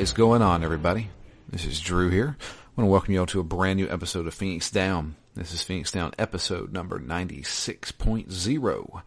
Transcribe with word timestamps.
is 0.00 0.12
going 0.14 0.40
on, 0.40 0.64
everybody? 0.64 1.10
This 1.50 1.66
is 1.66 1.78
Drew 1.78 2.08
here. 2.08 2.38
I 2.40 2.44
want 2.74 2.86
to 2.86 2.90
welcome 2.90 3.12
you 3.12 3.20
all 3.20 3.26
to 3.26 3.40
a 3.40 3.44
brand 3.44 3.78
new 3.78 3.86
episode 3.86 4.26
of 4.26 4.32
Phoenix 4.32 4.70
Down. 4.70 5.14
This 5.34 5.52
is 5.52 5.62
Phoenix 5.62 5.92
Down 5.92 6.14
episode 6.18 6.72
number 6.72 6.98
96.0. 6.98 9.02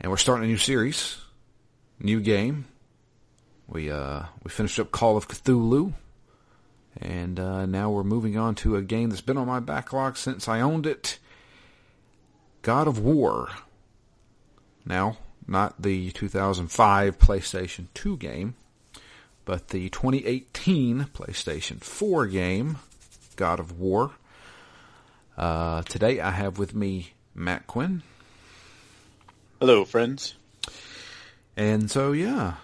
And 0.00 0.10
we're 0.10 0.16
starting 0.16 0.46
a 0.46 0.48
new 0.48 0.56
series, 0.56 1.18
new 2.00 2.20
game. 2.20 2.64
We, 3.68 3.90
uh, 3.90 4.22
we 4.42 4.50
finished 4.50 4.80
up 4.80 4.92
Call 4.92 5.18
of 5.18 5.28
Cthulhu. 5.28 5.92
And, 6.98 7.38
uh, 7.38 7.66
now 7.66 7.90
we're 7.90 8.02
moving 8.02 8.38
on 8.38 8.54
to 8.54 8.76
a 8.76 8.82
game 8.82 9.10
that's 9.10 9.20
been 9.20 9.36
on 9.36 9.46
my 9.46 9.60
backlog 9.60 10.16
since 10.16 10.48
I 10.48 10.62
owned 10.62 10.86
it. 10.86 11.18
God 12.62 12.88
of 12.88 12.98
War. 12.98 13.50
Now, 14.86 15.18
not 15.46 15.82
the 15.82 16.12
2005 16.12 17.18
PlayStation 17.18 17.88
2 17.92 18.16
game, 18.16 18.54
but 19.46 19.68
the 19.68 19.88
2018 19.88 21.06
PlayStation 21.14 21.82
4 21.82 22.26
game, 22.26 22.78
God 23.36 23.58
of 23.60 23.78
War. 23.78 24.10
Uh, 25.38 25.82
today 25.82 26.20
I 26.20 26.32
have 26.32 26.58
with 26.58 26.74
me 26.74 27.12
Matt 27.34 27.66
Quinn. 27.66 28.02
Hello, 29.60 29.86
friends. 29.86 30.34
And 31.56 31.90
so, 31.90 32.12
yeah, 32.12 32.54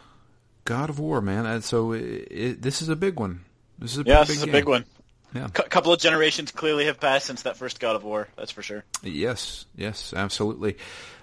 God 0.65 0.91
of 0.91 0.99
War, 0.99 1.23
man. 1.23 1.47
And 1.47 1.65
so 1.65 1.93
it, 1.93 2.29
it, 2.31 2.63
this 2.63 2.83
is 2.83 2.91
a 2.91 2.97
big 2.97 3.19
one. 3.19 3.45
This 3.79 3.93
is 3.93 3.99
a 3.99 4.03
yeah, 4.03 4.19
big 4.19 4.27
this 4.29 4.37
is 4.39 4.43
a 4.43 4.47
game. 4.47 4.53
big 4.53 4.69
one. 4.69 4.85
Yeah. 5.35 5.47
A 5.47 5.51
couple 5.51 5.93
of 5.93 6.01
generations 6.01 6.51
clearly 6.51 6.87
have 6.87 7.01
passed 7.01 7.27
since 7.27 7.43
that 7.43 7.57
first 7.57 7.81
God 7.81 7.97
of 7.97 8.05
War. 8.05 8.29
That's 8.37 8.51
for 8.51 8.61
sure. 8.63 8.85
Yes, 9.03 9.65
yes, 9.75 10.13
absolutely. 10.15 10.77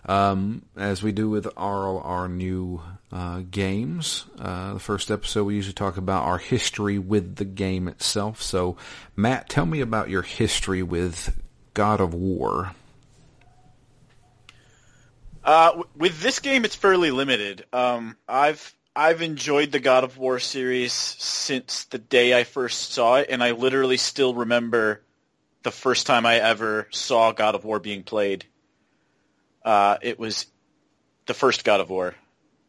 Um, 0.05 0.63
as 0.77 1.03
we 1.03 1.11
do 1.11 1.29
with 1.29 1.47
all 1.57 1.99
our 1.99 2.27
new 2.27 2.81
uh, 3.11 3.41
games, 3.51 4.25
uh, 4.39 4.73
the 4.73 4.79
first 4.79 5.11
episode 5.11 5.45
we 5.45 5.55
usually 5.55 5.73
talk 5.73 5.97
about 5.97 6.23
our 6.23 6.37
history 6.37 6.97
with 6.97 7.35
the 7.35 7.45
game 7.45 7.87
itself. 7.87 8.41
So, 8.41 8.77
Matt, 9.15 9.49
tell 9.49 9.65
me 9.65 9.81
about 9.81 10.09
your 10.09 10.21
history 10.21 10.81
with 10.83 11.37
God 11.73 12.01
of 12.01 12.13
War. 12.13 12.73
Uh, 15.43 15.83
with 15.95 16.21
this 16.21 16.39
game, 16.39 16.65
it's 16.65 16.75
fairly 16.75 17.11
limited. 17.11 17.65
Um, 17.73 18.15
I've 18.27 18.73
I've 18.95 19.21
enjoyed 19.21 19.71
the 19.71 19.79
God 19.79 20.03
of 20.03 20.17
War 20.17 20.39
series 20.39 20.93
since 20.93 21.85
the 21.85 21.97
day 21.97 22.37
I 22.37 22.43
first 22.43 22.91
saw 22.91 23.15
it, 23.15 23.27
and 23.29 23.43
I 23.43 23.51
literally 23.51 23.97
still 23.97 24.33
remember 24.33 25.01
the 25.63 25.71
first 25.71 26.05
time 26.05 26.25
I 26.25 26.35
ever 26.35 26.87
saw 26.91 27.31
God 27.31 27.55
of 27.55 27.63
War 27.63 27.79
being 27.79 28.03
played. 28.03 28.45
Uh, 29.63 29.97
it 30.01 30.19
was 30.19 30.45
the 31.25 31.33
first 31.33 31.63
God 31.63 31.79
of 31.79 31.89
War, 31.89 32.15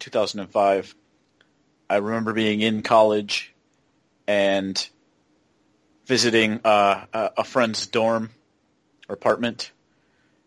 2005. 0.00 0.94
I 1.88 1.96
remember 1.96 2.32
being 2.32 2.60
in 2.60 2.82
college 2.82 3.52
and 4.26 4.88
visiting 6.06 6.60
uh, 6.64 7.04
a, 7.12 7.44
friend's 7.44 7.86
dorm 7.86 8.30
or 9.08 9.14
apartment, 9.14 9.72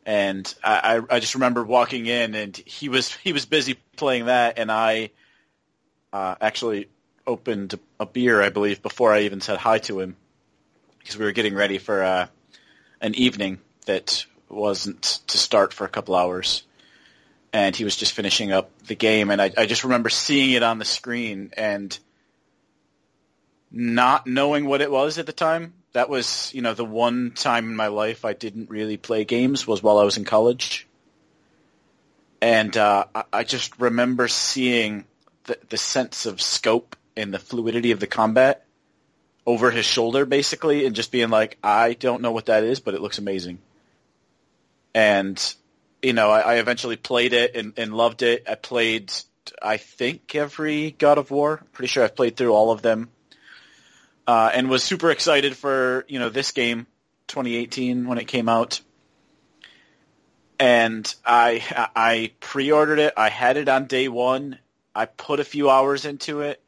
and 0.05 0.53
I, 0.63 0.97
I 0.97 1.15
I 1.15 1.19
just 1.19 1.35
remember 1.35 1.63
walking 1.63 2.05
in 2.05 2.35
and 2.35 2.55
he 2.55 2.89
was 2.89 3.13
he 3.13 3.33
was 3.33 3.45
busy 3.45 3.77
playing 3.95 4.25
that, 4.25 4.57
and 4.57 4.71
I 4.71 5.11
uh, 6.13 6.35
actually 6.39 6.87
opened 7.25 7.79
a 7.99 8.05
beer, 8.05 8.41
I 8.41 8.49
believe, 8.49 8.81
before 8.81 9.11
I 9.11 9.21
even 9.21 9.41
said 9.41 9.57
hi 9.57 9.79
to 9.79 9.99
him, 9.99 10.15
because 10.99 11.17
we 11.17 11.25
were 11.25 11.31
getting 11.31 11.55
ready 11.55 11.77
for 11.77 12.03
uh, 12.03 12.27
an 13.01 13.15
evening 13.15 13.59
that 13.85 14.25
wasn't 14.49 15.01
to 15.27 15.37
start 15.37 15.73
for 15.73 15.85
a 15.85 15.89
couple 15.89 16.15
hours, 16.15 16.63
and 17.51 17.75
he 17.75 17.83
was 17.83 17.95
just 17.95 18.13
finishing 18.13 18.51
up 18.51 18.71
the 18.87 18.95
game, 18.95 19.31
and 19.31 19.41
I, 19.41 19.51
I 19.57 19.65
just 19.65 19.83
remember 19.83 20.09
seeing 20.09 20.51
it 20.51 20.63
on 20.63 20.79
the 20.79 20.85
screen 20.85 21.51
and 21.55 21.97
not 23.71 24.27
knowing 24.27 24.65
what 24.65 24.81
it 24.81 24.91
was 24.91 25.17
at 25.17 25.25
the 25.25 25.33
time. 25.33 25.73
That 25.93 26.09
was, 26.09 26.53
you 26.53 26.61
know, 26.61 26.73
the 26.73 26.85
one 26.85 27.31
time 27.31 27.65
in 27.65 27.75
my 27.75 27.87
life 27.87 28.23
I 28.25 28.33
didn't 28.33 28.69
really 28.69 28.97
play 28.97 29.25
games 29.25 29.67
was 29.67 29.81
while 29.81 29.97
I 29.97 30.03
was 30.03 30.17
in 30.17 30.25
college. 30.25 30.87
And 32.41 32.75
uh, 32.77 33.05
I, 33.13 33.23
I 33.31 33.43
just 33.43 33.79
remember 33.79 34.27
seeing 34.27 35.05
the, 35.45 35.57
the 35.69 35.77
sense 35.77 36.25
of 36.25 36.41
scope 36.41 36.95
and 37.15 37.33
the 37.33 37.39
fluidity 37.39 37.91
of 37.91 37.99
the 37.99 38.07
combat 38.07 38.65
over 39.45 39.71
his 39.71 39.85
shoulder, 39.85 40.25
basically, 40.25 40.85
and 40.85 40.95
just 40.95 41.11
being 41.11 41.29
like, 41.29 41.57
I 41.63 41.93
don't 41.93 42.21
know 42.21 42.31
what 42.31 42.47
that 42.47 42.63
is, 42.63 42.79
but 42.79 42.93
it 42.93 43.01
looks 43.01 43.17
amazing. 43.17 43.59
And, 44.93 45.55
you 46.01 46.13
know, 46.13 46.29
I, 46.29 46.41
I 46.41 46.53
eventually 46.55 46.97
played 46.97 47.33
it 47.33 47.55
and, 47.55 47.73
and 47.77 47.93
loved 47.93 48.21
it. 48.21 48.43
I 48.47 48.55
played, 48.55 49.11
I 49.61 49.77
think, 49.77 50.35
every 50.35 50.91
God 50.91 51.17
of 51.17 51.31
War. 51.31 51.63
Pretty 51.71 51.87
sure 51.87 52.03
I've 52.03 52.15
played 52.15 52.37
through 52.37 52.53
all 52.53 52.71
of 52.71 52.81
them. 52.81 53.09
Uh, 54.25 54.49
and 54.53 54.69
was 54.69 54.83
super 54.83 55.11
excited 55.11 55.57
for 55.57 56.05
you 56.07 56.17
know 56.17 56.29
this 56.29 56.51
game 56.51 56.87
2018 57.27 58.07
when 58.07 58.17
it 58.17 58.25
came 58.25 58.47
out. 58.47 58.79
And 60.59 61.13
I 61.25 61.61
I 61.93 62.31
pre-ordered 62.39 62.99
it. 62.99 63.13
I 63.17 63.27
had 63.27 63.57
it 63.57 63.67
on 63.67 63.85
day 63.85 64.07
one. 64.07 64.59
I 64.95 65.05
put 65.05 65.41
a 65.41 65.43
few 65.43 65.69
hours 65.69 66.05
into 66.05 66.41
it. 66.41 66.61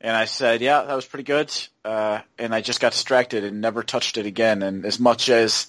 And 0.00 0.14
I 0.14 0.26
said 0.26 0.60
yeah 0.60 0.82
that 0.82 0.94
was 0.94 1.06
pretty 1.06 1.24
good. 1.24 1.50
Uh, 1.86 2.20
and 2.38 2.54
I 2.54 2.60
just 2.60 2.80
got 2.80 2.92
distracted 2.92 3.44
and 3.44 3.62
never 3.62 3.82
touched 3.82 4.18
it 4.18 4.26
again. 4.26 4.62
And 4.62 4.84
as 4.84 5.00
much 5.00 5.30
as 5.30 5.68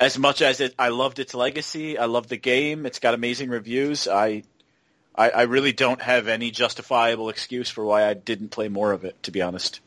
as 0.00 0.18
much 0.18 0.42
as 0.42 0.60
it 0.60 0.74
I 0.78 0.88
loved 0.88 1.18
its 1.18 1.34
legacy 1.34 1.98
I 1.98 2.06
loved 2.06 2.28
the 2.28 2.36
game 2.36 2.86
it's 2.86 2.98
got 2.98 3.14
amazing 3.14 3.50
reviews 3.50 4.08
I 4.08 4.42
I, 5.16 5.30
I 5.30 5.42
really 5.42 5.72
don't 5.72 6.02
have 6.02 6.28
any 6.28 6.50
justifiable 6.50 7.28
excuse 7.28 7.70
for 7.70 7.84
why 7.84 8.08
I 8.08 8.14
didn't 8.14 8.48
play 8.48 8.68
more 8.68 8.92
of 8.92 9.04
it 9.04 9.22
to 9.24 9.30
be 9.30 9.42
honest 9.42 9.80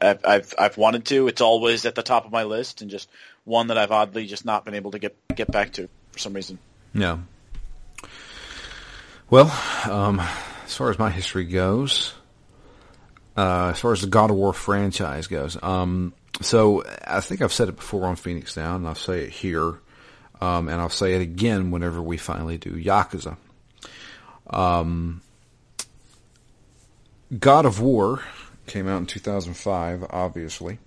I've, 0.00 0.24
I've 0.24 0.54
I've 0.58 0.76
wanted 0.76 1.04
to. 1.06 1.28
It's 1.28 1.40
always 1.40 1.84
at 1.84 1.94
the 1.94 2.02
top 2.02 2.24
of 2.24 2.32
my 2.32 2.44
list, 2.44 2.80
and 2.80 2.90
just 2.90 3.08
one 3.44 3.68
that 3.68 3.78
I've 3.78 3.92
oddly 3.92 4.26
just 4.26 4.44
not 4.44 4.64
been 4.64 4.74
able 4.74 4.92
to 4.92 4.98
get 4.98 5.16
get 5.34 5.50
back 5.50 5.72
to 5.74 5.88
for 6.12 6.18
some 6.18 6.32
reason. 6.32 6.58
Yeah. 6.94 7.18
Well, 9.28 9.52
um, 9.88 10.20
as 10.64 10.74
far 10.74 10.90
as 10.90 10.98
my 10.98 11.10
history 11.10 11.44
goes, 11.44 12.14
uh, 13.36 13.68
as 13.68 13.78
far 13.78 13.92
as 13.92 14.00
the 14.00 14.08
God 14.08 14.30
of 14.30 14.36
War 14.36 14.52
franchise 14.52 15.28
goes, 15.28 15.62
um, 15.62 16.14
so 16.40 16.84
I 17.06 17.20
think 17.20 17.42
I've 17.42 17.52
said 17.52 17.68
it 17.68 17.76
before 17.76 18.06
on 18.06 18.16
Phoenix 18.16 18.54
Down, 18.54 18.76
and 18.76 18.88
I'll 18.88 18.94
say 18.94 19.24
it 19.24 19.30
here, 19.30 19.80
um, 20.40 20.68
and 20.68 20.80
I'll 20.80 20.88
say 20.88 21.14
it 21.14 21.22
again 21.22 21.70
whenever 21.70 22.00
we 22.00 22.16
finally 22.16 22.58
do 22.58 22.70
Yakuza. 22.70 23.36
Um, 24.48 25.22
God 27.38 27.66
of 27.66 27.80
War 27.80 28.22
came 28.66 28.88
out 28.88 28.98
in 28.98 29.06
2005, 29.06 30.06
obviously, 30.10 30.78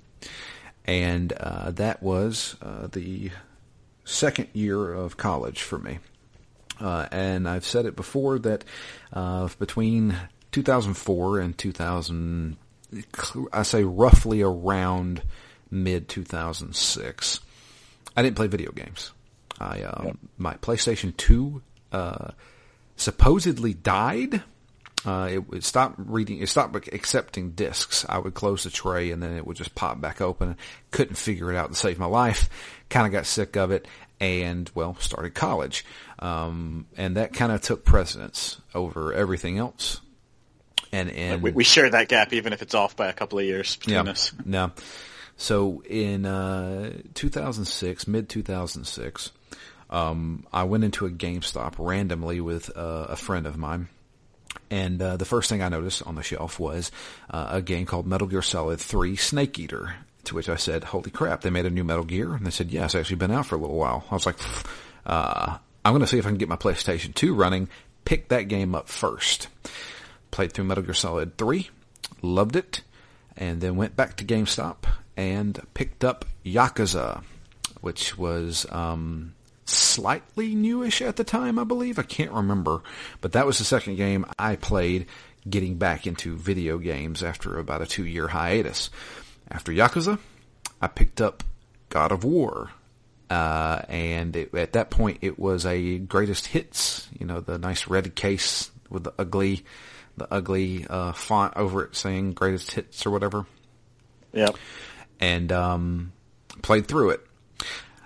and 0.86 1.32
uh, 1.34 1.72
that 1.72 2.02
was 2.02 2.56
uh, 2.62 2.88
the 2.88 3.32
second 4.06 4.50
year 4.54 4.94
of 4.94 5.18
college 5.18 5.62
for 5.62 5.78
me. 5.78 6.00
Uh, 6.80 7.08
and 7.12 7.48
I've 7.48 7.66
said 7.66 7.86
it 7.86 7.96
before 7.96 8.40
that 8.40 8.64
uh, 9.14 9.48
between 9.60 10.16
2004 10.52 11.40
and 11.40 11.58
2000, 11.58 12.58
I 13.52 13.64
say 13.64 13.84
roughly 13.84 14.42
around 14.42 15.22
mid 15.72 16.08
2006, 16.10 17.40
I 18.16 18.22
didn't 18.22 18.36
play 18.36 18.48
video 18.48 18.72
games. 18.72 19.12
I 19.60 19.82
um, 19.84 20.06
Yep. 20.06 20.18
my 20.38 20.54
PlayStation 20.56 21.16
2 21.18 21.62
uh, 21.92 22.32
supposedly 22.96 23.74
died. 23.74 24.44
Uh, 25.06 25.28
it 25.32 25.50
would 25.50 25.64
stop 25.66 25.96
reading, 25.98 26.40
it 26.40 26.48
stopped 26.48 26.76
accepting 26.94 27.52
discs. 27.52 28.06
I 28.08 28.20
would 28.20 28.34
close 28.34 28.64
the 28.64 28.70
tray 28.70 29.12
and 29.12 29.22
then 29.22 29.36
it 29.36 29.46
would 29.46 29.58
just 29.58 29.76
pop 29.76 30.00
back 30.00 30.22
open. 30.22 30.56
Couldn't 30.92 31.16
figure 31.16 31.52
it 31.52 31.58
out 31.58 31.70
to 31.72 31.76
save 31.76 32.00
my 32.00 32.06
life. 32.06 32.50
Kind 32.90 33.06
of 33.06 33.12
got 33.12 33.26
sick 33.26 33.58
of 33.58 33.72
it 33.72 33.86
and, 34.22 34.70
well, 34.74 34.96
started 35.00 35.34
college. 35.34 35.84
Um, 36.20 36.86
and 36.96 37.18
that 37.18 37.34
kind 37.34 37.52
of 37.52 37.62
took 37.62 37.84
precedence 37.84 38.62
over 38.74 39.12
everything 39.14 39.58
else. 39.58 40.00
And, 40.94 41.10
and 41.10 41.42
We, 41.42 41.52
we 41.52 41.64
share 41.64 41.90
that 41.90 42.08
gap, 42.08 42.34
even 42.34 42.54
if 42.54 42.62
it's 42.62 42.76
off 42.76 42.96
by 42.96 43.08
a 43.08 43.14
couple 43.14 43.40
of 43.40 43.46
years 43.46 43.76
between 43.76 44.06
yeah. 44.06 44.12
us. 44.12 44.32
No. 44.46 44.72
So 45.36 45.82
in 45.90 46.28
uh, 46.28 46.94
2006, 47.16 48.08
mid 48.08 48.30
2006, 48.30 49.32
um, 49.90 50.46
I 50.54 50.64
went 50.64 50.84
into 50.84 51.08
a 51.08 51.10
GameStop 51.10 51.74
randomly 51.80 52.40
with 52.40 52.70
uh, 52.78 53.08
a 53.10 53.16
friend 53.16 53.48
of 53.48 53.58
mine. 53.58 53.90
And 54.70 55.02
uh, 55.02 55.18
the 55.18 55.26
first 55.26 55.50
thing 55.50 55.64
I 55.64 55.70
noticed 55.70 56.06
on 56.06 56.14
the 56.14 56.24
shelf 56.24 56.60
was 56.60 56.92
uh, 57.30 57.48
a 57.52 57.62
game 57.64 57.88
called 57.88 58.06
Metal 58.06 58.28
Gear 58.28 58.44
Solid 58.44 58.80
3 58.80 59.16
Snake 59.16 59.58
Eater. 59.58 59.96
To 60.26 60.36
which 60.36 60.48
I 60.48 60.56
said, 60.56 60.86
holy 60.86 61.12
crap, 61.12 61.42
they 61.42 61.50
made 61.50 61.66
a 61.66 61.70
new 61.70 61.84
Metal 61.84 62.06
Gear? 62.06 62.34
And 62.34 62.46
they 62.46 62.52
said, 62.52 62.72
yeah, 62.72 62.86
it's 62.86 62.96
actually 62.96 63.18
been 63.18 63.32
out 63.32 63.48
for 63.48 63.56
a 63.56 63.58
little 63.58 63.76
while. 63.76 64.06
I 64.10 64.14
was 64.14 64.26
like, 64.26 64.38
uh, 65.06 65.58
I'm 65.84 65.92
going 65.92 66.02
to 66.02 66.08
see 66.08 66.20
if 66.20 66.26
I 66.26 66.30
can 66.30 66.38
get 66.38 66.48
my 66.48 66.56
PlayStation 66.56 67.14
2 67.14 67.34
running. 67.34 67.68
Pick 68.06 68.30
that 68.30 68.44
game 68.44 68.76
up 68.76 68.88
first. 68.88 69.48
Played 70.34 70.54
through 70.54 70.66
Metal 70.66 70.84
Gear 70.84 70.96
Solid 70.96 71.38
3. 71.38 71.70
Loved 72.24 72.56
it. 72.56 72.82
And 73.38 73.62
then 73.62 73.76
went 73.76 73.96
back 73.96 74.18
to 74.18 74.26
GameStop 74.26 74.86
and 75.16 75.62
picked 75.76 76.04
up 76.04 76.26
Yakuza, 76.44 77.24
which 77.82 78.18
was 78.18 78.66
um, 78.72 79.36
slightly 79.66 80.56
newish 80.56 81.04
at 81.04 81.18
the 81.18 81.24
time, 81.24 81.60
I 81.60 81.66
believe. 81.66 82.00
I 82.00 82.04
can't 82.04 82.32
remember. 82.32 82.82
But 83.22 83.34
that 83.34 83.46
was 83.46 83.60
the 83.60 83.64
second 83.64 83.98
game 83.98 84.26
I 84.40 84.56
played. 84.56 85.06
getting 85.48 85.78
back 85.78 86.08
into 86.08 86.36
video 86.36 86.80
games 86.80 87.22
after 87.22 87.60
about 87.60 87.84
a 87.84 87.86
two 87.86 88.04
year 88.04 88.30
hiatus. 88.30 88.90
After 89.52 89.72
Yakuza, 89.72 90.18
I 90.82 90.88
picked 90.88 91.22
up 91.22 91.44
God 91.90 92.12
of 92.12 92.24
War. 92.24 92.72
Uh, 93.30 93.84
and 93.88 94.36
it, 94.36 94.56
at 94.56 94.74
that 94.74 94.90
point, 94.90 95.20
it 95.22 95.38
was 95.38 95.64
a 95.68 96.00
greatest 96.00 96.48
hits, 96.48 97.08
you 97.20 97.28
know, 97.28 97.40
the 97.40 97.60
nice 97.60 97.88
red 97.88 98.16
case 98.16 98.72
with 98.90 99.04
the 99.04 99.14
ugly, 99.20 99.64
the 100.18 100.28
ugly, 100.32 100.86
uh, 100.90 101.14
font 101.14 101.54
over 101.56 101.84
it 101.84 101.96
saying 101.96 102.34
greatest 102.34 102.72
hits 102.72 103.06
or 103.06 103.12
whatever. 103.12 103.46
Yep. 104.34 104.56
And, 105.20 105.52
um, 105.52 106.12
played 106.62 106.88
through 106.88 107.12
it. 107.12 107.26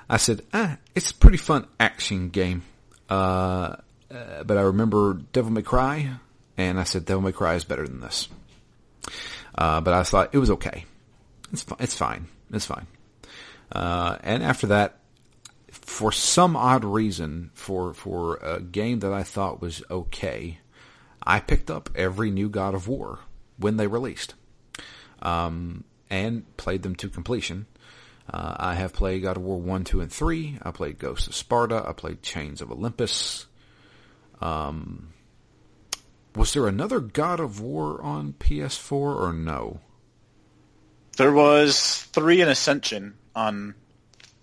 I 0.09 0.17
said, 0.17 0.41
ah, 0.53 0.77
it's 0.95 1.11
a 1.11 1.15
pretty 1.15 1.37
fun 1.37 1.67
action 1.79 2.29
game. 2.29 2.63
Uh, 3.09 3.75
uh, 4.09 4.43
but 4.45 4.57
I 4.57 4.61
remember 4.61 5.15
Devil 5.33 5.51
May 5.51 5.61
Cry, 5.61 6.11
and 6.57 6.79
I 6.79 6.83
said 6.83 7.05
Devil 7.05 7.23
May 7.23 7.31
Cry 7.31 7.55
is 7.55 7.63
better 7.63 7.87
than 7.87 7.99
this. 7.99 8.29
Uh, 9.55 9.81
but 9.81 9.93
I 9.93 10.03
thought 10.03 10.29
it 10.33 10.37
was 10.37 10.51
okay. 10.51 10.85
It's 11.51 11.63
fi- 11.63 11.77
it's 11.79 11.95
fine. 11.95 12.27
It's 12.51 12.65
fine. 12.65 12.87
Uh, 13.71 14.17
and 14.23 14.43
after 14.43 14.67
that, 14.67 14.99
for 15.71 16.11
some 16.11 16.55
odd 16.55 16.85
reason, 16.85 17.51
for 17.53 17.93
for 17.93 18.37
a 18.37 18.61
game 18.61 18.99
that 18.99 19.13
I 19.13 19.23
thought 19.23 19.61
was 19.61 19.83
okay, 19.89 20.59
I 21.27 21.41
picked 21.41 21.69
up 21.69 21.89
every 21.93 22.31
new 22.31 22.47
God 22.47 22.73
of 22.73 22.87
War 22.87 23.19
when 23.57 23.75
they 23.75 23.85
released, 23.85 24.33
um, 25.21 25.83
and 26.09 26.45
played 26.55 26.83
them 26.83 26.95
to 26.95 27.09
completion. 27.09 27.65
Uh, 28.31 28.55
I 28.57 28.75
have 28.75 28.93
played 28.93 29.23
God 29.23 29.35
of 29.35 29.43
War 29.43 29.59
1, 29.59 29.83
2, 29.83 29.99
and 29.99 30.11
3. 30.11 30.59
I 30.61 30.71
played 30.71 30.99
Ghosts 30.99 31.27
of 31.27 31.35
Sparta. 31.35 31.83
I 31.85 31.91
played 31.91 32.23
Chains 32.23 32.61
of 32.61 32.71
Olympus. 32.71 33.45
Um, 34.39 35.09
was 36.33 36.53
there 36.53 36.65
another 36.65 37.01
God 37.01 37.41
of 37.41 37.59
War 37.59 38.01
on 38.01 38.33
PS4 38.33 38.91
or 38.93 39.33
no? 39.33 39.81
There 41.17 41.33
was 41.33 42.03
three 42.13 42.41
in 42.41 42.47
Ascension 42.47 43.15
on 43.35 43.75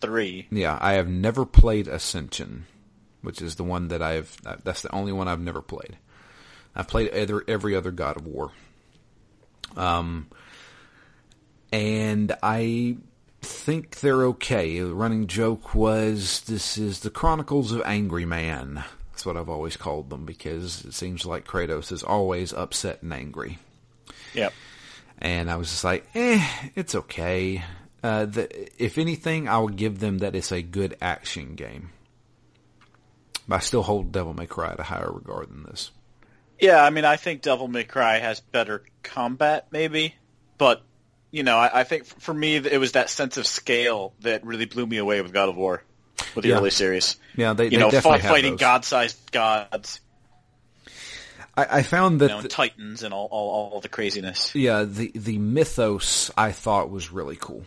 three. 0.02 0.48
Yeah, 0.50 0.78
I 0.82 0.94
have 0.94 1.08
never 1.08 1.46
played 1.46 1.88
Ascension, 1.88 2.66
which 3.22 3.40
is 3.40 3.54
the 3.54 3.64
one 3.64 3.88
that 3.88 4.02
I've, 4.02 4.36
that's 4.64 4.82
the 4.82 4.92
only 4.94 5.12
one 5.12 5.28
I've 5.28 5.40
never 5.40 5.62
played. 5.62 5.96
I've 6.74 6.88
played 6.88 7.08
every, 7.08 7.42
every 7.46 7.76
other 7.76 7.90
God 7.90 8.16
of 8.16 8.26
War. 8.26 8.50
Um, 9.76 10.28
and 11.72 12.36
I 12.42 12.96
think 13.42 14.00
they're 14.00 14.24
okay. 14.26 14.78
The 14.80 14.94
running 14.94 15.26
joke 15.26 15.74
was 15.74 16.40
this 16.42 16.78
is 16.78 17.00
the 17.00 17.10
Chronicles 17.10 17.72
of 17.72 17.82
Angry 17.84 18.24
Man. 18.24 18.84
That's 19.12 19.26
what 19.26 19.36
I've 19.36 19.48
always 19.48 19.76
called 19.76 20.10
them 20.10 20.24
because 20.24 20.84
it 20.84 20.94
seems 20.94 21.24
like 21.24 21.46
Kratos 21.46 21.92
is 21.92 22.02
always 22.02 22.52
upset 22.52 23.02
and 23.02 23.12
angry. 23.12 23.58
Yep. 24.34 24.52
And 25.18 25.50
I 25.50 25.56
was 25.56 25.70
just 25.70 25.84
like, 25.84 26.06
eh, 26.14 26.44
it's 26.74 26.94
okay. 26.94 27.62
Uh, 28.02 28.26
the, 28.26 28.82
if 28.82 28.98
anything, 28.98 29.48
I 29.48 29.58
would 29.58 29.76
give 29.76 29.98
them 29.98 30.18
that 30.18 30.34
it's 30.34 30.52
a 30.52 30.62
good 30.62 30.96
action 31.00 31.54
game. 31.54 31.90
But 33.46 33.56
I 33.56 33.58
still 33.60 33.82
hold 33.82 34.12
Devil 34.12 34.34
May 34.34 34.46
Cry 34.46 34.72
at 34.72 34.80
a 34.80 34.84
higher 34.84 35.10
regard 35.10 35.48
than 35.48 35.62
this. 35.64 35.90
Yeah, 36.64 36.82
I 36.82 36.90
mean, 36.90 37.04
I 37.04 37.16
think 37.16 37.42
Devil 37.42 37.68
May 37.68 37.84
Cry 37.84 38.18
has 38.18 38.40
better 38.40 38.82
combat, 39.02 39.68
maybe, 39.70 40.14
but 40.58 40.82
you 41.30 41.42
know, 41.42 41.56
I, 41.58 41.80
I 41.80 41.84
think 41.84 42.04
for 42.06 42.32
me, 42.32 42.56
it 42.56 42.78
was 42.78 42.92
that 42.92 43.10
sense 43.10 43.36
of 43.36 43.46
scale 43.46 44.14
that 44.20 44.44
really 44.46 44.66
blew 44.66 44.86
me 44.86 44.98
away 44.98 45.20
with 45.20 45.32
God 45.32 45.48
of 45.48 45.56
War, 45.56 45.82
with 46.34 46.44
the 46.44 46.50
Yeah. 46.50 46.56
early 46.58 46.70
series. 46.70 47.16
Yeah, 47.36 47.52
they, 47.54 47.64
You 47.64 47.70
they 47.70 47.76
know, 47.78 47.90
definitely 47.90 48.20
fighting 48.20 48.56
god-sized 48.56 49.32
gods, 49.32 50.00
I, 51.56 51.78
I 51.78 51.82
found 51.82 52.14
you 52.14 52.18
that 52.28 52.28
know, 52.28 52.42
the- 52.42 52.48
titans, 52.48 53.02
and 53.02 53.12
all, 53.14 53.28
all, 53.30 53.70
all 53.72 53.80
the 53.80 53.88
craziness. 53.88 54.54
Yeah, 54.54 54.84
the 54.84 55.12
the 55.14 55.38
mythos 55.38 56.30
I 56.36 56.52
thought 56.52 56.90
was 56.90 57.12
really 57.12 57.36
cool. 57.36 57.64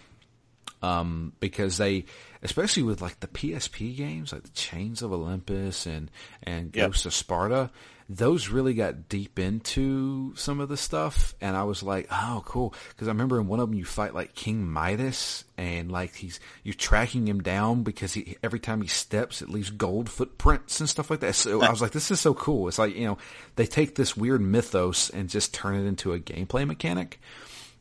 Um, 0.81 1.33
because 1.39 1.77
they, 1.77 2.05
especially 2.43 2.83
with 2.83 3.01
like 3.01 3.19
the 3.19 3.27
PSP 3.27 3.95
games, 3.97 4.31
like 4.31 4.43
the 4.43 4.49
Chains 4.49 5.01
of 5.01 5.11
Olympus 5.11 5.85
and 5.85 6.11
and 6.43 6.75
Yep. 6.75 6.87
Ghosts 6.89 7.05
of 7.05 7.13
Sparta, 7.13 7.71
those 8.09 8.49
really 8.49 8.73
got 8.73 9.09
deep 9.09 9.37
into 9.37 10.33
some 10.35 10.59
of 10.59 10.69
the 10.69 10.77
stuff, 10.77 11.35
and 11.41 11.55
I 11.55 11.63
was 11.63 11.83
like, 11.83 12.07
oh, 12.11 12.41
cool. 12.45 12.73
Because 12.89 13.07
I 13.07 13.11
remember 13.11 13.39
in 13.39 13.47
one 13.47 13.59
of 13.59 13.69
them 13.69 13.77
you 13.77 13.85
fight 13.85 14.13
like 14.13 14.33
King 14.33 14.67
Midas, 14.67 15.43
and 15.57 15.91
like 15.91 16.15
he's 16.15 16.39
you're 16.63 16.73
tracking 16.73 17.27
him 17.27 17.41
down 17.41 17.83
because 17.83 18.13
he 18.13 18.37
every 18.41 18.59
time 18.59 18.81
he 18.81 18.87
steps 18.87 19.41
it 19.41 19.49
leaves 19.49 19.69
gold 19.69 20.09
footprints 20.09 20.79
and 20.79 20.89
stuff 20.89 21.09
like 21.09 21.19
that. 21.19 21.35
So 21.35 21.61
I 21.61 21.69
was 21.69 21.81
like, 21.81 21.91
this 21.91 22.11
is 22.11 22.19
so 22.19 22.33
cool. 22.33 22.67
It's 22.67 22.79
like 22.79 22.95
you 22.95 23.05
know 23.05 23.17
they 23.55 23.65
take 23.65 23.95
this 23.95 24.15
weird 24.15 24.41
mythos 24.41 25.09
and 25.09 25.29
just 25.29 25.53
turn 25.53 25.75
it 25.75 25.85
into 25.85 26.13
a 26.13 26.19
gameplay 26.19 26.65
mechanic 26.65 27.19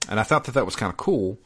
and 0.09 0.21
I 0.21 0.23
thought 0.23 0.45
that 0.45 0.53
that 0.53 0.65
was 0.65 0.77
kind 0.77 0.91
of 0.91 0.97
cool. 0.97 1.39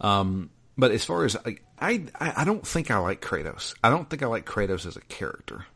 Um, 0.00 0.50
but 0.76 0.90
as 0.90 1.04
far 1.04 1.24
as 1.24 1.36
I, 1.44 1.58
I 1.78 2.44
don't 2.44 2.66
think 2.66 2.90
I 2.90 2.98
like 2.98 3.20
Kratos. 3.20 3.74
I 3.82 3.90
don't 3.90 4.08
think 4.08 4.22
I 4.22 4.26
like 4.26 4.46
Kratos 4.46 4.86
as 4.86 4.96
a 4.96 5.00
character. 5.02 5.66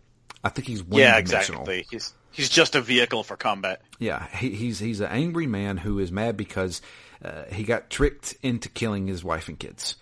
I 0.45 0.49
think 0.51 0.67
he's 0.69 0.83
one 0.83 1.01
Yeah, 1.01 1.21
dimensional. 1.21 1.63
exactly. 1.63 1.87
He's 1.91 2.15
he's 2.33 2.49
just 2.49 2.75
a 2.75 2.81
vehicle 2.81 3.23
for 3.25 3.37
combat. 3.37 3.83
Yeah, 3.99 4.27
he, 4.29 4.51
he's 4.51 4.79
he's 4.79 5.01
an 5.01 5.11
angry 5.11 5.47
man 5.47 5.77
who 5.79 5.99
is 5.99 6.13
mad 6.13 6.37
because 6.37 6.83
uh, 7.25 7.45
he 7.53 7.65
got 7.65 7.91
tricked 7.91 8.37
into 8.43 8.69
killing 8.69 9.07
his 9.07 9.25
wife 9.25 9.49
and 9.49 9.59
kids. 9.59 9.97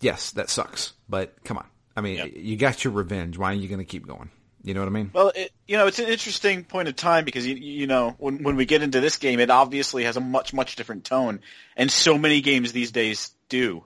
Yes, 0.00 0.30
that 0.32 0.50
sucks. 0.50 0.92
But 1.08 1.42
come 1.44 1.58
on, 1.58 1.66
I 1.96 2.00
mean, 2.00 2.16
Yep. 2.18 2.30
you 2.36 2.56
got 2.56 2.84
your 2.84 2.92
revenge. 2.92 3.38
Why 3.38 3.52
are 3.52 3.54
you 3.54 3.68
going 3.68 3.78
to 3.78 3.84
keep 3.84 4.06
going? 4.06 4.30
You 4.62 4.74
know 4.74 4.80
what 4.80 4.88
I 4.88 4.90
mean? 4.90 5.10
Well, 5.14 5.30
it, 5.34 5.52
you 5.68 5.76
know, 5.76 5.86
it's 5.86 6.00
an 6.00 6.06
interesting 6.08 6.64
point 6.64 6.88
of 6.88 6.96
time 6.96 7.24
because 7.24 7.46
you, 7.46 7.54
you 7.54 7.86
know 7.86 8.16
when 8.18 8.42
when 8.42 8.56
we 8.56 8.64
get 8.66 8.82
into 8.82 9.00
this 9.00 9.16
game, 9.16 9.38
it 9.38 9.48
obviously 9.48 10.02
has 10.04 10.16
a 10.16 10.20
much 10.20 10.52
much 10.52 10.74
different 10.74 11.04
tone, 11.04 11.40
and 11.76 11.90
so 11.90 12.18
many 12.18 12.40
games 12.40 12.72
these 12.72 12.90
days 12.90 13.30
do. 13.48 13.84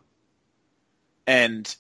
And 1.27 1.75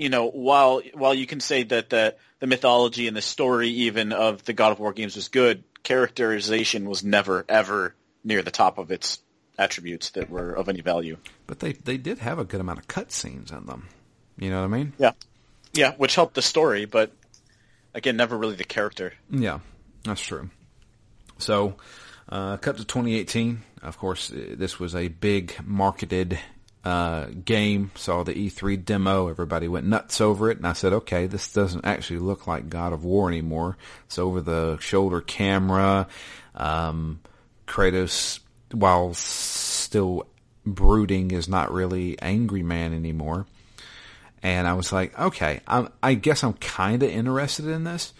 you 0.00 0.08
know, 0.08 0.30
while 0.30 0.80
while 0.94 1.12
you 1.12 1.26
can 1.26 1.40
say 1.40 1.62
that 1.64 1.90
the 1.90 2.14
the 2.38 2.46
mythology 2.46 3.06
and 3.06 3.14
the 3.14 3.20
story 3.20 3.68
even 3.68 4.14
of 4.14 4.42
the 4.44 4.54
God 4.54 4.72
of 4.72 4.80
War 4.80 4.94
games 4.94 5.14
was 5.14 5.28
good, 5.28 5.62
characterization 5.82 6.88
was 6.88 7.04
never 7.04 7.44
ever 7.50 7.94
near 8.24 8.40
the 8.40 8.50
top 8.50 8.78
of 8.78 8.90
its 8.90 9.18
attributes 9.58 10.08
that 10.10 10.30
were 10.30 10.54
of 10.54 10.70
any 10.70 10.80
value. 10.80 11.18
But 11.46 11.58
they 11.58 11.74
they 11.74 11.98
did 11.98 12.18
have 12.20 12.38
a 12.38 12.44
good 12.44 12.62
amount 12.62 12.78
of 12.78 12.88
cutscenes 12.88 13.52
in 13.52 13.66
them. 13.66 13.88
You 14.38 14.48
know 14.48 14.60
what 14.60 14.74
I 14.74 14.78
mean? 14.78 14.94
Yeah, 14.96 15.12
yeah, 15.74 15.92
which 15.96 16.14
helped 16.14 16.34
the 16.34 16.40
story, 16.40 16.86
but 16.86 17.12
again, 17.92 18.16
never 18.16 18.38
really 18.38 18.56
the 18.56 18.64
character. 18.64 19.12
Yeah, 19.28 19.58
that's 20.04 20.22
true. 20.22 20.48
So, 21.36 21.76
uh, 22.26 22.56
cut 22.56 22.78
to 22.78 22.86
2018. 22.86 23.64
Of 23.82 23.98
course, 23.98 24.32
uh, 24.32 24.54
this 24.56 24.80
was 24.80 24.94
a 24.94 25.08
big 25.08 25.56
marketed 25.62 26.38
uh, 26.84 27.26
game. 27.44 27.90
Saw 27.94 28.22
the 28.22 28.34
E3 28.34 28.84
demo. 28.84 29.28
Everybody 29.28 29.68
went 29.68 29.86
nuts 29.86 30.20
over 30.20 30.50
it, 30.50 30.58
and 30.58 30.66
I 30.66 30.72
said, 30.72 30.92
"Okay, 30.92 31.26
this 31.26 31.52
doesn't 31.52 31.84
actually 31.84 32.20
look 32.20 32.46
like 32.46 32.68
God 32.70 32.92
of 32.92 33.04
War 33.04 33.28
anymore. 33.28 33.76
It's 34.06 34.18
over 34.18 34.40
the 34.40 34.78
shoulder 34.80 35.20
camera. 35.20 36.08
Um, 36.54 37.20
Kratos, 37.66 38.40
while 38.72 39.14
still 39.14 40.26
brooding, 40.66 41.30
is 41.30 41.48
not 41.48 41.72
really 41.72 42.20
angry 42.20 42.62
man 42.62 42.94
anymore." 42.94 43.46
and 44.42 44.66
I 44.66 44.72
was 44.74 44.92
like, 44.92 45.18
okay, 45.18 45.60
I'm, 45.66 45.90
I 46.02 46.14
guess 46.14 46.42
I'm 46.42 46.54
kind 46.54 47.02
of 47.02 47.10
interested 47.10 47.66
in 47.66 47.84
this, 47.84 48.12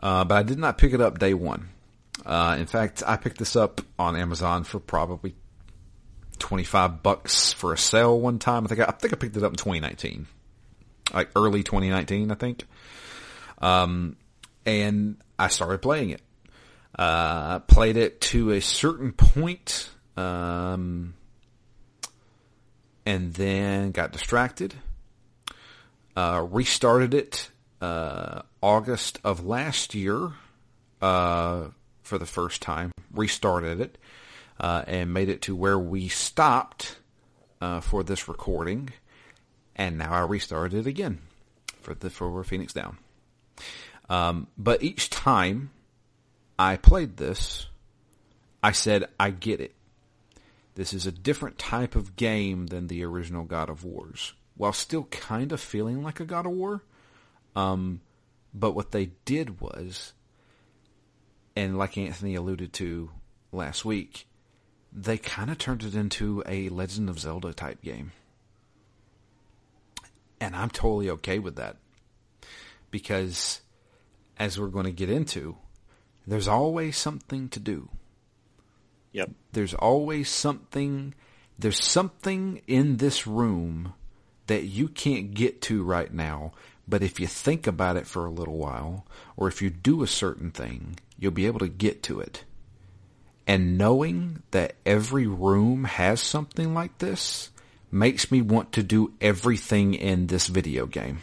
uh, 0.00 0.24
but 0.24 0.36
I 0.36 0.42
did 0.42 0.58
not 0.58 0.78
pick 0.78 0.92
it 0.92 1.00
up 1.00 1.18
day 1.18 1.34
one. 1.34 1.68
Uh, 2.24 2.56
in 2.58 2.66
fact, 2.66 3.02
I 3.06 3.16
picked 3.16 3.38
this 3.38 3.56
up 3.56 3.80
on 3.98 4.16
Amazon 4.16 4.64
for 4.64 4.80
probably 4.80 5.34
25 6.38 7.02
bucks 7.02 7.52
for 7.52 7.72
a 7.72 7.78
sale 7.78 8.18
one 8.20 8.38
time. 8.38 8.64
I 8.64 8.68
think 8.68 8.80
I, 8.80 8.84
I 8.84 8.92
think 8.92 9.12
I 9.12 9.16
picked 9.16 9.36
it 9.36 9.42
up 9.42 9.52
in 9.52 9.56
2019, 9.56 10.26
like 11.14 11.30
early 11.36 11.62
2019, 11.62 12.30
I 12.30 12.34
think. 12.34 12.64
Um, 13.58 14.16
and 14.64 15.16
I 15.38 15.48
started 15.48 15.82
playing 15.82 16.10
it. 16.10 16.22
Uh, 16.98 17.58
played 17.60 17.96
it 17.96 18.20
to 18.22 18.52
a 18.52 18.60
certain 18.60 19.12
point, 19.12 19.90
um, 20.16 21.14
and 23.04 23.34
then 23.34 23.90
got 23.90 24.12
distracted 24.12 24.74
uh, 26.16 26.46
restarted 26.50 27.14
it 27.14 27.50
uh, 27.80 28.42
August 28.62 29.20
of 29.22 29.44
last 29.44 29.94
year 29.94 30.32
uh, 31.02 31.64
for 32.02 32.18
the 32.18 32.26
first 32.26 32.62
time. 32.62 32.90
Restarted 33.12 33.80
it 33.80 33.98
uh, 34.58 34.84
and 34.86 35.12
made 35.12 35.28
it 35.28 35.42
to 35.42 35.56
where 35.56 35.78
we 35.78 36.08
stopped 36.08 36.98
uh, 37.60 37.80
for 37.80 38.02
this 38.02 38.28
recording, 38.28 38.90
and 39.74 39.98
now 39.98 40.12
I 40.12 40.20
restarted 40.20 40.86
it 40.86 40.86
again 40.86 41.20
for 41.80 41.94
the 41.94 42.10
for 42.10 42.42
Phoenix 42.44 42.72
Down. 42.72 42.98
Um, 44.08 44.46
but 44.56 44.82
each 44.82 45.10
time 45.10 45.70
I 46.58 46.76
played 46.76 47.16
this, 47.16 47.66
I 48.62 48.72
said, 48.72 49.08
"I 49.18 49.30
get 49.30 49.60
it. 49.60 49.74
This 50.74 50.92
is 50.92 51.06
a 51.06 51.12
different 51.12 51.58
type 51.58 51.96
of 51.96 52.16
game 52.16 52.66
than 52.66 52.86
the 52.86 53.04
original 53.04 53.44
God 53.44 53.68
of 53.70 53.84
Wars." 53.84 54.34
while 54.56 54.72
still 54.72 55.04
kind 55.04 55.52
of 55.52 55.60
feeling 55.60 56.02
like 56.02 56.20
a 56.20 56.24
God 56.24 56.46
of 56.46 56.52
War. 56.52 56.82
Um, 57.54 58.00
but 58.54 58.72
what 58.72 58.90
they 58.90 59.10
did 59.24 59.60
was, 59.60 60.14
and 61.54 61.78
like 61.78 61.98
Anthony 61.98 62.34
alluded 62.34 62.72
to 62.74 63.10
last 63.52 63.84
week, 63.84 64.26
they 64.96 65.18
kind 65.18 65.50
of 65.50 65.58
turned 65.58 65.84
it 65.84 65.94
into 65.94 66.42
a 66.46 66.70
Legend 66.70 67.10
of 67.10 67.20
Zelda 67.20 67.52
type 67.52 67.82
game. 67.82 68.12
And 70.40 70.56
I'm 70.56 70.70
totally 70.70 71.10
okay 71.10 71.38
with 71.38 71.56
that. 71.56 71.76
Because, 72.90 73.60
as 74.38 74.58
we're 74.58 74.68
going 74.68 74.86
to 74.86 74.92
get 74.92 75.10
into, 75.10 75.56
there's 76.26 76.48
always 76.48 76.96
something 76.96 77.50
to 77.50 77.60
do. 77.60 77.90
Yep. 79.12 79.30
There's 79.52 79.74
always 79.74 80.30
something, 80.30 81.14
there's 81.58 81.82
something 81.82 82.62
in 82.66 82.96
this 82.96 83.26
room 83.26 83.92
that 84.46 84.64
you 84.64 84.88
can't 84.88 85.34
get 85.34 85.60
to 85.62 85.82
right 85.82 86.12
now, 86.12 86.52
but 86.88 87.02
if 87.02 87.20
you 87.20 87.26
think 87.26 87.66
about 87.66 87.96
it 87.96 88.06
for 88.06 88.24
a 88.24 88.30
little 88.30 88.56
while, 88.56 89.04
or 89.36 89.48
if 89.48 89.60
you 89.60 89.68
do 89.68 90.02
a 90.02 90.06
certain 90.06 90.50
thing, 90.50 90.98
you'll 91.18 91.32
be 91.32 91.46
able 91.46 91.58
to 91.58 91.68
get 91.68 92.02
to 92.04 92.20
it. 92.20 92.44
And 93.46 93.78
knowing 93.78 94.42
that 94.50 94.74
every 94.84 95.26
room 95.26 95.84
has 95.84 96.20
something 96.20 96.74
like 96.74 96.98
this 96.98 97.50
makes 97.90 98.30
me 98.32 98.42
want 98.42 98.72
to 98.72 98.82
do 98.82 99.12
everything 99.20 99.94
in 99.94 100.26
this 100.26 100.48
video 100.48 100.86
game. 100.86 101.20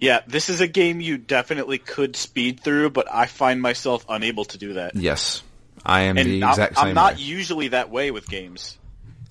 Yeah, 0.00 0.20
this 0.26 0.48
is 0.48 0.60
a 0.60 0.68
game 0.68 1.00
you 1.00 1.18
definitely 1.18 1.78
could 1.78 2.14
speed 2.14 2.60
through, 2.60 2.90
but 2.90 3.06
I 3.10 3.26
find 3.26 3.60
myself 3.60 4.04
unable 4.08 4.44
to 4.46 4.58
do 4.58 4.74
that. 4.74 4.94
Yes. 4.94 5.42
I 5.84 6.02
am 6.02 6.18
and 6.18 6.28
the 6.28 6.36
exact 6.46 6.76
I'm, 6.78 6.82
same 6.82 6.88
I'm 6.88 6.94
not 6.94 7.14
way. 7.16 7.22
usually 7.22 7.68
that 7.68 7.90
way 7.90 8.10
with 8.10 8.28
games. 8.28 8.78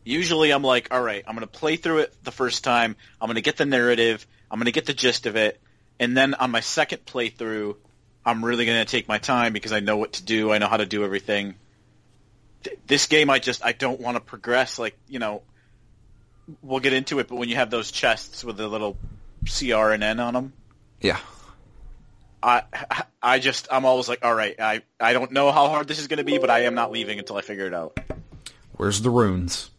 Usually 0.03 0.51
I'm 0.51 0.63
like, 0.63 0.89
all 0.92 1.01
right, 1.01 1.24
I'm 1.25 1.36
going 1.36 1.48
to 1.48 1.60
play 1.60 1.77
through 1.77 2.00
it 2.00 2.13
the 2.24 2.32
first 2.32 2.63
time. 2.63 2.96
I'm 3.22 3.27
going 3.27 3.36
to 3.36 3.42
get 3.42 3.58
the 3.58 3.65
narrative. 3.65 4.27
I'm 4.51 4.60
going 4.60 4.65
to 4.65 4.72
get 4.72 4.86
the 4.86 4.94
gist 4.94 5.25
of 5.25 5.36
it. 5.36 5.60
And 6.00 6.18
then 6.18 6.34
on 6.34 6.51
my 6.51 6.60
second 6.60 7.06
playthrough, 7.06 7.75
I'm 8.25 8.44
really 8.44 8.65
going 8.65 8.80
to 8.80 8.89
take 8.89 9.08
my 9.08 9.18
time 9.18 9.53
because 9.53 9.72
I 9.74 9.80
know 9.80 9.98
what 9.98 10.13
to 10.13 10.24
do. 10.24 10.51
I 10.51 10.58
know 10.58 10.68
how 10.68 10.77
to 10.77 10.86
do 10.86 11.03
everything. 11.03 11.56
Th- 12.63 12.77
This 12.88 13.08
game, 13.08 13.30
I 13.30 13.39
just, 13.39 13.63
I 13.65 13.72
don't 13.74 14.00
want 14.00 14.15
to 14.15 14.22
progress. 14.22 14.80
Like, 14.80 14.98
you 15.10 15.20
know, 15.20 15.42
we'll 16.62 16.80
get 16.80 16.94
into 16.94 17.20
it, 17.20 17.27
but 17.27 17.36
when 17.36 17.50
you 17.50 17.56
have 17.56 17.70
those 17.70 17.92
chests 17.92 18.44
with 18.44 18.58
the 18.58 18.68
little 18.68 18.98
CR 19.46 19.92
and 19.92 20.03
N 20.03 20.20
on 20.20 20.34
them, 20.34 20.53
Yeah. 21.01 21.20
I, 22.42 22.63
I 23.22 23.39
just, 23.39 23.68
I'm 23.72 23.86
always 23.86 24.10
like, 24.10 24.24
all 24.25 24.36
right, 24.36 24.60
I, 24.60 24.82
I 25.00 25.13
don't 25.13 25.32
know 25.32 25.50
how 25.51 25.70
hard 25.70 25.88
this 25.88 25.98
is 26.00 26.08
going 26.08 26.18
to 26.18 26.25
be, 26.25 26.38
but 26.39 26.50
I 26.50 26.63
am 26.63 26.75
not 26.75 26.92
leaving 26.92 27.18
until 27.20 27.38
I 27.38 27.42
figure 27.42 27.68
it 27.68 27.74
out. 27.74 27.98
Where's 28.74 29.01
the 29.01 29.10
runes? 29.10 29.70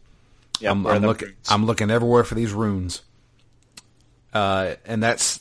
Yeah, 0.59 0.71
I'm, 0.71 0.87
I'm 0.87 1.01
looking. 1.03 1.33
I'm 1.49 1.65
looking 1.65 1.91
everywhere 1.91 2.23
for 2.23 2.33
these 2.33 2.53
runes. 2.53 3.01
Uh, 4.33 4.75
and 4.85 5.03
that's 5.03 5.39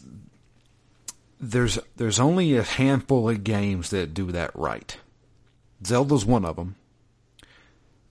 there's 1.50 1.78
there's 1.96 2.18
only 2.20 2.56
a 2.56 2.62
handful 2.62 3.28
of 3.28 3.44
games 3.44 3.90
that 3.90 4.14
do 4.14 4.32
that 4.32 4.50
right. 4.54 4.96
Zelda's 5.84 6.24
one 6.24 6.44
of 6.44 6.56
them. 6.56 6.76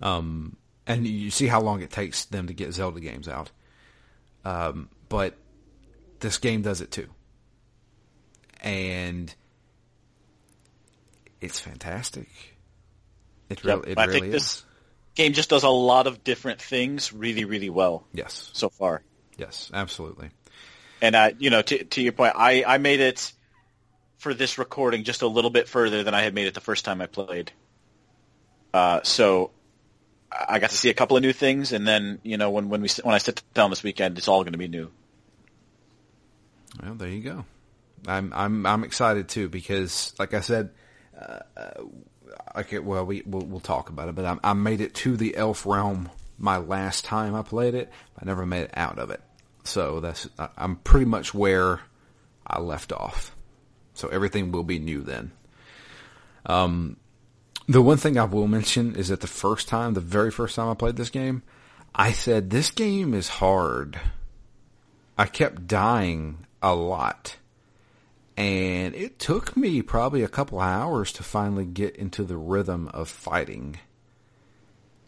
Um, 0.02 0.58
and 0.86 1.08
you 1.08 1.30
see 1.32 1.48
how 1.48 1.62
long 1.62 1.82
it 1.82 1.90
takes 1.90 2.26
them 2.26 2.48
to 2.48 2.54
get 2.54 2.74
Zelda 2.74 3.00
games 3.00 3.28
out. 3.28 3.52
Um, 4.46 4.90
but 5.10 5.36
this 6.20 6.38
game 6.38 6.62
does 6.62 6.82
it 6.82 6.92
too, 6.92 7.08
and 8.62 9.34
it's 11.42 11.60
fantastic. 11.60 12.28
It 13.50 13.64
Yep, 13.64 13.78
really, 13.78 13.92
it 13.92 13.98
I 13.98 14.06
really 14.06 14.20
think 14.22 14.34
is. 14.34 14.42
this 14.42 14.64
game 15.16 15.34
just 15.34 15.50
does 15.50 15.64
a 15.64 15.70
lot 15.70 16.08
of 16.08 16.24
different 16.24 16.62
things 16.62 17.14
really, 17.14 17.46
really 17.46 17.70
well 17.70 18.06
Yes, 18.14 18.50
so 18.54 18.70
far. 18.70 19.04
yes, 19.38 19.70
absolutely. 19.74 20.30
And 21.04 21.18
uh, 21.18 21.32
you 21.38 21.50
know, 21.50 21.62
to 21.62 21.84
to 21.84 22.02
your 22.02 22.14
point, 22.14 22.34
I 22.38 22.64
I 22.66 22.78
made 22.78 23.02
it 23.02 23.34
for 24.20 24.34
this 24.34 24.58
recording 24.58 25.04
just 25.04 25.22
a 25.22 25.28
little 25.28 25.50
bit 25.50 25.68
further 25.68 26.02
than 26.02 26.14
I 26.14 26.22
had 26.22 26.34
made 26.34 26.48
it 26.48 26.54
the 26.54 26.62
first 26.62 26.86
time 26.86 27.02
I 27.02 27.08
played. 27.08 27.52
Uh, 28.74 29.02
so 29.04 29.52
I 30.32 30.60
got 30.60 30.70
to 30.70 30.78
see 30.78 30.90
a 30.90 30.94
couple 30.94 31.18
of 31.18 31.22
new 31.22 31.34
things, 31.34 31.74
and 31.74 31.86
then 31.86 32.20
you 32.24 32.38
know 32.38 32.52
when 32.52 32.70
when 32.70 32.82
we 32.82 32.88
when 33.04 33.14
I 33.14 33.18
sit 33.18 33.44
down 33.54 33.70
this 33.70 33.84
weekend, 33.84 34.18
it's 34.18 34.30
all 34.30 34.44
going 34.44 34.54
to 34.54 34.58
be 34.58 34.70
new. 34.70 34.92
Well, 36.82 36.96
there 36.96 37.10
you 37.10 37.22
go. 37.22 37.46
I'm 38.08 38.32
I'm 38.34 38.66
I'm 38.66 38.86
excited 38.86 39.28
too 39.28 39.50
because, 39.50 40.14
like 40.18 40.34
I 40.34 40.40
said, 40.40 40.70
uh, 41.20 41.40
uh, 41.58 41.84
okay, 42.60 42.80
well 42.80 43.06
we 43.06 43.24
we'll, 43.26 43.46
we'll 43.46 43.60
talk 43.60 43.90
about 43.90 44.08
it, 44.08 44.16
but 44.16 44.24
I, 44.24 44.38
I 44.42 44.54
made 44.54 44.80
it 44.80 44.94
to 44.96 45.18
the 45.18 45.36
elf 45.36 45.66
realm 45.66 46.10
my 46.38 46.56
last 46.56 47.04
time 47.04 47.36
I 47.36 47.42
played 47.42 47.76
it. 47.76 47.92
I 48.18 48.24
never 48.24 48.46
made 48.46 48.62
it 48.62 48.72
out 48.74 49.00
of 49.00 49.10
it, 49.10 49.20
so 49.64 50.00
that's 50.00 50.28
I'm 50.58 50.78
pretty 50.78 51.06
much 51.06 51.34
where 51.34 51.82
I 52.46 52.60
left 52.60 52.92
off. 52.92 53.36
So 53.94 54.08
everything 54.08 54.52
will 54.52 54.64
be 54.64 54.80
new 54.80 55.02
then. 55.02 55.32
Um, 56.46 56.98
the 57.68 57.82
one 57.82 57.98
thing 57.98 58.18
I 58.18 58.26
will 58.26 58.48
mention 58.48 58.96
is 58.96 59.08
that 59.10 59.22
the 59.22 59.28
first 59.28 59.68
time, 59.68 59.94
the 59.94 60.02
very 60.02 60.32
first 60.32 60.56
time 60.56 60.70
I 60.70 60.74
played 60.74 60.98
this 60.98 61.10
game, 61.10 61.44
I 61.96 62.12
said 62.12 62.50
this 62.50 62.72
game 62.72 63.14
is 63.14 63.30
hard. 63.30 64.00
I 65.18 65.26
kept 65.26 65.68
dying 65.68 66.46
a 66.62 66.76
lot. 66.76 67.38
And 68.36 68.96
it 68.96 69.20
took 69.20 69.56
me 69.56 69.84
probably 69.84 70.24
a 70.24 70.28
couple 70.28 70.60
hours 70.60 71.12
to 71.14 71.24
finally 71.24 71.66
get 71.66 71.96
into 71.96 72.24
the 72.24 72.36
rhythm 72.36 72.88
of 72.88 73.08
fighting. 73.08 73.80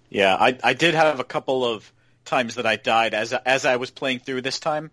Yeah, 0.09 0.35
I 0.35 0.57
I 0.63 0.73
did 0.73 0.93
have 0.93 1.19
a 1.19 1.23
couple 1.23 1.65
of 1.65 1.91
times 2.25 2.55
that 2.55 2.65
I 2.65 2.75
died 2.75 3.13
as 3.13 3.31
as 3.33 3.65
I 3.65 3.77
was 3.77 3.91
playing 3.91 4.19
through 4.19 4.41
this 4.41 4.59
time. 4.59 4.91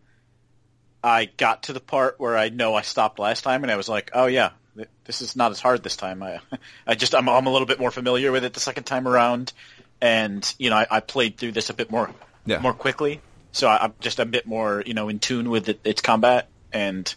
I 1.05 1.25
got 1.37 1.65
to 1.65 1.73
the 1.73 1.81
part 1.81 2.21
where 2.21 2.37
I 2.37 2.49
know 2.51 2.75
I 2.77 2.83
stopped 2.83 3.19
last 3.19 3.43
time, 3.43 3.65
and 3.65 3.73
I 3.73 3.77
was 3.77 3.89
like, 3.89 4.11
"Oh 4.15 4.27
yeah, 4.27 4.51
th- 4.77 4.89
this 5.05 5.21
is 5.21 5.35
not 5.35 5.51
as 5.51 5.59
hard 5.61 5.83
this 5.83 5.97
time." 5.97 6.23
I 6.23 6.39
I 6.87 6.95
just 6.95 7.15
I'm 7.15 7.29
I'm 7.29 7.47
a 7.47 7.51
little 7.53 7.67
bit 7.67 7.81
more 7.81 7.91
familiar 7.91 8.31
with 8.31 8.45
it 8.45 8.55
the 8.55 8.61
second 8.61 8.85
time 8.85 9.09
around, 9.09 9.53
and 10.01 10.55
you 10.59 10.71
know 10.71 10.77
I, 10.77 10.87
I 10.91 11.01
played 11.01 11.39
through 11.39 11.53
this 11.53 11.71
a 11.71 11.75
bit 11.75 11.91
more 11.91 12.11
Yeah. 12.47 12.61
more 12.61 12.73
quickly, 12.73 13.21
so 13.51 13.67
I, 13.69 13.85
I'm 13.85 13.95
just 14.01 14.21
a 14.21 14.25
bit 14.25 14.47
more 14.47 14.83
you 14.87 14.95
know 14.95 15.09
in 15.09 15.19
tune 15.19 15.51
with 15.51 15.69
it, 15.69 15.81
its 15.85 16.01
combat, 16.03 16.49
and 16.73 17.13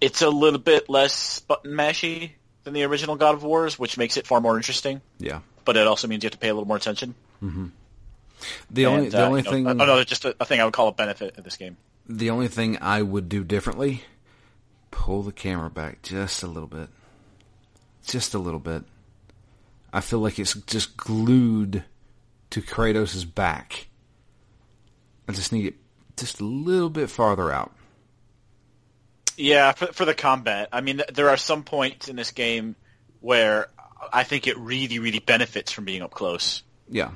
it's 0.00 0.22
a 0.22 0.30
little 0.30 0.58
bit 0.60 0.88
less 0.88 1.40
button 1.40 1.72
mashy 1.72 2.30
than 2.64 2.72
the 2.72 2.84
original 2.84 3.16
God 3.16 3.34
of 3.34 3.42
Wars, 3.42 3.78
which 3.78 3.98
makes 3.98 4.16
it 4.16 4.26
far 4.26 4.40
more 4.40 4.56
interesting. 4.56 5.02
Yeah. 5.18 5.40
But 5.66 5.76
it 5.76 5.86
also 5.86 6.08
means 6.08 6.22
you 6.22 6.28
have 6.28 6.32
to 6.32 6.38
pay 6.38 6.48
a 6.48 6.54
little 6.54 6.66
more 6.66 6.76
attention. 6.78 7.14
Mm-hmm. 7.42 7.66
The 8.70 8.86
only 8.86 9.04
And, 9.04 9.12
the 9.12 9.22
uh, 9.22 9.26
only 9.26 9.40
you 9.40 9.44
know, 9.44 9.50
thing 9.50 9.66
another 9.66 10.04
just 10.04 10.24
a, 10.24 10.34
a 10.40 10.44
thing 10.44 10.60
I 10.60 10.64
would 10.64 10.74
call 10.74 10.88
a 10.88 10.92
benefit 10.92 11.38
of 11.38 11.44
this 11.44 11.56
game. 11.56 11.76
the 12.08 12.30
only 12.30 12.48
thing 12.48 12.78
I 12.80 13.02
would 13.02 13.28
do 13.28 13.44
differently, 13.44 14.02
pull 14.90 15.22
the 15.22 15.32
camera 15.32 15.70
back 15.70 16.02
just 16.02 16.42
a 16.42 16.46
little 16.46 16.68
bit. 16.68 16.88
Just 18.06 18.34
a 18.34 18.38
little 18.38 18.60
bit. 18.60 18.82
I 19.92 20.00
feel 20.00 20.20
like 20.20 20.38
it's 20.38 20.54
just 20.54 20.96
glued 20.96 21.84
to 22.50 22.62
Kratos' 22.62 23.24
back. 23.32 23.88
I 25.28 25.32
just 25.32 25.52
need 25.52 25.66
it 25.66 25.74
just 26.16 26.40
a 26.40 26.44
little 26.44 26.90
bit 26.90 27.10
farther 27.10 27.52
out. 27.52 27.72
Yeah, 29.36 29.72
for, 29.72 29.86
for 29.86 30.04
the 30.04 30.14
combat. 30.14 30.68
I 30.72 30.80
mean, 30.80 31.02
there 31.12 31.30
are 31.30 31.36
some 31.36 31.62
points 31.62 32.08
in 32.08 32.16
this 32.16 32.30
game 32.30 32.76
where 33.20 33.68
I 34.12 34.24
think 34.24 34.46
it 34.46 34.58
really, 34.58 34.98
really 34.98 35.18
benefits 35.18 35.72
from 35.72 35.84
being 35.84 36.02
up 36.02 36.10
close. 36.10 36.62
Yeah. 36.88 37.10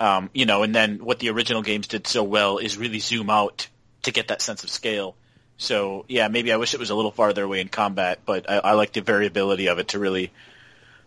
Um, 0.00 0.30
you 0.32 0.46
know, 0.46 0.62
and 0.62 0.74
then 0.74 0.98
what 0.98 1.18
the 1.18 1.30
original 1.30 1.62
games 1.62 1.88
did 1.88 2.06
so 2.06 2.22
well 2.22 2.58
is 2.58 2.78
really 2.78 3.00
zoom 3.00 3.30
out 3.30 3.66
to 4.02 4.12
get 4.12 4.28
that 4.28 4.40
sense 4.40 4.62
of 4.62 4.70
scale. 4.70 5.16
So 5.56 6.04
yeah, 6.08 6.28
maybe 6.28 6.52
I 6.52 6.56
wish 6.56 6.72
it 6.72 6.80
was 6.80 6.90
a 6.90 6.94
little 6.94 7.10
farther 7.10 7.42
away 7.42 7.60
in 7.60 7.68
combat, 7.68 8.20
but 8.24 8.48
I, 8.48 8.58
I 8.58 8.72
like 8.72 8.92
the 8.92 9.00
variability 9.00 9.68
of 9.68 9.78
it 9.78 9.88
to 9.88 9.98
really 9.98 10.30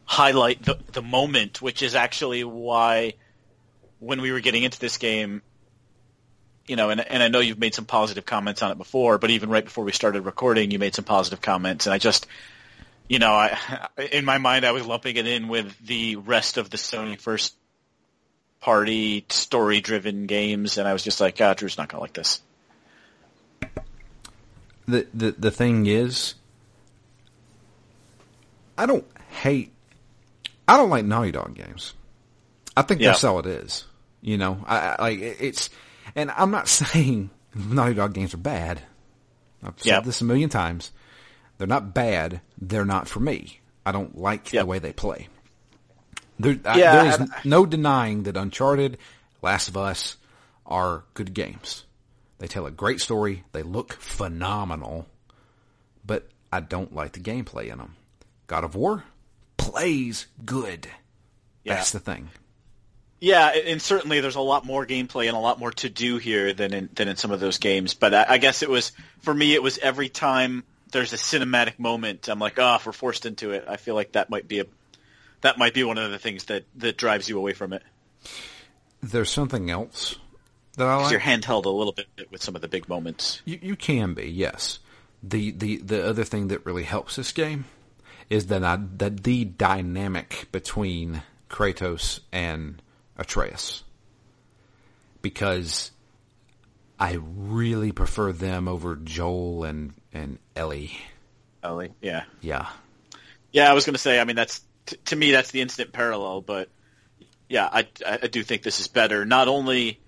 highlight 0.03 0.61
the 0.63 0.77
the 0.91 1.01
moment, 1.01 1.61
which 1.61 1.81
is 1.81 1.95
actually 1.95 2.43
why 2.43 3.13
when 3.99 4.19
we 4.19 4.31
were 4.31 4.41
getting 4.41 4.63
into 4.63 4.77
this 4.77 4.97
game, 4.97 5.41
you 6.67 6.75
know, 6.75 6.89
and 6.89 6.99
and 6.99 7.23
I 7.23 7.29
know 7.29 7.39
you've 7.39 7.59
made 7.59 7.73
some 7.73 7.85
positive 7.85 8.25
comments 8.25 8.61
on 8.61 8.71
it 8.71 8.77
before, 8.77 9.17
but 9.17 9.29
even 9.29 9.49
right 9.49 9.63
before 9.63 9.85
we 9.85 9.93
started 9.93 10.25
recording, 10.25 10.69
you 10.69 10.79
made 10.79 10.95
some 10.95 11.05
positive 11.05 11.39
comments, 11.39 11.85
and 11.85 11.93
I 11.93 11.97
just, 11.97 12.27
you 13.07 13.19
know, 13.19 13.31
I 13.31 13.57
in 14.11 14.25
my 14.25 14.37
mind 14.37 14.65
I 14.65 14.71
was 14.71 14.85
lumping 14.85 15.15
it 15.15 15.27
in 15.27 15.47
with 15.47 15.79
the 15.79 16.17
rest 16.17 16.57
of 16.57 16.69
the 16.69 16.77
Sony 16.77 17.17
first 17.17 17.55
party 18.61 19.25
story 19.29 19.81
driven 19.81 20.27
games, 20.27 20.77
and 20.77 20.87
I 20.87 20.93
was 20.93 21.03
just 21.03 21.19
like, 21.19 21.39
ah, 21.41 21.53
Drew's 21.53 21.77
not 21.77 21.89
gonna 21.89 22.01
like 22.01 22.13
this. 22.13 22.41
the 24.87 25.07
the 25.13 25.31
the 25.31 25.51
thing 25.51 25.85
is, 25.85 26.35
I 28.77 28.85
don't 28.85 29.05
hate. 29.29 29.71
I 30.67 30.77
don't 30.77 30.89
like 30.89 31.05
Naughty 31.05 31.31
Dog 31.31 31.55
games. 31.55 31.93
I 32.75 32.81
think 32.83 33.01
Yeah. 33.01 33.09
that's 33.09 33.23
all 33.23 33.39
it 33.39 33.45
is. 33.45 33.85
You 34.21 34.37
know, 34.37 34.63
I, 34.65 34.77
I 34.77 35.01
like 35.01 35.19
it's, 35.19 35.69
and 36.15 36.31
I'm 36.31 36.51
not 36.51 36.67
saying 36.67 37.29
Naughty 37.55 37.93
Dog 37.95 38.13
games 38.13 38.33
are 38.33 38.37
bad. 38.37 38.81
I've 39.63 39.73
said 39.77 40.03
this 40.05 40.21
a 40.21 40.25
million 40.25 40.49
times. 40.49 40.91
They're 41.57 41.67
not 41.67 41.93
bad. 41.93 42.41
They're 42.59 42.85
not 42.85 43.07
for 43.07 43.19
me. 43.19 43.59
I 43.85 43.91
don't 43.91 44.17
like 44.17 44.51
Yeah. 44.53 44.61
the 44.61 44.65
way 44.67 44.79
they 44.79 44.93
play. 44.93 45.27
There, 46.41 46.57
I- 46.65 46.77
there 46.79 47.05
is 47.23 47.29
no 47.45 47.65
denying 47.65 48.23
that 48.23 48.35
Uncharted, 48.37 48.97
Last 49.41 49.67
of 49.67 49.77
Us 49.77 50.17
are 50.65 51.03
good 51.13 51.33
games. 51.33 51.85
They 52.39 52.47
tell 52.47 52.65
a 52.65 52.71
great 52.71 52.99
story. 53.01 53.43
They 53.51 53.63
look 53.63 53.93
phenomenal, 53.93 55.07
but 56.05 56.27
I 56.51 56.59
don't 56.59 56.93
like 56.95 57.13
the 57.13 57.19
gameplay 57.19 57.71
in 57.71 57.77
them. 57.77 57.95
God 58.47 58.63
of 58.63 58.75
War, 58.75 59.03
plays 59.57 60.25
good. 60.43 60.87
Yeah. 61.63 61.75
That's 61.75 61.91
the 61.91 61.99
thing. 61.99 62.29
Yeah, 63.19 63.49
and 63.49 63.79
certainly 63.79 64.19
there's 64.19 64.35
a 64.35 64.41
lot 64.41 64.65
more 64.65 64.85
gameplay 64.87 65.27
and 65.27 65.37
a 65.37 65.39
lot 65.39 65.59
more 65.59 65.71
to 65.73 65.89
do 65.89 66.17
here 66.17 66.53
than 66.53 66.73
in 66.73 66.89
than 66.95 67.07
in 67.07 67.17
some 67.17 67.29
of 67.29 67.39
those 67.39 67.59
games. 67.59 67.93
But 67.93 68.15
I, 68.15 68.25
I 68.29 68.37
guess 68.39 68.63
it 68.63 68.69
was 68.69 68.91
for 69.19 69.31
me. 69.33 69.53
It 69.53 69.61
was 69.61 69.77
every 69.77 70.09
time 70.09 70.63
there's 70.91 71.13
a 71.13 71.17
cinematic 71.17 71.77
moment, 71.77 72.27
I'm 72.29 72.39
like, 72.39 72.57
oh, 72.57 72.75
if 72.75 72.85
we're 72.87 72.91
forced 72.93 73.27
into 73.27 73.51
it, 73.51 73.65
I 73.67 73.77
feel 73.77 73.93
like 73.93 74.13
that 74.13 74.31
might 74.31 74.47
be 74.47 74.59
a 74.61 74.65
that 75.41 75.57
might 75.57 75.73
be 75.73 75.83
one 75.83 75.97
of 75.97 76.11
the 76.11 76.19
things 76.19 76.45
that 76.45 76.65
that 76.77 76.97
drives 76.97 77.27
you 77.29 77.37
away 77.37 77.53
from 77.53 77.73
it. 77.73 77.83
There's 79.01 79.29
something 79.29 79.69
else 79.69 80.17
that 80.77 80.87
I 80.87 80.95
like. 80.95 81.11
You're 81.11 81.19
handheld 81.19 81.65
a 81.65 81.69
little 81.69 81.93
bit 81.93 82.07
with 82.31 82.41
some 82.41 82.55
of 82.55 82.61
the 82.61 82.67
big 82.67 82.87
moments. 82.87 83.41
You, 83.45 83.59
you 83.61 83.75
can 83.75 84.13
be, 84.13 84.29
yes. 84.29 84.79
The, 85.23 85.51
the 85.51 85.77
the 85.77 86.07
other 86.07 86.23
thing 86.23 86.47
that 86.47 86.65
really 86.65 86.83
helps 86.83 87.15
this 87.15 87.31
game 87.31 87.65
is 88.29 88.47
that 88.47 88.63
I, 88.63 88.79
that 88.97 89.23
the 89.23 89.45
dynamic 89.45 90.47
between 90.51 91.21
Kratos 91.49 92.21
and 92.31 92.81
Atreus, 93.17 93.83
because 95.21 95.91
I 96.99 97.19
really 97.21 97.91
prefer 97.91 98.31
them 98.31 98.67
over 98.67 98.95
Joel 98.95 99.63
and 99.65 99.93
and 100.13 100.39
Ellie. 100.55 100.97
Ellie, 101.63 101.93
yeah, 102.01 102.23
Yeah, 102.41 102.67
yeah. 103.51 103.69
I 103.69 103.73
was 103.73 103.85
going 103.85 103.93
to 103.93 103.99
say. 103.99 104.19
I 104.19 104.23
mean, 104.23 104.35
that's 104.35 104.61
t- 104.91 104.97
to 105.05 105.15
me 105.15 105.31
that's 105.31 105.51
the 105.51 105.61
instant 105.61 105.91
parallel. 105.91 106.41
But 106.41 106.69
yeah, 107.49 107.67
I 107.71 107.87
I 108.05 108.27
do 108.27 108.43
think 108.43 108.63
this 108.63 108.79
is 108.79 108.87
better. 108.87 109.25
Not 109.25 109.47
only, 109.47 109.99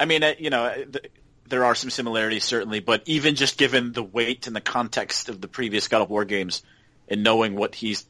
I 0.00 0.06
mean, 0.06 0.22
uh, 0.22 0.34
you 0.38 0.50
know. 0.50 0.84
The, 0.88 1.02
there 1.46 1.66
are 1.66 1.74
some 1.74 1.90
similarities 1.90 2.42
certainly, 2.42 2.80
but 2.80 3.02
even 3.04 3.34
just 3.34 3.58
given 3.58 3.92
the 3.92 4.02
weight 4.02 4.46
and 4.46 4.56
the 4.56 4.62
context 4.62 5.28
of 5.28 5.42
the 5.42 5.46
previous 5.46 5.88
God 5.88 6.00
of 6.00 6.08
War 6.08 6.24
games, 6.24 6.62
and 7.06 7.22
knowing 7.22 7.54
what 7.54 7.74
he's 7.74 8.06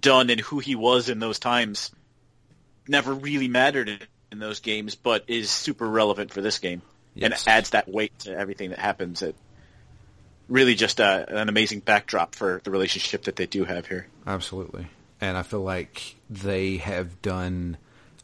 done 0.00 0.30
and 0.30 0.40
who 0.40 0.60
he 0.60 0.76
was 0.76 1.08
in 1.08 1.18
those 1.18 1.40
times, 1.40 1.90
never 2.86 3.12
really 3.12 3.48
mattered 3.48 3.88
in, 3.88 4.38
those 4.38 4.60
games, 4.60 4.94
but 4.94 5.24
is 5.28 5.50
super 5.50 5.88
relevant 5.88 6.30
for 6.32 6.42
this 6.42 6.58
game 6.58 6.82
Yes. 7.14 7.44
and 7.46 7.52
adds 7.56 7.70
that 7.70 7.88
weight 7.88 8.16
to 8.20 8.36
everything 8.36 8.70
that 8.70 8.78
happens. 8.78 9.22
It 9.22 9.34
really 10.48 10.74
just 10.74 11.00
uh, 11.00 11.24
an 11.28 11.48
amazing 11.48 11.80
backdrop 11.80 12.34
for 12.34 12.60
the 12.64 12.70
relationship 12.70 13.24
that 13.24 13.36
they 13.36 13.46
do 13.46 13.64
have 13.64 13.86
here. 13.86 14.06
absolutely. 14.26 14.86
And 15.20 15.36
I 15.36 15.42
feel 15.42 15.62
like 15.62 16.16
they 16.28 16.76
have 16.76 17.22
done 17.22 17.78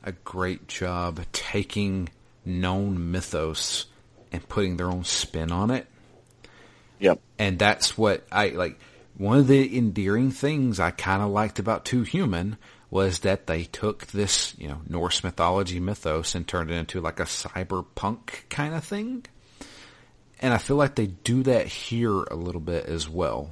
a 0.04 0.12
great 0.12 0.68
job 0.68 1.20
taking 1.32 2.10
known 2.44 3.10
mythos 3.12 3.86
and 4.30 4.46
putting 4.48 4.76
their 4.76 4.88
own 4.88 5.04
spin 5.04 5.50
on 5.50 5.70
it. 5.70 5.86
Yep. 6.98 7.20
and 7.36 7.58
that's 7.58 7.98
what 7.98 8.24
I 8.30 8.50
like. 8.50 8.78
One 9.16 9.38
of 9.38 9.48
the 9.48 9.76
endearing 9.76 10.30
things 10.30 10.78
I 10.78 10.92
kind 10.92 11.20
of 11.20 11.30
liked 11.30 11.58
about 11.58 11.84
Too 11.84 12.02
Human 12.02 12.56
was 12.90 13.20
that 13.20 13.46
they 13.46 13.64
took 13.64 14.06
this, 14.08 14.54
you 14.58 14.68
know, 14.68 14.82
Norse 14.88 15.24
mythology 15.24 15.80
mythos 15.80 16.34
and 16.34 16.46
turned 16.46 16.70
it 16.70 16.74
into 16.74 17.00
like 17.00 17.18
a 17.18 17.24
cyberpunk 17.24 18.48
kind 18.50 18.74
of 18.74 18.84
thing. 18.84 19.24
And 20.42 20.52
I 20.52 20.58
feel 20.58 20.76
like 20.76 20.96
they 20.96 21.06
do 21.06 21.44
that 21.44 21.66
here 21.66 22.22
a 22.24 22.34
little 22.34 22.60
bit 22.60 22.86
as 22.86 23.08
well. 23.08 23.50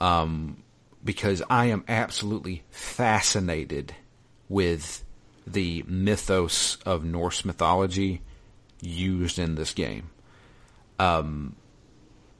Um, 0.00 0.62
because 1.04 1.42
I 1.50 1.66
am 1.66 1.84
absolutely 1.88 2.62
fascinated 2.70 3.94
with 4.48 5.04
the 5.46 5.84
mythos 5.86 6.76
of 6.86 7.04
Norse 7.04 7.44
mythology 7.44 8.22
used 8.80 9.38
in 9.38 9.56
this 9.56 9.74
game 9.74 10.08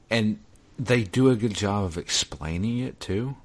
and 0.09 0.39
they 0.77 1.03
do 1.03 1.29
a 1.29 1.35
good 1.35 1.53
job 1.53 1.85
of 1.85 1.97
explaining 1.97 2.79
it 2.79 2.99
too, 2.99 3.35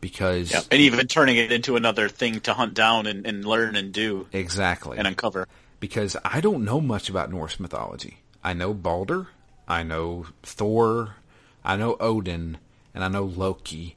because 0.00 0.52
Yep. 0.52 0.64
And 0.70 0.80
even 0.80 1.06
turning 1.06 1.36
it 1.36 1.52
into 1.52 1.76
another 1.76 2.08
thing 2.08 2.40
to 2.40 2.54
hunt 2.54 2.74
down 2.74 3.06
and, 3.06 3.26
and 3.26 3.44
learn 3.44 3.76
and 3.76 3.92
do 3.92 4.26
exactly, 4.32 4.98
and 4.98 5.06
uncover. 5.06 5.46
because 5.80 6.16
I 6.24 6.40
don't 6.40 6.64
know 6.64 6.80
much 6.80 7.08
about 7.08 7.30
Norse 7.30 7.60
mythology. 7.60 8.18
I 8.42 8.52
know 8.52 8.74
Balder, 8.74 9.28
I 9.68 9.82
know 9.82 10.26
Thor, 10.42 11.16
I 11.64 11.76
know 11.76 11.96
Odin, 11.98 12.58
and 12.94 13.04
I 13.04 13.08
know 13.08 13.24
Loki, 13.24 13.96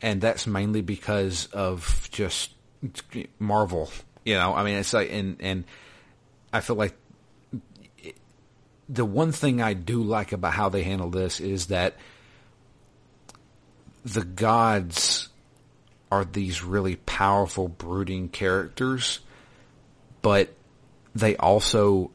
and 0.00 0.20
that's 0.20 0.46
mainly 0.46 0.80
because 0.80 1.46
of 1.52 2.08
just 2.12 2.52
Marvel. 3.38 3.90
You 4.24 4.34
know, 4.34 4.54
I 4.54 4.64
mean, 4.64 4.76
it's 4.76 4.92
like, 4.92 5.10
and 5.12 5.36
and 5.40 5.64
I 6.52 6.60
feel 6.60 6.76
like 6.76 6.94
the 8.88 9.04
one 9.04 9.32
thing 9.32 9.60
I 9.62 9.74
do 9.74 10.02
like 10.02 10.32
about 10.32 10.52
how 10.52 10.68
they 10.68 10.82
handle 10.82 11.10
this 11.10 11.40
is 11.40 11.66
that 11.66 11.96
the 14.04 14.24
gods 14.24 15.28
are 16.10 16.24
these 16.24 16.64
really 16.64 16.96
powerful, 16.96 17.68
brooding 17.68 18.28
characters, 18.28 19.20
but 20.22 20.52
they 21.14 21.36
also 21.36 22.10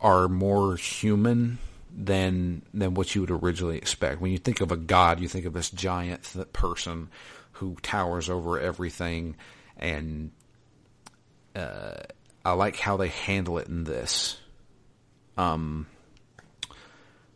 are 0.00 0.28
more 0.28 0.76
human 0.76 1.58
than 1.98 2.62
than 2.72 2.94
what 2.94 3.14
you 3.14 3.22
would 3.22 3.30
originally 3.30 3.76
expect. 3.76 4.20
When 4.20 4.30
you 4.30 4.38
think 4.38 4.60
of 4.60 4.70
a 4.70 4.76
god, 4.76 5.20
you 5.20 5.28
think 5.28 5.44
of 5.44 5.52
this 5.52 5.70
giant 5.70 6.22
th- 6.24 6.52
person 6.52 7.08
who 7.52 7.76
towers 7.82 8.30
over 8.30 8.58
everything, 8.60 9.36
and 9.76 10.30
uh, 11.56 11.94
I 12.44 12.52
like 12.52 12.76
how 12.76 12.96
they 12.96 13.08
handle 13.08 13.58
it 13.58 13.68
in 13.68 13.84
this. 13.84 14.38
Um, 15.36 15.86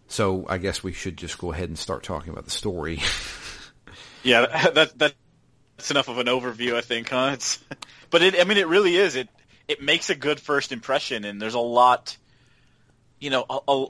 so 0.06 0.46
I 0.48 0.58
guess 0.58 0.82
we 0.82 0.92
should 0.92 1.16
just 1.16 1.38
go 1.38 1.52
ahead 1.52 1.68
and 1.68 1.78
start 1.78 2.02
talking 2.02 2.32
about 2.32 2.44
the 2.44 2.50
story. 2.50 3.00
Yeah, 4.24 4.70
that, 4.74 4.98
that 4.98 5.14
that's 5.76 5.90
enough 5.90 6.08
of 6.08 6.18
an 6.18 6.26
overview, 6.26 6.74
I 6.74 6.80
think, 6.80 7.08
huh? 7.08 7.30
It's, 7.34 7.58
but 8.10 8.22
it, 8.22 8.40
I 8.40 8.44
mean, 8.44 8.58
it 8.58 8.68
really 8.68 8.96
is. 8.96 9.16
It 9.16 9.28
it 9.68 9.82
makes 9.82 10.10
a 10.10 10.14
good 10.14 10.40
first 10.40 10.72
impression, 10.72 11.24
and 11.24 11.40
there's 11.40 11.54
a 11.54 11.60
lot, 11.60 12.16
you 13.22 13.30
know, 13.30 13.46
a, 13.48 13.58
a, 13.68 13.86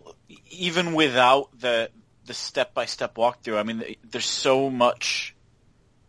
even 0.51 0.95
without 0.95 1.49
the 1.59 1.91
the 2.27 2.35
step 2.35 2.75
by 2.75 2.85
step 2.87 3.15
walkthrough. 3.17 3.59
I 3.59 3.63
mean, 3.63 3.97
there's 4.09 4.27
so 4.27 4.71
much 4.71 5.35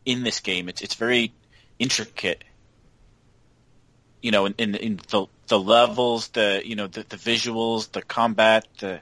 in 0.05 0.23
this 0.23 0.39
game. 0.39 0.69
It's 0.69 0.81
it's 0.81 0.95
very 0.95 1.33
intricate. 1.79 2.43
You 4.21 4.31
know, 4.31 4.45
in, 4.45 4.55
in, 4.57 4.75
in 4.75 4.99
the 5.09 5.25
the 5.47 5.59
levels, 5.59 6.27
the 6.29 6.61
you 6.63 6.75
know 6.75 6.87
the, 6.87 7.05
the 7.07 7.17
visuals, 7.17 7.91
the 7.91 8.01
combat, 8.01 8.67
the 8.79 8.99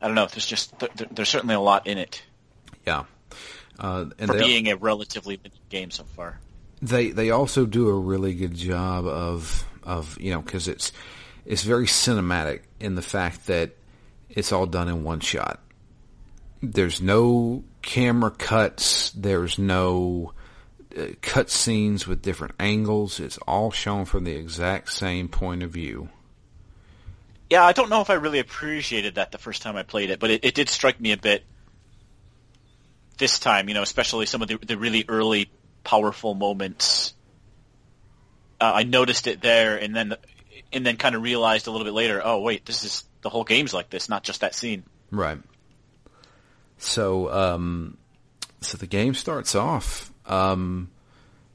I 0.00 0.06
don't 0.06 0.14
know. 0.14 0.26
There's 0.26 0.46
just 0.46 0.78
there, 0.78 0.88
there's 1.10 1.28
certainly 1.28 1.54
a 1.54 1.60
lot 1.60 1.86
in 1.86 1.98
it 1.98 2.22
yeah, 2.88 3.04
uh, 3.78 4.06
and 4.18 4.30
for 4.30 4.38
they, 4.38 4.44
being 4.44 4.68
a 4.68 4.76
relatively 4.76 5.40
game 5.68 5.90
so 5.90 6.04
far. 6.04 6.38
they 6.80 7.10
they 7.10 7.30
also 7.30 7.66
do 7.66 7.88
a 7.88 7.98
really 7.98 8.34
good 8.34 8.54
job 8.54 9.06
of 9.06 9.66
of 9.82 10.18
you 10.20 10.30
know 10.30 10.40
because 10.40 10.68
it's 10.68 10.92
it's 11.48 11.62
very 11.62 11.86
cinematic 11.86 12.60
in 12.78 12.94
the 12.94 13.02
fact 13.02 13.46
that 13.46 13.70
it's 14.28 14.52
all 14.52 14.66
done 14.66 14.86
in 14.86 15.02
one 15.02 15.20
shot. 15.20 15.60
There's 16.62 17.00
no 17.00 17.64
camera 17.80 18.30
cuts. 18.30 19.10
There's 19.12 19.58
no 19.58 20.34
uh, 20.94 21.06
cut 21.22 21.48
scenes 21.48 22.06
with 22.06 22.20
different 22.20 22.54
angles. 22.60 23.18
It's 23.18 23.38
all 23.38 23.70
shown 23.70 24.04
from 24.04 24.24
the 24.24 24.32
exact 24.32 24.92
same 24.92 25.28
point 25.28 25.62
of 25.62 25.70
view. 25.70 26.10
Yeah, 27.48 27.64
I 27.64 27.72
don't 27.72 27.88
know 27.88 28.02
if 28.02 28.10
I 28.10 28.14
really 28.14 28.40
appreciated 28.40 29.14
that 29.14 29.32
the 29.32 29.38
first 29.38 29.62
time 29.62 29.74
I 29.74 29.84
played 29.84 30.10
it, 30.10 30.20
but 30.20 30.30
it, 30.30 30.44
it 30.44 30.54
did 30.54 30.68
strike 30.68 31.00
me 31.00 31.12
a 31.12 31.16
bit 31.16 31.44
this 33.16 33.38
time, 33.38 33.68
you 33.68 33.74
know, 33.74 33.82
especially 33.82 34.26
some 34.26 34.42
of 34.42 34.48
the, 34.48 34.58
the 34.58 34.76
really 34.76 35.06
early 35.08 35.50
powerful 35.82 36.34
moments. 36.34 37.14
Uh, 38.60 38.70
I 38.74 38.82
noticed 38.82 39.26
it 39.26 39.40
there 39.40 39.78
and 39.78 39.96
then 39.96 40.14
and 40.72 40.84
then 40.84 40.96
kind 40.96 41.14
of 41.14 41.22
realized 41.22 41.66
a 41.66 41.70
little 41.70 41.84
bit 41.84 41.94
later, 41.94 42.20
oh 42.24 42.40
wait, 42.40 42.64
this 42.66 42.84
is 42.84 43.04
the 43.22 43.28
whole 43.28 43.44
game's 43.44 43.74
like 43.74 43.90
this, 43.90 44.08
not 44.08 44.22
just 44.22 44.40
that 44.40 44.54
scene. 44.54 44.84
Right. 45.10 45.38
So, 46.78 47.32
um, 47.32 47.96
so 48.60 48.78
the 48.78 48.86
game 48.86 49.14
starts 49.14 49.54
off 49.54 50.12
um, 50.26 50.90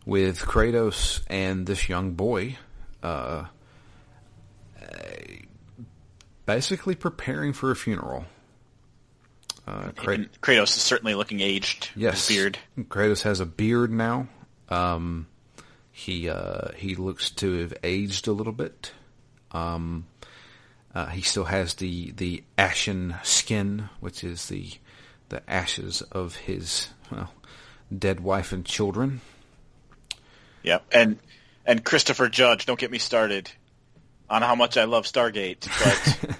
with 0.06 0.40
Kratos 0.40 1.22
and 1.28 1.66
this 1.66 1.88
young 1.88 2.12
boy, 2.14 2.58
uh, 3.02 3.46
basically 6.46 6.96
preparing 6.96 7.54
for 7.54 7.72
a 7.72 7.76
funeral. 7.76 8.26
Uh, 9.66 9.92
Kra- 9.92 10.28
Kratos 10.42 10.76
is 10.76 10.82
certainly 10.82 11.16
looking 11.16 11.40
aged. 11.40 11.90
yes, 11.96 12.28
beard. 12.28 12.58
Kratos 12.78 13.22
has 13.22 13.40
a 13.40 13.46
beard 13.46 13.92
now. 13.92 14.28
Um, 14.68 15.28
he 15.92 16.28
uh, 16.28 16.72
he 16.76 16.96
looks 16.96 17.30
to 17.32 17.60
have 17.60 17.74
aged 17.84 18.28
a 18.28 18.34
little 18.34 18.52
bit. 18.52 18.92
Um, 19.54 20.06
uh, 20.94 21.08
he 21.08 21.22
still 21.22 21.46
has 21.46 21.76
the 21.76 22.12
the 22.12 22.44
ashen 22.58 23.16
skin, 23.24 23.90
which 24.00 24.24
is 24.24 24.48
the 24.48 24.72
the 25.30 25.48
ashes 25.50 26.02
of 26.12 26.36
his 26.36 26.90
well 27.12 27.32
dead 27.96 28.20
wife 28.20 28.52
and 28.52 28.66
children. 28.66 29.22
Yeah, 30.62 30.80
and 30.92 31.20
and 31.66 31.84
Christopher 31.84 32.30
Judge, 32.30 32.66
don't 32.66 32.80
get 32.80 32.92
me 32.92 32.98
started 32.98 33.52
on 34.30 34.42
how 34.42 34.56
much 34.56 34.78
I 34.78 34.84
love 34.86 35.06
Stargate, 35.06 35.68
but 35.84 36.38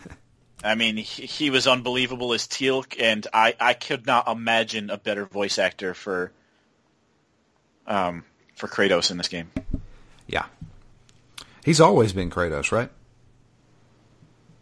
I 0.64 0.76
mean 0.76 0.98
he, 0.98 1.26
he 1.26 1.50
was 1.50 1.68
unbelievable 1.68 2.34
as 2.34 2.48
Teal'c, 2.48 2.96
and 3.00 3.26
I 3.34 3.56
I 3.60 3.74
could 3.74 4.06
not 4.06 4.28
imagine 4.28 4.90
a 4.90 4.98
better 4.98 5.26
voice 5.26 5.58
actor 5.58 5.94
for 5.94 6.32
um 7.88 8.24
for 8.56 8.68
Kratos 8.68 9.10
in 9.10 9.18
this 9.18 9.28
game. 9.28 9.52
Yeah. 10.28 10.46
He's 11.66 11.82
always 11.82 12.14
been 12.14 12.30
Kratos, 12.30 12.72
right? 12.72 12.90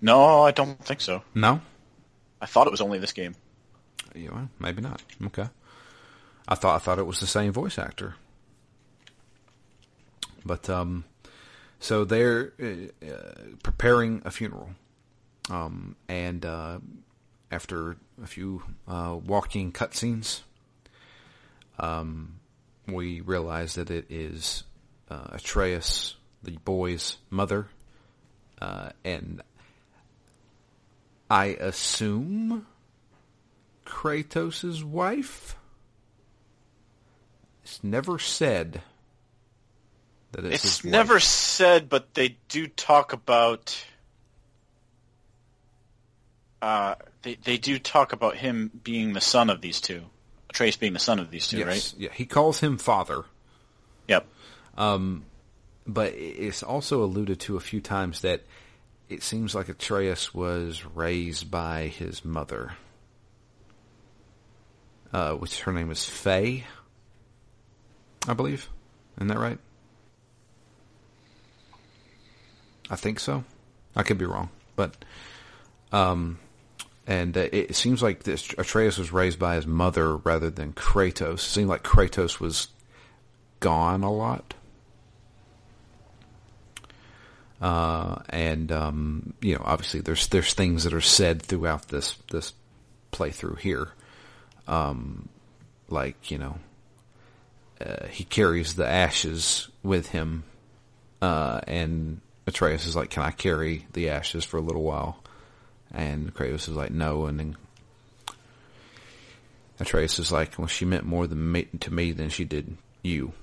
No, 0.02 0.42
I 0.44 0.52
don't 0.52 0.84
think 0.84 1.02
so. 1.02 1.24
No? 1.36 1.62
I 2.42 2.48
thought 2.48 2.68
it 2.68 2.72
was 2.72 2.82
only 2.82 2.98
this 2.98 3.14
game. 3.14 3.36
Yeah, 4.16 4.32
well, 4.32 4.50
maybe 4.60 4.82
not. 4.82 5.02
Okay. 5.28 5.48
I 6.48 6.56
thought 6.56 6.76
I 6.76 6.80
thought 6.80 7.00
it 7.00 7.06
was 7.06 7.20
the 7.20 7.28
same 7.28 7.52
voice 7.54 7.78
actor. 7.78 8.16
But 10.44 10.70
um 10.70 11.06
so 11.80 12.04
they're 12.04 12.54
uh, 12.62 13.06
uh, 13.06 13.34
preparing 13.64 14.22
a 14.26 14.32
funeral. 14.32 14.72
Um 15.50 15.96
and 16.10 16.46
uh 16.46 16.80
after 17.52 17.96
a 18.22 18.28
few 18.28 18.64
uh 18.88 19.18
walking 19.24 19.72
cutscenes 19.72 20.42
um 21.80 22.40
we 22.88 23.22
realize 23.22 23.76
that 23.76 23.92
it 23.92 24.06
is 24.10 24.64
uh, 25.10 25.28
Atreus, 25.34 26.16
the 26.42 26.58
boy's 26.66 27.18
mother, 27.30 27.68
uh, 28.62 28.90
and 29.04 29.42
I 31.32 31.46
assume 31.62 32.68
Kratos' 33.86 34.84
wife. 34.84 35.56
It's 37.64 37.82
never 37.82 38.20
said 38.20 38.82
that 40.34 40.44
it's, 40.44 40.56
It's 40.56 40.64
his 40.64 40.84
wife. 40.84 40.92
never 40.92 41.20
said, 41.22 41.88
but 41.88 42.14
they 42.16 42.36
do 42.50 42.68
talk 42.68 43.14
about. 43.14 43.82
Uh, 46.62 46.96
they 47.22 47.36
they 47.36 47.58
do 47.58 47.80
talk 47.80 48.12
about 48.12 48.36
him 48.36 48.70
being 48.84 49.14
the 49.14 49.22
son 49.22 49.50
of 49.50 49.62
these 49.62 49.80
two, 49.80 50.04
Trace 50.52 50.76
being 50.76 50.92
the 50.92 51.00
son 51.00 51.18
of 51.18 51.32
these 51.32 51.48
two, 51.48 51.60
Yes, 51.60 51.68
right? 51.68 51.94
yeah, 51.98 52.10
he 52.14 52.26
calls 52.26 52.60
him 52.60 52.78
father, 52.78 53.24
Yep. 54.10 54.28
Um, 54.78 55.24
but 55.88 56.14
it's 56.14 56.62
also 56.62 57.04
alluded 57.04 57.40
to 57.42 57.56
a 57.56 57.62
few 57.62 57.80
times 57.80 58.20
that 58.22 58.42
it 59.12 59.24
seems 59.24 59.54
like 59.54 59.68
Atreus 59.68 60.34
was 60.34 60.86
raised 60.86 61.52
by 61.52 61.88
his 61.88 62.24
mother, 62.24 62.74
uh, 65.12 65.34
which 65.34 65.62
her 65.62 65.74
name 65.74 65.92
is 65.92 66.06
Faye, 66.06 66.66
I 68.26 68.34
believe. 68.34 68.70
Isn't 69.18 69.28
that 69.28 69.38
right? 69.38 69.60
I 72.90 72.96
think 72.96 73.20
so. 73.20 73.44
I 73.98 74.04
could 74.04 74.18
be 74.18 74.26
wrong, 74.26 74.50
but 74.78 75.04
um, 75.92 76.40
and 77.06 77.38
uh, 77.38 77.48
it 77.52 77.76
seems 77.76 78.02
like 78.02 78.24
this 78.24 78.54
Atreus 78.58 78.98
was 78.98 79.12
raised 79.12 79.40
by 79.40 79.56
his 79.56 79.68
mother 79.68 80.16
rather 80.16 80.50
than 80.50 80.72
Kratos. 80.72 81.34
It 81.34 81.40
seemed 81.40 81.70
like 81.70 81.84
Kratos 81.84 82.40
was 82.40 82.68
gone 83.60 84.04
a 84.04 84.12
lot. 84.12 84.54
Uh, 87.62 88.24
and 88.30 88.72
um, 88.72 89.34
you 89.40 89.54
know, 89.54 89.62
obviously, 89.64 90.02
there's 90.02 90.28
there's 90.28 90.54
things 90.54 90.84
that 90.84 90.94
are 90.94 91.02
said 91.02 91.42
throughout 91.44 91.90
this 91.90 92.16
this 92.32 92.54
playthrough 93.12 93.60
here, 93.60 93.90
um, 94.68 95.30
like 95.88 96.32
you 96.32 96.40
know, 96.40 96.58
uh, 97.80 98.08
he 98.08 98.24
carries 98.24 98.74
the 98.74 98.88
ashes 98.88 99.68
with 99.84 100.10
him, 100.10 100.44
uh, 101.22 101.62
and 101.68 102.20
Atreus 102.48 102.88
is 102.88 102.96
like, 102.96 103.12
"Can 103.12 103.22
I 103.22 103.32
carry 103.32 103.86
the 103.94 104.10
ashes 104.10 104.44
for 104.44 104.58
a 104.58 104.62
little 104.62 104.84
while?" 104.84 105.24
And 105.94 106.34
Kratos 106.34 106.68
is 106.68 106.70
like, 106.70 106.92
"No," 106.92 107.28
and 107.28 107.40
then 107.40 107.58
Atreus 109.80 110.18
is 110.18 110.32
like, 110.32 110.58
"Well, 110.58 110.68
she 110.68 110.86
meant 110.86 111.06
more 111.06 111.28
than 111.28 111.52
me, 111.52 111.68
to 111.82 111.94
me 111.94 112.12
than 112.12 112.30
she 112.30 112.44
did 112.44 112.76
you." 113.04 113.34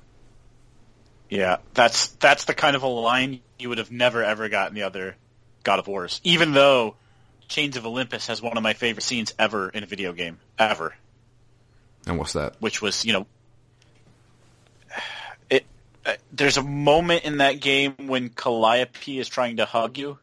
Yeah, 1.30 1.58
that's 1.74 2.08
that's 2.08 2.44
the 2.44 2.54
kind 2.54 2.74
of 2.74 2.82
a 2.82 2.86
line 2.86 3.40
you 3.58 3.68
would 3.68 3.78
have 3.78 3.90
never 3.90 4.22
ever 4.22 4.48
gotten 4.48 4.76
in 4.76 4.80
the 4.80 4.86
other 4.86 5.16
God 5.62 5.78
of 5.78 5.86
Wars. 5.86 6.20
Even 6.24 6.52
though 6.52 6.96
Chains 7.48 7.76
of 7.76 7.86
Olympus 7.86 8.26
has 8.28 8.40
one 8.40 8.56
of 8.56 8.62
my 8.62 8.72
favorite 8.72 9.02
scenes 9.02 9.34
ever 9.38 9.68
in 9.68 9.82
a 9.82 9.86
video 9.86 10.12
game 10.12 10.38
ever, 10.58 10.94
And 12.06 12.18
what's 12.18 12.32
that? 12.32 12.56
which 12.60 12.80
was 12.80 13.04
you 13.04 13.12
know, 13.12 13.26
it. 15.50 15.66
Uh, 16.04 16.14
there's 16.32 16.56
a 16.56 16.62
moment 16.62 17.24
in 17.24 17.38
that 17.38 17.60
game 17.60 17.94
when 18.06 18.30
Calliope 18.30 19.18
is 19.18 19.28
trying 19.28 19.58
to 19.58 19.66
hug 19.66 19.98
you, 19.98 20.18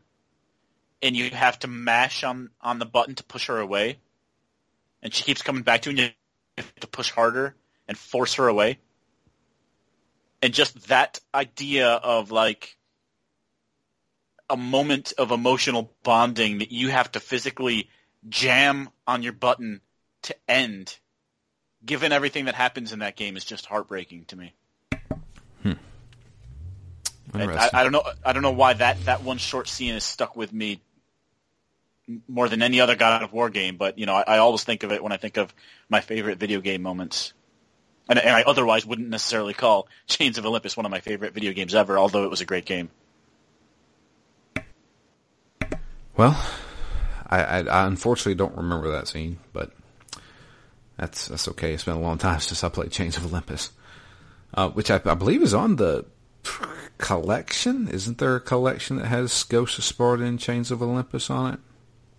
and 1.03 1.15
you 1.15 1.29
have 1.29 1.59
to 1.59 1.67
mash 1.67 2.23
on 2.23 2.49
on 2.61 2.79
the 2.79 2.85
button 2.85 3.13
to 3.15 3.23
push 3.23 3.47
her 3.47 3.59
away, 3.59 3.97
and 5.03 5.13
she 5.13 5.23
keeps 5.23 5.43
coming 5.43 5.61
back 5.61 5.83
to 5.83 5.91
you, 5.91 5.97
and 5.97 5.99
you 6.57 6.63
have 6.63 6.75
to 6.77 6.87
push 6.87 7.11
harder 7.11 7.53
and 7.87 7.95
force 7.95 8.35
her 8.35 8.47
away 8.47 8.79
and 10.41 10.53
just 10.53 10.87
that 10.87 11.19
idea 11.33 11.87
of 11.89 12.31
like 12.31 12.77
a 14.49 14.57
moment 14.57 15.13
of 15.17 15.31
emotional 15.31 15.91
bonding 16.03 16.59
that 16.59 16.71
you 16.71 16.89
have 16.89 17.11
to 17.13 17.19
physically 17.19 17.89
jam 18.29 18.89
on 19.07 19.23
your 19.23 19.33
button 19.33 19.81
to 20.23 20.35
end 20.47 20.97
given 21.85 22.11
everything 22.11 22.45
that 22.45 22.55
happens 22.55 22.93
in 22.93 22.99
that 22.99 23.15
game 23.15 23.37
is 23.37 23.45
just 23.45 23.65
heartbreaking 23.65 24.25
to 24.25 24.35
me. 24.35 24.53
Hmm. 25.61 25.73
And 27.33 27.51
I. 27.51 27.69
I 27.73 27.83
don't 27.83 27.91
know 27.91 28.03
i 28.23 28.33
don't 28.33 28.43
know 28.43 28.51
why 28.51 28.73
that 28.73 29.03
that 29.05 29.23
one 29.23 29.37
short 29.37 29.67
scene 29.67 29.95
is 29.95 30.03
stuck 30.03 30.35
with 30.35 30.53
me 30.53 30.79
more 32.27 32.47
than 32.47 32.61
any 32.61 32.79
other 32.79 32.95
god 32.95 33.23
of 33.23 33.33
war 33.33 33.49
game 33.49 33.77
but 33.77 33.97
you 33.97 34.05
know 34.05 34.13
i, 34.13 34.23
I 34.27 34.37
always 34.37 34.63
think 34.63 34.83
of 34.83 34.91
it 34.91 35.03
when 35.03 35.11
i 35.11 35.17
think 35.17 35.37
of 35.37 35.53
my 35.89 36.01
favorite 36.01 36.37
video 36.37 36.61
game 36.61 36.81
moments 36.81 37.33
and, 38.09 38.19
and 38.19 38.29
I 38.29 38.43
otherwise 38.43 38.85
wouldn't 38.85 39.09
necessarily 39.09 39.53
call 39.53 39.87
Chains 40.07 40.37
of 40.37 40.45
Olympus 40.45 40.77
one 40.77 40.85
of 40.85 40.91
my 40.91 40.99
favorite 40.99 41.33
video 41.33 41.53
games 41.53 41.73
ever, 41.73 41.97
although 41.97 42.23
it 42.23 42.29
was 42.29 42.41
a 42.41 42.45
great 42.45 42.65
game. 42.65 42.89
Well, 46.17 46.41
I, 47.27 47.43
I, 47.43 47.59
I 47.63 47.87
unfortunately 47.87 48.35
don't 48.35 48.55
remember 48.55 48.91
that 48.91 49.07
scene, 49.07 49.39
but 49.51 49.71
that's 50.97 51.27
that's 51.27 51.47
okay. 51.49 51.73
It's 51.73 51.83
been 51.83 51.95
a 51.95 51.99
long 51.99 52.17
time 52.17 52.39
since 52.41 52.63
I 52.63 52.69
played 52.69 52.91
Chains 52.91 53.17
of 53.17 53.25
Olympus, 53.25 53.71
uh, 54.53 54.69
which 54.69 54.89
I, 54.89 55.01
I 55.05 55.13
believe 55.15 55.41
is 55.41 55.53
on 55.53 55.75
the 55.75 56.05
collection. 56.97 57.87
Isn't 57.89 58.17
there 58.17 58.35
a 58.35 58.41
collection 58.41 58.97
that 58.97 59.07
has 59.07 59.43
Ghost 59.43 59.77
of 59.77 59.83
Sparta 59.83 60.23
and 60.23 60.39
Chains 60.39 60.71
of 60.71 60.81
Olympus 60.81 61.29
on 61.29 61.55
it? 61.55 61.59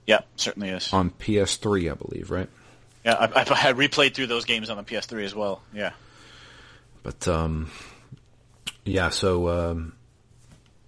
Yeah, 0.07 0.21
certainly 0.37 0.69
is. 0.69 0.93
On 0.93 1.11
PS3, 1.11 1.91
I 1.91 1.95
believe, 1.95 2.31
right? 2.31 2.49
Yeah, 3.07 3.15
I, 3.15 3.25
I, 3.25 3.41
I 3.41 3.73
replayed 3.73 4.15
through 4.15 4.27
those 4.27 4.45
games 4.45 4.69
on 4.69 4.77
the 4.77 4.83
PS3 4.83 5.25
as 5.25 5.35
well. 5.35 5.63
Yeah. 5.73 5.93
But 7.05 7.29
um, 7.29 7.71
yeah, 8.85 9.11
so 9.11 9.49
um, 9.49 9.93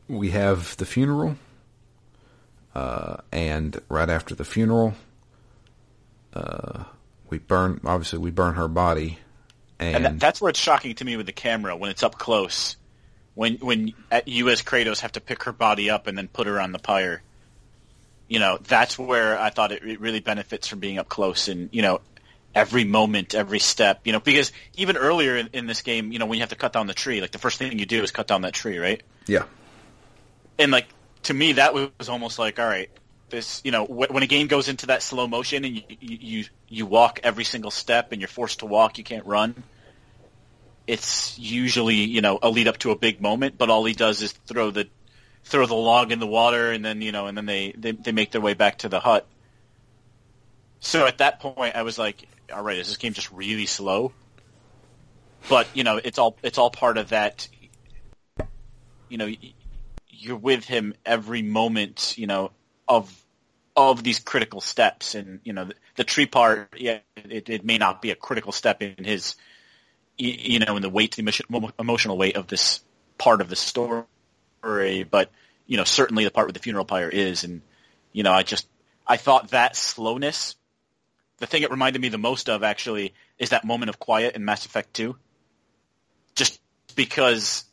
we 0.08 0.30
have 0.30 0.76
the 0.78 0.84
funeral, 0.84 1.36
uh, 2.74 3.18
and 3.30 3.80
right 3.88 4.10
after 4.10 4.34
the 4.34 4.44
funeral, 4.44 4.94
uh, 6.34 6.84
we 7.30 7.38
burn. 7.38 7.80
Obviously, 7.84 8.18
we 8.18 8.32
burn 8.32 8.54
her 8.54 8.66
body, 8.66 9.18
and, 9.78 9.94
And 9.94 10.04
that, 10.04 10.20
that's 10.20 10.40
where 10.40 10.50
it's 10.50 10.58
shocking 10.58 10.96
to 10.96 11.04
me 11.04 11.16
with 11.16 11.26
the 11.26 11.32
camera 11.32 11.76
when 11.76 11.90
it's 11.90 12.02
up 12.02 12.18
close. 12.18 12.76
When 13.34 13.58
when 13.58 13.94
at, 14.10 14.26
you 14.26 14.48
as 14.48 14.62
Kratos 14.62 15.00
have 15.02 15.12
to 15.12 15.20
pick 15.20 15.44
her 15.44 15.52
body 15.52 15.88
up 15.88 16.08
and 16.08 16.18
then 16.18 16.26
put 16.26 16.48
her 16.48 16.60
on 16.60 16.72
the 16.72 16.80
pyre. 16.80 17.22
You 18.26 18.40
know, 18.40 18.58
that's 18.60 18.98
where 18.98 19.38
I 19.38 19.50
thought 19.50 19.70
it, 19.72 19.84
it 19.84 20.00
really 20.00 20.20
benefits 20.20 20.66
from 20.66 20.80
being 20.80 20.98
up 20.98 21.08
close 21.08 21.46
and 21.46 21.68
you 21.72 21.82
know 21.82 22.00
every 22.58 22.84
moment, 22.84 23.34
every 23.34 23.58
step. 23.58 24.00
You 24.04 24.12
know, 24.12 24.20
because 24.20 24.52
even 24.76 24.96
earlier 24.96 25.36
in, 25.36 25.48
in 25.52 25.66
this 25.66 25.82
game, 25.82 26.12
you 26.12 26.18
know, 26.18 26.26
when 26.26 26.36
you 26.38 26.42
have 26.42 26.50
to 26.50 26.56
cut 26.56 26.72
down 26.72 26.86
the 26.86 26.94
tree, 26.94 27.20
like 27.20 27.30
the 27.30 27.38
first 27.38 27.58
thing 27.58 27.78
you 27.78 27.86
do 27.86 28.02
is 28.02 28.10
cut 28.10 28.26
down 28.26 28.42
that 28.42 28.54
tree, 28.54 28.78
right? 28.78 29.02
yeah, 29.26 29.44
and 30.58 30.72
like 30.72 30.88
to 31.22 31.34
me 31.34 31.52
that 31.52 31.72
was 31.74 32.08
almost 32.08 32.38
like 32.38 32.58
all 32.58 32.66
right 32.66 32.90
this 33.30 33.60
you 33.64 33.70
know 33.70 33.84
wh- 33.84 34.10
when 34.10 34.22
a 34.22 34.26
game 34.26 34.46
goes 34.46 34.68
into 34.68 34.86
that 34.86 35.02
slow 35.02 35.26
motion 35.26 35.64
and 35.64 35.76
you, 35.76 35.82
you 36.00 36.18
you 36.20 36.44
you 36.68 36.86
walk 36.86 37.20
every 37.22 37.44
single 37.44 37.70
step 37.70 38.12
and 38.12 38.20
you're 38.20 38.28
forced 38.28 38.60
to 38.60 38.66
walk 38.66 38.98
you 38.98 39.04
can't 39.04 39.26
run 39.26 39.54
it's 40.86 41.38
usually 41.38 41.96
you 41.96 42.20
know 42.20 42.38
a 42.42 42.50
lead 42.50 42.68
up 42.68 42.78
to 42.78 42.90
a 42.90 42.96
big 42.96 43.20
moment 43.20 43.56
but 43.58 43.70
all 43.70 43.84
he 43.84 43.92
does 43.92 44.22
is 44.22 44.32
throw 44.46 44.70
the 44.70 44.88
throw 45.44 45.66
the 45.66 45.74
log 45.74 46.12
in 46.12 46.18
the 46.18 46.26
water 46.26 46.72
and 46.72 46.84
then 46.84 47.00
you 47.00 47.12
know 47.12 47.26
and 47.26 47.36
then 47.36 47.46
they 47.46 47.72
they, 47.76 47.92
they 47.92 48.12
make 48.12 48.30
their 48.32 48.40
way 48.40 48.54
back 48.54 48.78
to 48.78 48.88
the 48.88 49.00
hut 49.00 49.26
so 50.80 51.06
at 51.06 51.18
that 51.18 51.40
point 51.40 51.76
i 51.76 51.82
was 51.82 51.98
like 51.98 52.26
all 52.52 52.62
right 52.62 52.78
is 52.78 52.88
this 52.88 52.96
game 52.96 53.12
just 53.12 53.30
really 53.32 53.66
slow? 53.66 54.12
But 55.48 55.68
you 55.74 55.84
know 55.84 56.00
it's 56.02 56.18
all 56.18 56.36
it's 56.42 56.58
all 56.58 56.70
part 56.70 56.98
of 56.98 57.10
that 57.10 57.48
you 59.08 59.18
know 59.18 59.28
you're 60.18 60.36
with 60.36 60.64
him 60.64 60.94
every 61.06 61.42
moment, 61.42 62.16
you 62.18 62.26
know, 62.26 62.50
of 62.88 63.12
of 63.76 64.02
these 64.02 64.18
critical 64.18 64.60
steps, 64.60 65.14
and 65.14 65.40
you 65.44 65.52
know, 65.52 65.66
the, 65.66 65.74
the 65.96 66.04
tree 66.04 66.26
part, 66.26 66.74
yeah, 66.76 66.98
it, 67.16 67.48
it 67.48 67.64
may 67.64 67.78
not 67.78 68.02
be 68.02 68.10
a 68.10 68.16
critical 68.16 68.50
step 68.50 68.82
in 68.82 69.04
his, 69.04 69.36
you 70.16 70.58
know, 70.58 70.74
in 70.74 70.82
the 70.82 70.90
weight, 70.90 71.14
the 71.14 71.22
emotion- 71.22 71.46
emotional 71.78 72.18
weight 72.18 72.36
of 72.36 72.48
this 72.48 72.80
part 73.18 73.40
of 73.40 73.48
the 73.48 73.54
story, 73.54 74.04
but 75.08 75.30
you 75.66 75.76
know, 75.76 75.84
certainly 75.84 76.24
the 76.24 76.30
part 76.30 76.48
with 76.48 76.54
the 76.54 76.62
funeral 76.62 76.84
pyre 76.84 77.08
is, 77.08 77.44
and 77.44 77.62
you 78.12 78.24
know, 78.24 78.32
I 78.32 78.42
just, 78.42 78.66
I 79.06 79.16
thought 79.16 79.50
that 79.50 79.76
slowness, 79.76 80.56
the 81.38 81.46
thing 81.46 81.62
it 81.62 81.70
reminded 81.70 82.02
me 82.02 82.08
the 82.08 82.18
most 82.18 82.48
of 82.48 82.62
actually 82.62 83.14
is 83.38 83.50
that 83.50 83.64
moment 83.64 83.90
of 83.90 83.98
quiet 83.98 84.34
in 84.36 84.44
Mass 84.44 84.66
Effect 84.66 84.94
Two, 84.94 85.16
just 86.34 86.60
because 86.94 87.64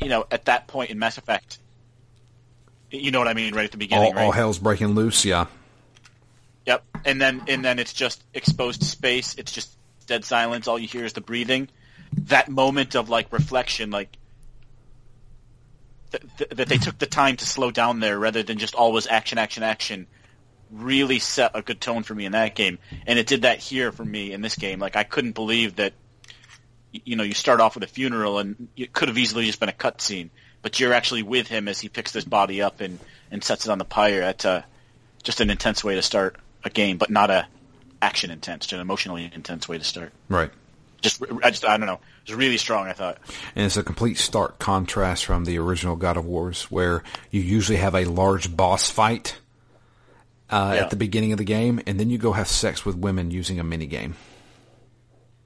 you 0.00 0.08
know 0.08 0.26
at 0.30 0.46
that 0.46 0.66
point 0.66 0.90
in 0.90 0.98
Mass 0.98 1.18
Effect, 1.18 1.58
you 2.90 3.10
know 3.10 3.18
what 3.18 3.28
I 3.28 3.34
mean, 3.34 3.54
right 3.54 3.64
at 3.64 3.72
the 3.72 3.78
beginning, 3.78 4.12
all, 4.12 4.14
right? 4.14 4.24
all 4.24 4.32
hell's 4.32 4.58
breaking 4.58 4.94
loose. 4.94 5.24
Yeah, 5.24 5.46
Yep. 6.66 6.84
And 7.04 7.20
then 7.20 7.42
and 7.48 7.64
then 7.64 7.78
it's 7.78 7.92
just 7.92 8.22
exposed 8.34 8.82
space. 8.82 9.34
It's 9.36 9.52
just 9.52 9.76
dead 10.06 10.24
silence. 10.24 10.68
All 10.68 10.78
you 10.78 10.88
hear 10.88 11.04
is 11.04 11.12
the 11.12 11.20
breathing. 11.20 11.68
That 12.24 12.48
moment 12.48 12.94
of 12.94 13.08
like 13.08 13.32
reflection, 13.32 13.90
like 13.90 14.16
th- 16.12 16.24
th- 16.38 16.50
that 16.50 16.68
they 16.68 16.78
took 16.78 16.98
the 16.98 17.06
time 17.06 17.36
to 17.36 17.46
slow 17.46 17.70
down 17.70 18.00
there 18.00 18.18
rather 18.18 18.42
than 18.42 18.58
just 18.58 18.74
always 18.74 19.06
action, 19.06 19.38
action, 19.38 19.62
action, 19.62 20.06
really 20.72 21.18
set 21.18 21.52
a 21.54 21.62
good 21.62 21.80
tone 21.80 22.02
for 22.02 22.14
me 22.14 22.24
in 22.24 22.32
that 22.32 22.54
game. 22.54 22.78
And 23.06 23.18
it 23.18 23.26
did 23.26 23.42
that 23.42 23.58
here 23.58 23.92
for 23.92 24.04
me 24.04 24.32
in 24.32 24.40
this 24.40 24.56
game. 24.56 24.78
Like 24.78 24.96
I 24.96 25.04
couldn't 25.04 25.32
believe 25.32 25.76
that. 25.76 25.92
You 26.92 27.16
know, 27.16 27.22
you 27.22 27.32
start 27.32 27.60
off 27.62 27.74
with 27.74 27.84
a 27.84 27.86
funeral, 27.86 28.38
and 28.38 28.68
it 28.76 28.92
could 28.92 29.08
have 29.08 29.16
easily 29.16 29.46
just 29.46 29.58
been 29.58 29.70
a 29.70 29.72
cutscene, 29.72 30.28
but 30.60 30.78
you're 30.78 30.92
actually 30.92 31.22
with 31.22 31.46
him 31.46 31.66
as 31.66 31.80
he 31.80 31.88
picks 31.88 32.12
this 32.12 32.24
body 32.24 32.60
up 32.60 32.82
and 32.82 32.98
and 33.30 33.42
sets 33.42 33.64
it 33.64 33.70
on 33.70 33.78
the 33.78 33.86
pyre. 33.86 34.20
That's 34.20 34.44
uh, 34.44 34.62
just 35.22 35.40
an 35.40 35.48
intense 35.48 35.82
way 35.82 35.94
to 35.94 36.02
start 36.02 36.36
a 36.64 36.68
game, 36.68 36.98
but 36.98 37.08
not 37.08 37.30
a 37.30 37.46
action 38.02 38.30
intense, 38.30 38.66
just 38.66 38.74
an 38.74 38.80
emotionally 38.80 39.30
intense 39.34 39.68
way 39.68 39.78
to 39.78 39.84
start. 39.84 40.12
right. 40.28 40.50
Just, 41.00 41.20
I 41.42 41.50
just, 41.50 41.64
I 41.64 41.78
don't 41.78 41.86
know. 41.86 41.98
It 42.24 42.30
was 42.30 42.34
really 42.36 42.58
strong. 42.58 42.86
I 42.86 42.92
thought. 42.92 43.18
And 43.56 43.66
it's 43.66 43.76
a 43.76 43.82
complete 43.82 44.18
stark 44.18 44.60
contrast 44.60 45.24
from 45.24 45.44
the 45.46 45.58
original 45.58 45.96
God 45.96 46.16
of 46.16 46.24
Wars, 46.24 46.70
where 46.70 47.02
you 47.30 47.40
usually 47.40 47.78
have 47.78 47.96
a 47.96 48.04
large 48.04 48.56
boss 48.56 48.88
fight 48.88 49.36
uh, 50.52 50.72
Yeah. 50.74 50.82
at 50.82 50.90
the 50.90 50.96
beginning 50.96 51.32
of 51.32 51.38
the 51.38 51.44
game, 51.44 51.80
and 51.86 51.98
then 51.98 52.10
you 52.10 52.18
go 52.18 52.32
have 52.32 52.46
sex 52.48 52.84
with 52.86 52.94
women 52.96 53.30
using 53.30 53.58
a 53.58 53.64
mini 53.64 53.86
game. 53.86 54.14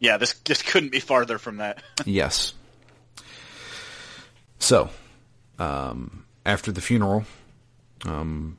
Yeah, 0.01 0.19
this 0.19 0.35
this 0.45 0.61
couldn't 0.61 0.93
be 0.93 1.01
farther 1.01 1.39
from 1.39 1.57
that. 1.59 1.83
Yes. 2.05 2.53
So, 4.59 4.91
um, 5.59 6.25
after 6.45 6.73
the 6.73 6.81
funeral, 6.81 7.25
um, 8.05 8.59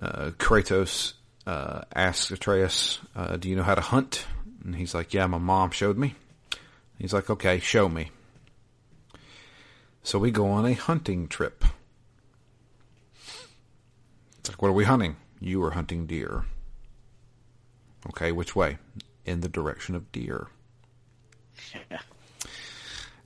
uh, 0.00 0.30
Kratos 0.38 1.14
uh, 1.46 1.82
asks 1.94 2.30
Atreus, 2.30 2.98
uh, 3.14 3.36
"Do 3.36 3.48
you 3.48 3.56
know 3.56 3.62
how 3.62 3.74
to 3.74 3.80
hunt?" 3.80 4.26
And 4.64 4.76
he's 4.76 4.94
like, 4.94 5.14
"Yeah, 5.14 5.26
my 5.26 5.38
mom 5.38 5.70
showed 5.70 5.96
me." 5.96 6.14
He's 6.98 7.12
like, 7.12 7.30
"Okay, 7.30 7.58
show 7.60 7.88
me." 7.88 8.10
So 10.02 10.18
we 10.18 10.30
go 10.30 10.48
on 10.50 10.66
a 10.66 10.72
hunting 10.74 11.28
trip. 11.28 11.64
It's 14.38 14.48
like, 14.48 14.60
"What 14.62 14.68
are 14.68 14.72
we 14.72 14.84
hunting?" 14.84 15.16
You 15.40 15.62
are 15.64 15.70
hunting 15.70 16.06
deer. 16.06 16.44
Okay, 18.08 18.32
which 18.32 18.54
way? 18.54 18.78
In 19.24 19.40
the 19.40 19.48
direction 19.48 19.94
of 19.94 20.10
deer. 20.12 20.48
yeah. 21.90 22.00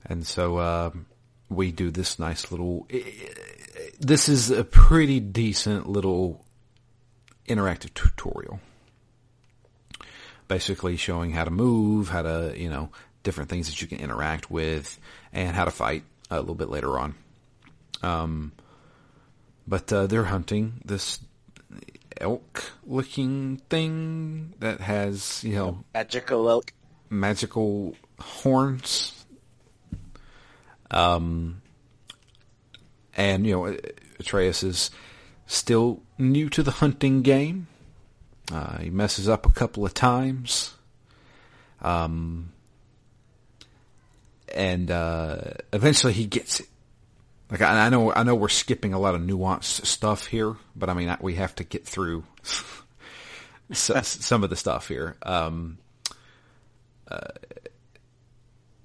And 0.05 0.25
so 0.25 0.59
um, 0.59 1.05
we 1.49 1.71
do 1.71 1.91
this 1.91 2.17
nice 2.17 2.51
little. 2.51 2.87
This 3.99 4.29
is 4.29 4.49
a 4.49 4.63
pretty 4.63 5.19
decent 5.19 5.87
little 5.87 6.43
interactive 7.47 7.93
tutorial. 7.93 8.59
Basically, 10.47 10.97
showing 10.97 11.31
how 11.31 11.43
to 11.43 11.51
move, 11.51 12.09
how 12.09 12.23
to 12.23 12.53
you 12.57 12.69
know 12.69 12.89
different 13.23 13.49
things 13.49 13.67
that 13.67 13.81
you 13.81 13.87
can 13.87 13.99
interact 13.99 14.49
with, 14.49 14.99
and 15.31 15.55
how 15.55 15.65
to 15.65 15.71
fight 15.71 16.03
a 16.29 16.39
little 16.39 16.55
bit 16.55 16.69
later 16.69 16.97
on. 16.97 17.15
Um, 18.01 18.51
but 19.67 19.93
uh, 19.93 20.07
they're 20.07 20.23
hunting 20.23 20.81
this 20.83 21.19
elk-looking 22.19 23.57
thing 23.69 24.53
that 24.59 24.81
has 24.81 25.43
you 25.43 25.55
know 25.55 25.83
Magical 25.93 26.49
elk. 26.49 26.73
magical 27.09 27.95
horns. 28.19 29.13
Um, 30.89 31.61
and 33.15 33.45
you 33.47 33.53
know, 33.53 33.77
Atreus 34.19 34.63
is 34.63 34.91
still 35.45 36.01
new 36.17 36.49
to 36.49 36.63
the 36.63 36.71
hunting 36.71 37.21
game. 37.21 37.67
Uh, 38.51 38.79
he 38.79 38.89
messes 38.89 39.29
up 39.29 39.45
a 39.45 39.51
couple 39.51 39.85
of 39.85 39.93
times. 39.93 40.73
Um, 41.81 42.51
and 44.53 44.91
uh, 44.91 45.39
eventually 45.71 46.13
he 46.13 46.25
gets 46.25 46.59
it. 46.59 46.67
Like 47.51 47.61
I, 47.61 47.87
I 47.87 47.89
know, 47.89 48.13
I 48.13 48.23
know 48.23 48.33
we're 48.33 48.47
skipping 48.47 48.93
a 48.93 48.99
lot 48.99 49.13
of 49.13 49.21
nuanced 49.21 49.85
stuff 49.85 50.25
here, 50.27 50.55
but 50.73 50.89
I 50.89 50.93
mean, 50.93 51.09
I, 51.09 51.17
we 51.19 51.35
have 51.35 51.53
to 51.55 51.65
get 51.65 51.85
through 51.85 52.23
some 53.73 54.43
of 54.43 54.49
the 54.49 54.55
stuff 54.55 54.87
here. 54.87 55.17
Um, 55.21 55.77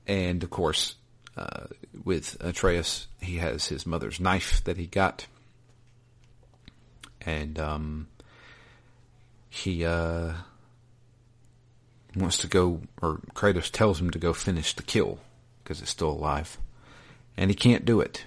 and 0.06 0.42
of 0.42 0.50
course, 0.50 0.96
uh, 1.36 1.66
with 2.04 2.36
Atreus, 2.40 3.06
he 3.20 3.36
has 3.36 3.66
his 3.66 3.86
mother's 3.86 4.18
knife 4.18 4.62
that 4.64 4.76
he 4.76 4.86
got, 4.86 5.26
and 7.20 7.58
um, 7.58 8.08
he 9.48 9.84
uh, 9.84 10.32
wants 12.16 12.38
to 12.38 12.48
go, 12.48 12.80
or 13.00 13.20
Kratos 13.34 13.70
tells 13.70 14.00
him 14.00 14.10
to 14.10 14.18
go 14.18 14.32
finish 14.32 14.72
the 14.74 14.82
kill 14.82 15.18
because 15.62 15.80
it's 15.82 15.90
still 15.90 16.10
alive, 16.10 16.58
and 17.36 17.50
he 17.50 17.54
can't 17.54 17.84
do 17.84 18.00
it. 18.00 18.24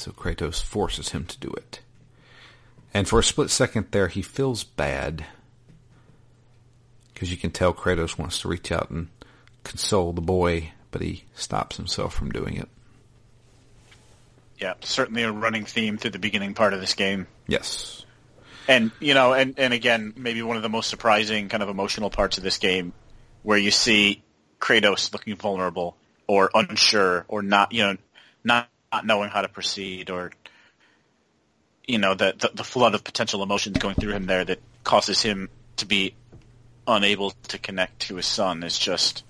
So 0.00 0.12
Kratos 0.12 0.62
forces 0.62 1.10
him 1.10 1.26
to 1.26 1.38
do 1.38 1.50
it. 1.50 1.80
And 2.94 3.06
for 3.06 3.18
a 3.18 3.24
split 3.24 3.50
second 3.50 3.88
there, 3.90 4.08
he 4.08 4.22
feels 4.22 4.64
bad 4.64 5.26
because 7.12 7.30
you 7.30 7.36
can 7.36 7.50
tell 7.50 7.74
Kratos 7.74 8.18
wants 8.18 8.40
to 8.40 8.48
reach 8.48 8.72
out 8.72 8.90
and 8.90 9.08
console 9.62 10.12
the 10.12 10.22
boy, 10.22 10.72
but 10.90 11.02
he 11.02 11.24
stops 11.34 11.76
himself 11.76 12.14
from 12.14 12.30
doing 12.30 12.56
it. 12.56 12.68
Yeah, 14.58 14.74
certainly 14.80 15.22
a 15.22 15.30
running 15.30 15.66
theme 15.66 15.98
through 15.98 16.12
the 16.12 16.18
beginning 16.18 16.54
part 16.54 16.72
of 16.72 16.80
this 16.80 16.94
game. 16.94 17.26
Yes. 17.46 18.04
And 18.68 18.90
you 19.00 19.14
know, 19.14 19.34
and 19.34 19.58
and 19.58 19.74
again, 19.74 20.14
maybe 20.16 20.42
one 20.42 20.56
of 20.56 20.62
the 20.62 20.68
most 20.68 20.88
surprising 20.88 21.48
kind 21.48 21.62
of 21.62 21.68
emotional 21.68 22.08
parts 22.08 22.38
of 22.38 22.44
this 22.44 22.58
game, 22.58 22.92
where 23.42 23.58
you 23.58 23.70
see 23.70 24.22
Kratos 24.60 25.12
looking 25.12 25.36
vulnerable 25.36 25.96
or 26.26 26.50
unsure 26.54 27.24
or 27.28 27.42
not, 27.42 27.72
you 27.72 27.82
know, 27.82 27.96
not, 28.44 28.68
not 28.92 29.06
knowing 29.06 29.30
how 29.30 29.42
to 29.42 29.48
proceed 29.48 30.10
or 30.10 30.32
you 31.86 31.98
know 31.98 32.14
the, 32.14 32.34
the 32.38 32.50
the 32.54 32.64
flood 32.64 32.94
of 32.94 33.04
potential 33.04 33.42
emotions 33.42 33.78
going 33.78 33.94
through 33.94 34.12
him 34.12 34.26
there 34.26 34.44
that 34.44 34.60
causes 34.84 35.22
him 35.22 35.48
to 35.76 35.86
be 35.86 36.14
unable 36.86 37.30
to 37.48 37.58
connect 37.58 38.00
to 38.00 38.16
his 38.16 38.26
son 38.26 38.62
is 38.62 38.78
just 38.78 39.24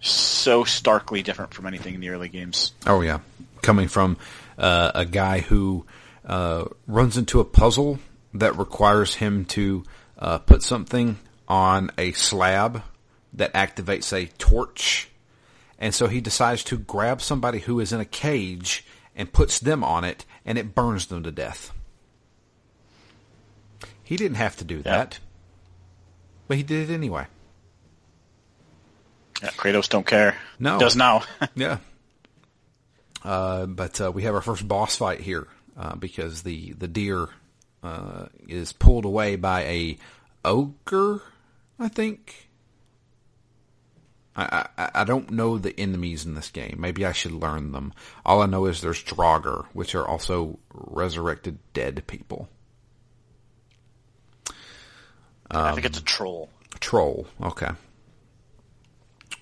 so 0.00 0.64
starkly 0.64 1.22
different 1.22 1.54
from 1.54 1.66
anything 1.66 1.94
in 1.94 2.00
the 2.00 2.08
early 2.08 2.28
games. 2.28 2.72
Oh 2.86 3.00
yeah, 3.00 3.20
coming 3.62 3.88
from 3.88 4.16
uh, 4.58 4.90
a 4.94 5.04
guy 5.04 5.40
who 5.40 5.86
uh, 6.24 6.64
runs 6.86 7.16
into 7.16 7.40
a 7.40 7.44
puzzle 7.44 7.98
that 8.34 8.56
requires 8.56 9.14
him 9.16 9.44
to 9.44 9.84
uh, 10.18 10.38
put 10.38 10.62
something 10.62 11.18
on 11.46 11.90
a 11.98 12.12
slab 12.12 12.82
that 13.34 13.52
activates 13.54 14.12
a 14.12 14.26
torch, 14.38 15.08
and 15.82 15.92
so 15.92 16.06
he 16.06 16.20
decides 16.20 16.62
to 16.62 16.78
grab 16.78 17.20
somebody 17.20 17.58
who 17.58 17.80
is 17.80 17.92
in 17.92 17.98
a 17.98 18.04
cage 18.04 18.86
and 19.16 19.32
puts 19.32 19.58
them 19.58 19.82
on 19.82 20.04
it, 20.04 20.24
and 20.46 20.56
it 20.56 20.76
burns 20.76 21.06
them 21.06 21.24
to 21.24 21.32
death. 21.32 21.72
He 24.04 24.16
didn't 24.16 24.36
have 24.36 24.56
to 24.58 24.64
do 24.64 24.80
that, 24.82 25.18
but 26.46 26.56
he 26.56 26.62
did 26.62 26.88
it 26.88 26.94
anyway. 26.94 27.26
Yeah, 29.42 29.50
Kratos 29.50 29.88
don't 29.88 30.06
care. 30.06 30.36
No. 30.60 30.78
does 30.78 30.94
now. 30.94 31.24
Yeah. 31.56 31.78
Uh, 33.24 33.66
but 33.66 34.00
uh, 34.00 34.12
we 34.12 34.22
have 34.22 34.36
our 34.36 34.40
first 34.40 34.66
boss 34.66 34.96
fight 34.96 35.20
here 35.20 35.48
uh, 35.76 35.96
because 35.96 36.42
the 36.42 36.72
the 36.74 36.88
deer 36.88 37.28
uh, 37.82 38.26
is 38.48 38.72
pulled 38.72 39.04
away 39.04 39.34
by 39.34 39.62
a 39.62 39.98
ogre. 40.44 41.22
I 41.78 41.88
think. 41.88 42.50
I, 44.34 44.66
I 44.78 44.90
I 44.94 45.04
don't 45.04 45.30
know 45.30 45.58
the 45.58 45.78
enemies 45.78 46.24
in 46.24 46.34
this 46.34 46.50
game. 46.50 46.76
Maybe 46.78 47.04
I 47.04 47.12
should 47.12 47.32
learn 47.32 47.72
them. 47.72 47.92
All 48.24 48.42
I 48.42 48.46
know 48.46 48.66
is 48.66 48.80
there's 48.80 49.02
Draugr, 49.02 49.66
which 49.72 49.94
are 49.94 50.06
also 50.06 50.58
resurrected 50.72 51.58
dead 51.74 52.06
people. 52.06 52.48
I 55.50 55.72
think 55.74 55.86
it's 55.86 55.98
a 55.98 56.02
troll. 56.02 56.48
Troll. 56.80 57.26
Okay. 57.42 57.68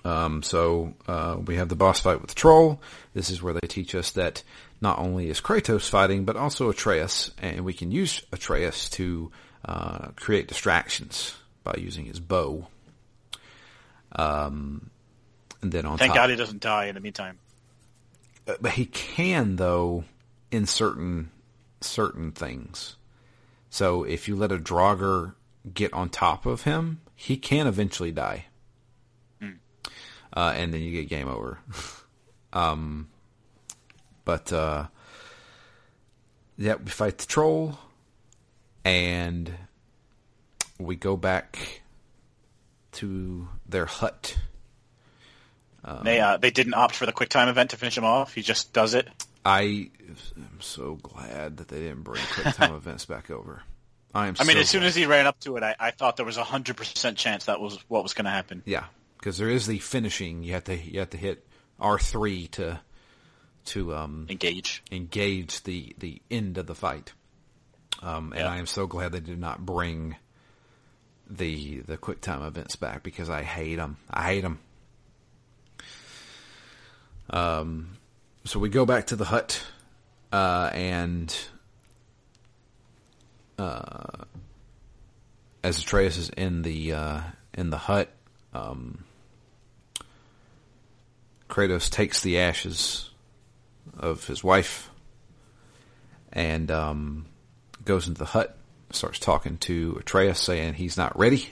Um, 0.05 0.43
so 0.43 0.95
uh, 1.07 1.37
we 1.45 1.57
have 1.57 1.69
the 1.69 1.77
boss 1.77 2.01
fight 2.01 2.21
with 2.21 2.31
the 2.31 2.35
troll. 2.35 2.81
This 3.15 3.31
is 3.31 3.43
where 3.43 3.53
they 3.53 3.67
teach 3.69 3.95
us 3.95 4.11
that 4.13 4.43
not 4.81 4.99
only 4.99 5.29
is 5.29 5.41
Kratos 5.41 5.89
fighting, 5.89 6.25
but 6.25 6.37
also 6.37 6.71
Atreus, 6.71 7.31
and 7.39 7.65
we 7.65 7.75
can 7.75 7.93
use 7.93 8.23
Atreus 8.33 8.89
to 8.91 9.31
uh, 9.65 10.09
create 10.17 10.49
distractions 10.49 11.35
by 11.65 11.75
using 11.79 12.07
his 12.07 12.19
bow. 12.19 12.67
Um, 14.13 14.91
and 15.63 15.73
then 15.73 15.87
on 15.87 15.99
Thank 15.99 16.11
top, 16.11 16.17
God 16.17 16.31
he 16.31 16.37
doesn't 16.37 16.61
die 16.61 16.87
in 16.87 16.95
the 16.95 17.01
meantime. 17.01 17.39
Uh, 18.47 18.55
but 18.61 18.73
he 18.73 18.87
can 18.87 19.57
though 19.57 20.05
in 20.51 20.67
certain 20.67 21.31
certain 21.81 22.33
things. 22.33 22.97
So 23.69 24.03
if 24.05 24.27
you 24.27 24.35
let 24.37 24.51
a 24.51 24.59
Draugr 24.59 25.35
get 25.73 25.93
on 25.93 26.09
top 26.09 26.47
of 26.47 26.63
him, 26.63 27.01
he 27.15 27.37
can 27.37 27.67
eventually 27.67 28.11
die, 28.11 28.47
uh, 30.33 30.55
and 30.57 30.73
then 30.73 30.81
you 30.81 30.93
get 30.93 31.09
game 31.09 31.29
over. 31.29 31.59
Um, 32.53 33.09
but 34.25 34.53
uh, 34.53 34.87
yeah, 36.59 36.75
we 36.75 36.91
fight 36.91 37.19
the 37.19 37.27
troll, 37.27 37.79
and 38.85 39.53
we 40.79 40.97
go 40.97 41.17
back 41.17 41.80
to 42.93 43.49
their 43.69 43.87
hut. 43.87 44.37
they 46.03 46.21
uh, 46.21 46.37
they 46.37 46.51
didn't 46.51 46.75
opt 46.75 46.95
for 46.95 47.07
the 47.07 47.13
quick 47.13 47.29
time 47.29 47.49
event 47.49 47.71
to 47.71 47.77
finish 47.77 47.97
him 47.97 48.05
off. 48.05 48.35
He 48.35 48.43
just 48.43 48.73
does 48.73 48.95
it. 48.95 49.09
I 49.45 49.91
am 50.37 50.59
so 50.61 50.97
glad 50.97 51.57
that 51.59 51.69
they 51.69 51.79
didn't 51.79 52.03
bring 52.03 52.23
quick 52.35 52.55
time 52.55 52.75
events 52.83 53.07
back 53.07 53.31
over. 53.31 53.63
I 54.15 54.27
am. 54.27 54.35
I 54.39 54.45
mean, 54.45 54.57
so 54.57 54.61
as 54.61 54.69
soon 54.69 54.81
glad. 54.81 54.89
as 54.89 54.95
he 54.97 55.07
ran 55.07 55.27
up 55.27 55.39
to 55.41 55.57
it, 55.57 55.63
I, 55.63 55.75
I 55.81 55.91
thought 55.93 56.17
there 56.17 56.27
was 56.27 56.37
a 56.37 56.45
hundred 56.45 56.77
percent 56.77 57.17
chance 57.17 57.47
that 57.47 57.61
was 57.61 57.79
what 57.89 58.03
was 58.03 58.13
going 58.13 58.25
to 58.27 58.31
happen. 58.31 58.63
yeah, 58.67 58.85
because 59.19 59.39
there 59.39 59.49
is 59.49 59.67
the 59.67 59.79
finishing. 59.79 60.43
You 60.43 60.53
have 60.55 60.65
to 60.65 60.77
you 60.77 60.99
have 61.01 61.11
to 61.11 61.17
hit 61.17 61.47
R 61.79 61.99
three 61.99 62.49
to 62.49 62.81
to 63.67 63.95
um, 63.95 64.27
Engage. 64.29 64.83
engage 64.91 65.63
the 65.63 65.95
the 65.99 66.21
end 66.31 66.59
of 66.59 66.67
the 66.67 66.75
fight. 66.75 67.13
Um, 68.03 68.33
and 68.33 68.41
Yeah. 68.41 68.51
I 68.51 68.57
am 68.59 68.67
so 68.67 68.87
glad 68.87 69.13
they 69.13 69.21
did 69.21 69.39
not 69.39 69.65
bring 69.65 70.17
the 71.31 71.79
the 71.81 71.97
quick 71.97 72.21
time 72.21 72.43
events 72.43 72.77
back 72.77 73.03
because 73.03 73.31
I 73.31 73.43
hate 73.43 73.77
them. 73.77 73.97
I 74.11 74.25
hate 74.25 74.41
them. 74.41 74.59
Um, 77.31 77.97
so 78.45 78.59
we 78.59 78.69
go 78.69 78.85
back 78.85 79.07
to 79.09 79.17
the 79.17 79.25
hut, 79.25 79.65
uh, 80.33 80.71
and 80.73 81.35
uh, 83.59 84.25
as 85.63 85.79
Atreus 85.79 86.17
is 86.17 86.31
in 86.31 86.63
the 86.63 86.93
uh, 86.93 87.21
in 87.55 87.71
the 87.71 87.79
hut, 87.79 88.11
um, 88.53 89.05
Kratos 91.49 91.91
takes 91.91 92.23
the 92.23 92.39
ashes 92.39 93.11
of 93.99 94.27
his 94.27 94.43
wife 94.43 94.91
and 96.33 96.71
um, 96.71 97.27
goes 97.85 98.07
into 98.09 98.19
the 98.19 98.25
hut, 98.25 98.57
starts 98.95 99.19
talking 99.19 99.57
to 99.59 99.97
Atreus, 100.01 100.41
saying 100.41 100.75
he's 100.75 100.97
not 100.97 101.19
ready 101.19 101.51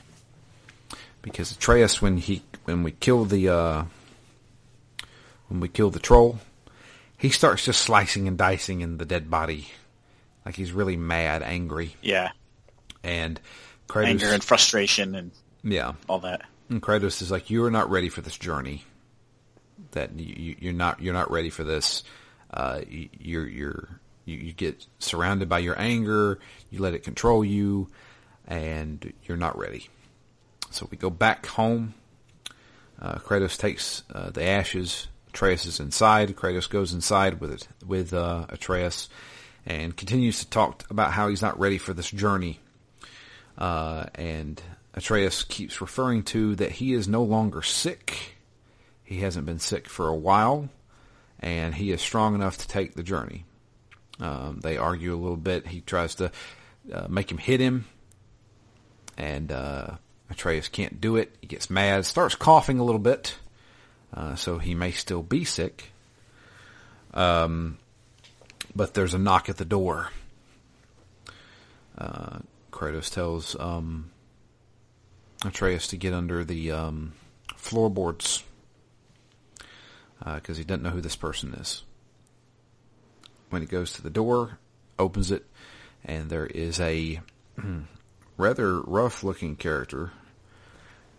because 1.22 1.52
Atreus, 1.52 2.00
when 2.00 2.16
he 2.16 2.42
when 2.64 2.82
we 2.82 2.92
kill 2.92 3.24
the 3.24 3.48
uh, 3.48 3.84
when 5.48 5.60
we 5.60 5.68
kill 5.68 5.90
the 5.90 5.98
troll, 5.98 6.38
he 7.16 7.30
starts 7.30 7.64
just 7.64 7.80
slicing 7.82 8.28
and 8.28 8.36
dicing 8.38 8.80
in 8.80 8.98
the 8.98 9.04
dead 9.04 9.30
body, 9.30 9.68
like 10.44 10.56
he's 10.56 10.72
really 10.72 10.96
mad, 10.96 11.42
angry, 11.42 11.96
Yeah, 12.02 12.30
and 13.02 13.40
Kratos, 13.88 14.06
anger 14.06 14.28
and 14.28 14.44
frustration 14.44 15.14
and 15.14 15.30
yeah, 15.62 15.92
all 16.08 16.20
that. 16.20 16.42
and 16.68 16.82
Kratos 16.82 17.22
is 17.22 17.30
like, 17.30 17.50
"You 17.50 17.64
are 17.64 17.70
not 17.70 17.90
ready 17.90 18.08
for 18.08 18.20
this 18.20 18.36
journey. 18.36 18.84
That 19.92 20.18
you, 20.18 20.56
you're 20.60 20.72
not. 20.72 21.00
You're 21.00 21.14
not 21.14 21.30
ready 21.30 21.50
for 21.50 21.64
this. 21.64 22.02
Uh, 22.52 22.80
you're 22.88 23.46
you're 23.46 23.88
you, 24.28 24.38
you 24.38 24.52
get 24.52 24.86
surrounded 24.98 25.48
by 25.48 25.58
your 25.58 25.78
anger. 25.78 26.38
You 26.70 26.80
let 26.80 26.94
it 26.94 27.02
control 27.02 27.44
you, 27.44 27.88
and 28.46 29.12
you're 29.24 29.36
not 29.36 29.58
ready." 29.58 29.88
So 30.70 30.86
we 30.90 30.96
go 30.96 31.10
back 31.10 31.46
home. 31.46 31.94
Uh, 33.00 33.16
Kratos 33.16 33.58
takes 33.58 34.02
uh, 34.12 34.30
the 34.30 34.44
ashes. 34.44 35.08
Atreus 35.28 35.66
is 35.66 35.80
inside. 35.80 36.34
Kratos 36.36 36.68
goes 36.68 36.92
inside 36.92 37.40
with 37.40 37.52
it, 37.52 37.68
with 37.86 38.12
uh, 38.12 38.46
Atreus, 38.48 39.08
and 39.66 39.96
continues 39.96 40.40
to 40.40 40.50
talk 40.50 40.84
about 40.90 41.12
how 41.12 41.28
he's 41.28 41.42
not 41.42 41.58
ready 41.58 41.78
for 41.78 41.92
this 41.92 42.10
journey 42.10 42.60
uh, 43.58 44.06
and 44.14 44.62
Atreus 44.94 45.44
keeps 45.44 45.80
referring 45.80 46.22
to 46.22 46.54
that 46.56 46.72
he 46.72 46.94
is 46.94 47.08
no 47.08 47.22
longer 47.22 47.60
sick. 47.60 48.36
He 49.02 49.20
hasn't 49.20 49.46
been 49.46 49.58
sick 49.58 49.88
for 49.88 50.08
a 50.08 50.14
while, 50.14 50.68
and 51.40 51.74
he 51.74 51.90
is 51.90 52.00
strong 52.00 52.34
enough 52.34 52.56
to 52.58 52.68
take 52.68 52.94
the 52.94 53.02
journey. 53.02 53.44
Um, 54.20 54.60
they 54.60 54.76
argue 54.76 55.14
a 55.14 55.16
little 55.16 55.36
bit. 55.36 55.66
He 55.66 55.80
tries 55.80 56.16
to 56.16 56.30
uh, 56.92 57.06
make 57.08 57.30
him 57.30 57.38
hit 57.38 57.60
him, 57.60 57.86
and 59.16 59.52
uh, 59.52 59.90
Atreus 60.30 60.68
can't 60.68 61.00
do 61.00 61.16
it. 61.16 61.34
He 61.40 61.46
gets 61.46 61.70
mad, 61.70 62.04
starts 62.04 62.34
coughing 62.34 62.78
a 62.78 62.84
little 62.84 63.00
bit, 63.00 63.36
uh, 64.12 64.34
so 64.34 64.58
he 64.58 64.74
may 64.74 64.90
still 64.90 65.22
be 65.22 65.44
sick. 65.44 65.92
Um, 67.14 67.78
but 68.74 68.94
there's 68.94 69.14
a 69.14 69.18
knock 69.18 69.48
at 69.48 69.56
the 69.56 69.64
door. 69.64 70.10
Uh, 71.96 72.38
Kratos 72.72 73.12
tells 73.12 73.58
um, 73.58 74.10
Atreus 75.44 75.88
to 75.88 75.96
get 75.96 76.12
under 76.12 76.44
the 76.44 76.72
um, 76.72 77.12
floorboards 77.56 78.44
because 80.24 80.58
he 80.58 80.64
doesn't 80.64 80.82
know 80.82 80.90
who 80.90 81.00
this 81.00 81.16
person 81.16 81.54
is. 81.54 81.82
When 83.50 83.62
he 83.62 83.68
goes 83.68 83.92
to 83.94 84.02
the 84.02 84.10
door, 84.10 84.58
opens 84.98 85.30
it, 85.30 85.44
and 86.04 86.28
there 86.28 86.46
is 86.46 86.80
a 86.80 87.20
rather 88.36 88.80
rough-looking 88.80 89.56
character, 89.56 90.12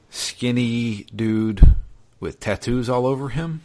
skinny 0.09 1.05
dude 1.15 1.75
with 2.19 2.39
tattoos 2.39 2.89
all 2.89 3.05
over 3.05 3.29
him. 3.29 3.61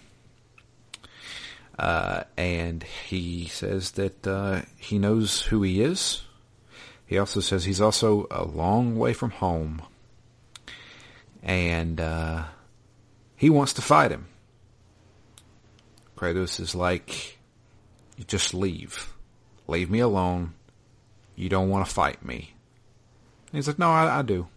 Uh, 1.79 2.23
and 2.37 2.83
he 2.83 3.47
says 3.47 3.93
that 3.93 4.27
uh, 4.27 4.63
he 4.77 4.99
knows 4.99 5.43
who 5.43 5.63
he 5.63 5.83
is. 5.83 6.23
He 7.07 7.19
also 7.19 7.41
says 7.41 7.65
he's 7.65 7.81
also 7.81 8.27
a 8.31 8.45
long 8.45 8.97
way 8.97 9.13
from 9.13 9.31
home. 9.31 9.83
And 11.43 12.01
uh, 12.01 12.45
he 13.37 13.51
wants 13.51 13.73
to 13.75 13.83
fight 13.83 14.11
him. 14.11 14.29
Kratos 16.17 16.61
is 16.61 16.75
like, 16.75 17.39
you 18.17 18.25
just 18.25 18.55
leave. 18.55 19.13
Leave 19.67 19.91
me 19.91 20.01
alone. 20.01 20.55
You 21.37 21.49
don't 21.49 21.69
want 21.69 21.87
to 21.87 21.93
fight 21.93 22.25
me. 22.25 22.55
And 23.49 23.57
he's 23.57 23.67
like, 23.67 23.79
no, 23.79 23.91
I, 23.91 24.19
I 24.19 24.23
do. 24.23 24.49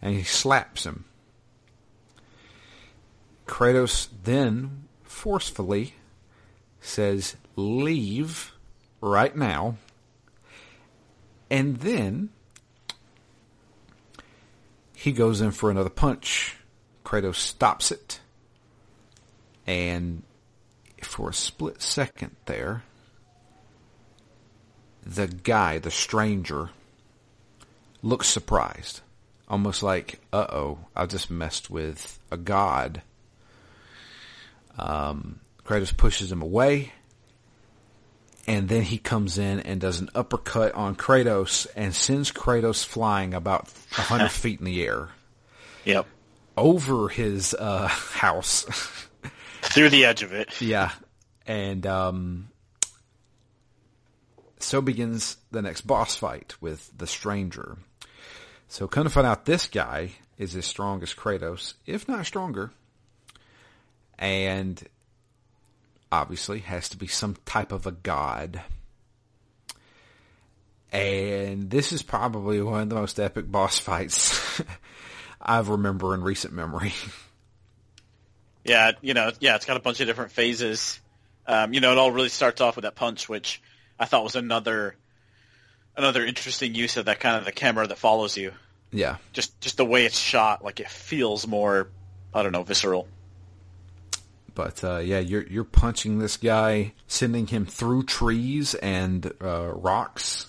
And 0.00 0.14
he 0.14 0.22
slaps 0.22 0.84
him. 0.84 1.04
Kratos 3.46 4.08
then 4.24 4.84
forcefully 5.02 5.94
says, 6.80 7.36
leave 7.56 8.52
right 9.00 9.36
now. 9.36 9.76
And 11.50 11.78
then 11.78 12.30
he 14.94 15.12
goes 15.12 15.40
in 15.40 15.50
for 15.50 15.70
another 15.70 15.90
punch. 15.90 16.56
Kratos 17.04 17.36
stops 17.36 17.90
it. 17.90 18.20
And 19.66 20.22
for 21.04 21.30
a 21.30 21.34
split 21.34 21.82
second 21.82 22.36
there, 22.46 22.82
the 25.04 25.26
guy, 25.26 25.78
the 25.78 25.90
stranger, 25.90 26.70
looks 28.02 28.28
surprised. 28.28 29.00
Almost 29.48 29.82
like, 29.82 30.20
uh 30.32 30.46
oh, 30.50 30.78
I 30.96 31.06
just 31.06 31.30
messed 31.30 31.70
with 31.70 32.18
a 32.30 32.36
god. 32.36 33.02
Um, 34.78 35.40
Kratos 35.64 35.96
pushes 35.96 36.32
him 36.32 36.42
away. 36.42 36.92
And 38.46 38.68
then 38.68 38.82
he 38.82 38.98
comes 38.98 39.38
in 39.38 39.60
and 39.60 39.80
does 39.80 40.00
an 40.00 40.08
uppercut 40.16 40.74
on 40.74 40.96
Kratos 40.96 41.66
and 41.76 41.94
sends 41.94 42.32
Kratos 42.32 42.84
flying 42.84 43.34
about 43.34 43.66
100 43.94 44.28
feet 44.32 44.58
in 44.58 44.64
the 44.66 44.84
air 44.84 45.10
Yep. 45.84 46.06
over 46.56 47.08
his 47.08 47.54
uh, 47.54 47.86
house. 47.88 48.66
Through 49.72 49.90
the 49.90 50.04
edge 50.04 50.22
of 50.22 50.32
it. 50.32 50.60
yeah. 50.60 50.92
And 51.46 51.86
um, 51.86 52.48
so 54.58 54.80
begins 54.80 55.36
the 55.50 55.62
next 55.62 55.82
boss 55.82 56.14
fight 56.14 56.54
with 56.60 56.90
the 56.96 57.06
stranger. 57.06 57.78
So 58.68 58.86
come 58.86 59.04
to 59.04 59.10
find 59.10 59.26
out 59.26 59.44
this 59.44 59.66
guy 59.66 60.12
is 60.38 60.56
as 60.56 60.66
strong 60.66 61.02
as 61.02 61.14
Kratos, 61.14 61.74
if 61.86 62.08
not 62.08 62.26
stronger. 62.26 62.70
And 64.18 64.82
obviously 66.10 66.60
has 66.60 66.88
to 66.90 66.96
be 66.96 67.06
some 67.06 67.36
type 67.44 67.72
of 67.72 67.86
a 67.86 67.92
god. 67.92 68.60
And 70.92 71.70
this 71.70 71.90
is 71.92 72.02
probably 72.02 72.60
one 72.60 72.82
of 72.82 72.88
the 72.90 72.94
most 72.94 73.18
epic 73.18 73.50
boss 73.50 73.78
fights 73.78 74.62
I 75.40 75.58
remember 75.60 76.14
in 76.14 76.22
recent 76.22 76.52
memory. 76.52 76.92
Yeah, 78.64 78.92
you 79.00 79.14
know, 79.14 79.32
yeah, 79.40 79.56
it's 79.56 79.64
got 79.64 79.76
a 79.76 79.80
bunch 79.80 80.00
of 80.00 80.06
different 80.06 80.32
phases. 80.32 81.00
Um, 81.46 81.74
you 81.74 81.80
know, 81.80 81.92
it 81.92 81.98
all 81.98 82.12
really 82.12 82.28
starts 82.28 82.60
off 82.60 82.76
with 82.76 82.84
that 82.84 82.94
punch, 82.94 83.28
which 83.28 83.60
I 83.98 84.04
thought 84.04 84.22
was 84.22 84.36
another 84.36 84.96
another 85.96 86.24
interesting 86.24 86.74
use 86.74 86.96
of 86.96 87.06
that 87.06 87.20
kind 87.20 87.36
of 87.36 87.44
the 87.44 87.52
camera 87.52 87.86
that 87.86 87.98
follows 87.98 88.36
you. 88.36 88.52
yeah. 88.92 89.16
Just 89.32 89.60
just 89.60 89.76
the 89.76 89.84
way 89.84 90.04
it's 90.06 90.18
shot, 90.18 90.64
like 90.64 90.80
it 90.80 90.88
feels 90.88 91.46
more, 91.46 91.88
I 92.32 92.42
don't 92.42 92.52
know, 92.52 92.62
visceral. 92.62 93.08
But 94.54 94.84
uh, 94.84 94.98
yeah, 94.98 95.18
you're 95.18 95.46
you're 95.46 95.64
punching 95.64 96.18
this 96.18 96.36
guy, 96.36 96.92
sending 97.06 97.46
him 97.46 97.66
through 97.66 98.04
trees 98.04 98.74
and 98.74 99.32
uh, 99.42 99.72
rocks. 99.74 100.46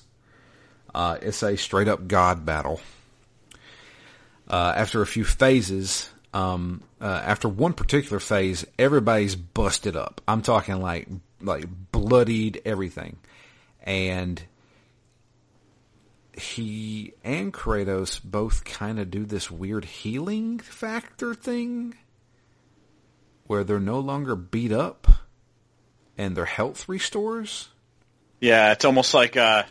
Uh, 0.93 1.17
it's 1.21 1.41
a 1.41 1.57
straight 1.57 1.87
up 1.87 2.07
god 2.07 2.45
battle. 2.45 2.81
Uh, 4.47 4.73
after 4.75 5.01
a 5.01 5.07
few 5.07 5.23
phases, 5.23 6.09
um, 6.33 6.81
uh, 6.99 7.21
after 7.23 7.47
one 7.47 7.73
particular 7.73 8.19
phase, 8.19 8.65
everybody's 8.79 9.35
busted 9.35 9.95
up. 9.95 10.21
I'm 10.27 10.41
talking 10.41 10.81
like 10.81 11.07
like 11.41 11.65
bloodied 11.91 12.61
everything, 12.65 13.17
and 13.83 14.41
he 16.33 17.13
and 17.23 17.53
Kratos 17.53 18.19
both 18.23 18.65
kind 18.65 18.99
of 18.99 19.11
do 19.11 19.25
this 19.25 19.51
weird 19.51 19.85
healing 19.85 20.59
factor 20.59 21.35
thing, 21.35 21.95
where 23.45 23.63
they're 23.63 23.79
no 23.79 23.99
longer 23.99 24.35
beat 24.35 24.71
up, 24.71 25.07
and 26.17 26.35
their 26.35 26.45
health 26.45 26.89
restores. 26.89 27.69
Yeah, 28.39 28.71
it's 28.71 28.85
almost 28.85 29.13
like 29.13 29.37
uh, 29.37 29.63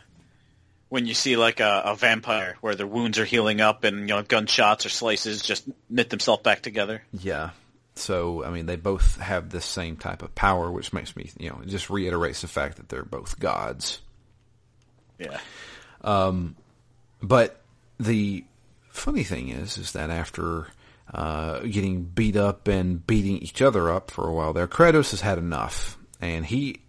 when 0.93 1.07
you 1.07 1.15
see 1.15 1.39
like 1.39 1.61
a, 1.61 1.83
a 1.87 1.97
vampire 1.97 2.59
where 2.61 2.75
their 2.75 2.87
wounds 2.87 3.19
are 3.19 3.25
healing 3.25 3.63
up 3.63 3.85
and 3.85 4.01
you 4.01 4.15
know 4.15 4.23
gunshots 4.23 4.85
or 4.85 4.91
slices 4.91 5.41
just 5.41 5.65
knit 5.89 6.11
themselves 6.11 6.43
back 6.43 6.61
together. 6.61 7.03
Yeah. 7.19 7.53
So 7.95 8.45
I 8.45 8.51
mean, 8.51 8.67
they 8.67 8.77
both 8.77 9.19
have 9.19 9.49
this 9.49 9.65
same 9.65 9.97
type 9.97 10.21
of 10.23 10.35
power, 10.35 10.71
which 10.71 10.93
makes 10.93 11.17
me, 11.17 11.31
you 11.39 11.49
know, 11.49 11.61
it 11.63 11.69
just 11.69 11.89
reiterates 11.89 12.43
the 12.43 12.49
fact 12.49 12.77
that 12.77 12.91
they're 12.91 13.07
both 13.07 13.41
gods. 13.41 14.03
Yeah. 15.19 15.39
But 17.23 17.63
the 17.99 18.45
funny 18.91 19.25
thing 19.25 19.49
is, 19.49 19.79
is 19.79 19.93
that 19.93 20.11
after 20.11 20.67
uh, 21.15 21.61
getting 21.61 22.03
beat 22.05 22.37
up 22.37 22.69
and 22.69 23.07
beating 23.07 23.39
each 23.39 23.63
other 23.63 23.91
up 23.91 24.11
for 24.11 24.29
a 24.29 24.33
while 24.35 24.53
there, 24.53 24.69
Kratos 24.69 25.13
has 25.13 25.23
had 25.23 25.39
enough, 25.39 25.97
and 26.21 26.45
he 26.45 26.83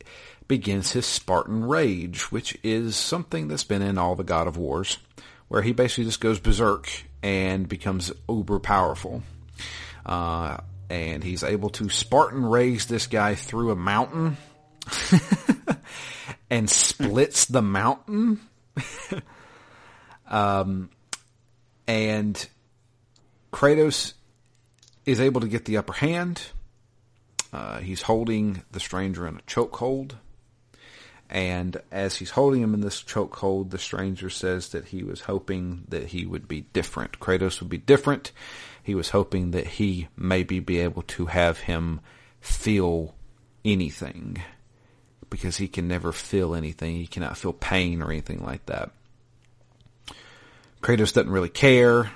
begins 0.53 0.91
his 0.91 1.07
Spartan 1.07 1.65
rage, 1.65 2.31
which 2.31 2.55
is 2.61 2.95
something 2.95 3.47
that's 3.47 3.63
been 3.63 3.81
in 3.81 3.97
all 3.97 4.13
the 4.13 4.23
God 4.23 4.45
of 4.45 4.55
Wars, 4.55 4.99
where 5.47 5.63
he 5.63 5.71
basically 5.73 6.03
just 6.03 6.21
goes 6.21 6.39
berserk 6.39 6.91
and 7.23 7.67
becomes 7.67 8.11
uber 8.29 8.59
powerful. 8.59 9.23
Uh, 10.05 10.57
and 10.91 11.23
he's 11.23 11.41
able 11.41 11.71
to 11.71 11.89
Spartan 11.89 12.45
rage 12.45 12.85
this 12.85 13.07
guy 13.07 13.33
through 13.33 13.71
a 13.71 13.75
mountain 13.75 14.37
and 16.51 16.69
splits 16.69 17.45
the 17.45 17.63
mountain. 17.63 18.39
Um, 20.25 20.89
and 21.87 22.49
Kratos 23.51 24.13
is 25.05 25.19
able 25.19 25.41
to 25.41 25.47
get 25.47 25.65
the 25.65 25.77
upper 25.77 25.93
hand. 25.93 26.41
Uh, 27.51 27.79
he's 27.79 28.01
holding 28.01 28.63
the 28.71 28.79
stranger 28.79 29.27
in 29.27 29.37
a 29.37 29.41
chokehold. 29.41 30.13
And 31.29 31.81
as 31.91 32.17
he's 32.17 32.31
holding 32.31 32.61
him 32.61 32.73
in 32.73 32.81
this 32.81 33.01
chokehold, 33.01 33.71
the 33.71 33.79
stranger 33.79 34.29
says 34.29 34.69
that 34.69 34.85
he 34.85 35.03
was 35.03 35.21
hoping 35.21 35.85
that 35.89 36.07
he 36.07 36.25
would 36.25 36.47
be 36.47 36.61
different. 36.73 37.19
Kratos 37.19 37.59
would 37.59 37.69
be 37.69 37.77
different. 37.77 38.31
He 38.83 38.93
was 38.93 39.09
hoping 39.09 39.51
that 39.51 39.65
he 39.65 40.09
maybe 40.15 40.59
be 40.59 40.79
able 40.79 41.01
to 41.03 41.27
have 41.27 41.59
him 41.59 42.01
feel 42.39 43.15
anything. 43.65 44.43
Because 45.29 45.57
he 45.57 45.67
can 45.67 45.87
never 45.87 46.11
feel 46.11 46.53
anything. 46.53 46.97
He 46.97 47.07
cannot 47.07 47.37
feel 47.37 47.53
pain 47.53 48.03
or 48.03 48.11
anything 48.11 48.43
like 48.43 48.65
that. 48.67 48.91
Kratos 50.83 51.13
doesn't 51.13 51.31
really 51.31 51.49
care, 51.49 52.11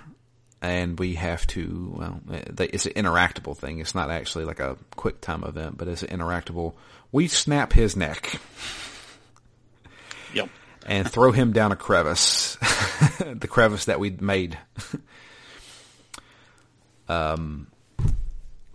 and 0.61 0.99
we 0.99 1.15
have 1.15 1.47
to. 1.47 1.93
Well, 1.97 2.21
it's 2.59 2.85
an 2.85 2.93
interactable 2.93 3.57
thing. 3.57 3.79
It's 3.79 3.95
not 3.95 4.11
actually 4.11 4.43
like 4.43 4.59
a 4.59 4.77
quick 4.97 5.21
time 5.21 5.43
event, 5.45 5.77
but 5.77 5.87
it's 5.87 6.03
an 6.03 6.19
interactable. 6.19 6.73
We 7.11 7.29
snap 7.29 7.71
his 7.71 7.95
neck 7.95 8.39
Yep. 10.33 10.49
and 10.85 11.09
throw 11.09 11.31
him 11.31 11.51
down 11.51 11.71
a 11.71 11.75
crevice, 11.75 12.55
the 13.19 13.47
crevice 13.49 13.85
that 13.85 13.99
we'd 13.99 14.21
made. 14.21 14.57
um, 17.07 17.67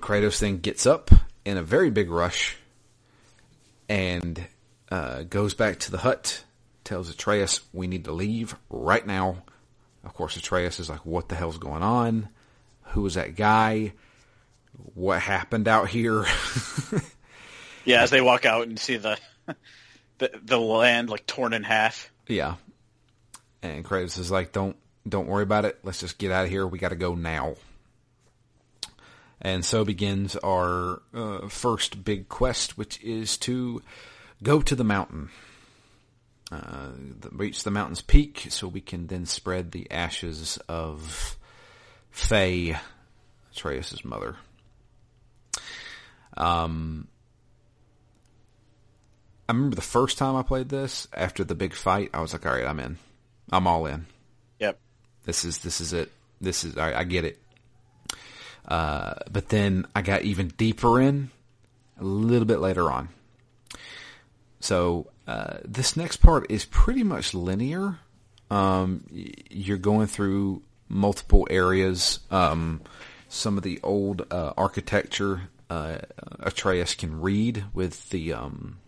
Kratos 0.00 0.40
then 0.40 0.58
gets 0.58 0.86
up 0.86 1.10
in 1.44 1.56
a 1.56 1.62
very 1.62 1.90
big 1.90 2.10
rush 2.10 2.56
and 3.88 4.44
uh, 4.90 5.22
goes 5.22 5.54
back 5.54 5.78
to 5.80 5.90
the 5.90 5.98
hut, 5.98 6.44
tells 6.84 7.10
Atreus, 7.10 7.60
"We 7.72 7.86
need 7.86 8.04
to 8.04 8.12
leave 8.12 8.54
right 8.70 9.06
now." 9.06 9.42
Of 10.04 10.14
course, 10.14 10.36
Atreus 10.36 10.80
is 10.80 10.90
like, 10.90 11.06
"What 11.06 11.28
the 11.28 11.34
hell's 11.34 11.58
going 11.58 11.82
on? 11.82 12.28
Who 12.88 13.02
was 13.02 13.14
that 13.14 13.36
guy? 13.36 13.92
What 14.94 15.20
happened 15.20 15.68
out 15.68 15.88
here?" 15.88 16.24
Yeah, 17.84 18.02
as 18.02 18.10
they 18.10 18.20
walk 18.20 18.44
out 18.44 18.66
and 18.66 18.78
see 18.78 18.96
the 18.96 19.18
the, 20.22 20.40
the 20.44 20.58
land 20.58 21.10
like 21.10 21.26
torn 21.26 21.52
in 21.52 21.64
half. 21.64 22.12
Yeah. 22.28 22.54
And 23.62 23.84
Kratos 23.84 24.18
is 24.18 24.30
like, 24.30 24.52
don't 24.52 24.76
don't 25.08 25.26
worry 25.26 25.42
about 25.42 25.64
it. 25.64 25.80
Let's 25.82 26.00
just 26.00 26.18
get 26.18 26.30
out 26.30 26.44
of 26.44 26.50
here. 26.50 26.66
We 26.66 26.78
got 26.78 26.90
to 26.90 26.96
go 26.96 27.14
now. 27.14 27.56
And 29.40 29.64
so 29.64 29.84
begins 29.84 30.36
our 30.36 31.02
uh, 31.12 31.48
first 31.48 32.04
big 32.04 32.28
quest, 32.28 32.78
which 32.78 33.02
is 33.02 33.36
to 33.38 33.82
go 34.40 34.62
to 34.62 34.76
the 34.76 34.84
mountain, 34.84 35.30
uh, 36.52 36.90
reach 37.32 37.64
the 37.64 37.72
mountain's 37.72 38.02
peak, 38.02 38.46
so 38.50 38.68
we 38.68 38.80
can 38.80 39.08
then 39.08 39.26
spread 39.26 39.72
the 39.72 39.90
ashes 39.90 40.58
of 40.68 41.36
Faye, 42.12 42.78
Atreus' 43.52 44.04
mother. 44.04 44.36
Um, 46.36 47.08
I 49.52 49.54
remember 49.54 49.76
the 49.76 49.82
first 49.82 50.16
time 50.16 50.34
I 50.34 50.42
played 50.42 50.70
this 50.70 51.06
after 51.12 51.44
the 51.44 51.54
big 51.54 51.74
fight. 51.74 52.08
I 52.14 52.22
was 52.22 52.32
like, 52.32 52.46
all 52.46 52.54
right, 52.54 52.66
I'm 52.66 52.80
in. 52.80 52.96
I'm 53.52 53.66
all 53.66 53.84
in. 53.84 54.06
Yep. 54.60 54.78
This 55.26 55.44
is 55.44 55.58
this 55.58 55.82
is 55.82 55.92
it. 55.92 56.10
This 56.40 56.64
is 56.64 56.78
I, 56.78 57.00
I 57.00 57.04
get 57.04 57.26
it. 57.26 57.38
Uh, 58.66 59.12
but 59.30 59.50
then 59.50 59.84
I 59.94 60.00
got 60.00 60.22
even 60.22 60.48
deeper 60.56 61.02
in 61.02 61.30
a 62.00 62.02
little 62.02 62.46
bit 62.46 62.60
later 62.60 62.90
on. 62.90 63.10
So 64.60 65.08
uh, 65.26 65.58
this 65.66 65.98
next 65.98 66.16
part 66.16 66.50
is 66.50 66.64
pretty 66.64 67.02
much 67.02 67.34
linear. 67.34 67.98
Um, 68.50 69.04
you're 69.10 69.76
going 69.76 70.06
through 70.06 70.62
multiple 70.88 71.46
areas. 71.50 72.20
Um, 72.30 72.80
some 73.28 73.58
of 73.58 73.64
the 73.64 73.80
old 73.82 74.26
uh, 74.30 74.54
architecture 74.56 75.42
uh, 75.68 75.98
Atreus 76.40 76.94
can 76.94 77.20
read 77.20 77.64
with 77.74 78.08
the 78.08 78.32
um, 78.32 78.78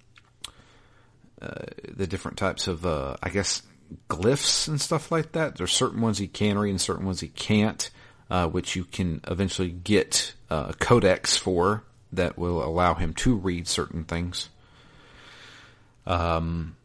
uh, 1.41 1.64
the 1.89 2.07
different 2.07 2.39
types 2.39 2.68
of, 2.68 2.87
uh, 2.87 3.16
I 3.22 3.28
guess, 3.28 3.62
glyphs 4.09 4.68
and 4.68 4.80
stuff 4.80 5.12
like 5.12 5.32
that. 5.32 5.57
There's 5.57 5.72
certain 5.72 6.01
ones 6.01 6.18
he 6.18 6.28
can 6.28 6.59
read 6.59 6.70
and 6.70 6.80
certain 6.80 7.07
ones 7.07 7.20
he 7.20 7.28
can't, 7.28 7.91
uh, 8.30 8.49
which 8.49 8.76
you 8.76 8.85
can 8.85 9.20
eventually 9.26 9.70
get 9.70 10.35
uh, 10.51 10.66
a 10.70 10.74
codex 10.74 11.37
for 11.37 11.85
that 12.12 12.39
will 12.39 12.62
allow 12.64 12.95
him 12.95 13.12
to 13.14 13.35
read 13.35 13.66
certain 13.68 14.05
things. 14.05 14.49
Um, 16.07 16.76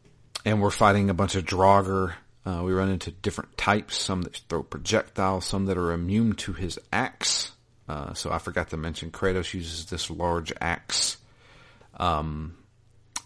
and 0.45 0.61
we're 0.61 0.71
fighting 0.71 1.09
a 1.09 1.13
bunch 1.13 1.35
of 1.35 1.45
Draugr. 1.45 2.13
Uh, 2.45 2.61
we 2.63 2.73
run 2.73 2.89
into 2.89 3.11
different 3.11 3.57
types, 3.57 3.97
some 3.97 4.23
that 4.23 4.37
throw 4.49 4.63
projectiles, 4.63 5.45
some 5.45 5.65
that 5.67 5.77
are 5.77 5.91
immune 5.91 6.33
to 6.33 6.53
his 6.53 6.79
axe. 6.91 7.51
Uh, 7.87 8.13
so 8.13 8.31
I 8.31 8.37
forgot 8.37 8.69
to 8.69 8.77
mention 8.77 9.11
Kratos 9.11 9.53
uses 9.53 9.85
this 9.85 10.09
large 10.09 10.53
axe 10.61 11.17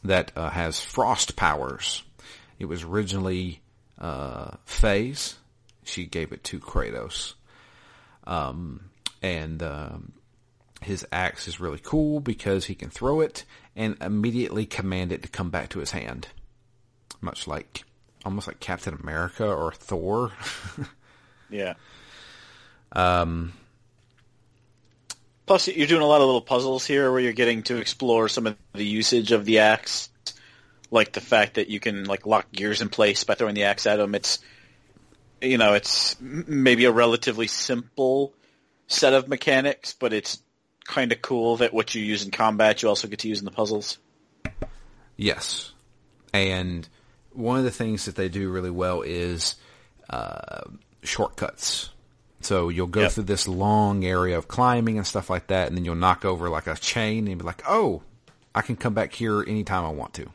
that 0.03 0.31
uh, 0.35 0.49
has 0.49 0.79
frost 0.79 1.35
powers. 1.35 2.03
It 2.59 2.65
was 2.65 2.83
originally 2.83 3.61
uh. 3.99 4.51
She 5.85 6.05
gave 6.05 6.31
it 6.31 6.43
to 6.45 6.59
Kratos. 6.59 7.33
Um, 8.25 8.89
and 9.21 9.61
um, 9.61 10.13
his 10.81 11.05
axe 11.11 11.47
is 11.47 11.59
really 11.59 11.79
cool 11.81 12.19
because 12.19 12.65
he 12.65 12.75
can 12.75 12.89
throw 12.89 13.19
it 13.19 13.43
and 13.75 13.97
immediately 14.01 14.65
command 14.65 15.11
it 15.11 15.23
to 15.23 15.29
come 15.29 15.49
back 15.49 15.69
to 15.69 15.79
his 15.79 15.91
hand. 15.91 16.29
Much 17.19 17.47
like, 17.47 17.83
almost 18.23 18.47
like 18.47 18.59
Captain 18.59 18.97
America 19.01 19.45
or 19.45 19.71
Thor. 19.71 20.31
Yeah. 21.53 21.75
Um. 22.91 23.53
Plus, 25.45 25.67
you're 25.67 25.87
doing 25.87 26.01
a 26.01 26.07
lot 26.07 26.21
of 26.21 26.27
little 26.27 26.41
puzzles 26.41 26.85
here 26.85 27.11
where 27.11 27.19
you're 27.19 27.33
getting 27.33 27.63
to 27.63 27.77
explore 27.77 28.29
some 28.29 28.47
of 28.47 28.55
the 28.73 28.85
usage 28.85 29.31
of 29.31 29.43
the 29.43 29.59
axe, 29.59 30.09
like 30.89 31.11
the 31.11 31.21
fact 31.21 31.55
that 31.55 31.67
you 31.69 31.79
can 31.79 32.05
like 32.05 32.25
lock 32.25 32.51
gears 32.51 32.81
in 32.81 32.89
place 32.89 33.23
by 33.23 33.35
throwing 33.35 33.55
the 33.55 33.63
axe 33.63 33.85
at 33.85 33.97
them. 33.97 34.15
It's, 34.15 34.39
you 35.41 35.57
know, 35.57 35.73
it's 35.73 36.15
maybe 36.21 36.85
a 36.85 36.91
relatively 36.91 37.47
simple 37.47 38.33
set 38.87 39.13
of 39.13 39.27
mechanics, 39.27 39.95
but 39.99 40.13
it's 40.13 40.41
kind 40.85 41.11
of 41.11 41.21
cool 41.21 41.57
that 41.57 41.73
what 41.73 41.93
you 41.93 42.01
use 42.01 42.23
in 42.23 42.31
combat 42.31 42.81
you 42.81 42.89
also 42.89 43.07
get 43.07 43.19
to 43.19 43.27
use 43.27 43.39
in 43.39 43.45
the 43.45 43.51
puzzles. 43.51 43.97
Yes. 45.17 45.71
And 46.33 46.87
one 47.31 47.57
of 47.57 47.63
the 47.63 47.71
things 47.71 48.05
that 48.05 48.15
they 48.15 48.29
do 48.29 48.49
really 48.49 48.71
well 48.71 49.01
is 49.01 49.55
uh, 50.09 50.61
shortcuts. 51.03 51.89
So 52.45 52.69
you'll 52.69 52.87
go 52.87 53.01
Yep. 53.01 53.11
through 53.13 53.23
this 53.23 53.47
long 53.47 54.03
area 54.05 54.37
of 54.37 54.47
climbing 54.47 54.97
and 54.97 55.07
stuff 55.07 55.29
like 55.29 55.47
that, 55.47 55.67
and 55.67 55.77
then 55.77 55.85
you'll 55.85 55.95
knock 55.95 56.25
over 56.25 56.49
like 56.49 56.67
a 56.67 56.75
chain 56.75 57.27
and 57.27 57.37
be 57.39 57.45
like, 57.45 57.63
oh, 57.67 58.01
I 58.53 58.61
can 58.61 58.75
come 58.75 58.93
back 58.93 59.13
here 59.13 59.41
anytime 59.41 59.85
I 59.85 59.89
want 59.89 60.13
to. 60.15 60.27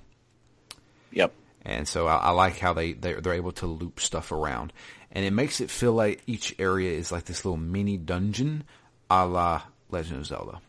Yep. 1.13 1.33
And 1.65 1.87
so 1.87 2.07
I, 2.07 2.17
I 2.17 2.31
like 2.31 2.59
how 2.59 2.73
they, 2.73 2.93
they're, 2.95 3.21
they're 3.21 3.35
able 3.35 3.53
to 3.53 3.67
loop 3.67 4.01
stuff 4.01 4.33
around. 4.33 4.73
And 5.13 5.25
it 5.25 5.33
makes 5.33 5.61
it 5.61 5.71
feel 5.71 5.93
like 5.93 6.23
each 6.27 6.55
area 6.59 6.93
is 6.93 7.13
like 7.13 7.25
this 7.25 7.45
little 7.45 7.59
mini 7.59 7.97
dungeon 7.97 8.65
a 9.11 9.27
la 9.27 9.63
Legend 9.91 10.21
of 10.21 10.27
Zelda. 10.27 10.61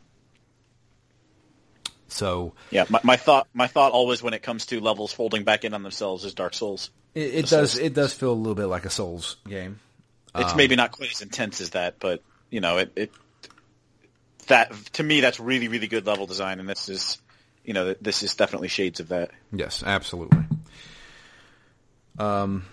So 2.08 2.54
yeah, 2.72 2.86
my, 2.90 3.00
my 3.04 3.16
thought 3.18 3.48
my 3.54 3.68
thought 3.68 3.92
always 3.92 4.24
when 4.24 4.34
it 4.34 4.42
comes 4.42 4.66
to 4.68 4.80
levels 4.80 5.14
folding 5.14 5.44
back 5.44 5.64
in 5.64 5.74
on 5.74 5.84
themselves 5.84 6.26
is 6.26 6.34
Dark 6.34 6.54
Souls. 6.54 6.90
it, 7.14 7.36
it 7.36 7.46
does 7.48 7.78
it 7.78 7.94
does 7.94 8.14
feel 8.14 8.32
a 8.32 8.34
little 8.34 8.56
bit 8.56 8.66
like 8.66 8.86
a 8.86 8.90
Souls 8.90 9.38
game. 9.48 9.80
It's 10.36 10.56
maybe 10.56 10.76
not 10.76 10.92
quite 10.92 11.12
as 11.12 11.22
intense 11.22 11.60
as 11.62 11.72
that, 11.72 11.96
but 12.00 12.22
you 12.50 12.62
know, 12.62 12.78
it, 12.78 12.92
it 12.96 13.12
that 14.48 14.72
to 14.94 15.04
me 15.04 15.22
that's 15.22 15.40
really 15.40 15.68
really 15.68 15.88
good 15.88 16.06
level 16.06 16.26
design, 16.28 16.60
and 16.60 16.68
this 16.70 16.90
is 16.90 17.18
you 17.66 17.74
know 17.74 17.94
this 18.02 18.24
is 18.24 18.36
definitely 18.36 18.68
shades 18.68 19.00
of 19.00 19.10
that. 19.10 19.32
Yes, 19.52 19.84
absolutely. 19.86 20.44
Um, 22.18 22.66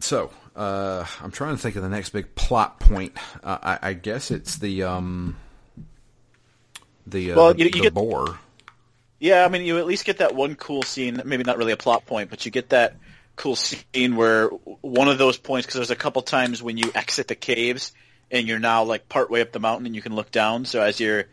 so 0.00 0.30
uh, 0.54 1.04
I'm 1.22 1.30
trying 1.30 1.56
to 1.56 1.62
think 1.62 1.76
of 1.76 1.82
the 1.82 1.88
next 1.88 2.10
big 2.10 2.34
plot 2.34 2.80
point. 2.80 3.16
Uh, 3.42 3.58
I, 3.62 3.78
I 3.90 3.92
guess 3.94 4.30
it's 4.30 4.56
the 4.56 4.82
um, 4.84 5.36
the 7.06 7.32
uh, 7.32 7.36
Well, 7.36 7.56
you- 7.56 7.66
you 7.66 7.70
the 7.72 7.80
get- 7.80 7.94
boar. 7.94 8.38
Yeah, 9.18 9.46
I 9.46 9.48
mean, 9.48 9.62
you 9.62 9.78
at 9.78 9.86
least 9.86 10.04
get 10.04 10.18
that 10.18 10.34
one 10.34 10.56
cool 10.56 10.82
scene. 10.82 11.22
Maybe 11.24 11.42
not 11.42 11.56
really 11.56 11.72
a 11.72 11.76
plot 11.78 12.04
point, 12.04 12.28
but 12.28 12.44
you 12.44 12.50
get 12.50 12.68
that 12.68 12.96
cool 13.36 13.56
scene 13.56 14.16
where 14.16 14.48
one 14.48 15.08
of 15.08 15.18
those 15.18 15.36
points. 15.36 15.66
Because 15.66 15.76
there's 15.78 15.90
a 15.90 15.96
couple 15.96 16.22
times 16.22 16.62
when 16.62 16.76
you 16.76 16.90
exit 16.94 17.28
the 17.28 17.34
caves 17.34 17.92
and 18.30 18.48
you're 18.48 18.58
now 18.58 18.84
like 18.84 19.08
partway 19.08 19.40
up 19.40 19.52
the 19.52 19.60
mountain 19.60 19.86
and 19.86 19.94
you 19.94 20.02
can 20.02 20.14
look 20.14 20.30
down. 20.30 20.64
So 20.64 20.82
as 20.82 20.98
you're, 20.98 21.24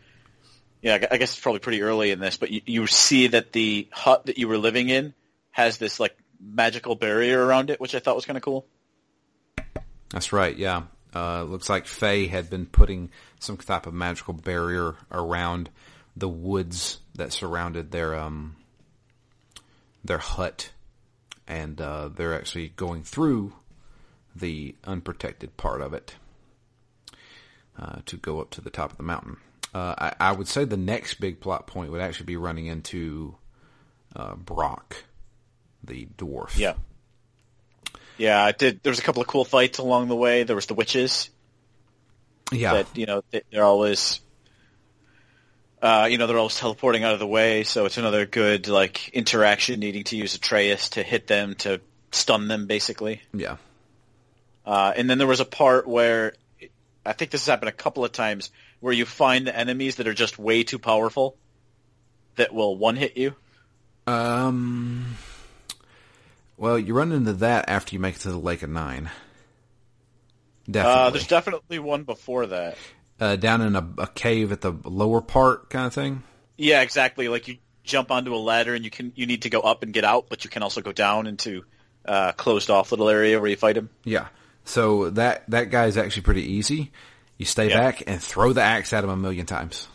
yeah, 0.82 1.06
I 1.10 1.16
guess 1.16 1.32
it's 1.32 1.40
probably 1.40 1.60
pretty 1.60 1.82
early 1.82 2.10
in 2.10 2.20
this, 2.20 2.36
but 2.36 2.50
you, 2.50 2.60
you 2.66 2.86
see 2.86 3.28
that 3.28 3.52
the 3.52 3.88
hut 3.90 4.26
that 4.26 4.38
you 4.38 4.48
were 4.48 4.58
living 4.58 4.90
in 4.90 5.14
has 5.50 5.78
this 5.78 5.98
like 5.98 6.16
magical 6.40 6.94
barrier 6.94 7.44
around 7.44 7.70
it, 7.70 7.80
which 7.80 7.94
I 7.94 7.98
thought 7.98 8.16
was 8.16 8.26
kind 8.26 8.36
of 8.36 8.42
cool. 8.42 8.66
That's 10.10 10.32
right. 10.32 10.56
Yeah. 10.56 10.82
Uh, 11.14 11.44
looks 11.44 11.68
like 11.68 11.86
Faye 11.86 12.26
had 12.26 12.50
been 12.50 12.66
putting 12.66 13.10
some 13.38 13.56
type 13.56 13.86
of 13.86 13.94
magical 13.94 14.34
barrier 14.34 14.96
around 15.10 15.70
the 16.16 16.28
woods 16.28 16.98
that 17.14 17.32
surrounded 17.32 17.90
their 17.90 18.14
um 18.14 18.56
their 20.04 20.18
hut, 20.18 20.70
and 21.46 21.80
uh, 21.80 22.08
they're 22.08 22.34
actually 22.34 22.68
going 22.70 23.02
through 23.02 23.52
the 24.34 24.74
unprotected 24.84 25.56
part 25.56 25.80
of 25.80 25.94
it 25.94 26.14
uh, 27.78 28.00
to 28.06 28.16
go 28.16 28.40
up 28.40 28.50
to 28.50 28.60
the 28.60 28.70
top 28.70 28.90
of 28.90 28.96
the 28.96 29.02
mountain. 29.02 29.36
Uh, 29.74 29.94
I, 29.98 30.28
I 30.28 30.32
would 30.32 30.48
say 30.48 30.64
the 30.64 30.76
next 30.76 31.14
big 31.14 31.40
plot 31.40 31.66
point 31.66 31.90
would 31.90 32.00
actually 32.00 32.26
be 32.26 32.36
running 32.36 32.66
into 32.66 33.34
uh, 34.14 34.34
Brok, 34.36 35.04
the 35.82 36.06
dwarf. 36.16 36.56
Yeah. 36.58 36.74
Yeah, 38.16 38.42
I 38.44 38.52
did. 38.52 38.80
There 38.84 38.90
was 38.92 39.00
a 39.00 39.02
couple 39.02 39.22
of 39.22 39.26
cool 39.28 39.44
fights 39.44 39.78
along 39.78 40.06
the 40.08 40.14
way. 40.14 40.44
There 40.44 40.54
was 40.54 40.66
the 40.66 40.74
witches. 40.74 41.30
yeah, 42.52 42.74
that 42.74 42.86
you 42.96 43.06
know 43.06 43.22
they- 43.32 43.42
they're 43.50 43.64
always 43.64 44.20
uh, 45.84 46.06
you 46.10 46.16
know 46.16 46.26
they're 46.26 46.38
always 46.38 46.56
teleporting 46.56 47.04
out 47.04 47.12
of 47.12 47.18
the 47.18 47.26
way 47.26 47.62
so 47.62 47.84
it's 47.84 47.98
another 47.98 48.24
good 48.24 48.68
like 48.68 49.10
interaction 49.10 49.80
needing 49.80 50.02
to 50.02 50.16
use 50.16 50.34
Atreus 50.34 50.88
to 50.90 51.02
hit 51.02 51.26
them 51.26 51.54
to 51.56 51.80
stun 52.10 52.48
them 52.48 52.66
basically 52.66 53.20
yeah. 53.34 53.56
uh, 54.64 54.92
and 54.96 55.08
then 55.10 55.18
there 55.18 55.26
was 55.26 55.40
a 55.40 55.44
part 55.44 55.86
where 55.86 56.32
I 57.04 57.12
think 57.12 57.30
this 57.30 57.42
has 57.42 57.50
happened 57.50 57.68
a 57.68 57.72
couple 57.72 58.02
of 58.02 58.12
times 58.12 58.50
where 58.80 58.94
you 58.94 59.04
find 59.04 59.46
the 59.46 59.56
enemies 59.56 59.96
that 59.96 60.08
are 60.08 60.14
just 60.14 60.38
way 60.38 60.64
too 60.64 60.78
powerful 60.78 61.36
that 62.36 62.54
will 62.54 62.76
one 62.76 62.96
hit 62.96 63.16
you 63.18 63.34
Um. 64.06 65.16
Well, 66.56 66.78
you 66.78 66.94
run 66.94 67.12
into 67.12 67.32
that 67.34 67.68
after 67.68 67.94
you 67.94 68.00
make 68.00 68.14
it 68.14 68.20
to 68.20 68.30
the 68.30 68.38
Lake 68.38 68.62
of 68.62 68.70
Nine. 68.70 69.06
uh, 69.06 70.70
Definitely. 70.70 71.10
there's 71.10 71.26
definitely 71.26 71.78
one 71.80 72.04
before 72.04 72.46
that 72.46 72.78
uh, 73.20 73.36
down 73.36 73.60
in 73.62 73.76
a, 73.76 73.88
a 73.98 74.06
cave 74.08 74.52
at 74.52 74.60
the 74.60 74.72
lower 74.84 75.20
part, 75.20 75.70
kind 75.70 75.86
of 75.86 75.94
thing. 75.94 76.22
yeah 76.56 76.82
exactly 76.82 77.28
like 77.28 77.48
you 77.48 77.58
jump 77.84 78.10
onto 78.10 78.34
a 78.34 78.36
ladder 78.38 78.74
and 78.74 78.84
you 78.84 78.90
can 78.90 79.12
you 79.14 79.26
need 79.26 79.42
to 79.42 79.50
go 79.50 79.60
up 79.60 79.82
and 79.82 79.92
get 79.92 80.04
out 80.04 80.26
but 80.28 80.42
you 80.44 80.50
can 80.50 80.62
also 80.62 80.80
go 80.80 80.92
down 80.92 81.26
into 81.26 81.64
uh, 82.06 82.32
closed 82.32 82.70
off 82.70 82.90
little 82.92 83.08
area 83.08 83.38
where 83.40 83.50
you 83.50 83.56
fight 83.56 83.76
him 83.76 83.90
Yeah. 84.04 84.28
So 84.64 85.10
that 85.10 85.44
that 85.50 85.70
guy 85.70 85.86
is 85.86 85.98
actually 85.98 86.22
pretty 86.22 86.52
easy. 86.54 86.90
You 87.36 87.44
stay 87.44 87.68
Yeah. 87.68 87.78
back 87.80 88.02
and 88.06 88.22
throw 88.22 88.52
the 88.54 88.62
axe 88.62 88.92
at 88.94 89.04
him 89.04 89.10
a 89.10 89.16
million 89.16 89.44
times. 89.44 89.88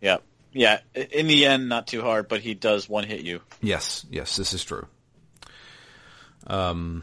Yeah. 0.00 0.18
Yeah. 0.52 0.78
In 0.94 1.26
the 1.26 1.46
end, 1.46 1.68
not 1.68 1.88
too 1.88 2.00
hard, 2.02 2.28
but 2.28 2.40
he 2.40 2.54
does 2.54 2.88
one 2.88 3.02
hit 3.02 3.22
you. 3.22 3.40
Yes, 3.60 4.06
yes, 4.10 4.36
this 4.36 4.52
is 4.52 4.62
true. 4.64 4.86
Um, 6.46 7.02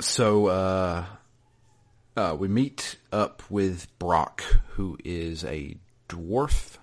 so 0.00 0.46
uh, 0.46 1.04
uh, 2.16 2.36
we 2.38 2.48
meet 2.48 2.96
up 3.12 3.42
with 3.50 3.86
Brok, 3.98 4.42
who 4.70 4.98
is 5.04 5.44
a 5.44 5.76
dwarf 6.08 6.78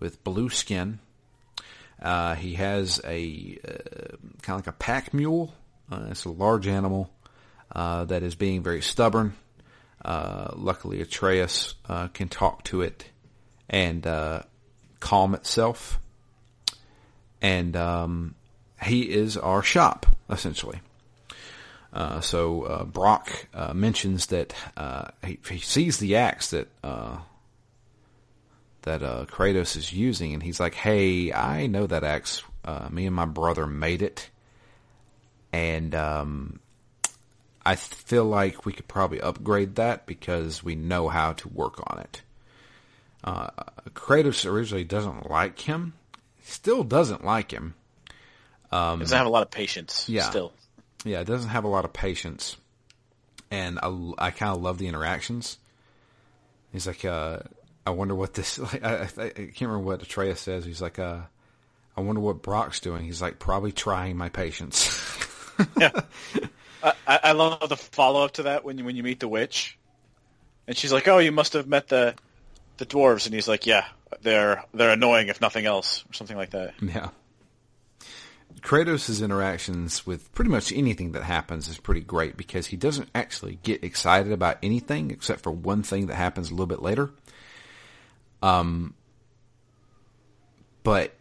with 0.00 0.22
blue 0.24 0.50
skin. 0.50 0.98
Uh, 2.00 2.34
he 2.34 2.54
has 2.54 3.00
a 3.04 3.58
uh, 3.66 4.16
kind 4.42 4.60
of 4.60 4.66
like 4.66 4.66
a 4.66 4.72
pack 4.72 5.14
mule. 5.14 5.54
Uh, 5.90 6.06
it's 6.10 6.24
a 6.24 6.30
large 6.30 6.66
animal 6.66 7.12
uh, 7.74 8.04
that 8.04 8.22
is 8.22 8.34
being 8.34 8.62
very 8.62 8.82
stubborn. 8.82 9.34
Uh, 10.04 10.50
luckily, 10.56 11.00
Atreus 11.00 11.74
can 12.12 12.28
talk 12.28 12.64
to 12.64 12.82
it 12.82 13.04
and 13.68 14.04
calm 15.00 15.34
itself 15.34 16.00
and 17.42 17.76
um, 17.76 18.34
he 18.82 19.02
is 19.02 19.36
our 19.36 19.62
shop 19.62 20.06
essentially. 20.30 20.80
Uh, 21.92 22.20
so 22.20 22.62
uh, 22.62 22.84
Brok 22.84 23.48
uh, 23.52 23.74
mentions 23.74 24.26
that 24.26 24.54
uh, 24.76 25.08
he, 25.24 25.38
he 25.48 25.58
sees 25.58 25.98
the 25.98 26.16
axe 26.16 26.50
that 26.50 26.68
uh, 26.82 27.18
that 28.82 29.02
uh, 29.02 29.26
Kratos 29.26 29.76
is 29.76 29.92
using, 29.92 30.32
and 30.32 30.42
he's 30.42 30.58
like, 30.58 30.74
"Hey, 30.74 31.32
I 31.32 31.66
know 31.66 31.86
that 31.86 32.02
axe. 32.02 32.42
Uh, 32.64 32.88
me 32.90 33.06
and 33.06 33.14
my 33.14 33.26
brother 33.26 33.66
made 33.66 34.00
it, 34.00 34.30
and 35.52 35.94
um, 35.94 36.60
I 37.64 37.76
feel 37.76 38.24
like 38.24 38.64
we 38.64 38.72
could 38.72 38.88
probably 38.88 39.20
upgrade 39.20 39.74
that 39.74 40.06
because 40.06 40.64
we 40.64 40.74
know 40.74 41.08
how 41.08 41.34
to 41.34 41.48
work 41.48 41.78
on 41.90 41.98
it." 41.98 42.22
Uh, 43.22 43.50
Kratos 43.90 44.50
originally 44.50 44.84
doesn't 44.84 45.30
like 45.30 45.60
him, 45.60 45.92
still 46.42 46.84
doesn't 46.84 47.24
like 47.24 47.52
him. 47.52 47.74
Doesn't 49.00 49.16
have 49.16 49.26
a 49.26 49.30
lot 49.30 49.42
of 49.42 49.50
patience. 49.50 50.08
Yeah. 50.08 50.30
Still. 50.30 50.52
Yeah, 51.04 51.20
it 51.20 51.26
doesn't 51.26 51.50
have 51.50 51.64
a 51.64 51.68
lot 51.68 51.84
of 51.84 51.92
patience, 51.92 52.56
and 53.50 53.78
I, 53.82 54.12
I 54.18 54.30
kind 54.30 54.54
of 54.54 54.62
love 54.62 54.78
the 54.78 54.86
interactions. 54.86 55.58
He's 56.72 56.86
like, 56.86 57.04
uh, 57.04 57.40
I 57.86 57.90
wonder 57.90 58.14
what 58.14 58.34
this. 58.34 58.58
Like, 58.58 58.84
I, 58.84 59.08
I, 59.18 59.24
I 59.24 59.30
can't 59.30 59.60
remember 59.62 59.80
what 59.80 60.02
Atreus 60.02 60.40
says. 60.40 60.64
He's 60.64 60.80
like, 60.80 60.98
uh, 60.98 61.20
I 61.96 62.00
wonder 62.00 62.20
what 62.20 62.42
Brok's 62.42 62.80
doing. 62.80 63.04
He's 63.04 63.20
like, 63.20 63.38
probably 63.38 63.72
trying 63.72 64.16
my 64.16 64.28
patience. 64.28 64.98
I, 65.76 66.92
I 67.06 67.20
I 67.24 67.32
love 67.32 67.68
the 67.68 67.76
follow 67.76 68.24
up 68.24 68.32
to 68.32 68.44
that 68.44 68.64
when 68.64 68.78
you, 68.78 68.84
when 68.84 68.96
you 68.96 69.02
meet 69.02 69.20
the 69.20 69.28
witch, 69.28 69.78
and 70.66 70.76
she's 70.76 70.92
like, 70.92 71.06
"Oh, 71.08 71.18
you 71.18 71.32
must 71.32 71.52
have 71.52 71.66
met 71.66 71.88
the 71.88 72.14
the 72.78 72.86
dwarves," 72.86 73.26
and 73.26 73.34
he's 73.34 73.48
like, 73.48 73.66
"Yeah, 73.66 73.86
they're 74.22 74.64
they're 74.74 74.90
annoying 74.90 75.28
if 75.28 75.40
nothing 75.40 75.66
else, 75.66 76.04
or 76.10 76.14
something 76.14 76.36
like 76.36 76.50
that." 76.50 76.74
yeah. 76.80 77.10
Kratos' 78.62 79.22
interactions 79.22 80.06
with 80.06 80.32
pretty 80.32 80.50
much 80.50 80.72
anything 80.72 81.12
that 81.12 81.24
happens 81.24 81.68
is 81.68 81.78
pretty 81.78 82.00
great 82.00 82.36
because 82.36 82.66
he 82.66 82.76
doesn't 82.76 83.08
actually 83.14 83.58
get 83.62 83.82
excited 83.82 84.32
about 84.32 84.58
anything 84.62 85.10
except 85.10 85.42
for 85.42 85.50
one 85.50 85.82
thing 85.82 86.06
that 86.06 86.14
happens 86.14 86.48
a 86.48 86.52
little 86.52 86.66
bit 86.66 86.80
later. 86.80 87.10
Um, 88.40 88.94
but 90.84 91.14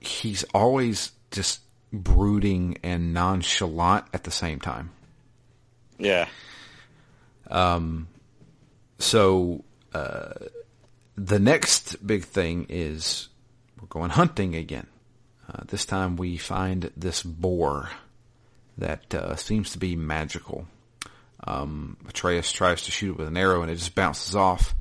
he's 0.00 0.44
always 0.54 1.12
just 1.30 1.60
brooding 1.92 2.78
and 2.82 3.14
nonchalant 3.14 4.04
at 4.12 4.24
the 4.24 4.30
same 4.30 4.58
time. 4.60 4.90
Yeah. 5.98 6.28
Um, 7.50 8.08
So 8.98 9.64
uh, 9.92 10.34
the 11.16 11.38
next 11.38 12.04
big 12.06 12.24
thing 12.24 12.66
is 12.68 13.28
we're 13.80 13.86
going 13.88 14.10
hunting 14.10 14.54
again. 14.54 14.86
Uh, 15.52 15.64
this 15.66 15.84
time 15.84 16.16
we 16.16 16.36
find 16.36 16.90
this 16.96 17.22
boar 17.22 17.90
that 18.78 19.14
uh, 19.14 19.36
seems 19.36 19.72
to 19.72 19.78
be 19.78 19.96
magical. 19.96 20.66
Um, 21.44 21.96
Atreus 22.08 22.50
tries 22.52 22.82
to 22.82 22.90
shoot 22.90 23.10
it 23.10 23.18
with 23.18 23.28
an 23.28 23.36
arrow 23.36 23.62
and 23.62 23.70
it 23.70 23.76
just 23.76 23.94
bounces 23.94 24.34
off. 24.34 24.74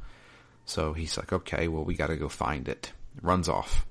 So 0.65 0.93
he's 0.93 1.17
like, 1.17 1.34
okay, 1.34 1.67
well, 1.67 1.84
we 1.84 1.95
got 1.95 2.07
to 2.07 2.15
go 2.15 2.30
find 2.30 2.69
it. 2.69 2.93
Runs 3.22 3.49
off. 3.49 3.86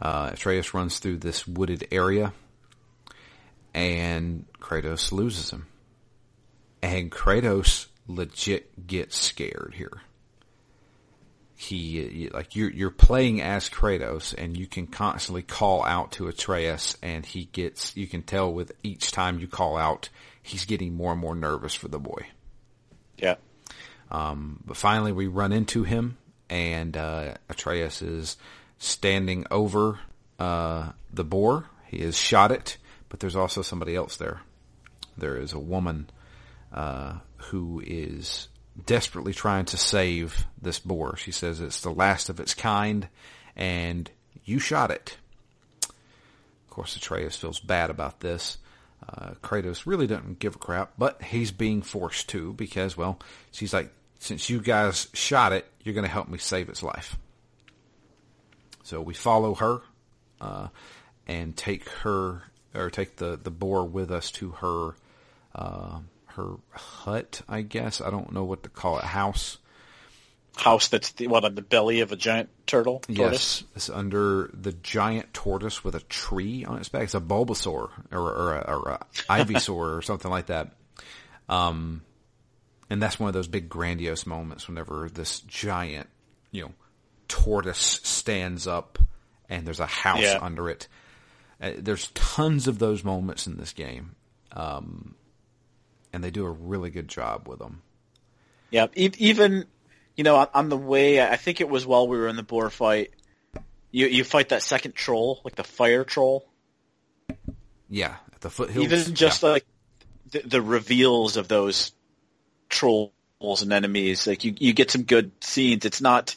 Uh, 0.00 0.30
Atreus 0.32 0.74
runs 0.74 0.98
through 0.98 1.18
this 1.18 1.46
wooded 1.46 1.86
area 1.92 2.32
and 3.72 4.46
Kratos 4.58 5.12
loses 5.12 5.50
him. 5.50 5.66
And 6.82 7.12
Kratos 7.12 7.86
legit 8.08 8.86
gets 8.88 9.16
scared 9.16 9.74
here. 9.76 10.00
He 11.62 12.28
like 12.32 12.56
you're 12.56 12.70
you're 12.70 12.90
playing 12.90 13.40
as 13.40 13.70
Kratos, 13.70 14.34
and 14.36 14.56
you 14.56 14.66
can 14.66 14.88
constantly 14.88 15.42
call 15.42 15.84
out 15.84 16.12
to 16.12 16.26
Atreus, 16.26 16.96
and 17.02 17.24
he 17.24 17.44
gets. 17.44 17.96
You 17.96 18.08
can 18.08 18.22
tell 18.22 18.52
with 18.52 18.72
each 18.82 19.12
time 19.12 19.38
you 19.38 19.46
call 19.46 19.76
out, 19.76 20.08
he's 20.42 20.64
getting 20.64 20.94
more 20.94 21.12
and 21.12 21.20
more 21.20 21.36
nervous 21.36 21.72
for 21.72 21.86
the 21.86 22.00
boy. 22.00 22.26
Yeah. 23.16 23.36
Um, 24.10 24.60
but 24.66 24.76
finally, 24.76 25.12
we 25.12 25.28
run 25.28 25.52
into 25.52 25.84
him, 25.84 26.18
and 26.50 26.96
uh, 26.96 27.34
Atreus 27.48 28.02
is 28.02 28.36
standing 28.78 29.46
over 29.50 30.00
uh, 30.40 30.90
the 31.12 31.24
boar. 31.24 31.66
He 31.86 32.00
has 32.00 32.18
shot 32.18 32.50
it, 32.50 32.76
but 33.08 33.20
there's 33.20 33.36
also 33.36 33.62
somebody 33.62 33.94
else 33.94 34.16
there. 34.16 34.40
There 35.16 35.36
is 35.36 35.52
a 35.52 35.60
woman 35.60 36.10
uh, 36.72 37.18
who 37.36 37.80
is 37.86 38.48
desperately 38.86 39.32
trying 39.32 39.64
to 39.66 39.76
save 39.76 40.46
this 40.60 40.78
boar. 40.78 41.16
She 41.16 41.32
says 41.32 41.60
it's 41.60 41.80
the 41.80 41.90
last 41.90 42.28
of 42.28 42.40
its 42.40 42.54
kind, 42.54 43.08
and 43.56 44.10
you 44.44 44.58
shot 44.58 44.90
it. 44.90 45.16
Of 45.82 46.70
course, 46.70 46.96
Atreus 46.96 47.36
feels 47.36 47.60
bad 47.60 47.90
about 47.90 48.20
this. 48.20 48.58
Uh, 49.06 49.32
Kratos 49.42 49.84
really 49.84 50.06
doesn't 50.06 50.38
give 50.38 50.54
a 50.54 50.58
crap, 50.58 50.92
but 50.96 51.22
he's 51.22 51.50
being 51.50 51.82
forced 51.82 52.28
to 52.30 52.52
because, 52.54 52.96
well, 52.96 53.18
she's 53.50 53.74
like, 53.74 53.92
since 54.20 54.48
you 54.48 54.60
guys 54.60 55.08
shot 55.12 55.52
it, 55.52 55.66
you're 55.82 55.94
going 55.94 56.06
to 56.06 56.10
help 56.10 56.28
me 56.28 56.38
save 56.38 56.68
its 56.68 56.82
life. 56.82 57.18
So 58.84 59.00
we 59.00 59.14
follow 59.14 59.54
her 59.56 59.80
uh, 60.40 60.68
and 61.26 61.56
take 61.56 61.88
her 61.88 62.42
or 62.74 62.90
take 62.90 63.16
the 63.16 63.38
the 63.42 63.50
boar 63.50 63.84
with 63.84 64.10
us 64.10 64.30
to 64.32 64.50
her 64.50 64.94
uh, 65.54 66.00
her 66.36 66.54
hut. 66.70 67.42
I 67.48 67.62
guess 67.62 68.00
I 68.00 68.10
don't 68.10 68.32
know 68.32 68.44
what 68.44 68.62
to 68.64 68.68
call 68.68 68.98
it. 68.98 69.04
House. 69.04 69.58
House 70.56 70.88
that's 70.88 71.12
the, 71.12 71.28
what 71.28 71.44
on 71.46 71.54
the 71.54 71.62
belly 71.62 72.00
of 72.00 72.12
a 72.12 72.16
giant 72.16 72.50
turtle. 72.66 73.00
Tortoise? 73.00 73.62
Yes, 73.62 73.64
it's 73.74 73.90
under 73.90 74.50
the 74.52 74.72
giant 74.72 75.32
tortoise 75.32 75.82
with 75.82 75.94
a 75.94 76.00
tree 76.00 76.64
on 76.64 76.78
its 76.78 76.90
back. 76.90 77.04
It's 77.04 77.14
a 77.14 77.20
Bulbasaur 77.20 77.66
or, 77.66 77.90
or, 78.12 78.56
a, 78.56 78.60
or 78.76 78.88
a 78.90 79.06
Ivysaur 79.30 79.96
or 79.96 80.02
something 80.02 80.30
like 80.30 80.46
that. 80.46 80.72
Um, 81.48 82.02
and 82.90 83.02
that's 83.02 83.18
one 83.18 83.28
of 83.28 83.34
those 83.34 83.48
big 83.48 83.70
grandiose 83.70 84.26
moments 84.26 84.68
whenever 84.68 85.08
this 85.12 85.40
giant, 85.40 86.08
you 86.50 86.64
know, 86.64 86.72
tortoise 87.28 88.00
stands 88.02 88.66
up 88.66 88.98
and 89.48 89.66
there's 89.66 89.80
a 89.80 89.86
house 89.86 90.20
Yeah. 90.20 90.38
under 90.42 90.68
it. 90.68 90.86
Uh, 91.62 91.72
there's 91.78 92.08
tons 92.14 92.68
of 92.68 92.78
those 92.78 93.02
moments 93.04 93.46
in 93.46 93.56
this 93.56 93.72
game. 93.72 94.16
Um, 94.52 95.14
and 96.12 96.22
they 96.22 96.30
do 96.30 96.44
a 96.44 96.50
really 96.50 96.90
good 96.90 97.08
job 97.08 97.48
with 97.48 97.58
them. 97.58 97.82
Yeah, 98.70 98.86
even 98.94 99.66
you 100.16 100.24
know 100.24 100.36
on- 100.36 100.48
on 100.54 100.68
the 100.68 100.76
way, 100.76 101.20
I 101.20 101.36
think 101.36 101.60
it 101.60 101.68
was 101.68 101.86
while 101.86 102.08
we 102.08 102.16
were 102.16 102.28
in 102.28 102.36
the 102.36 102.42
boar 102.42 102.70
fight. 102.70 103.12
You 103.90 104.06
you 104.06 104.24
fight 104.24 104.48
that 104.50 104.62
second 104.62 104.94
troll, 104.94 105.40
like 105.44 105.54
the 105.54 105.64
fire 105.64 106.04
troll. 106.04 106.48
Yeah, 107.90 108.16
at 108.32 108.40
the 108.40 108.50
foothills. 108.50 108.84
Even 108.84 109.14
just 109.14 109.42
yeah. 109.42 109.48
like 109.50 109.66
the, 110.30 110.40
the 110.40 110.62
reveals 110.62 111.36
of 111.36 111.48
those 111.48 111.92
trolls 112.70 113.12
and 113.62 113.72
enemies, 113.72 114.26
like 114.26 114.44
you 114.44 114.54
you 114.58 114.72
get 114.72 114.90
some 114.90 115.02
good 115.02 115.32
scenes. 115.42 115.84
It's 115.84 116.00
not. 116.00 116.36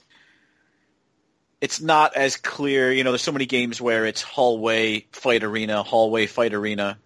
It's 1.62 1.80
not 1.82 2.16
as 2.16 2.36
clear, 2.36 2.92
you 2.92 3.04
know. 3.04 3.12
There's 3.12 3.22
so 3.22 3.32
many 3.32 3.46
games 3.46 3.82
where 3.82 4.06
it's 4.06 4.22
hallway 4.22 5.08
fight 5.14 5.44
arena, 5.44 5.82
hallway 5.82 6.28
fight 6.28 6.54
arena. 6.54 7.00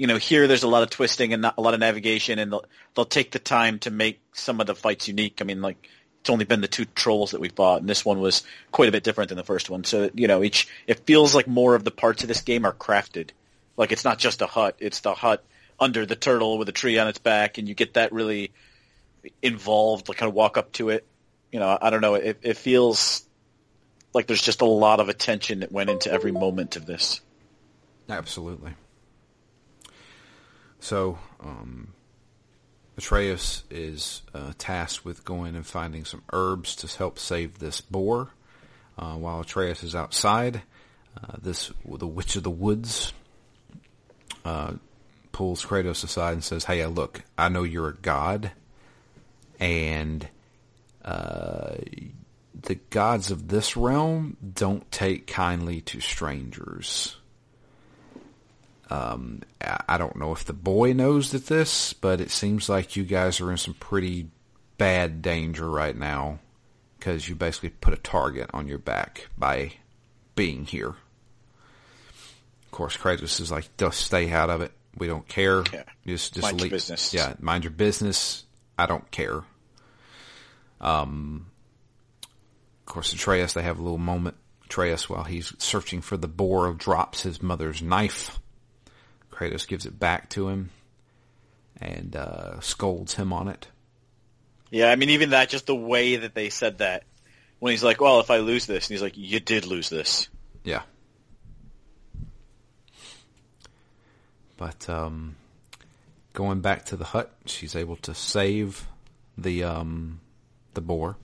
You 0.00 0.06
know, 0.06 0.16
here 0.16 0.48
there's 0.48 0.62
a 0.62 0.68
lot 0.68 0.82
of 0.82 0.88
twisting 0.88 1.34
and 1.34 1.44
a 1.44 1.60
lot 1.60 1.74
of 1.74 1.80
navigation, 1.80 2.38
and 2.38 2.50
they'll 2.50 2.64
they'll 2.94 3.04
take 3.04 3.32
the 3.32 3.38
time 3.38 3.78
to 3.80 3.90
make 3.90 4.18
some 4.32 4.58
of 4.58 4.66
the 4.66 4.74
fights 4.74 5.08
unique. 5.08 5.42
I 5.42 5.44
mean, 5.44 5.60
like 5.60 5.90
it's 6.22 6.30
only 6.30 6.46
been 6.46 6.62
the 6.62 6.68
two 6.68 6.86
trolls 6.86 7.32
that 7.32 7.40
we've 7.40 7.52
fought, 7.52 7.82
and 7.82 7.88
this 7.88 8.02
one 8.02 8.18
was 8.18 8.42
quite 8.72 8.88
a 8.88 8.92
bit 8.92 9.04
different 9.04 9.28
than 9.28 9.36
the 9.36 9.44
first 9.44 9.68
one. 9.68 9.84
So 9.84 10.08
you 10.14 10.26
know, 10.26 10.42
each 10.42 10.68
it 10.86 11.00
feels 11.00 11.34
like 11.34 11.46
more 11.46 11.74
of 11.74 11.84
the 11.84 11.90
parts 11.90 12.22
of 12.22 12.28
this 12.28 12.40
game 12.40 12.64
are 12.64 12.72
crafted. 12.72 13.30
Like 13.76 13.92
it's 13.92 14.04
not 14.04 14.18
just 14.18 14.40
a 14.40 14.46
hut; 14.46 14.76
it's 14.78 15.00
the 15.00 15.12
hut 15.12 15.44
under 15.78 16.06
the 16.06 16.16
turtle 16.16 16.56
with 16.56 16.70
a 16.70 16.72
tree 16.72 16.98
on 16.98 17.06
its 17.06 17.18
back, 17.18 17.58
and 17.58 17.68
you 17.68 17.74
get 17.74 17.92
that 17.92 18.10
really 18.10 18.52
involved, 19.42 20.08
like 20.08 20.16
kind 20.16 20.30
of 20.30 20.34
walk 20.34 20.56
up 20.56 20.72
to 20.72 20.88
it. 20.88 21.06
You 21.52 21.60
know, 21.60 21.76
I 21.78 21.90
don't 21.90 22.00
know. 22.00 22.14
It, 22.14 22.38
it 22.40 22.56
feels 22.56 23.26
like 24.14 24.26
there's 24.26 24.40
just 24.40 24.62
a 24.62 24.66
lot 24.66 24.98
of 24.98 25.10
attention 25.10 25.60
that 25.60 25.70
went 25.70 25.90
into 25.90 26.10
every 26.10 26.32
moment 26.32 26.76
of 26.76 26.86
this. 26.86 27.20
Absolutely. 28.08 28.72
So, 30.80 31.18
um, 31.40 31.92
Atreus 32.96 33.64
is 33.70 34.22
uh, 34.34 34.52
tasked 34.58 35.04
with 35.04 35.24
going 35.24 35.54
and 35.54 35.66
finding 35.66 36.04
some 36.04 36.22
herbs 36.32 36.74
to 36.76 36.98
help 36.98 37.18
save 37.18 37.58
this 37.58 37.80
boar. 37.80 38.30
Uh, 38.98 39.14
while 39.14 39.40
Atreus 39.40 39.82
is 39.82 39.94
outside, 39.94 40.62
uh, 41.16 41.36
this 41.40 41.72
the 41.86 42.06
Witch 42.06 42.36
of 42.36 42.42
the 42.42 42.50
Woods 42.50 43.12
uh, 44.44 44.74
pulls 45.32 45.64
Kratos 45.64 46.04
aside 46.04 46.32
and 46.32 46.44
says, 46.44 46.64
"Hey, 46.64 46.84
look, 46.86 47.22
I 47.38 47.48
know 47.48 47.62
you're 47.62 47.88
a 47.88 47.94
god, 47.94 48.52
and 49.58 50.28
uh, 51.04 51.76
the 52.54 52.74
gods 52.90 53.30
of 53.30 53.48
this 53.48 53.76
realm 53.76 54.36
don't 54.54 54.90
take 54.90 55.26
kindly 55.26 55.80
to 55.82 56.00
strangers." 56.00 57.16
Um, 58.90 59.42
I 59.88 59.98
don't 59.98 60.16
know 60.16 60.32
if 60.32 60.44
the 60.44 60.52
boy 60.52 60.92
knows 60.92 61.30
that 61.30 61.46
this, 61.46 61.92
but 61.92 62.20
it 62.20 62.30
seems 62.30 62.68
like 62.68 62.96
you 62.96 63.04
guys 63.04 63.40
are 63.40 63.50
in 63.50 63.56
some 63.56 63.74
pretty 63.74 64.28
bad 64.78 65.22
danger 65.22 65.70
right 65.70 65.96
now 65.96 66.40
because 66.98 67.28
you 67.28 67.34
basically 67.36 67.68
put 67.70 67.94
a 67.94 67.98
target 67.98 68.50
on 68.52 68.66
your 68.66 68.78
back 68.78 69.28
by 69.38 69.72
being 70.34 70.64
here. 70.64 70.88
Of 72.64 72.70
course, 72.72 72.96
Kratos 72.96 73.40
is 73.40 73.50
like, 73.52 73.68
"Just 73.76 74.00
stay 74.00 74.30
out 74.32 74.50
of 74.50 74.60
it. 74.60 74.72
We 74.96 75.06
don't 75.06 75.26
care. 75.28 75.62
Yeah. 75.72 75.84
Just, 76.06 76.34
just 76.34 76.42
Mind 76.42 76.58
your 76.58 76.64
leave- 76.64 76.72
business." 76.72 77.14
Yeah, 77.14 77.34
mind 77.38 77.62
your 77.64 77.70
business. 77.72 78.44
I 78.76 78.86
don't 78.86 79.08
care." 79.10 79.42
Um, 80.80 81.46
of 82.22 82.86
course, 82.86 83.12
Atreus, 83.12 83.52
they 83.52 83.62
have 83.62 83.78
a 83.78 83.82
little 83.82 83.98
moment. 83.98 84.36
Atreus, 84.64 85.08
while 85.08 85.24
he's 85.24 85.52
searching 85.58 86.00
for 86.00 86.16
the 86.16 86.28
boar, 86.28 86.72
drops 86.72 87.22
his 87.22 87.42
mother's 87.42 87.82
knife. 87.82 88.38
Kratos 89.40 89.66
gives 89.66 89.86
it 89.86 89.98
back 89.98 90.28
to 90.30 90.48
him 90.48 90.70
and 91.80 92.14
uh, 92.14 92.60
scolds 92.60 93.14
him 93.14 93.32
on 93.32 93.48
it. 93.48 93.68
Yeah, 94.70 94.90
I 94.90 94.96
mean, 94.96 95.10
even 95.10 95.30
that, 95.30 95.48
just 95.48 95.66
the 95.66 95.74
way 95.74 96.16
that 96.16 96.34
they 96.34 96.50
said 96.50 96.78
that, 96.78 97.04
when 97.58 97.70
he's 97.70 97.82
like, 97.82 98.00
"Well, 98.00 98.20
if 98.20 98.30
I 98.30 98.38
lose 98.38 98.66
this," 98.66 98.86
and 98.86 98.94
he's 98.94 99.02
like, 99.02 99.16
"You 99.16 99.40
did 99.40 99.64
lose 99.64 99.88
this." 99.88 100.28
Yeah. 100.62 100.82
But 104.58 104.88
um, 104.90 105.36
going 106.34 106.60
back 106.60 106.84
to 106.86 106.96
the 106.96 107.06
hut, 107.06 107.32
she's 107.46 107.74
able 107.74 107.96
to 107.96 108.14
save 108.14 108.86
the 109.38 109.64
um, 109.64 110.20
the 110.74 110.82
boar, 110.82 111.16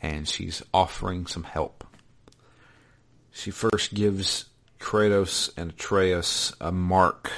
and 0.00 0.26
she's 0.26 0.62
offering 0.72 1.26
some 1.26 1.44
help. 1.44 1.84
She 3.30 3.50
first 3.50 3.92
gives 3.92 4.46
Kratos 4.78 5.50
and 5.56 5.70
Atreus 5.70 6.52
a 6.60 6.70
mark 6.70 7.30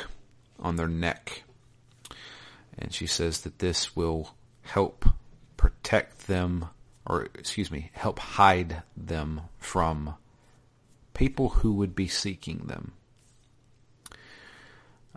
on 0.58 0.76
their 0.76 0.88
neck, 0.88 1.44
and 2.78 2.92
she 2.92 3.06
says 3.06 3.42
that 3.42 3.58
this 3.58 3.94
will 3.96 4.34
help 4.62 5.04
protect 5.56 6.26
them, 6.26 6.66
or 7.06 7.28
excuse 7.34 7.70
me, 7.70 7.90
help 7.94 8.18
hide 8.18 8.82
them 8.96 9.42
from 9.58 10.14
people 11.14 11.48
who 11.48 11.74
would 11.74 11.94
be 11.94 12.08
seeking 12.08 12.58
them. 12.66 12.92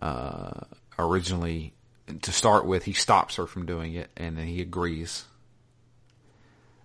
Uh, 0.01 0.61
originally, 0.97 1.73
to 2.21 2.31
start 2.31 2.65
with, 2.65 2.85
he 2.85 2.93
stops 2.93 3.35
her 3.35 3.45
from 3.45 3.65
doing 3.65 3.93
it, 3.93 4.09
and 4.17 4.37
then 4.37 4.47
he 4.47 4.61
agrees. 4.61 5.25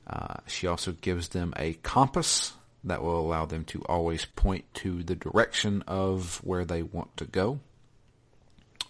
Uh, 0.07 0.35
she 0.47 0.67
also 0.67 0.93
gives 0.93 1.29
them 1.29 1.53
a 1.57 1.75
compass 1.83 2.53
that 2.87 3.03
will 3.03 3.21
allow 3.21 3.45
them 3.45 3.65
to 3.65 3.83
always 3.87 4.25
point 4.25 4.65
to 4.75 5.03
the 5.03 5.17
direction 5.17 5.83
of 5.87 6.41
where 6.45 6.65
they 6.65 6.83
want 6.83 7.17
to 7.17 7.25
go, 7.25 7.61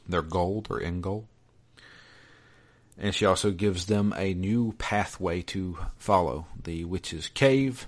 their 0.09 0.23
goal, 0.23 0.63
their 0.69 0.83
end 0.83 1.03
goal. 1.03 1.27
And 2.99 3.15
she 3.15 3.27
also 3.27 3.51
gives 3.51 3.87
them 3.87 4.15
a 4.17 4.35
new 4.35 4.75
pathway 4.79 5.43
to 5.43 5.79
follow, 5.97 6.47
the 6.63 6.85
Witch's 6.85 7.29
Cave, 7.29 7.87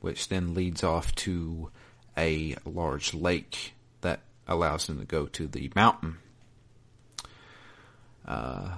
which 0.00 0.28
then 0.28 0.54
leads 0.54 0.84
off 0.84 1.14
to 1.16 1.70
a 2.16 2.56
large 2.64 3.14
lake 3.14 3.74
that 4.02 4.20
allows 4.46 4.86
them 4.86 4.98
to 4.98 5.04
go 5.04 5.26
to 5.26 5.46
the 5.46 5.70
mountain. 5.74 6.18
Uh, 8.26 8.76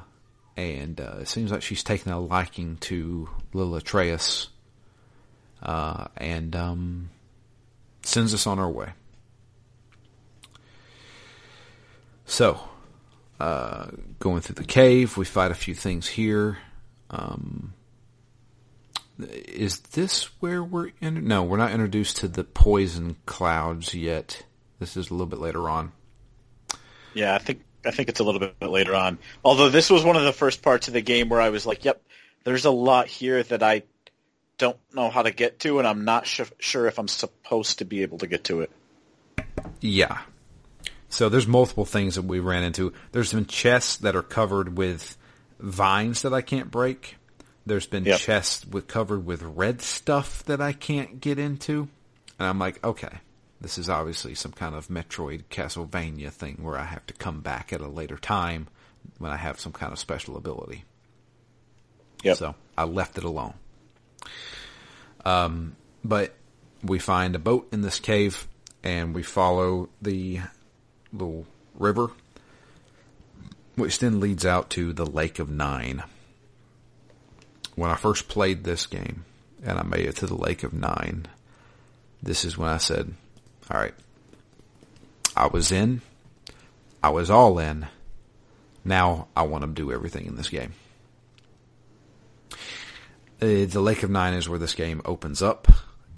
and 0.57 1.01
uh, 1.01 1.19
it 1.21 1.29
seems 1.29 1.51
like 1.51 1.63
she's 1.63 1.83
taken 1.83 2.13
a 2.13 2.21
liking 2.21 2.77
to 2.77 3.29
Lil 3.53 3.75
Atreus, 3.75 4.50
uh, 5.63 6.07
and 6.17 6.55
um, 6.57 7.11
sends 8.03 8.35
us 8.35 8.47
on 8.47 8.59
our 8.59 8.71
way. 8.71 8.91
So, 12.25 12.61
uh, 13.41 13.89
going 14.21 14.41
through 14.41 14.55
the 14.55 14.65
cave, 14.65 15.17
we 15.17 15.25
fight 15.25 15.51
a 15.51 15.55
few 15.55 15.75
things 15.75 16.07
here. 16.07 16.59
Um, 17.11 17.75
is 19.19 19.81
this 19.81 20.25
where 20.41 20.63
we're 20.63 20.93
in? 21.01 21.27
No, 21.27 21.43
we're 21.43 21.57
not 21.57 21.73
introduced 21.73 22.19
to 22.19 22.29
the 22.29 22.45
poison 22.45 23.17
clouds 23.27 23.95
yet. 23.95 24.45
This 24.79 24.97
is 24.97 25.11
a 25.11 25.15
little 25.15 25.27
bit 25.27 25.41
later 25.41 25.69
on. 25.69 25.93
Yeah, 27.15 27.35
I 27.35 27.39
think 27.39 27.63
I 27.85 27.91
think 27.91 28.09
it's 28.09 28.21
a 28.21 28.25
little 28.25 28.41
bit 28.41 28.55
later 28.63 28.95
on. 28.95 29.19
Although 29.45 29.69
this 29.69 29.91
was 29.91 30.05
one 30.05 30.17
of 30.17 30.23
the 30.23 30.33
first 30.33 30.63
parts 30.63 30.89
of 30.89 30.95
the 30.95 31.01
game 31.01 31.29
where 31.29 31.41
I 31.41 31.51
was 31.51 31.67
like, 31.67 31.85
"Yep, 31.85 32.03
there's 32.45 32.65
a 32.65 32.71
lot 32.71 33.09
here 33.09 33.43
that 33.43 33.63
I 33.63 33.83
don't 34.61 34.79
know 34.95 35.11
how 35.11 35.23
to 35.23 35.31
get 35.33 35.59
to, 35.61 35.79
and 35.79 35.89
I'm 35.89 36.05
not 36.05 36.27
sh- 36.27 36.43
sure 36.59 36.87
if 36.87 36.99
I'm 36.99 37.09
supposed 37.09 37.79
to 37.79 37.85
be 37.85 38.03
able 38.03 38.19
to 38.19 38.27
get 38.27 38.45
to 38.45 38.61
it." 38.61 38.71
Yeah. 39.81 40.21
So 41.09 41.29
there's 41.29 41.47
multiple 41.49 41.85
things 41.85 42.15
that 42.15 42.23
we 42.23 42.39
ran 42.39 42.63
into. 42.63 42.93
There's 43.11 43.33
been 43.33 43.47
chests 43.47 43.97
that 43.97 44.15
are 44.15 44.23
covered 44.23 44.77
with 44.79 45.17
vines 45.59 46.23
that 46.23 46.33
I 46.33 46.41
can't 46.41 46.71
break. 46.71 47.17
There's 47.67 47.87
been 47.87 48.05
Yep. 48.05 48.19
chests 48.21 48.65
with 48.67 48.87
covered 48.87 49.27
with 49.27 49.43
red 49.43 49.83
stuff 49.83 50.45
that 50.45 50.61
I 50.61 50.73
can't 50.73 51.21
get 51.21 51.39
into. 51.39 51.89
And 52.39 52.47
I'm 52.49 52.59
like, 52.59 52.83
okay, 52.85 53.19
this 53.61 53.77
is 53.77 53.89
obviously 53.91 54.35
some 54.35 54.53
kind 54.53 54.75
of 54.75 54.89
Metroid 54.89 55.45
Castlevania 55.51 56.31
thing 56.31 56.59
where 56.63 56.79
I 56.79 56.85
have 56.85 57.07
to 57.07 57.15
come 57.15 57.41
back 57.41 57.73
at 57.73 57.81
a 57.81 57.89
later 57.89 58.17
time 58.17 58.69
when 59.19 59.33
I 59.33 59.37
have 59.37 59.59
some 59.61 59.73
kind 59.73 59.93
of 59.93 59.99
special 59.99 60.37
ability. 60.37 60.85
Yep. 62.23 62.37
So 62.37 62.55
I 62.79 62.85
left 62.85 63.19
it 63.19 63.25
alone. 63.25 63.55
Um, 65.25 65.77
but 66.05 66.35
we 66.83 66.99
find 66.99 67.35
a 67.35 67.39
boat 67.39 67.69
in 67.73 67.83
this 67.83 68.01
cave 68.01 68.47
and 68.83 69.15
we 69.15 69.23
follow 69.23 69.89
the 70.01 70.41
little 71.13 71.47
river, 71.75 72.11
which 73.77 73.99
then 73.99 74.21
leads 74.21 74.47
out 74.47 74.71
to 74.71 74.93
the 74.93 75.07
Lake 75.07 75.39
of 75.39 75.51
Nine. 75.51 76.03
When 77.75 77.91
I 77.91 77.97
first 77.97 78.29
played 78.29 78.65
this 78.65 78.87
game 78.87 79.25
and 79.63 79.79
I 79.79 79.83
made 79.83 80.07
it 80.07 80.17
to 80.17 80.27
the 80.27 80.37
Lake 80.37 80.63
of 80.63 80.73
Nine, 80.73 81.27
this 82.23 82.45
is 82.45 82.57
when 82.57 82.69
I 82.69 82.79
said, 82.79 83.13
alright, 83.71 83.95
I 85.37 85.47
was 85.47 85.73
in, 85.73 86.01
I 87.03 87.11
was 87.11 87.31
all 87.31 87.59
in, 87.59 87.87
now 88.85 89.29
I 89.37 89.43
want 89.43 89.63
to 89.63 89.69
do 89.69 89.93
everything 89.93 90.27
in 90.27 90.37
this 90.37 90.51
game. 90.51 90.73
Uh, 93.43 93.65
the 93.67 93.81
Lake 93.81 94.03
of 94.03 94.11
Nine 94.11 94.35
is 94.35 94.49
where 94.49 94.59
this 94.59 94.75
game 94.75 95.01
opens 95.05 95.41
up, 95.43 95.69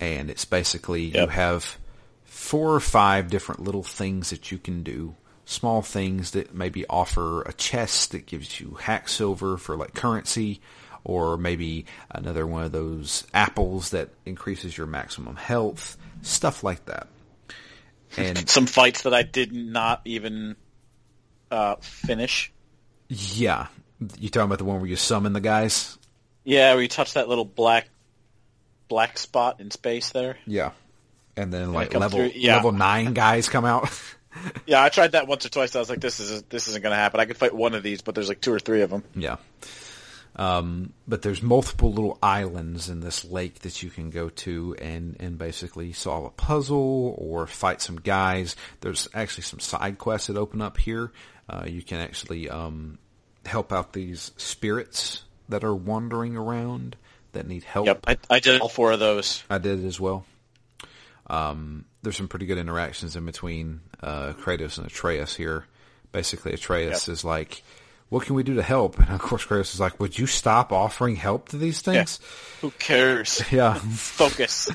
and 0.01 0.31
it's 0.31 0.45
basically 0.45 1.05
you 1.05 1.27
have 1.29 1.79
four 2.25 2.75
or 2.75 2.81
five 2.81 3.31
different 3.31 3.63
little 3.63 3.83
things 3.83 4.31
that 4.31 4.51
you 4.51 4.59
can 4.59 4.83
do. 4.83 5.15
Small 5.45 5.83
things 5.83 6.33
that 6.33 6.55
maybe 6.55 6.87
offer 6.87 7.43
a 7.43 7.53
chest 7.53 8.13
that 8.13 8.27
gives 8.27 8.61
you 8.61 8.77
hack 8.81 9.09
silver 9.09 9.57
for 9.57 9.77
like 9.77 9.95
currency, 9.95 10.61
or 11.05 11.37
maybe 11.37 11.85
another 12.11 12.47
one 12.47 12.65
of 12.65 12.73
those 12.73 13.25
apples 13.35 13.91
that 13.91 14.11
increases 14.25 14.77
your 14.77 14.87
maximum 14.87 15.37
health, 15.37 15.97
stuff 16.23 16.63
like 16.65 16.85
that. 16.87 17.09
And 18.17 18.49
Some 18.49 18.67
fights 18.67 19.03
that 19.03 19.15
I 19.15 19.23
did 19.23 19.53
not 19.53 20.01
even 20.05 20.57
uh, 21.51 21.77
finish. 21.81 22.53
yeah, 23.09 23.67
you 24.19 24.29
talking 24.29 24.47
about 24.47 24.59
the 24.59 24.65
one 24.65 24.81
where 24.81 24.89
you 24.89 24.97
summon 24.97 25.33
the 25.33 25.41
guys? 25.41 25.99
Yeah, 26.45 26.77
we 26.77 26.89
touched 26.89 27.15
that 27.15 27.29
little 27.29 27.45
black 27.45 27.89
black 28.89 29.19
spot 29.19 29.61
in 29.61 29.71
space 29.71 30.11
there. 30.11 30.37
Yeah. 30.47 30.73
And 31.37 31.53
then 31.53 31.73
like 31.73 31.95
level 31.95 32.19
through- 32.19 32.33
yeah. 32.35 32.57
level 32.57 32.73
nine 32.73 33.15
guys 33.15 33.49
come 33.49 33.65
out. 33.65 33.89
Yeah, 34.65 34.83
I 34.83 34.89
tried 34.89 35.13
that 35.13 35.27
once 35.27 35.45
or 35.45 35.51
twice. 35.51 35.77
I 35.77 35.79
was 35.79 35.91
like, 35.91 36.01
"This 36.01 36.19
is 36.19 36.43
this 36.45 36.67
isn't 36.69 36.83
going 36.83 36.93
to 36.93 36.97
happen." 36.97 37.21
I 37.21 37.27
could 37.27 37.37
fight 37.37 37.55
one 37.55 37.75
of 37.75 37.83
these, 37.83 38.01
but 38.01 38.15
there's 38.15 38.31
like 38.31 38.41
two 38.41 38.51
or 38.55 38.59
three 38.59 38.81
of 38.81 38.89
them. 38.89 39.05
Yeah. 39.15 39.37
Um, 40.37 40.95
but 41.07 41.21
there's 41.21 41.43
multiple 41.43 41.93
little 41.93 42.19
islands 42.23 42.89
in 42.89 43.01
this 43.01 43.25
lake 43.27 43.59
that 43.61 43.83
you 43.83 43.91
can 43.91 44.09
go 44.09 44.31
to 44.31 44.75
and, 44.81 45.17
and 45.21 45.37
basically 45.37 45.93
solve 45.93 46.25
a 46.25 46.31
puzzle 46.31 47.15
or 47.19 47.47
fight 47.47 47.83
some 47.83 47.97
guys. 47.97 48.57
There's 48.81 49.07
actually 49.13 49.43
some 49.43 49.61
side 49.61 49.99
quests 49.99 50.29
that 50.29 50.39
open 50.39 50.63
up 50.63 50.79
here. 50.79 51.13
Uh, 51.49 51.65
you 51.67 51.83
can 51.83 52.01
actually, 52.01 52.49
um, 52.49 52.99
help 53.45 53.73
out 53.73 53.93
these 53.93 54.33
spirits 54.39 55.25
that 55.53 55.65
are 55.65 55.75
wandering 55.75 56.37
around 56.37 56.97
that 57.33 57.47
need 57.47 57.65
help. 57.65 57.87
Yep, 57.87 58.05
I, 58.07 58.17
I 58.29 58.41
did 58.41 58.61
all 58.61 58.69
four 58.69 58.93
of 58.93 58.99
those. 59.01 59.43
I 59.49 59.59
did 59.59 59.85
as 59.85 59.99
well. 60.01 60.25
Um, 61.29 61.85
there's 62.03 62.17
some 62.17 62.29
pretty 62.29 62.47
good 62.47 62.59
interactions 62.59 63.17
in 63.17 63.25
between 63.25 63.81
uh, 64.03 64.33
Kratos 64.33 64.77
and 64.77 64.87
Atreus 64.87 65.35
here. 65.37 65.67
Basically, 66.11 66.53
Atreus 66.53 67.09
Yep. 67.09 67.13
is 67.15 67.25
like, 67.25 67.63
"What 68.11 68.27
can 68.27 68.35
we 68.35 68.43
do 68.43 68.55
to 68.57 68.63
help?" 68.63 68.99
And 68.99 69.09
of 69.11 69.21
course, 69.21 69.47
Kratos 69.47 69.73
is 69.73 69.81
like, 69.81 69.99
"Would 69.99 70.19
you 70.19 70.27
stop 70.27 70.73
offering 70.73 71.17
help 71.17 71.49
to 71.51 71.57
these 71.57 71.81
things?" 71.81 72.21
Who 72.61 72.71
cares? 72.73 73.43
Yeah, 73.51 73.75
Focus. 73.75 74.69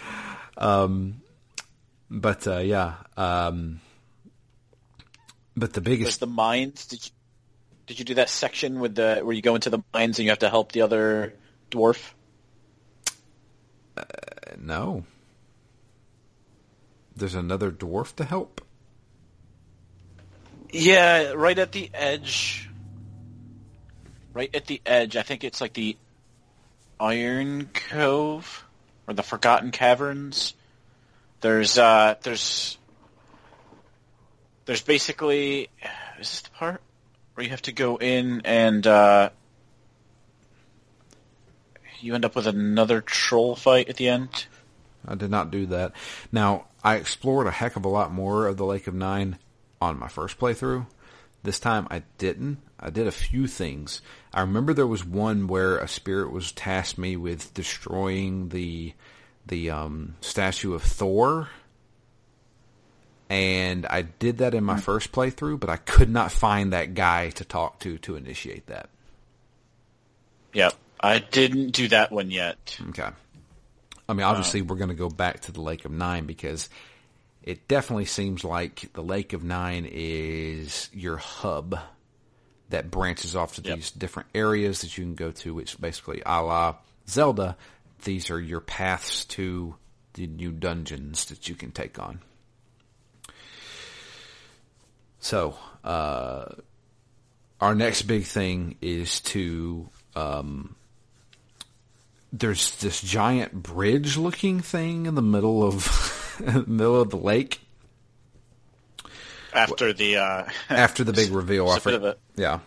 um, 0.56 1.20
but 2.10 2.46
uh, 2.46 2.58
yeah, 2.58 2.94
um, 3.16 3.80
but 5.56 5.74
the 5.74 5.82
biggest 5.82 6.20
the 6.20 6.26
mines. 6.26 6.86
Did 6.86 7.04
you 7.04 7.12
did 7.88 7.98
you 7.98 8.04
do 8.04 8.14
that 8.14 8.28
section 8.28 8.80
with 8.80 8.94
the 8.94 9.20
where 9.22 9.34
you 9.34 9.42
go 9.42 9.54
into 9.54 9.70
the 9.70 9.82
mines 9.92 10.18
and 10.18 10.24
you 10.24 10.30
have 10.30 10.40
to 10.40 10.50
help 10.50 10.72
the 10.72 10.82
other 10.82 11.34
dwarf? 11.70 12.12
no, 14.60 15.04
there's 17.16 17.34
another 17.34 17.72
dwarf 17.72 18.14
to 18.16 18.24
help. 18.24 18.60
Yeah, 20.70 21.32
right 21.32 21.58
at 21.58 21.72
the 21.72 21.90
edge. 21.94 22.68
Right 24.34 24.54
at 24.54 24.66
the 24.66 24.82
edge. 24.84 25.16
I 25.16 25.22
think 25.22 25.42
it's 25.42 25.60
like 25.60 25.72
the 25.72 25.96
Iron 27.00 27.70
Cove 27.72 28.64
or 29.06 29.14
the 29.14 29.22
Forgotten 29.22 29.70
Caverns. 29.70 30.54
There's 31.40 31.78
uh 31.78 32.16
there's 32.22 32.76
there's 34.66 34.82
basically 34.82 35.70
is 36.20 36.30
this 36.30 36.40
the 36.42 36.50
part 36.50 36.82
where 37.38 37.44
you 37.44 37.50
have 37.50 37.62
to 37.62 37.70
go 37.70 37.96
in 37.98 38.42
and 38.44 38.84
uh 38.84 39.30
you 42.00 42.16
end 42.16 42.24
up 42.24 42.34
with 42.34 42.48
another 42.48 43.00
troll 43.00 43.54
fight 43.54 43.88
at 43.88 43.96
the 43.96 44.08
end? 44.08 44.46
I 45.06 45.14
did 45.14 45.30
not 45.30 45.52
do 45.52 45.66
that. 45.66 45.92
Now, 46.32 46.66
I 46.82 46.96
explored 46.96 47.46
a 47.46 47.52
heck 47.52 47.76
of 47.76 47.84
a 47.84 47.88
lot 47.88 48.12
more 48.12 48.46
of 48.48 48.56
the 48.56 48.64
Lake 48.64 48.88
of 48.88 48.94
Nine 48.94 49.38
on 49.80 50.00
my 50.00 50.08
first 50.08 50.38
playthrough. 50.38 50.86
This 51.44 51.60
time 51.60 51.86
I 51.92 52.02
didn't. 52.18 52.58
I 52.78 52.90
did 52.90 53.06
a 53.06 53.12
few 53.12 53.46
things. 53.46 54.02
I 54.32 54.40
remember 54.40 54.74
there 54.74 54.86
was 54.86 55.04
one 55.04 55.46
where 55.46 55.78
a 55.78 55.86
spirit 55.86 56.32
was 56.32 56.50
tasked 56.50 56.98
me 56.98 57.16
with 57.16 57.54
destroying 57.54 58.48
the 58.48 58.94
the 59.46 59.70
um, 59.70 60.16
statue 60.20 60.74
of 60.74 60.82
Thor. 60.82 61.50
And 63.30 63.84
I 63.86 64.02
did 64.02 64.38
that 64.38 64.54
in 64.54 64.64
my 64.64 64.80
first 64.80 65.12
playthrough, 65.12 65.60
but 65.60 65.68
I 65.68 65.76
could 65.76 66.08
not 66.08 66.32
find 66.32 66.72
that 66.72 66.94
guy 66.94 67.30
to 67.30 67.44
talk 67.44 67.78
to 67.80 67.98
to 67.98 68.16
initiate 68.16 68.66
that. 68.68 68.88
Yep. 70.54 70.74
I 71.00 71.18
didn't 71.18 71.70
do 71.72 71.88
that 71.88 72.10
one 72.10 72.30
yet. 72.30 72.78
Okay. 72.88 73.08
I 74.08 74.12
mean, 74.14 74.24
obviously, 74.24 74.62
we're 74.62 74.76
going 74.76 74.88
to 74.88 74.94
go 74.94 75.10
back 75.10 75.40
to 75.40 75.52
the 75.52 75.60
Lake 75.60 75.84
of 75.84 75.90
Nine 75.92 76.24
because 76.24 76.70
it 77.42 77.68
definitely 77.68 78.06
seems 78.06 78.42
like 78.44 78.90
the 78.94 79.02
Lake 79.02 79.34
of 79.34 79.44
Nine 79.44 79.86
is 79.90 80.88
your 80.92 81.18
hub 81.18 81.78
that 82.70 82.90
branches 82.90 83.36
off 83.36 83.54
to 83.56 83.62
Yep. 83.62 83.76
these 83.76 83.90
different 83.90 84.28
areas 84.34 84.80
that 84.80 84.96
you 84.96 85.04
can 85.04 85.14
go 85.14 85.30
to, 85.32 85.54
which 85.54 85.78
basically, 85.80 86.22
a 86.24 86.42
la 86.42 86.76
Zelda, 87.08 87.56
these 88.04 88.30
are 88.30 88.40
your 88.40 88.60
paths 88.60 89.24
to 89.26 89.76
the 90.14 90.26
new 90.26 90.50
dungeons 90.50 91.26
that 91.26 91.48
you 91.48 91.54
can 91.54 91.70
take 91.70 91.98
on. 91.98 92.20
So, 95.20 95.56
uh, 95.84 96.46
our 97.60 97.74
next 97.74 98.02
big 98.02 98.24
thing 98.24 98.76
is 98.80 99.20
to 99.20 99.88
um, 100.14 100.76
there's 102.32 102.76
this 102.76 103.00
giant 103.00 103.52
bridge 103.54 104.16
looking 104.16 104.60
thing 104.60 105.06
in 105.06 105.14
the 105.14 105.22
middle 105.22 105.62
of 105.64 106.36
middle 106.68 107.00
of 107.00 107.10
the 107.10 107.16
lake 107.16 107.60
After 109.52 109.92
the 109.92 110.16
uh 110.16 110.44
after 110.70 111.04
the 111.04 111.12
big 111.12 111.30
reveal. 111.30 111.68
I 111.68 111.76
It's 111.76 111.86
a 111.86 111.88
bit 111.88 111.94
of 111.94 112.02
for- 112.02 112.16
yeah, 112.40 112.60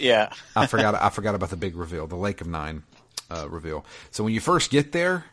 yeah. 0.00 0.32
I 0.56 0.66
forgot. 0.66 0.94
I 0.94 1.10
forgot 1.10 1.34
about 1.34 1.50
the 1.50 1.56
big 1.56 1.76
reveal, 1.76 2.06
the 2.06 2.16
Lake 2.16 2.40
of 2.40 2.46
Nine 2.46 2.82
uh, 3.30 3.48
reveal. 3.48 3.84
So 4.10 4.24
when 4.24 4.32
you 4.32 4.40
first 4.40 4.70
get 4.70 4.92
there, 4.92 5.26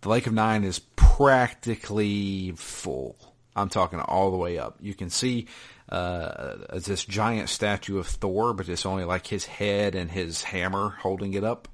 the 0.00 0.08
Lake 0.08 0.26
of 0.26 0.32
Nine 0.32 0.64
is 0.64 0.78
practically 0.96 2.52
full. 2.56 3.16
I'm 3.54 3.68
talking 3.68 4.00
all 4.00 4.30
the 4.30 4.36
way 4.36 4.58
up. 4.58 4.78
You 4.80 4.94
can 4.94 5.10
see 5.10 5.46
uh, 5.88 6.56
this 6.72 7.04
giant 7.04 7.48
statue 7.48 7.98
of 7.98 8.06
Thor, 8.06 8.52
but 8.52 8.68
it's 8.68 8.86
only 8.86 9.04
like 9.04 9.26
his 9.26 9.46
head 9.46 9.94
and 9.94 10.10
his 10.10 10.42
hammer 10.42 10.90
holding 11.00 11.34
it 11.34 11.44
up. 11.44 11.68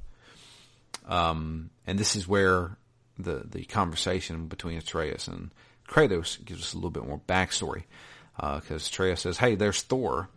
Um, 1.06 1.70
and 1.86 1.98
this 1.98 2.16
is 2.16 2.28
where 2.28 2.76
the 3.18 3.42
the 3.44 3.64
conversation 3.64 4.46
between 4.46 4.78
Atreus 4.78 5.28
and 5.28 5.50
Kratos 5.88 6.42
gives 6.44 6.62
us 6.62 6.72
a 6.72 6.76
little 6.76 6.90
bit 6.90 7.06
more 7.06 7.20
backstory. 7.26 7.84
Because 8.36 8.88
Atreus 8.88 9.20
says, 9.20 9.38
"Hey, 9.38 9.54
there's 9.54 9.82
Thor," 9.82 10.28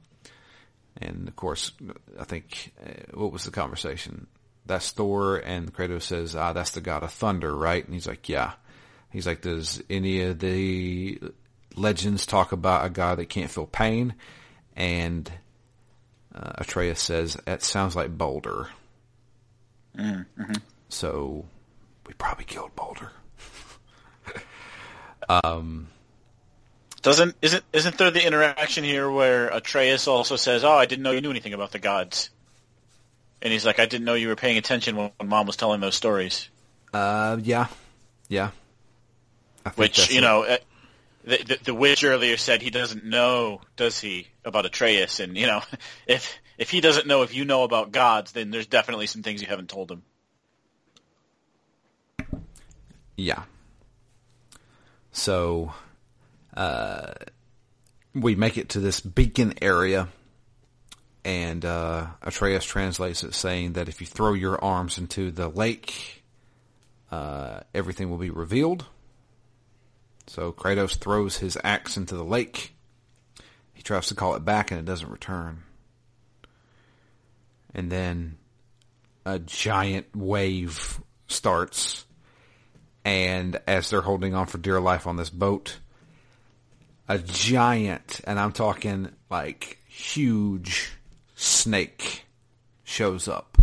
and 0.97 1.27
of 1.27 1.35
course, 1.35 1.71
I 2.19 2.25
think 2.25 2.73
uh, 2.85 3.17
what 3.17 3.31
was 3.31 3.45
the 3.45 3.51
conversation? 3.51 4.27
That's 4.65 4.91
Thor, 4.91 5.37
and 5.37 5.73
Kratos 5.73 6.03
says, 6.03 6.35
"Ah, 6.35 6.53
that's 6.53 6.71
the 6.71 6.81
god 6.81 7.03
of 7.03 7.11
thunder, 7.11 7.55
right?" 7.55 7.83
And 7.83 7.93
he's 7.93 8.07
like, 8.07 8.29
"Yeah." 8.29 8.53
He's 9.09 9.25
like, 9.25 9.41
"Does 9.41 9.81
any 9.89 10.21
of 10.21 10.37
the 10.39 11.19
legends 11.77 12.25
talk 12.25 12.51
about 12.51 12.85
a 12.85 12.89
god 12.89 13.19
that 13.19 13.29
can't 13.29 13.51
feel 13.51 13.67
pain?" 13.67 14.15
and 14.75 15.31
uh, 16.33 16.53
Atreus 16.55 17.01
says, 17.01 17.35
that 17.45 17.63
sounds 17.63 17.95
like 17.95 18.17
Baldur." 18.17 18.69
Mm-hmm. 19.97 20.53
So 20.89 21.45
we 22.05 22.13
probably 22.13 22.45
killed 22.45 22.75
Baldur. 22.75 23.11
um, 25.29 25.87
doesn't 27.01 27.35
isn't 27.41 27.63
isn't 27.73 27.97
there 27.97 28.11
the 28.11 28.25
interaction 28.25 28.83
here 28.83 29.09
where 29.09 29.47
Atreus 29.47 30.07
also 30.07 30.35
says, 30.35 30.63
"Oh, 30.63 30.73
I 30.73 30.85
didn't 30.85 31.03
know 31.03 31.11
you 31.11 31.21
knew 31.21 31.31
anything 31.31 31.53
about 31.53 31.71
the 31.71 31.79
gods," 31.79 32.29
and 33.41 33.51
he's 33.51 33.65
like, 33.65 33.79
"I 33.79 33.85
didn't 33.85 34.05
know 34.05 34.13
you 34.13 34.27
were 34.27 34.35
paying 34.35 34.57
attention 34.57 34.95
when, 34.95 35.11
when 35.17 35.29
Mom 35.29 35.47
was 35.47 35.55
telling 35.55 35.81
those 35.81 35.95
stories." 35.95 36.49
Uh, 36.93 37.37
yeah, 37.41 37.67
yeah. 38.29 38.51
Which 39.75 40.09
you 40.11 40.19
it. 40.19 40.21
know, 40.21 40.43
the, 41.27 41.43
the, 41.43 41.59
the 41.65 41.73
witch 41.73 42.05
earlier 42.05 42.37
said 42.37 42.61
he 42.61 42.69
doesn't 42.69 43.03
know, 43.03 43.59
does 43.75 43.99
he, 43.99 44.27
about 44.45 44.65
Atreus? 44.65 45.19
And 45.19 45.37
you 45.37 45.45
know, 45.45 45.61
if 46.07 46.39
if 46.57 46.71
he 46.71 46.81
doesn't 46.81 47.05
know 47.05 47.21
if 47.21 47.35
you 47.35 47.43
know 47.43 47.63
about 47.63 47.91
gods, 47.91 48.31
then 48.31 48.49
there's 48.49 48.67
definitely 48.67 49.07
some 49.07 49.23
things 49.23 49.41
you 49.41 49.47
haven't 49.47 49.69
told 49.69 49.91
him. 49.91 50.03
Yeah. 53.17 53.43
So, 55.11 55.73
uh, 56.55 57.13
we 58.13 58.35
make 58.35 58.57
it 58.57 58.69
to 58.69 58.79
this 58.79 59.01
beacon 59.01 59.55
area, 59.61 60.07
and 61.25 61.65
uh, 61.65 62.07
Atreus 62.21 62.63
translates 62.63 63.23
it 63.23 63.33
saying 63.33 63.73
that 63.73 63.89
if 63.89 63.99
you 63.99 64.07
throw 64.07 64.33
your 64.33 64.63
arms 64.63 64.97
into 64.97 65.31
the 65.31 65.49
lake, 65.49 66.23
uh, 67.11 67.61
everything 67.73 68.09
will 68.09 68.17
be 68.17 68.29
revealed. 68.29 68.85
So 70.27 70.51
Kratos 70.51 70.97
throws 70.97 71.37
his 71.37 71.57
axe 71.63 71.97
into 71.97 72.15
the 72.15 72.23
lake. 72.23 72.75
He 73.73 73.81
tries 73.81 74.07
to 74.07 74.15
call 74.15 74.35
it 74.35 74.45
back 74.45 74.71
and 74.71 74.79
it 74.79 74.85
doesn't 74.85 75.09
return. 75.09 75.63
And 77.73 77.91
then 77.91 78.37
a 79.25 79.39
giant 79.39 80.15
wave 80.15 81.01
starts. 81.27 82.05
And 83.05 83.59
as 83.67 83.89
they're 83.89 84.01
holding 84.01 84.35
on 84.35 84.47
for 84.47 84.57
dear 84.57 84.81
life 84.81 85.07
on 85.07 85.15
this 85.15 85.29
boat, 85.29 85.79
a 87.07 87.17
giant, 87.17 88.19
and 88.25 88.37
I'm 88.37 88.51
talking 88.51 89.09
like 89.29 89.79
huge 89.87 90.91
snake 91.35 92.25
shows 92.83 93.27
up. 93.27 93.56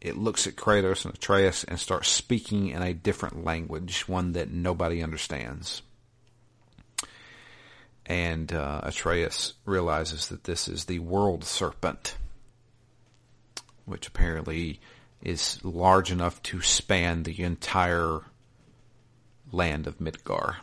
It 0.00 0.16
looks 0.16 0.46
at 0.46 0.56
Kratos 0.56 1.04
and 1.04 1.14
Atreus 1.14 1.64
and 1.64 1.78
starts 1.78 2.08
speaking 2.08 2.68
in 2.68 2.82
a 2.82 2.94
different 2.94 3.44
language, 3.44 4.06
one 4.08 4.32
that 4.32 4.50
nobody 4.50 5.02
understands. 5.02 5.82
And 8.04 8.52
uh, 8.52 8.82
Atreus 8.84 9.54
realizes 9.64 10.28
that 10.28 10.44
this 10.44 10.68
is 10.68 10.84
the 10.84 11.00
world 11.00 11.44
serpent, 11.44 12.16
which 13.84 14.06
apparently 14.06 14.80
is 15.22 15.58
large 15.64 16.12
enough 16.12 16.40
to 16.44 16.60
span 16.60 17.24
the 17.24 17.42
entire 17.42 18.20
land 19.50 19.86
of 19.86 19.98
Midgar. 19.98 20.56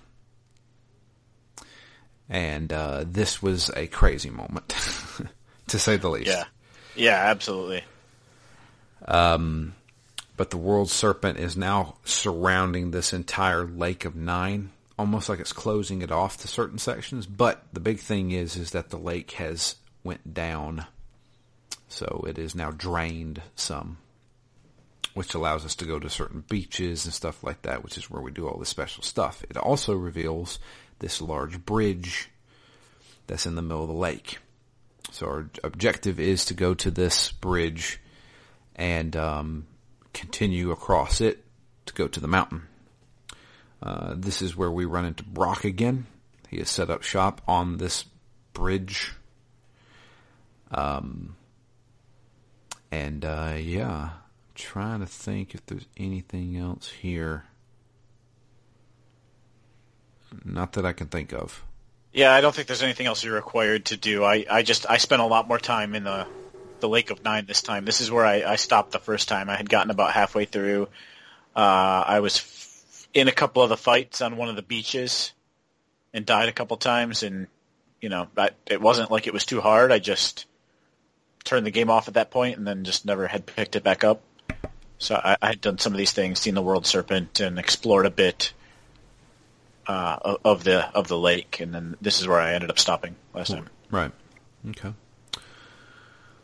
And 2.29 2.71
uh, 2.71 3.03
this 3.05 3.41
was 3.41 3.69
a 3.75 3.87
crazy 3.87 4.29
moment, 4.29 4.69
to 5.67 5.79
say 5.79 5.97
the 5.97 6.09
least. 6.09 6.27
Yeah, 6.27 6.45
yeah, 6.95 7.25
absolutely. 7.25 7.83
Um, 9.05 9.75
but 10.35 10.49
the 10.49 10.57
world 10.57 10.89
serpent 10.89 11.39
is 11.39 11.55
now 11.55 11.95
surrounding 12.05 12.91
this 12.91 13.13
entire 13.13 13.65
lake 13.65 14.05
of 14.05 14.15
nine, 14.15 14.71
almost 14.97 15.29
like 15.29 15.39
it's 15.39 15.53
closing 15.53 16.01
it 16.01 16.11
off 16.11 16.37
to 16.37 16.47
certain 16.47 16.79
sections. 16.79 17.25
But 17.25 17.63
the 17.73 17.79
big 17.79 17.99
thing 17.99 18.31
is, 18.31 18.55
is 18.55 18.71
that 18.71 18.89
the 18.89 18.97
lake 18.97 19.31
has 19.31 19.75
went 20.03 20.33
down, 20.33 20.85
so 21.87 22.25
it 22.27 22.37
is 22.37 22.55
now 22.55 22.71
drained 22.71 23.41
some, 23.55 23.97
which 25.13 25.33
allows 25.33 25.65
us 25.65 25.75
to 25.75 25.85
go 25.85 25.99
to 25.99 26.09
certain 26.09 26.43
beaches 26.49 27.05
and 27.05 27.13
stuff 27.13 27.43
like 27.43 27.61
that, 27.61 27.83
which 27.83 27.97
is 27.97 28.09
where 28.09 28.21
we 28.21 28.31
do 28.31 28.47
all 28.47 28.57
this 28.57 28.69
special 28.69 29.03
stuff. 29.03 29.43
It 29.49 29.57
also 29.57 29.93
reveals 29.93 30.59
this 30.99 31.21
large 31.21 31.63
bridge 31.63 32.29
that's 33.27 33.45
in 33.45 33.55
the 33.55 33.61
middle 33.61 33.83
of 33.83 33.89
the 33.89 33.93
lake. 33.93 34.39
So 35.11 35.27
our 35.27 35.49
objective 35.63 36.19
is 36.19 36.45
to 36.45 36.53
go 36.53 36.73
to 36.73 36.89
this 36.89 37.31
bridge 37.31 37.99
and 38.75 39.15
um, 39.15 39.67
continue 40.13 40.71
across 40.71 41.21
it 41.21 41.43
to 41.85 41.93
go 41.93 42.07
to 42.07 42.19
the 42.19 42.27
mountain. 42.27 42.63
Uh, 43.81 44.13
this 44.15 44.41
is 44.41 44.55
where 44.55 44.71
we 44.71 44.85
run 44.85 45.05
into 45.05 45.23
Brok 45.23 45.65
again. 45.65 46.05
He 46.49 46.59
has 46.59 46.69
set 46.69 46.89
up 46.89 47.03
shop 47.03 47.41
on 47.47 47.77
this 47.77 48.05
bridge. 48.53 49.13
Um, 50.71 51.35
and 52.91 53.25
uh, 53.25 53.55
yeah, 53.59 54.11
trying 54.55 55.01
to 55.01 55.05
think 55.05 55.53
if 55.53 55.65
there's 55.65 55.87
anything 55.97 56.57
else 56.57 56.89
here. 56.89 57.45
Not 60.45 60.73
that 60.73 60.85
I 60.85 60.93
can 60.93 61.07
think 61.07 61.33
of. 61.33 61.63
Yeah, 62.11 62.33
I 62.33 62.41
don't 62.41 62.53
think 62.53 62.67
there's 62.67 62.83
anything 62.83 63.07
else 63.07 63.23
you're 63.23 63.35
required 63.35 63.85
to 63.85 63.97
do. 63.97 64.23
I, 64.23 64.45
I 64.49 64.61
just 64.61 64.89
I 64.89 64.97
spent 64.97 65.21
a 65.21 65.25
lot 65.25 65.47
more 65.47 65.59
time 65.59 65.95
in 65.95 66.03
the 66.03 66.27
the 66.83 66.89
Lake 66.89 67.11
of 67.11 67.23
Nine 67.23 67.45
this 67.45 67.61
time. 67.61 67.85
This 67.85 68.01
is 68.01 68.11
where 68.11 68.25
I, 68.25 68.43
I 68.43 68.55
stopped 68.57 68.91
the 68.91 68.99
first 68.99 69.29
time. 69.29 69.49
I 69.49 69.55
had 69.55 69.69
gotten 69.69 69.89
about 69.89 70.11
halfway 70.11 70.43
through. 70.43 70.89
Uh, 71.55 72.03
I 72.05 72.19
was 72.19 72.37
f- 72.39 73.07
in 73.13 73.29
a 73.29 73.31
couple 73.31 73.63
of 73.63 73.69
the 73.69 73.77
fights 73.77 74.19
on 74.19 74.35
one 74.35 74.49
of 74.49 74.57
the 74.57 74.61
beaches 74.61 75.31
and 76.13 76.25
died 76.25 76.49
a 76.49 76.51
couple 76.51 76.75
times, 76.75 77.23
and 77.23 77.47
you 78.01 78.09
know, 78.09 78.27
I, 78.37 78.49
it 78.65 78.81
wasn't 78.81 79.11
like 79.11 79.27
it 79.27 79.33
was 79.33 79.45
too 79.45 79.61
hard. 79.61 79.93
I 79.93 79.99
just 79.99 80.45
turned 81.45 81.65
the 81.65 81.71
game 81.71 81.89
off 81.89 82.09
at 82.09 82.15
that 82.15 82.31
point, 82.31 82.57
and 82.57 82.67
then 82.67 82.83
just 82.83 83.05
never 83.05 83.27
had 83.27 83.45
picked 83.45 83.77
it 83.77 83.83
back 83.83 84.03
up. 84.03 84.21
So 84.97 85.15
I, 85.15 85.37
I 85.41 85.47
had 85.47 85.61
done 85.61 85.77
some 85.77 85.93
of 85.93 85.97
these 85.97 86.11
things, 86.11 86.39
seen 86.39 86.53
the 86.53 86.61
World 86.61 86.85
Serpent, 86.85 87.39
and 87.39 87.57
explored 87.57 88.05
a 88.05 88.11
bit 88.11 88.51
uh, 89.87 90.35
of 90.43 90.65
the 90.65 90.93
of 90.93 91.07
the 91.07 91.17
lake, 91.17 91.61
and 91.61 91.73
then 91.73 91.95
this 92.01 92.19
is 92.19 92.27
where 92.27 92.41
I 92.41 92.55
ended 92.55 92.69
up 92.69 92.77
stopping 92.77 93.15
last 93.33 93.51
time. 93.51 93.69
Right. 93.89 94.11
Okay. 94.71 94.93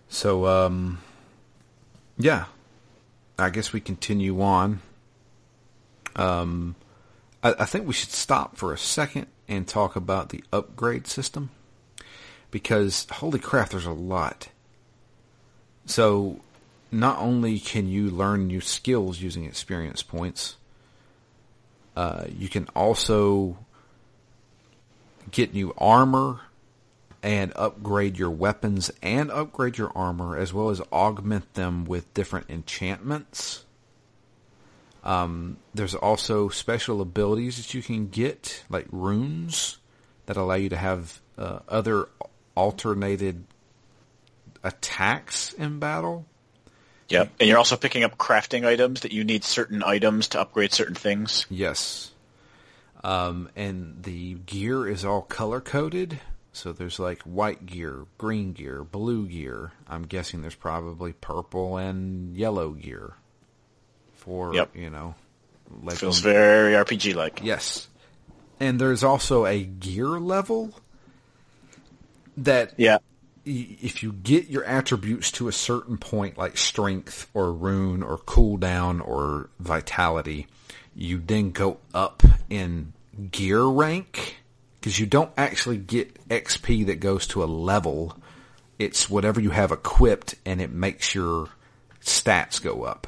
So, 0.10 0.48
um, 0.48 1.00
yeah, 2.18 2.46
I 3.38 3.52
guess 3.52 3.72
we 3.72 3.80
continue 3.80 4.42
on. 4.42 4.82
Um, 6.16 6.76
I, 7.44 7.54
I 7.60 7.66
think 7.66 7.88
we 7.88 7.94
should 7.94 8.12
stop 8.12 8.58
for 8.58 8.74
a 8.74 8.78
second 8.78 9.28
and 9.48 9.68
talk 9.68 9.96
about 9.96 10.30
the 10.30 10.44
upgrade 10.52 11.08
system 11.08 11.52
because 12.52 13.06
holy 13.12 13.40
crap, 13.40 13.70
there's 13.70 13.86
a 13.86 13.92
lot. 13.92 14.50
So, 15.86 16.42
not 16.92 17.20
only 17.20 17.60
can 17.60 17.88
you 17.88 18.10
learn 18.10 18.48
new 18.48 18.62
skills 18.62 19.22
using 19.22 19.46
experience 19.46 20.02
points, 20.02 20.56
uh, 21.96 22.26
you 22.36 22.50
can 22.50 22.68
also 22.76 23.58
get 25.32 25.54
new 25.54 25.74
armor 25.78 26.40
and 27.22 27.52
upgrade 27.56 28.18
your 28.18 28.30
weapons 28.30 28.92
and 29.02 29.30
upgrade 29.32 29.78
your 29.78 29.92
armor 29.96 30.38
as 30.38 30.54
well 30.54 30.70
as 30.70 30.82
augment 30.92 31.54
them 31.54 31.86
with 31.86 32.14
different 32.14 32.50
enchantments. 32.50 33.66
Um, 35.04 35.58
there's 35.74 35.96
also 35.96 36.50
special 36.50 37.02
abilities 37.02 37.58
that 37.58 37.74
you 37.74 37.82
can 37.82 38.10
get, 38.10 38.64
like 38.70 38.88
runes, 38.92 39.78
that 40.26 40.38
allow 40.38 40.56
you 40.56 40.70
to 40.70 40.78
have 40.78 41.22
uh, 41.38 41.60
other 41.68 42.10
alternated 42.56 43.46
attacks 44.64 45.54
in 45.54 45.80
battle. 45.80 46.26
Yep, 47.08 47.32
and 47.40 47.50
you're 47.50 47.58
also 47.58 47.76
picking 47.76 48.04
up 48.04 48.18
crafting 48.18 48.66
items 48.66 49.02
that 49.02 49.12
you 49.12 49.24
need 49.24 49.44
certain 49.44 49.82
items 49.84 50.28
to 50.30 50.42
upgrade 50.42 50.74
certain 50.74 50.96
things. 50.96 51.48
Yes. 51.50 52.12
Um, 53.04 53.50
and 53.56 54.04
the 54.04 54.36
gear 54.36 54.88
is 54.88 55.06
all 55.06 55.22
color 55.22 55.62
coded, 55.62 56.20
so 56.52 56.74
there's 56.74 57.00
like 57.00 57.22
white 57.24 57.66
gear, 57.66 58.06
green 58.18 58.54
gear, 58.54 58.84
blue 58.84 59.28
gear. 59.28 59.72
I'm 59.88 60.04
guessing 60.04 60.42
there's 60.42 60.56
probably 60.56 61.14
purple 61.14 61.78
and 61.78 62.36
yellow 62.36 62.72
gear 62.72 63.14
for 64.16 64.54
yep. 64.54 64.76
you 64.76 64.90
know. 64.90 65.16
Like 65.84 65.98
Feels 65.98 66.20
very 66.20 66.74
RPG 66.74 67.16
like. 67.16 67.42
Yes, 67.44 67.88
and 68.60 68.82
there's 68.82 69.04
also 69.04 69.46
a 69.46 69.64
gear 69.64 70.08
level 70.08 70.74
that 72.38 72.74
yeah. 72.78 72.98
If 73.46 74.04
you 74.04 74.12
get 74.12 74.48
your 74.48 74.64
attributes 74.66 75.32
to 75.34 75.48
a 75.48 75.52
certain 75.52 75.98
point, 75.98 76.38
like 76.38 76.58
strength 76.58 77.28
or 77.34 77.52
rune 77.52 78.04
or 78.04 78.18
cooldown 78.18 79.06
or 79.06 79.50
vitality, 79.60 80.46
you 80.94 81.20
then 81.20 81.52
go 81.52 81.78
up 81.94 82.22
in 82.50 82.94
gear 83.32 83.64
rank 83.64 84.39
because 84.80 85.00
you 85.00 85.06
don't 85.06 85.32
actually 85.38 85.78
get 85.78 86.28
XP 86.30 86.86
that 86.88 87.00
goes 87.00 87.28
to 87.28 87.44
a 87.44 87.46
level. 87.46 88.18
It's 88.78 89.10
whatever 89.10 89.42
you 89.42 89.50
have 89.50 89.72
equipped 89.72 90.36
and 90.46 90.62
it 90.62 90.72
makes 90.72 91.14
your 91.14 91.50
stats 92.02 92.62
go 92.62 92.84
up. 92.84 93.08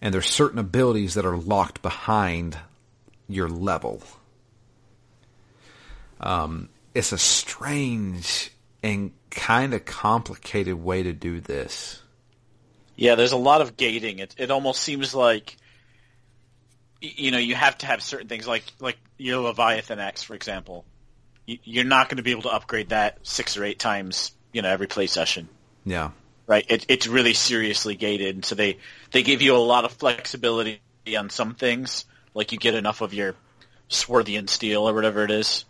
And 0.00 0.12
there's 0.12 0.28
certain 0.28 0.58
abilities 0.58 1.14
that 1.14 1.24
are 1.24 1.36
locked 1.36 1.80
behind 1.80 2.58
your 3.28 3.48
level. 3.48 4.02
Um, 6.20 6.68
it's 6.94 7.12
a 7.12 7.18
strange 7.18 8.50
and 8.82 9.12
kind 9.30 9.72
of 9.72 9.86
complicated 9.86 10.74
way 10.74 11.02
to 11.02 11.12
do 11.14 11.40
this. 11.40 12.02
Yeah, 12.96 13.14
there's 13.14 13.32
a 13.32 13.36
lot 13.36 13.62
of 13.62 13.76
gating. 13.76 14.18
It 14.20 14.34
it 14.38 14.50
almost 14.50 14.82
seems 14.82 15.14
like 15.14 15.56
you 17.00 17.30
know 17.30 17.38
you 17.38 17.54
have 17.54 17.78
to 17.78 17.86
have 17.86 18.02
certain 18.02 18.28
things 18.28 18.46
like 18.46 18.64
like 18.80 18.98
your 19.18 19.40
Leviathan 19.40 19.98
Axe, 19.98 20.22
for 20.22 20.34
example. 20.34 20.84
You're 21.46 21.84
not 21.84 22.08
going 22.08 22.16
to 22.16 22.22
be 22.22 22.30
able 22.30 22.42
to 22.42 22.52
upgrade 22.54 22.88
that 22.88 23.18
six 23.22 23.58
or 23.58 23.64
eight 23.64 23.78
times, 23.78 24.32
you 24.52 24.62
know, 24.62 24.70
every 24.70 24.86
play 24.86 25.06
session. 25.06 25.50
Yeah. 25.84 26.12
Right. 26.46 26.64
It, 26.68 26.86
it's 26.88 27.06
really 27.06 27.34
seriously 27.34 27.96
gated, 27.96 28.44
so 28.44 28.54
they 28.54 28.78
they 29.12 29.22
give 29.22 29.42
you 29.42 29.54
a 29.54 29.58
lot 29.58 29.84
of 29.84 29.92
flexibility 29.92 30.80
on 31.16 31.30
some 31.30 31.54
things. 31.54 32.04
Like 32.32 32.52
you 32.52 32.58
get 32.58 32.74
enough 32.74 33.00
of 33.00 33.14
your 33.14 33.34
Swarthian 33.88 34.48
steel 34.48 34.88
or 34.88 34.94
whatever 34.94 35.24
it 35.24 35.30
is, 35.30 35.64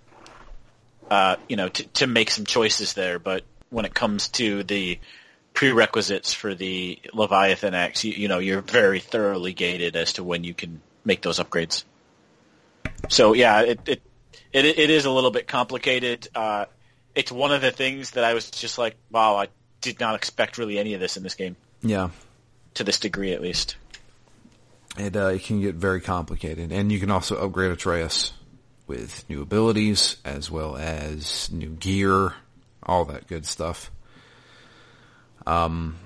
uh, 1.11 1.37
you 1.49 1.57
know, 1.57 1.69
to 1.69 1.85
to 1.85 2.07
make 2.07 2.31
some 2.31 2.47
choices 2.47 2.95
there. 2.95 3.19
But 3.19 3.45
when 3.71 3.85
it 3.85 3.95
comes 3.95 4.29
to 4.29 4.63
the 4.65 4.99
prerequisites 5.53 6.35
for 6.35 6.55
the 6.55 6.99
Leviathan 7.13 7.75
Axe, 7.75 8.05
you, 8.05 8.13
you 8.13 8.29
know, 8.29 8.39
you're 8.39 8.61
very 8.61 9.01
thoroughly 9.01 9.53
gated 9.53 9.97
as 9.97 10.15
to 10.15 10.25
when 10.25 10.45
you 10.45 10.55
can 10.55 10.81
make 11.05 11.23
those 11.23 11.39
upgrades. 11.39 11.85
So 13.09 13.33
yeah, 13.35 13.63
it 13.63 13.81
it 13.87 14.03
it, 14.53 14.65
it 14.65 14.91
is 14.91 15.05
a 15.05 15.11
little 15.11 15.31
bit 15.31 15.47
complicated. 15.47 16.29
Uh, 16.35 16.67
it's 17.15 17.31
one 17.31 17.53
of 17.53 17.61
the 17.61 17.71
things 17.71 18.13
that 18.13 18.25
I 18.25 18.35
was 18.35 18.51
just 18.51 18.79
like, 18.79 18.97
wow, 19.11 19.37
I 19.37 19.49
did 19.81 20.01
not 20.01 20.15
expect 20.15 20.59
really 20.59 20.79
any 20.79 20.95
of 20.95 21.01
this 21.01 21.17
in 21.17 21.23
this 21.23 21.35
game. 21.35 21.57
Yeah, 21.83 22.11
to 22.75 22.85
this 22.85 22.99
degree 22.99 23.33
at 23.33 23.41
least. 23.41 23.77
It 24.97 25.17
uh, 25.17 25.29
it 25.29 25.43
can 25.43 25.61
get 25.61 25.75
very 25.75 26.01
complicated, 26.01 26.73
and 26.73 26.91
you 26.91 27.01
can 27.01 27.11
also 27.11 27.37
upgrade 27.37 27.73
Atreus 27.73 28.33
with 28.87 29.29
new 29.29 29.43
abilities 29.43 30.17
as 30.25 30.51
well 30.51 30.77
as 30.77 31.51
new 31.51 31.71
gear, 31.71 32.35
all 32.83 33.05
that 33.07 33.27
good 33.27 33.47
stuff. 33.47 33.91
Um, 35.47 35.97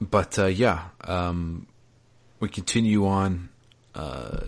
but 0.00 0.38
uh, 0.38 0.46
yeah, 0.46 0.88
um, 1.02 1.66
we 2.40 2.48
continue 2.48 3.06
on 3.06 3.48
uh, 3.94 4.40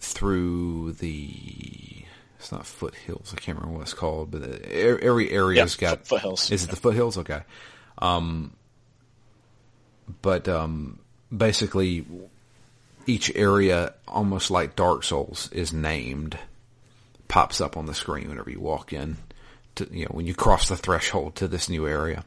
through 0.00 0.92
the. 0.92 2.04
It's 2.38 2.52
not 2.52 2.66
foothills. 2.66 3.34
I 3.36 3.40
can't 3.40 3.58
remember 3.58 3.78
what 3.78 3.82
it's 3.82 3.94
called, 3.94 4.30
but 4.30 4.42
every 4.62 5.30
area's 5.30 5.76
yeah, 5.80 5.90
got 5.90 6.06
foothills. 6.06 6.52
Is 6.52 6.64
it 6.64 6.70
the 6.70 6.76
foothills? 6.76 7.18
Okay. 7.18 7.42
Um, 7.98 8.52
but 10.22 10.48
um, 10.48 11.00
basically, 11.36 12.06
each 13.06 13.34
area, 13.34 13.94
almost 14.06 14.50
like 14.50 14.76
Dark 14.76 15.02
Souls, 15.02 15.50
is 15.52 15.72
named. 15.72 16.38
Pops 17.26 17.60
up 17.60 17.76
on 17.76 17.86
the 17.86 17.94
screen 17.94 18.28
whenever 18.28 18.50
you 18.50 18.60
walk 18.60 18.92
in. 18.92 19.16
To, 19.74 19.88
you 19.90 20.04
know, 20.04 20.12
when 20.12 20.26
you 20.26 20.34
cross 20.34 20.68
the 20.68 20.76
threshold 20.76 21.36
to 21.36 21.48
this 21.48 21.68
new 21.68 21.86
area. 21.86 22.24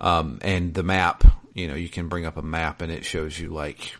Um, 0.00 0.38
and 0.42 0.74
the 0.74 0.82
map, 0.82 1.24
you 1.54 1.68
know, 1.68 1.74
you 1.74 1.88
can 1.88 2.08
bring 2.08 2.26
up 2.26 2.36
a 2.36 2.42
map 2.42 2.82
and 2.82 2.90
it 2.90 3.04
shows 3.04 3.38
you 3.38 3.50
like 3.50 3.94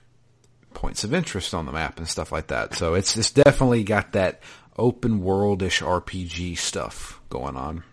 points 0.74 1.04
of 1.04 1.14
interest 1.14 1.54
on 1.54 1.66
the 1.66 1.72
map 1.72 1.98
and 1.98 2.08
stuff 2.08 2.32
like 2.32 2.48
that. 2.48 2.74
So 2.74 2.94
it's 2.94 3.16
it's 3.16 3.32
definitely 3.32 3.84
got 3.84 4.12
that 4.12 4.42
open 4.76 5.22
worldish 5.22 5.82
RPG 5.82 6.58
stuff 6.58 7.20
going 7.30 7.56
on. 7.56 7.84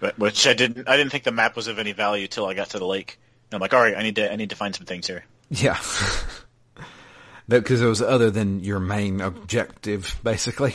But, 0.00 0.18
which 0.18 0.46
I 0.46 0.54
didn't 0.54 0.88
I 0.88 0.96
didn't 0.96 1.12
think 1.12 1.24
the 1.24 1.32
map 1.32 1.56
was 1.56 1.68
of 1.68 1.78
any 1.78 1.92
value 1.92 2.26
till 2.26 2.46
I 2.46 2.54
got 2.54 2.70
to 2.70 2.78
the 2.78 2.86
lake. 2.86 3.18
And 3.50 3.56
I'm 3.56 3.60
like, 3.60 3.74
all 3.74 3.80
right, 3.80 3.96
I 3.96 4.02
need 4.02 4.16
to 4.16 4.32
I 4.32 4.36
need 4.36 4.50
to 4.50 4.56
find 4.56 4.74
some 4.74 4.86
things 4.86 5.06
here. 5.06 5.24
Yeah. 5.50 5.78
Because 7.48 7.80
it 7.80 7.86
was 7.86 8.02
other 8.02 8.30
than 8.32 8.64
your 8.64 8.80
main 8.80 9.20
objective, 9.20 10.18
basically. 10.24 10.74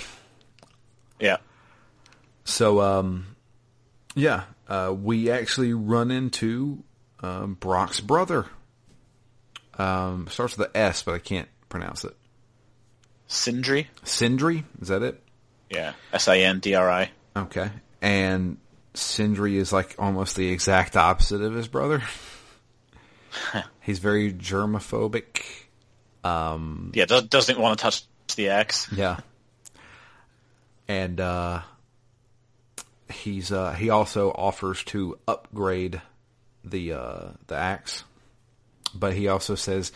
Yeah. 1.19 1.37
So, 2.45 2.79
um, 2.79 3.35
yeah, 4.15 4.43
uh, 4.69 4.95
we 4.97 5.29
actually 5.29 5.73
run 5.73 6.11
into 6.11 6.81
um, 7.21 7.55
Brok's 7.55 7.99
brother. 7.99 8.45
Um, 9.81 10.27
starts 10.29 10.57
with 10.57 10.71
the 10.71 10.77
S, 10.77 11.03
but 11.03 11.15
I 11.15 11.19
can't 11.19 11.47
pronounce 11.69 12.03
it. 12.03 12.15
Sindri. 13.27 13.87
Sindri, 14.03 14.63
is 14.81 14.89
that 14.89 15.01
it? 15.01 15.21
Yeah, 15.69 15.93
S 16.13 16.27
I 16.27 16.39
N 16.39 16.59
D 16.59 16.75
R 16.75 16.89
I. 16.89 17.09
Okay, 17.35 17.71
and 18.01 18.57
Sindri 18.93 19.57
is 19.57 19.71
like 19.71 19.95
almost 19.97 20.35
the 20.35 20.49
exact 20.49 20.97
opposite 20.97 21.41
of 21.41 21.53
his 21.53 21.67
brother. 21.67 22.03
He's 23.81 23.99
very 23.99 24.33
germophobic. 24.33 25.43
Um, 26.23 26.91
yeah, 26.93 27.05
does, 27.05 27.23
doesn't 27.23 27.57
want 27.57 27.79
to 27.79 27.81
touch 27.81 28.03
the 28.35 28.49
axe. 28.49 28.91
Yeah, 28.91 29.17
and 30.87 31.19
uh, 31.19 31.61
he's 33.11 33.51
uh, 33.51 33.71
he 33.71 33.89
also 33.89 34.31
offers 34.31 34.83
to 34.85 35.17
upgrade 35.27 36.01
the 36.63 36.93
uh, 36.93 37.29
the 37.47 37.55
axe, 37.55 38.03
but 38.93 39.13
he 39.13 39.27
also 39.27 39.55
says, 39.55 39.91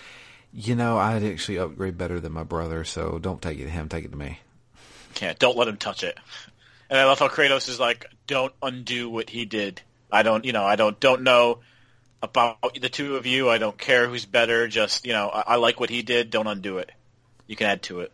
you 0.54 0.76
know, 0.76 0.98
I'd 0.98 1.24
actually 1.24 1.60
upgrade 1.60 1.98
better 1.98 2.20
than 2.20 2.32
my 2.32 2.44
brother, 2.44 2.84
so 2.84 3.20
don't 3.20 3.42
take 3.42 3.60
it 3.60 3.64
to 3.64 3.70
him, 3.70 3.90
take 3.90 4.06
it 4.06 4.12
to 4.12 4.18
me. 4.18 4.40
Yeah, 5.22 5.34
don't 5.38 5.58
let 5.58 5.68
him 5.68 5.78
touch 5.78 6.04
it. 6.04 6.18
And 6.90 7.00
I 7.00 7.06
love 7.06 7.20
how 7.20 7.28
Kratos 7.28 7.68
is 7.68 7.80
like, 7.80 8.06
don't 8.28 8.54
undo 8.62 9.10
what 9.10 9.30
he 9.30 9.46
did. 9.46 9.82
I 10.12 10.24
don't, 10.24 10.46
you 10.46 10.54
know, 10.54 10.64
I 10.64 10.76
don't 10.76 11.00
don't 11.00 11.24
know 11.24 11.60
about 12.22 12.58
the 12.80 12.90
two 12.90 13.16
of 13.16 13.26
you. 13.26 13.50
I 13.50 13.58
don't 13.58 13.78
care 13.78 14.08
who's 14.08 14.26
better. 14.26 14.68
Just 14.68 15.06
you 15.06 15.14
know, 15.14 15.30
I, 15.30 15.44
I 15.48 15.56
like 15.56 15.80
what 15.80 15.90
he 15.90 16.02
did. 16.04 16.30
Don't 16.30 16.48
undo 16.48 16.78
it. 16.78 16.92
You 17.48 17.56
can 17.56 17.68
add 17.68 17.84
to 17.84 18.02
it. 18.02 18.12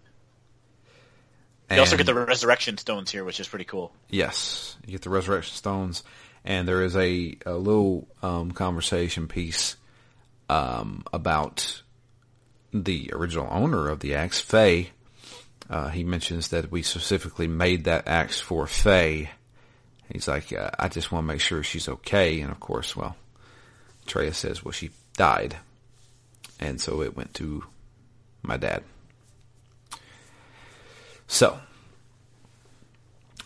You 1.69 1.79
also 1.79 1.95
get 1.95 2.05
the 2.05 2.13
resurrection 2.13 2.77
stones 2.77 3.11
here, 3.11 3.23
which 3.23 3.39
is 3.39 3.47
pretty 3.47 3.63
cool. 3.63 3.93
Yes, 4.09 4.75
you 4.85 4.91
get 4.91 5.03
the 5.03 5.09
resurrection 5.09 5.55
stones, 5.55 6.03
and 6.43 6.67
there 6.67 6.83
is 6.83 6.97
a, 6.97 7.37
a 7.45 7.53
little 7.53 8.09
um, 8.21 8.51
conversation 8.51 9.29
piece 9.29 9.77
um, 10.51 11.01
about 11.13 11.81
the 12.73 13.09
original 13.13 13.47
owner 13.49 13.87
of 13.87 14.01
the 14.01 14.15
axe, 14.15 14.41
Faye. 14.41 14.89
Uh, 15.69 15.87
he 15.87 16.03
mentions 16.03 16.49
that 16.49 16.69
we 16.69 16.81
specifically 16.81 17.47
made 17.47 17.85
that 17.85 18.05
axe 18.05 18.41
for 18.41 18.67
Faye. 18.67 19.29
He's 20.11 20.27
like, 20.27 20.51
uh, 20.51 20.71
I 20.77 20.89
just 20.89 21.09
want 21.09 21.23
to 21.23 21.27
make 21.27 21.39
sure 21.39 21.63
she's 21.63 21.87
okay, 21.87 22.41
and 22.41 22.51
of 22.51 22.59
course, 22.59 22.97
well, 22.97 23.15
Atreus 24.03 24.37
says, 24.37 24.61
well, 24.61 24.73
she 24.73 24.89
died, 25.15 25.55
and 26.59 26.81
so 26.81 27.01
it 27.01 27.15
went 27.15 27.33
to 27.35 27.63
my 28.43 28.57
dad. 28.57 28.83
So, 31.27 31.57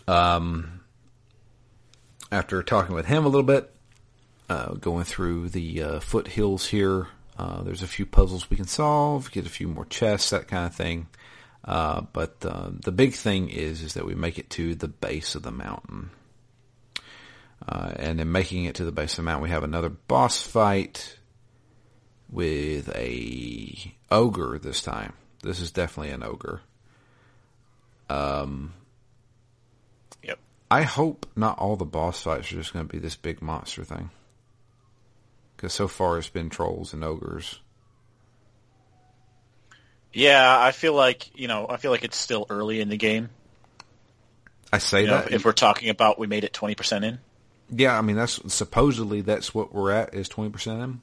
um, 0.07 0.81
after 2.31 2.63
talking 2.63 2.95
with 2.95 3.05
him 3.05 3.25
a 3.25 3.29
little 3.29 3.43
bit, 3.43 3.74
uh, 4.49 4.73
going 4.73 5.03
through 5.03 5.49
the 5.49 5.81
uh, 5.81 5.99
foothills 5.99 6.67
here, 6.67 7.07
uh, 7.37 7.63
there's 7.63 7.83
a 7.83 7.87
few 7.87 8.05
puzzles 8.05 8.49
we 8.49 8.57
can 8.57 8.67
solve, 8.67 9.31
get 9.31 9.45
a 9.45 9.49
few 9.49 9.67
more 9.67 9.85
chests, 9.85 10.29
that 10.29 10.47
kind 10.47 10.65
of 10.65 10.75
thing. 10.75 11.07
Uh, 11.63 12.01
but 12.13 12.35
uh, 12.45 12.69
the 12.71 12.91
big 12.91 13.13
thing 13.13 13.49
is 13.49 13.81
is 13.81 13.95
that 13.95 14.05
we 14.05 14.13
make 14.13 14.37
it 14.37 14.49
to 14.51 14.75
the 14.75 14.87
base 14.87 15.35
of 15.35 15.41
the 15.41 15.51
mountain. 15.51 16.11
Uh, 17.67 17.91
and 17.95 18.21
in 18.21 18.31
making 18.31 18.65
it 18.65 18.75
to 18.75 18.85
the 18.85 18.91
base 18.91 19.13
of 19.13 19.17
the 19.17 19.23
mountain, 19.23 19.43
we 19.43 19.49
have 19.49 19.63
another 19.63 19.89
boss 19.89 20.41
fight 20.41 21.17
with 22.29 22.89
a 22.95 23.95
ogre 24.11 24.59
this 24.59 24.81
time. 24.81 25.13
This 25.41 25.59
is 25.59 25.71
definitely 25.71 26.11
an 26.11 26.23
ogre. 26.23 26.61
Um, 28.09 28.73
yep. 30.21 30.37
I 30.69 30.83
hope 30.83 31.25
not 31.35 31.57
all 31.57 31.75
the 31.75 31.85
boss 31.85 32.21
fights 32.21 32.51
are 32.51 32.55
just 32.55 32.73
going 32.73 32.87
to 32.87 32.91
be 32.91 32.99
this 32.99 33.15
big 33.15 33.41
monster 33.41 33.83
thing. 33.83 34.11
Because 35.65 35.73
so 35.73 35.87
far 35.87 36.19
it's 36.19 36.29
been 36.29 36.51
trolls 36.51 36.93
and 36.93 37.03
ogres. 37.03 37.57
Yeah, 40.13 40.59
I 40.61 40.71
feel 40.71 40.93
like 40.93 41.31
you 41.35 41.47
know, 41.47 41.65
I 41.67 41.77
feel 41.77 41.89
like 41.89 42.03
it's 42.03 42.17
still 42.17 42.45
early 42.51 42.81
in 42.81 42.89
the 42.89 42.97
game. 42.97 43.31
I 44.71 44.77
say 44.77 45.01
you 45.01 45.07
that 45.07 45.31
know, 45.31 45.35
if 45.35 45.43
we're 45.43 45.53
talking 45.53 45.89
about 45.89 46.19
we 46.19 46.27
made 46.27 46.43
it 46.43 46.53
twenty 46.53 46.75
percent 46.75 47.03
in. 47.03 47.17
Yeah, 47.71 47.97
I 47.97 48.01
mean 48.01 48.15
that's 48.15 48.53
supposedly 48.53 49.21
that's 49.21 49.55
what 49.55 49.73
we're 49.73 49.91
at 49.91 50.13
is 50.13 50.29
twenty 50.29 50.51
percent 50.51 50.83
in. 50.83 51.01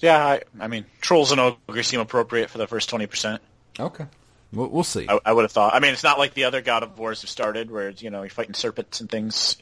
Yeah, 0.00 0.22
I, 0.22 0.42
I 0.60 0.68
mean 0.68 0.84
trolls 1.00 1.32
and 1.32 1.40
ogres 1.40 1.86
seem 1.86 2.00
appropriate 2.00 2.50
for 2.50 2.58
the 2.58 2.66
first 2.66 2.90
twenty 2.90 3.06
percent. 3.06 3.40
Okay. 3.80 4.04
We'll, 4.52 4.68
we'll 4.68 4.84
see. 4.84 5.06
I, 5.08 5.18
I, 5.24 5.32
would 5.32 5.42
have 5.42 5.52
thought. 5.52 5.74
I 5.74 5.80
mean, 5.80 5.94
it's 5.94 6.04
not 6.04 6.18
like 6.18 6.34
the 6.34 6.44
other 6.44 6.60
God 6.60 6.82
of 6.82 6.98
Wars 6.98 7.22
have 7.22 7.30
started, 7.30 7.70
where 7.70 7.88
you 7.88 8.10
know 8.10 8.20
you're 8.20 8.28
fighting 8.28 8.52
serpents 8.52 9.00
and 9.00 9.08
things. 9.08 9.56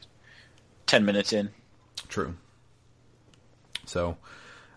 Ten 0.85 1.05
minutes 1.05 1.31
in. 1.31 1.49
True. 2.09 2.35
So, 3.87 4.17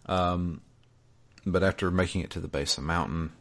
um, 0.07 0.61
but 1.45 1.63
after 1.63 1.91
making 1.91 2.23
it 2.23 2.31
to 2.31 2.41
the 2.41 2.49
base 2.49 2.79
of 2.79 2.85
the 2.85 2.89
mountain, 2.89 3.33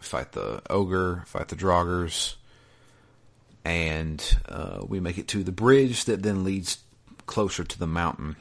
fight 0.00 0.32
the 0.32 0.62
ogre, 0.68 1.24
fight 1.26 1.48
the 1.48 1.56
draugrs, 1.56 2.34
and 3.64 4.36
uh, 4.48 4.80
we 4.86 5.00
make 5.00 5.18
it 5.18 5.28
to 5.28 5.42
the 5.42 5.52
bridge 5.52 6.04
that 6.06 6.22
then 6.22 6.44
leads 6.44 6.78
closer 7.26 7.64
to 7.64 7.78
the 7.78 7.86
mountain. 7.86 8.36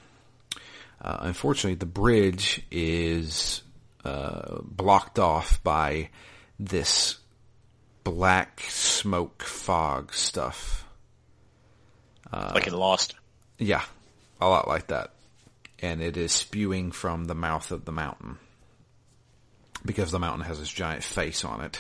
Uh, 1.02 1.18
unfortunately, 1.22 1.76
the 1.76 1.86
bridge 1.86 2.64
is 2.72 3.64
uh, 4.06 4.60
blocked 4.62 5.20
off 5.20 5.64
by 5.64 6.10
this 6.60 7.18
black 8.04 8.62
smoke 8.68 9.44
fog 9.44 10.14
stuff. 10.14 10.86
Uh 12.32 12.52
like 12.56 12.68
in 12.68 12.74
Lost. 12.74 13.16
Yeah, 13.58 13.84
a 14.40 14.48
lot 14.48 14.68
like 14.68 14.88
that. 14.88 15.12
And 15.82 16.02
it 16.02 16.18
is 16.18 16.32
spewing 16.32 16.92
from 16.92 17.26
the 17.26 17.36
mouth 17.36 17.72
of 17.72 17.86
the 17.86 17.92
mountain. 17.92 18.38
Because 19.84 20.12
the 20.12 20.20
mountain 20.20 20.46
has 20.46 20.60
this 20.60 20.72
giant 20.72 21.04
face 21.04 21.44
on 21.44 21.62
it. 21.62 21.80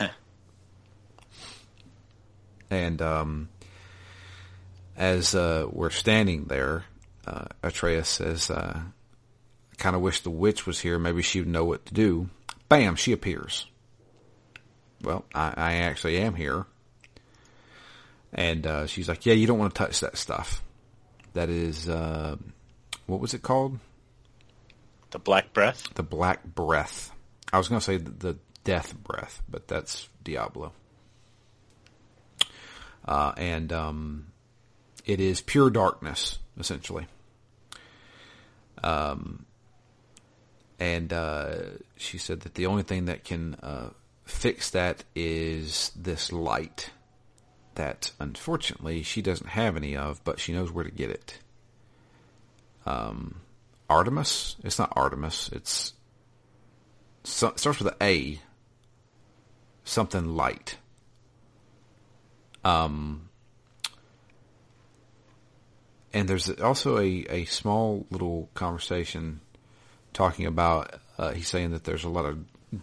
and 2.70 3.00
um, 3.00 3.48
as 4.96 5.34
uh, 5.34 5.66
we're 5.70 5.90
standing 5.90 6.44
there, 6.44 6.84
uh, 7.26 7.46
Atreus 7.62 8.08
says, 8.08 8.50
uh, 8.50 8.80
I 8.82 9.74
kind 9.76 9.96
of 9.96 10.02
wish 10.02 10.20
the 10.20 10.30
witch 10.30 10.66
was 10.66 10.80
here. 10.80 10.98
Maybe 10.98 11.22
she 11.22 11.40
would 11.40 11.48
know 11.48 11.64
what 11.64 11.86
to 11.86 11.94
do. 11.94 12.28
Bam, 12.68 12.96
she 12.96 13.12
appears. 13.12 13.66
Well, 15.02 15.24
I, 15.34 15.54
I 15.56 15.72
actually 15.74 16.18
am 16.18 16.34
here. 16.34 16.66
And 18.32 18.66
uh, 18.66 18.86
she's 18.86 19.08
like, 19.08 19.24
yeah, 19.24 19.34
you 19.34 19.46
don't 19.46 19.58
want 19.58 19.74
to 19.74 19.78
touch 19.78 20.00
that 20.00 20.18
stuff. 20.18 20.62
That 21.34 21.48
is, 21.48 21.88
uh, 21.88 22.36
what 23.08 23.20
was 23.20 23.34
it 23.34 23.42
called? 23.42 23.78
The 25.10 25.18
Black 25.18 25.52
Breath. 25.52 25.92
The 25.94 26.02
Black 26.02 26.44
Breath. 26.44 27.10
I 27.52 27.58
was 27.58 27.66
going 27.66 27.80
to 27.80 27.84
say 27.84 27.96
the, 27.96 28.10
the 28.10 28.36
Death 28.64 28.94
Breath, 29.02 29.42
but 29.48 29.66
that's 29.66 30.08
Diablo. 30.22 30.72
Uh, 33.06 33.32
and 33.38 33.72
um, 33.72 34.26
it 35.06 35.20
is 35.20 35.40
pure 35.40 35.70
darkness, 35.70 36.38
essentially. 36.58 37.06
Um, 38.84 39.46
and 40.78 41.10
uh, 41.12 41.56
she 41.96 42.18
said 42.18 42.40
that 42.40 42.54
the 42.54 42.66
only 42.66 42.82
thing 42.82 43.06
that 43.06 43.24
can 43.24 43.54
uh, 43.62 43.90
fix 44.26 44.70
that 44.70 45.04
is 45.16 45.90
this 45.96 46.30
light 46.30 46.90
that 47.74 48.10
unfortunately 48.20 49.02
she 49.02 49.22
doesn't 49.22 49.48
have 49.48 49.76
any 49.76 49.96
of, 49.96 50.22
but 50.24 50.38
she 50.38 50.52
knows 50.52 50.70
where 50.70 50.84
to 50.84 50.90
get 50.90 51.10
it. 51.10 51.38
Um, 52.86 53.40
Artemis? 53.88 54.56
It's 54.64 54.78
not 54.78 54.92
Artemis. 54.96 55.50
It's 55.52 55.94
so, 57.24 57.48
it 57.48 57.58
starts 57.58 57.78
with 57.78 57.88
an 57.88 57.98
A. 58.00 58.40
Something 59.84 60.36
light. 60.36 60.76
Um, 62.64 63.28
and 66.12 66.28
there's 66.28 66.50
also 66.50 66.98
a, 66.98 67.24
a 67.30 67.44
small 67.46 68.06
little 68.10 68.50
conversation 68.54 69.40
talking 70.12 70.46
about, 70.46 71.00
uh, 71.16 71.32
he's 71.32 71.48
saying 71.48 71.70
that 71.70 71.84
there's 71.84 72.04
a 72.04 72.08
lot 72.08 72.26
of 72.26 72.38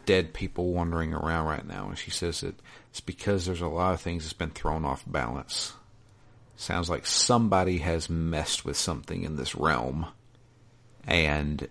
dead 0.06 0.34
people 0.34 0.74
wandering 0.74 1.14
around 1.14 1.46
right 1.46 1.68
now. 1.68 1.90
And 1.90 1.98
she 1.98 2.12
says 2.12 2.42
that 2.42 2.56
it's 2.90 3.02
because 3.02 3.46
there's 3.46 3.62
a 3.62 3.68
lot 3.68 3.94
of 3.94 4.02
things 4.02 4.24
that's 4.24 4.34
been 4.34 4.50
thrown 4.50 4.86
off 4.86 5.04
balance. 5.06 5.74
Sounds 6.58 6.90
like 6.90 7.06
somebody 7.06 7.80
has 7.80 8.10
messed 8.10 8.64
with 8.66 8.78
something 8.78 9.24
in 9.24 9.36
this 9.36 9.56
realm 9.56 10.08
and 11.06 11.68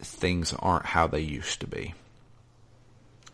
things 0.00 0.52
aren't 0.58 0.86
how 0.86 1.06
they 1.06 1.20
used 1.20 1.60
to 1.60 1.66
be. 1.66 1.94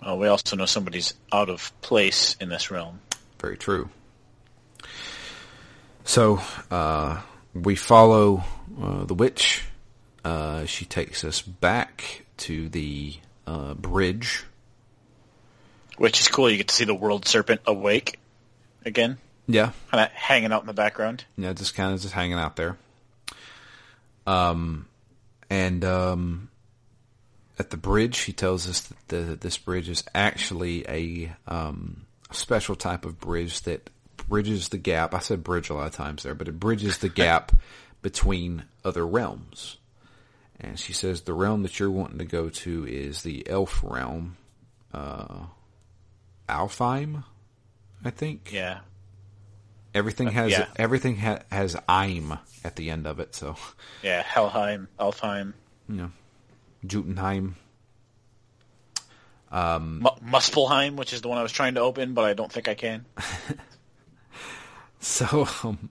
Oh, 0.03 0.17
we 0.17 0.29
also 0.29 0.57
know 0.57 0.67
somebody's 0.67 1.15
out 1.33 1.49
of 1.49 1.73
place 1.81 2.37
in 2.41 2.49
this 2.49 2.71
realm. 2.71 3.01
Very 3.41 3.57
true. 3.57 3.89
So 6.05 6.41
uh, 6.71 7.21
we 7.55 7.75
follow 7.75 8.45
uh, 8.81 9.05
the 9.05 9.15
witch. 9.15 9.65
Uh, 10.25 10.67
she 10.67 10.85
takes 10.85 11.25
us 11.25 11.43
back 11.43 12.25
to 12.39 12.69
the 12.69 13.15
uh, 13.47 13.75
bridge. 13.75 14.45
Which 15.97 16.21
is 16.21 16.29
cool. 16.29 16.49
You 16.49 16.59
get 16.59 16.69
to 16.69 16.75
see 16.75 16.85
the 16.85 16.95
world 16.95 17.27
serpent 17.27 17.63
awake 17.67 18.19
again, 18.85 19.19
Yeah, 19.49 19.73
kind 19.91 20.05
of 20.05 20.13
hanging 20.13 20.53
out 20.53 20.61
in 20.61 20.67
the 20.67 20.75
background. 20.75 21.25
yeah, 21.37 21.55
just 21.55 21.75
kind 21.75 21.95
of 21.95 22.01
just 22.01 22.13
hanging 22.13 22.39
out 22.39 22.57
there. 22.57 22.77
Um, 24.27 24.87
and 25.49 25.83
um, 25.87 26.51
at 27.59 27.71
the 27.71 27.79
bridge, 27.79 28.19
he 28.21 28.33
tells 28.33 28.69
us 28.69 28.83
that 28.83 29.09
the, 29.09 29.37
this 29.37 29.57
bridge 29.57 29.89
is 29.89 30.05
actually 30.15 30.85
a 30.87 31.35
um, 31.51 32.05
special 32.31 32.77
type 32.77 33.07
of 33.07 33.19
bridge 33.19 33.63
that 33.63 33.89
bridges 34.29 34.69
the 34.69 34.79
gap. 34.79 35.15
I 35.15 35.21
said 35.21 35.43
bridge 35.43 35.71
a 35.71 35.75
lot 35.75 35.87
of 35.87 35.95
times 35.95 36.25
there, 36.25 36.35
but 36.35 36.49
it 36.49 36.61
bridges 36.61 36.99
the 36.99 37.09
gap 37.09 37.53
between 38.03 38.65
other 38.85 39.07
realms. 39.07 39.79
And 40.61 40.79
she 40.79 40.93
says 40.93 41.23
the 41.23 41.33
realm 41.33 41.63
that 41.63 41.79
you're 41.79 41.91
wanting 41.91 42.19
to 42.19 42.25
go 42.25 42.49
to 42.51 42.87
is 42.87 43.23
the 43.23 43.49
elf 43.49 43.81
realm, 43.83 44.37
uh, 44.93 45.45
Alfheim, 46.49 47.25
I 48.05 48.11
think. 48.11 48.51
Yeah. 48.53 48.81
Everything 49.95 50.29
has 50.29 50.53
yeah. 50.53 50.67
everything 50.77 51.17
ha- 51.17 51.41
has 51.51 51.77
"im" 51.89 52.39
at 52.65 52.77
the 52.77 52.91
end 52.91 53.07
of 53.07 53.21
it, 53.21 53.35
so 53.35 53.57
Yeah. 54.03 54.23
Helheim, 54.23 54.89
Alfheim, 54.99 55.55
you 55.89 55.97
know, 55.97 56.11
Jotunheim. 56.87 57.57
M- 59.51 60.07
Muspelheim, 60.23 60.97
which 60.97 61.15
is 61.15 61.23
the 61.23 61.29
one 61.29 61.39
I 61.39 61.43
was 61.43 61.53
trying 61.53 61.75
to 61.75 61.81
open, 61.81 62.13
but 62.13 62.27
I 62.27 62.35
don't 62.35 62.53
think 62.53 62.69
I 62.69 62.75
can. 62.75 63.07
So 65.01 65.49
um, 65.63 65.91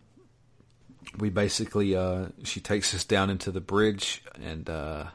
we 1.18 1.30
basically, 1.30 1.95
uh, 1.95 2.28
she 2.44 2.60
takes 2.60 2.94
us 2.94 3.06
down 3.06 3.30
into 3.30 3.52
the 3.52 3.61
bridge 3.61 4.24
and 4.41 4.69
uh, 4.69 5.06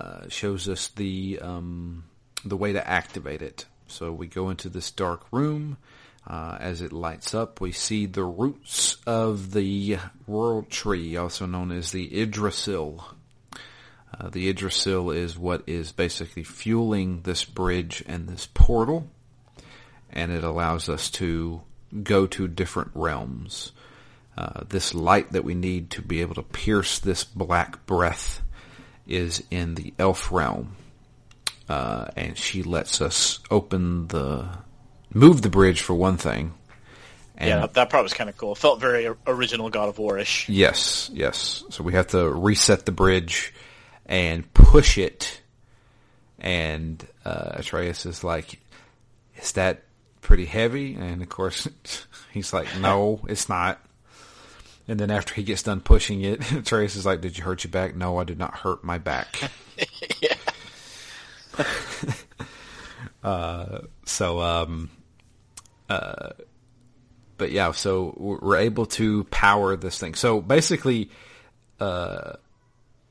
uh, 0.00 0.28
shows 0.28 0.68
us 0.68 0.88
the 0.88 1.38
um, 1.40 2.04
the 2.44 2.56
way 2.56 2.72
to 2.72 2.88
activate 2.88 3.42
it. 3.42 3.66
So 3.86 4.12
we 4.12 4.26
go 4.26 4.50
into 4.50 4.68
this 4.68 4.90
dark 4.90 5.26
room. 5.30 5.76
Uh, 6.28 6.58
as 6.60 6.82
it 6.82 6.92
lights 6.92 7.32
up, 7.32 7.58
we 7.58 7.72
see 7.72 8.04
the 8.04 8.22
roots 8.22 8.98
of 9.06 9.52
the 9.52 9.96
world 10.26 10.68
tree, 10.68 11.16
also 11.16 11.46
known 11.46 11.72
as 11.72 11.90
the 11.90 12.20
Yggdrasil. 12.20 13.02
Uh, 14.12 14.28
the 14.28 14.50
Yggdrasil 14.50 15.10
is 15.10 15.38
what 15.38 15.62
is 15.66 15.90
basically 15.90 16.44
fueling 16.44 17.22
this 17.22 17.46
bridge 17.46 18.04
and 18.06 18.28
this 18.28 18.46
portal, 18.52 19.08
and 20.10 20.30
it 20.30 20.44
allows 20.44 20.90
us 20.90 21.08
to 21.08 21.62
go 22.02 22.26
to 22.26 22.46
different 22.46 22.90
realms. 22.92 23.72
Uh, 24.36 24.64
this 24.68 24.94
light 24.94 25.32
that 25.32 25.44
we 25.44 25.54
need 25.54 25.90
to 25.90 26.02
be 26.02 26.20
able 26.20 26.34
to 26.34 26.42
pierce 26.42 26.98
this 26.98 27.24
black 27.24 27.86
breath 27.86 28.42
is 29.06 29.42
in 29.50 29.76
the 29.76 29.94
elf 29.98 30.30
realm. 30.30 30.76
Uh, 31.68 32.06
and 32.16 32.36
she 32.36 32.62
lets 32.62 33.00
us 33.00 33.40
open 33.50 34.08
the, 34.08 34.48
move 35.12 35.42
the 35.42 35.48
bridge 35.50 35.80
for 35.80 35.94
one 35.94 36.16
thing. 36.16 36.54
And 37.36 37.48
yeah, 37.48 37.60
that, 37.60 37.74
that 37.74 37.90
part 37.90 38.02
was 38.02 38.12
kind 38.12 38.28
of 38.28 38.36
cool. 38.36 38.52
It 38.52 38.58
felt 38.58 38.80
very 38.80 39.08
original 39.26 39.70
God 39.70 39.88
of 39.88 39.98
War-ish. 39.98 40.48
Yes, 40.48 41.08
yes. 41.12 41.62
So 41.70 41.84
we 41.84 41.92
have 41.92 42.08
to 42.08 42.28
reset 42.28 42.84
the 42.84 42.90
bridge 42.90 43.54
and 44.06 44.52
push 44.54 44.98
it. 44.98 45.40
And 46.40 47.04
uh, 47.24 47.50
Atreus 47.54 48.06
is 48.06 48.24
like, 48.24 48.58
"Is 49.36 49.52
that 49.52 49.84
pretty 50.20 50.46
heavy?" 50.46 50.94
And 50.94 51.22
of 51.22 51.28
course, 51.28 51.68
he's 52.32 52.52
like, 52.52 52.66
"No, 52.80 53.20
it's 53.28 53.48
not." 53.48 53.80
And 54.88 54.98
then 54.98 55.10
after 55.10 55.34
he 55.34 55.42
gets 55.42 55.62
done 55.62 55.80
pushing 55.80 56.22
it, 56.22 56.50
Atreus 56.52 56.96
is 56.96 57.06
like, 57.06 57.20
"Did 57.20 57.38
you 57.38 57.44
hurt 57.44 57.62
your 57.62 57.70
back?" 57.70 57.94
No, 57.94 58.18
I 58.18 58.24
did 58.24 58.38
not 58.38 58.54
hurt 58.58 58.82
my 58.82 58.98
back. 58.98 59.50
yeah. 60.20 60.34
uh, 63.22 63.80
so, 64.04 64.40
um, 64.40 64.90
uh, 65.88 66.30
but 67.36 67.52
yeah, 67.52 67.72
so 67.72 68.14
we're 68.18 68.56
able 68.56 68.86
to 68.86 69.24
power 69.24 69.76
this 69.76 69.98
thing. 69.98 70.14
So 70.14 70.40
basically, 70.40 71.10
uh, 71.80 72.32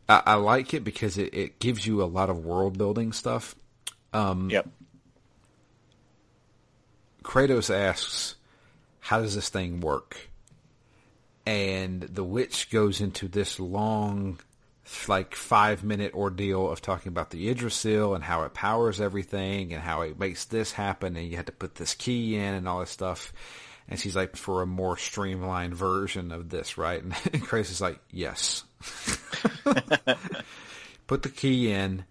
I, 0.07 0.23
I 0.25 0.33
like 0.35 0.73
it 0.73 0.83
because 0.83 1.17
it, 1.17 1.33
it 1.33 1.59
gives 1.59 1.87
you 1.87 2.03
a 2.03 2.05
lot 2.05 2.29
of 2.29 2.45
world 2.45 2.77
building 2.77 3.13
stuff. 3.13 3.55
Yep. 4.49 4.67
Kratos 7.23 7.73
asks, 7.73 8.35
"How 8.99 9.21
does 9.21 9.35
this 9.35 9.49
thing 9.49 9.79
work?" 9.79 10.29
And 11.45 12.01
the 12.01 12.23
witch 12.23 12.69
goes 12.69 12.99
into 12.99 13.27
this 13.29 13.59
long, 13.59 14.39
like 15.07 15.35
five 15.35 15.84
minute 15.84 16.14
ordeal 16.14 16.69
of 16.72 16.81
talking 16.81 17.09
about 17.09 17.30
the 17.30 17.49
Yggdrasil 17.49 18.15
and 18.15 18.23
how 18.23 18.43
it 18.43 18.53
powers 18.53 19.01
everything 19.01 19.73
and 19.73 19.81
how 19.81 20.01
it 20.01 20.19
makes 20.19 20.45
this 20.45 20.72
happen 20.72 21.15
and 21.15 21.27
you 21.27 21.35
had 21.35 21.47
to 21.47 21.51
put 21.51 21.76
this 21.76 21.93
key 21.93 22.35
in 22.35 22.53
and 22.53 22.68
all 22.68 22.80
this 22.80 22.89
stuff. 22.89 23.34
And 23.89 23.99
she's 23.99 24.15
like, 24.15 24.35
for 24.35 24.61
a 24.61 24.65
more 24.65 24.97
streamlined 24.97 25.73
version 25.73 26.31
of 26.31 26.49
this, 26.49 26.77
right? 26.77 27.01
And 27.01 27.14
Kratos 27.43 27.72
is 27.72 27.81
like, 27.81 27.99
yes. 28.11 28.64
put 31.07 31.23
the 31.23 31.30
key 31.30 31.72
in, 31.72 32.03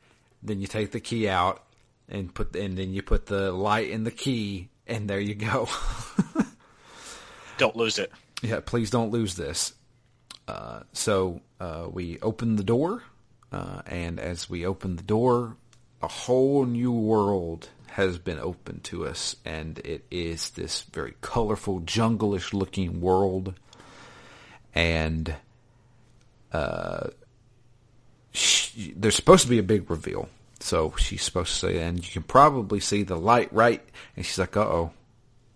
then 0.42 0.60
you 0.60 0.66
take 0.66 0.92
the 0.92 1.00
key 1.00 1.28
out 1.28 1.62
and 2.08 2.32
put, 2.34 2.56
and 2.56 2.78
then 2.78 2.94
you 2.94 3.02
put 3.02 3.26
the 3.26 3.52
light 3.52 3.90
in 3.90 4.04
the 4.04 4.10
key 4.10 4.70
and 4.86 5.08
there 5.10 5.20
you 5.20 5.34
go. 5.34 5.68
Don't 7.58 7.76
lose 7.76 7.98
it. 7.98 8.12
yeah, 8.42 8.60
please 8.60 8.90
don't 8.90 9.10
lose 9.10 9.34
this. 9.34 9.72
Uh, 10.48 10.80
so 10.92 11.40
uh, 11.60 11.86
we 11.90 12.18
open 12.20 12.56
the 12.56 12.64
door, 12.64 13.02
uh, 13.52 13.82
and 13.86 14.20
as 14.20 14.48
we 14.48 14.64
open 14.64 14.96
the 14.96 15.02
door, 15.02 15.56
a 16.02 16.08
whole 16.08 16.64
new 16.64 16.92
world 16.92 17.68
has 17.88 18.18
been 18.18 18.38
opened 18.38 18.84
to 18.84 19.06
us, 19.06 19.36
and 19.44 19.78
it 19.78 20.04
is 20.10 20.50
this 20.50 20.82
very 20.82 21.14
colorful, 21.20 21.80
jungle-ish 21.80 22.52
looking 22.52 23.00
world. 23.00 23.54
And 24.74 25.34
uh, 26.52 27.08
there's 28.94 29.14
supposed 29.14 29.44
to 29.44 29.48
be 29.48 29.58
a 29.58 29.62
big 29.62 29.90
reveal. 29.90 30.28
So 30.60 30.94
she's 30.98 31.22
supposed 31.22 31.52
to 31.54 31.66
say, 31.66 31.80
and 31.80 32.04
you 32.04 32.12
can 32.12 32.22
probably 32.22 32.80
see 32.80 33.02
the 33.02 33.16
light, 33.16 33.52
right? 33.52 33.82
And 34.14 34.24
she's 34.24 34.38
like, 34.38 34.56
uh 34.56 34.60
oh, 34.60 34.90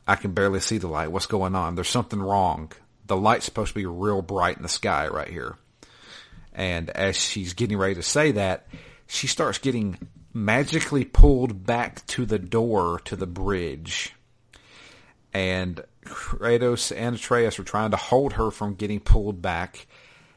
I 0.06 0.16
can 0.16 0.32
barely 0.32 0.60
see 0.60 0.78
the 0.78 0.88
light. 0.88 1.12
What's 1.12 1.26
going 1.26 1.54
on? 1.54 1.74
There's 1.74 1.88
something 1.88 2.20
wrong. 2.20 2.72
The 3.10 3.16
light's 3.16 3.44
supposed 3.44 3.70
to 3.70 3.74
be 3.74 3.86
real 3.86 4.22
bright 4.22 4.56
in 4.56 4.62
the 4.62 4.68
sky 4.68 5.08
right 5.08 5.26
here. 5.26 5.56
And 6.52 6.90
as 6.90 7.16
she's 7.16 7.54
getting 7.54 7.76
ready 7.76 7.96
to 7.96 8.04
say 8.04 8.30
that, 8.30 8.68
she 9.08 9.26
starts 9.26 9.58
getting 9.58 9.98
magically 10.32 11.04
pulled 11.04 11.66
back 11.66 12.06
to 12.06 12.24
the 12.24 12.38
door 12.38 13.00
to 13.06 13.16
the 13.16 13.26
bridge. 13.26 14.14
And 15.34 15.82
Kratos 16.04 16.96
and 16.96 17.16
Atreus 17.16 17.58
are 17.58 17.64
trying 17.64 17.90
to 17.90 17.96
hold 17.96 18.34
her 18.34 18.52
from 18.52 18.76
getting 18.76 19.00
pulled 19.00 19.42
back. 19.42 19.88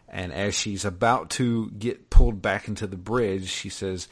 And 0.09 0.33
as 0.33 0.55
she's 0.55 0.83
about 0.83 1.29
to 1.31 1.69
get 1.77 2.09
pulled 2.09 2.41
back 2.41 2.67
into 2.67 2.87
the 2.87 2.97
bridge, 2.97 3.49
she 3.49 3.69
says, 3.69 4.07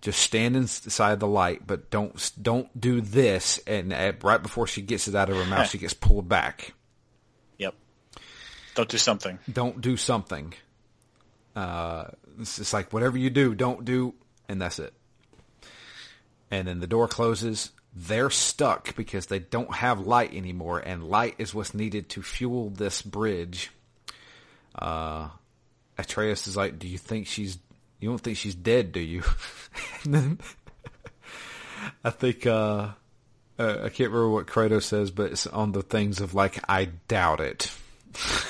just 0.00 0.20
stand 0.20 0.56
inside 0.56 1.20
the 1.20 1.28
light, 1.28 1.66
but 1.66 1.90
don't 1.90 2.32
don't 2.40 2.80
do 2.80 3.02
this. 3.02 3.60
And 3.66 3.92
at, 3.92 4.24
right 4.24 4.42
before 4.42 4.66
she 4.66 4.80
gets 4.80 5.08
it 5.08 5.14
out 5.14 5.28
of 5.28 5.36
her 5.36 5.44
mouth, 5.44 5.68
she 5.68 5.76
gets 5.76 5.92
pulled 5.92 6.26
back. 6.26 6.72
Don't 8.76 8.88
do 8.88 8.98
something. 8.98 9.38
Don't 9.50 9.80
do 9.80 9.96
something. 9.96 10.52
Uh, 11.56 12.04
it's 12.38 12.74
like 12.74 12.92
whatever 12.92 13.16
you 13.16 13.30
do, 13.30 13.54
don't 13.54 13.86
do, 13.86 14.14
and 14.48 14.60
that's 14.60 14.78
it. 14.78 14.92
And 16.50 16.68
then 16.68 16.80
the 16.80 16.86
door 16.86 17.08
closes. 17.08 17.70
They're 17.94 18.28
stuck 18.28 18.94
because 18.94 19.26
they 19.26 19.38
don't 19.38 19.74
have 19.74 20.06
light 20.06 20.34
anymore, 20.34 20.78
and 20.78 21.08
light 21.08 21.36
is 21.38 21.54
what's 21.54 21.72
needed 21.72 22.10
to 22.10 22.22
fuel 22.22 22.68
this 22.68 23.00
bridge. 23.00 23.70
Uh, 24.74 25.30
Atreus 25.96 26.46
is 26.46 26.58
like, 26.58 26.78
"Do 26.78 26.86
you 26.86 26.98
think 26.98 27.26
she's? 27.26 27.58
You 27.98 28.10
don't 28.10 28.20
think 28.20 28.36
she's 28.36 28.54
dead, 28.54 28.92
do 28.92 29.00
you?" 29.00 29.22
and 30.04 30.14
then 30.14 30.38
I 32.04 32.10
think 32.10 32.46
uh, 32.46 32.88
uh, 33.58 33.78
I 33.84 33.88
can't 33.88 34.10
remember 34.10 34.28
what 34.28 34.46
Kratos 34.46 34.82
says, 34.82 35.10
but 35.10 35.32
it's 35.32 35.46
on 35.46 35.72
the 35.72 35.82
things 35.82 36.20
of 36.20 36.34
like, 36.34 36.60
"I 36.68 36.90
doubt 37.08 37.40
it." 37.40 37.72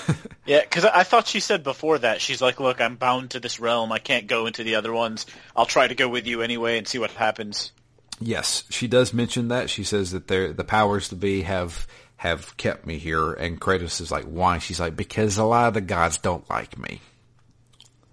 yeah, 0.46 0.60
because 0.60 0.84
I 0.84 1.02
thought 1.02 1.26
she 1.26 1.40
said 1.40 1.62
before 1.62 1.98
that 1.98 2.20
she's 2.20 2.40
like, 2.40 2.60
"Look, 2.60 2.80
I'm 2.80 2.96
bound 2.96 3.30
to 3.32 3.40
this 3.40 3.60
realm. 3.60 3.92
I 3.92 3.98
can't 3.98 4.26
go 4.26 4.46
into 4.46 4.64
the 4.64 4.76
other 4.76 4.92
ones. 4.92 5.26
I'll 5.54 5.66
try 5.66 5.88
to 5.88 5.94
go 5.94 6.08
with 6.08 6.26
you 6.26 6.42
anyway 6.42 6.78
and 6.78 6.86
see 6.86 6.98
what 6.98 7.10
happens." 7.10 7.72
Yes, 8.20 8.64
she 8.70 8.88
does 8.88 9.12
mention 9.12 9.48
that. 9.48 9.68
She 9.68 9.84
says 9.84 10.12
that 10.12 10.26
the 10.28 10.64
powers 10.66 11.08
to 11.08 11.16
be 11.16 11.42
have 11.42 11.86
have 12.16 12.56
kept 12.56 12.86
me 12.86 12.98
here, 12.98 13.32
and 13.32 13.60
Kratos 13.60 14.00
is 14.00 14.10
like, 14.10 14.24
"Why?" 14.24 14.58
She's 14.58 14.80
like, 14.80 14.96
"Because 14.96 15.36
a 15.36 15.44
lot 15.44 15.68
of 15.68 15.74
the 15.74 15.80
gods 15.80 16.18
don't 16.18 16.48
like 16.48 16.78
me." 16.78 17.00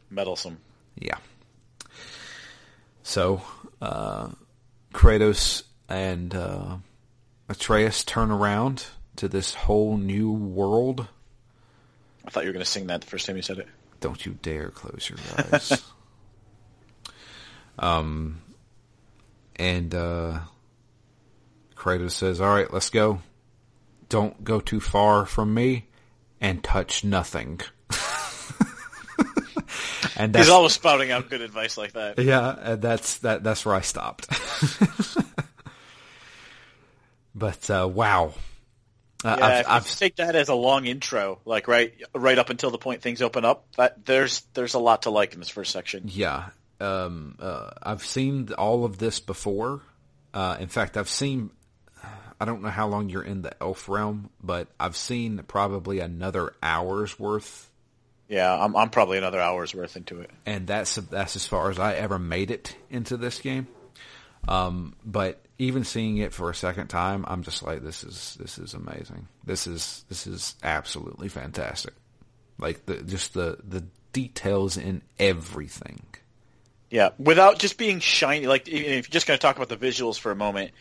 Meddlesome. 0.09 0.57
Yeah. 0.95 1.17
So, 3.03 3.41
uh, 3.81 4.29
Kratos 4.93 5.63
and 5.89 6.33
uh, 6.33 6.77
Atreus 7.49 8.03
turn 8.03 8.31
around 8.31 8.85
to 9.17 9.27
this 9.27 9.53
whole 9.53 9.97
new 9.97 10.31
world. 10.31 11.07
I 12.25 12.29
thought 12.29 12.43
you 12.43 12.49
were 12.49 12.53
going 12.53 12.65
to 12.65 12.69
sing 12.69 12.87
that 12.87 13.01
the 13.01 13.07
first 13.07 13.25
time 13.25 13.35
you 13.35 13.41
said 13.41 13.59
it. 13.59 13.67
Don't 13.99 14.25
you 14.25 14.37
dare 14.41 14.69
close 14.69 15.09
your 15.09 15.19
eyes. 15.37 15.81
um, 17.79 18.41
and 19.55 19.93
uh, 19.93 20.39
Kratos 21.75 22.11
says, 22.11 22.41
"All 22.41 22.53
right, 22.53 22.71
let's 22.71 22.89
go. 22.89 23.21
Don't 24.09 24.43
go 24.43 24.59
too 24.59 24.79
far 24.79 25.25
from 25.25 25.53
me, 25.53 25.87
and 26.41 26.63
touch 26.63 27.03
nothing." 27.03 27.61
and 30.15 30.35
he's 30.35 30.49
always 30.49 30.73
spouting 30.73 31.11
out 31.11 31.29
good 31.29 31.41
advice 31.41 31.77
like 31.77 31.93
that. 31.93 32.19
Yeah, 32.19 32.55
and 32.59 32.81
that's 32.81 33.19
that. 33.19 33.43
That's 33.43 33.65
where 33.65 33.75
I 33.75 33.81
stopped. 33.81 34.27
but 37.35 37.69
uh, 37.69 37.89
wow, 37.91 38.33
uh, 39.23 39.35
yeah, 39.39 39.45
I've, 39.45 39.67
I've 39.67 39.95
take 39.95 40.17
that 40.17 40.35
as 40.35 40.49
a 40.49 40.55
long 40.55 40.85
intro, 40.85 41.39
like 41.45 41.67
right, 41.67 41.93
right 42.13 42.37
up 42.37 42.49
until 42.49 42.71
the 42.71 42.77
point 42.77 43.01
things 43.01 43.21
open 43.21 43.45
up. 43.45 43.65
That 43.77 44.05
there's 44.05 44.41
there's 44.53 44.73
a 44.73 44.79
lot 44.79 45.03
to 45.03 45.09
like 45.09 45.33
in 45.33 45.39
this 45.39 45.49
first 45.49 45.71
section. 45.71 46.03
Yeah, 46.07 46.49
um, 46.79 47.37
uh, 47.39 47.71
I've 47.81 48.05
seen 48.05 48.49
all 48.57 48.85
of 48.85 48.97
this 48.97 49.19
before. 49.19 49.81
Uh, 50.33 50.57
in 50.59 50.67
fact, 50.67 50.97
I've 50.97 51.09
seen. 51.09 51.51
I 52.39 52.45
don't 52.45 52.61
know 52.61 52.69
how 52.69 52.87
long 52.87 53.09
you're 53.09 53.23
in 53.23 53.41
the 53.41 53.55
elf 53.61 53.87
realm, 53.87 54.29
but 54.41 54.67
I've 54.77 54.97
seen 54.97 55.41
probably 55.47 55.99
another 55.99 56.53
hour's 56.61 57.17
worth. 57.17 57.69
Yeah, 58.27 58.53
I'm 58.53 58.75
I'm 58.75 58.89
probably 58.89 59.17
another 59.17 59.39
hour's 59.39 59.73
worth 59.73 59.95
into 59.95 60.19
it, 60.19 60.31
and 60.45 60.67
that's 60.67 60.95
that's 60.95 61.35
as 61.35 61.45
far 61.45 61.69
as 61.69 61.79
I 61.79 61.93
ever 61.93 62.19
made 62.19 62.51
it 62.51 62.75
into 62.89 63.15
this 63.15 63.39
game. 63.39 63.67
Um, 64.47 64.95
but 65.05 65.43
even 65.57 65.83
seeing 65.83 66.17
it 66.17 66.33
for 66.33 66.49
a 66.49 66.55
second 66.55 66.87
time, 66.87 67.23
I'm 67.27 67.43
just 67.43 67.63
like, 67.63 67.81
this 67.81 68.03
is 68.03 68.35
this 68.39 68.57
is 68.57 68.73
amazing. 68.73 69.27
This 69.45 69.67
is 69.67 70.05
this 70.09 70.27
is 70.27 70.55
absolutely 70.63 71.29
fantastic. 71.29 71.93
Like 72.57 72.85
the 72.85 73.01
just 73.03 73.33
the 73.33 73.57
the 73.63 73.85
details 74.11 74.77
in 74.77 75.01
everything. 75.19 76.05
Yeah, 76.89 77.09
without 77.17 77.59
just 77.59 77.77
being 77.77 77.99
shiny. 77.99 78.47
Like 78.47 78.67
if 78.67 79.07
you're 79.07 79.11
just 79.11 79.25
going 79.25 79.37
to 79.37 79.41
talk 79.41 79.55
about 79.55 79.69
the 79.69 79.77
visuals 79.77 80.19
for 80.19 80.31
a 80.31 80.35
moment, 80.35 80.71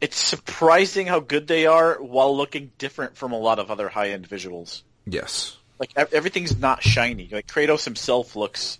it's 0.00 0.16
surprising 0.16 1.06
how 1.06 1.20
good 1.20 1.46
they 1.46 1.66
are 1.66 1.94
while 1.94 2.36
looking 2.36 2.70
different 2.78 3.16
from 3.16 3.32
a 3.32 3.38
lot 3.38 3.58
of 3.58 3.70
other 3.70 3.88
high 3.88 4.10
end 4.10 4.28
visuals. 4.28 4.82
Yes. 5.06 5.56
Like 5.78 5.92
everything's 5.96 6.58
not 6.58 6.82
shiny. 6.82 7.28
Like 7.30 7.46
Kratos 7.46 7.84
himself 7.84 8.36
looks. 8.36 8.78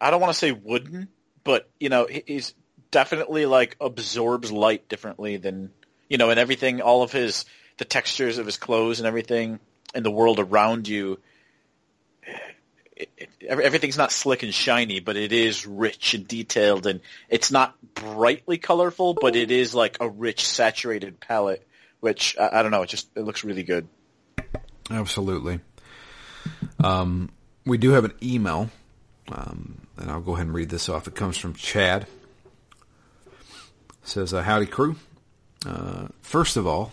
I 0.00 0.10
don't 0.10 0.20
want 0.20 0.32
to 0.32 0.38
say 0.38 0.52
wooden, 0.52 1.08
but 1.44 1.70
you 1.78 1.88
know 1.88 2.06
he's 2.06 2.54
definitely 2.90 3.46
like 3.46 3.76
absorbs 3.80 4.50
light 4.50 4.88
differently 4.88 5.36
than 5.36 5.70
you 6.08 6.18
know, 6.18 6.30
and 6.30 6.40
everything. 6.40 6.80
All 6.80 7.02
of 7.02 7.12
his 7.12 7.44
the 7.78 7.84
textures 7.84 8.38
of 8.38 8.46
his 8.46 8.56
clothes 8.56 9.00
and 9.00 9.06
everything, 9.06 9.60
and 9.94 10.04
the 10.04 10.10
world 10.10 10.38
around 10.38 10.88
you 10.88 11.18
it, 13.00 13.30
everything's 13.48 13.96
not 13.96 14.12
slick 14.12 14.42
and 14.42 14.52
shiny, 14.52 15.00
but 15.00 15.16
it 15.16 15.32
is 15.32 15.66
rich 15.66 16.14
and 16.14 16.26
detailed, 16.26 16.86
and 16.86 17.00
it's 17.28 17.50
not 17.50 17.74
brightly 17.94 18.58
colorful, 18.58 19.14
but 19.14 19.36
it 19.36 19.50
is 19.50 19.74
like 19.74 19.96
a 20.00 20.08
rich, 20.08 20.46
saturated 20.46 21.20
palette. 21.20 21.66
Which 22.00 22.36
I, 22.38 22.60
I 22.60 22.62
don't 22.62 22.70
know, 22.70 22.82
it 22.82 22.88
just 22.88 23.08
it 23.14 23.22
looks 23.22 23.44
really 23.44 23.62
good. 23.62 23.86
Absolutely. 24.90 25.60
Um, 26.82 27.30
we 27.66 27.78
do 27.78 27.90
have 27.90 28.04
an 28.04 28.14
email, 28.22 28.70
um, 29.30 29.86
and 29.96 30.10
I'll 30.10 30.20
go 30.20 30.34
ahead 30.34 30.46
and 30.46 30.54
read 30.54 30.70
this 30.70 30.88
off. 30.88 31.06
It 31.06 31.14
comes 31.14 31.36
from 31.36 31.54
Chad. 31.54 32.06
Says, 34.02 34.32
uh, 34.32 34.42
"Howdy, 34.42 34.66
crew. 34.66 34.96
Uh, 35.66 36.08
first 36.22 36.56
of 36.56 36.66
all, 36.66 36.92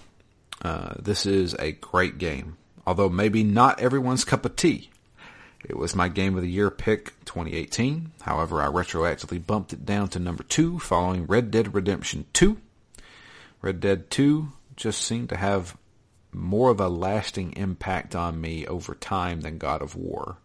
uh, 0.61 0.95
this 0.99 1.25
is 1.25 1.55
a 1.59 1.71
great 1.73 2.17
game, 2.17 2.57
although 2.85 3.09
maybe 3.09 3.43
not 3.43 3.79
everyone's 3.79 4.25
cup 4.25 4.45
of 4.45 4.55
tea." 4.55 4.89
It 5.67 5.77
was 5.77 5.95
my 5.95 6.07
game 6.07 6.35
of 6.35 6.41
the 6.41 6.49
year 6.49 6.69
pick 6.69 7.13
2018. 7.25 8.11
However, 8.21 8.61
I 8.61 8.67
retroactively 8.67 9.45
bumped 9.45 9.73
it 9.73 9.85
down 9.85 10.07
to 10.09 10.19
number 10.19 10.43
two 10.43 10.79
following 10.79 11.25
Red 11.25 11.51
Dead 11.51 11.73
Redemption 11.73 12.25
2. 12.33 12.57
Red 13.61 13.79
Dead 13.79 14.09
2 14.09 14.51
just 14.75 15.01
seemed 15.01 15.29
to 15.29 15.35
have 15.35 15.75
more 16.31 16.69
of 16.69 16.79
a 16.79 16.87
lasting 16.87 17.53
impact 17.53 18.15
on 18.15 18.39
me 18.39 18.65
over 18.67 18.93
time 18.95 19.41
than 19.41 19.57
God 19.57 19.81
of 19.81 19.95
War. 19.95 20.37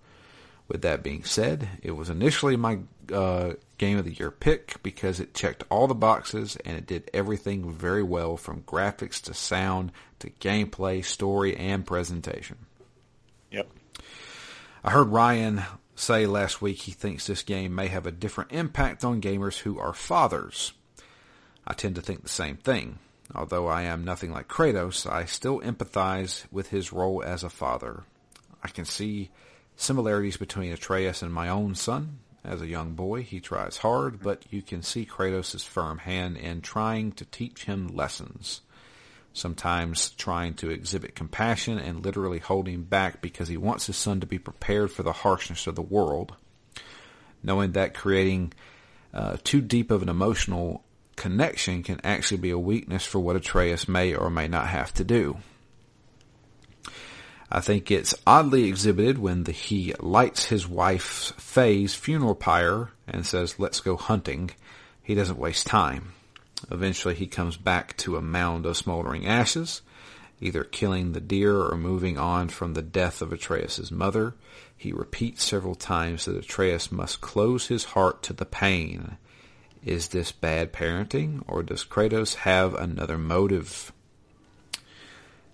With 0.67 0.83
that 0.83 1.03
being 1.03 1.25
said, 1.25 1.69
it 1.83 1.93
was 1.93 2.09
initially 2.09 2.57
my 2.57 2.79
uh, 3.13 3.53
game 3.83 3.99
of 3.99 4.05
the 4.05 4.13
year 4.13 4.31
pick 4.31 4.81
because 4.85 5.19
it 5.19 5.35
checked 5.35 5.65
all 5.69 5.89
the 5.89 5.95
boxes 5.95 6.57
and 6.65 6.77
it 6.77 6.87
did 6.87 7.11
everything 7.13 7.69
very 7.69 8.03
well 8.03 8.37
from 8.37 8.63
graphics 8.63 9.21
to 9.21 9.35
sound 9.35 9.91
to 10.21 10.31
gameplay, 10.31 11.05
story, 11.05 11.57
and 11.57 11.85
presentation. 11.85 12.59
Yep. 13.51 13.69
I 14.85 14.91
heard 14.91 15.09
Ryan 15.09 15.65
say 15.97 16.27
last 16.27 16.63
week 16.63 16.83
he 16.83 16.93
thinks 16.93 17.27
this 17.27 17.43
game 17.43 17.75
may 17.75 17.89
have 17.89 18.07
a 18.07 18.13
different 18.13 18.53
impact 18.53 19.05
on 19.05 19.21
gamers 19.21 19.59
who 19.59 19.81
are 19.81 19.93
fathers. 19.93 20.75
I 21.67 21.73
tend 21.73 21.97
to 21.97 22.03
think 22.03 22.23
the 22.23 22.29
same 22.29 22.59
thing. 22.59 23.01
Although 23.35 23.67
I 23.67 23.83
am 23.83 24.05
nothing 24.05 24.31
like 24.31 24.47
Kratos, 24.47 25.11
I 25.11 25.25
still 25.25 25.59
empathize 25.59 26.45
with 26.53 26.69
his 26.69 26.93
role 26.93 27.21
as 27.21 27.43
a 27.43 27.51
father. 27.51 28.05
I 28.63 28.69
can 28.69 28.85
see 28.85 29.31
similarities 29.75 30.37
between 30.37 30.71
Atreus 30.71 31.21
and 31.21 31.35
my 31.35 31.49
own 31.49 31.75
son. 31.75 32.21
As 32.45 32.61
a 32.61 32.67
young 32.67 32.95
boy, 32.95 33.23
he 33.23 33.41
tries 33.41 33.79
hard, 33.79 34.21
but 34.21 34.45
you 34.51 34.63
can 34.63 34.83
see 34.83 35.07
Kratos' 35.07 35.65
firm 35.65 35.99
hand 35.99 36.37
in 36.37 36.61
trying 36.61 37.13
to 37.13 37.25
teach 37.25 37.65
him 37.65 37.89
lessons 37.89 38.63
sometimes 39.33 40.11
trying 40.11 40.55
to 40.55 40.71
exhibit 40.71 41.15
compassion 41.15 41.79
and 41.79 42.05
literally 42.05 42.39
holding 42.39 42.83
back 42.83 43.23
because 43.23 43.49
he 43.49 43.57
wants 43.57 43.87
his 43.87 43.97
son 43.97 44.21
to 44.21 44.27
be 44.27 44.39
prepared 44.39 44.91
for 44.91 45.03
the 45.03 45.13
harshness 45.13 45.67
of 45.67 45.75
the 45.75 45.83
world. 45.83 46.35
Knowing 47.43 47.73
that 47.73 47.95
creating 47.95 48.53
uh, 49.15 49.37
too 49.43 49.61
deep 49.61 49.91
of 49.91 50.03
an 50.03 50.09
emotional 50.09 50.85
connection 51.17 51.83
can 51.83 52.01
actually 52.05 52.41
be 52.41 52.51
a 52.51 52.59
weakness 52.59 53.05
for 53.05 53.21
what 53.21 53.37
Atreus 53.37 53.89
may 53.89 54.15
or 54.15 54.31
may 54.31 54.49
not 54.49 54.69
have 54.69 54.93
to 54.95 55.05
do. 55.05 55.39
I 57.55 57.61
think 57.61 57.91
it's 57.91 58.15
oddly 58.27 58.65
exhibited 58.65 59.19
when 59.19 59.45
the, 59.45 59.53
he 59.53 59.93
lights 60.01 60.47
his 60.47 60.67
wife 60.67 61.35
Faye's 61.37 61.95
funeral 61.95 62.35
pyre 62.35 62.93
and 63.07 63.27
says, 63.27 63.59
let's 63.59 63.81
go 63.81 63.99
hunting. 63.99 64.53
He 65.03 65.15
doesn't 65.15 65.39
waste 65.39 65.67
time. 65.67 66.15
Eventually 66.71 67.15
he 67.15 67.27
comes 67.27 67.59
back 67.59 67.95
to 67.99 68.17
a 68.17 68.23
mound 68.23 68.65
of 68.65 68.79
smoldering 68.79 69.27
ashes, 69.27 69.83
either 70.41 70.65
killing 70.65 71.13
the 71.13 71.21
deer 71.21 71.55
or 71.61 71.77
moving 71.77 72.17
on 72.17 72.49
from 72.49 72.73
the 72.73 72.81
death 72.81 73.21
of 73.21 73.35
Atreus' 73.35 73.91
mother. 73.91 74.35
He 74.75 74.91
repeats 74.91 75.45
several 75.45 75.75
times 75.75 76.25
that 76.25 76.37
Atreus 76.37 76.91
must 76.91 77.21
close 77.21 77.67
his 77.67 77.85
heart 77.85 78.23
to 78.23 78.33
the 78.33 78.47
pain. 78.47 79.19
Is 79.85 80.09
this 80.09 80.33
bad 80.33 80.73
parenting, 80.73 81.43
or 81.47 81.63
does 81.63 81.85
Kratos 81.85 82.37
have 82.37 82.73
another 82.73 83.19
motive? 83.19 83.93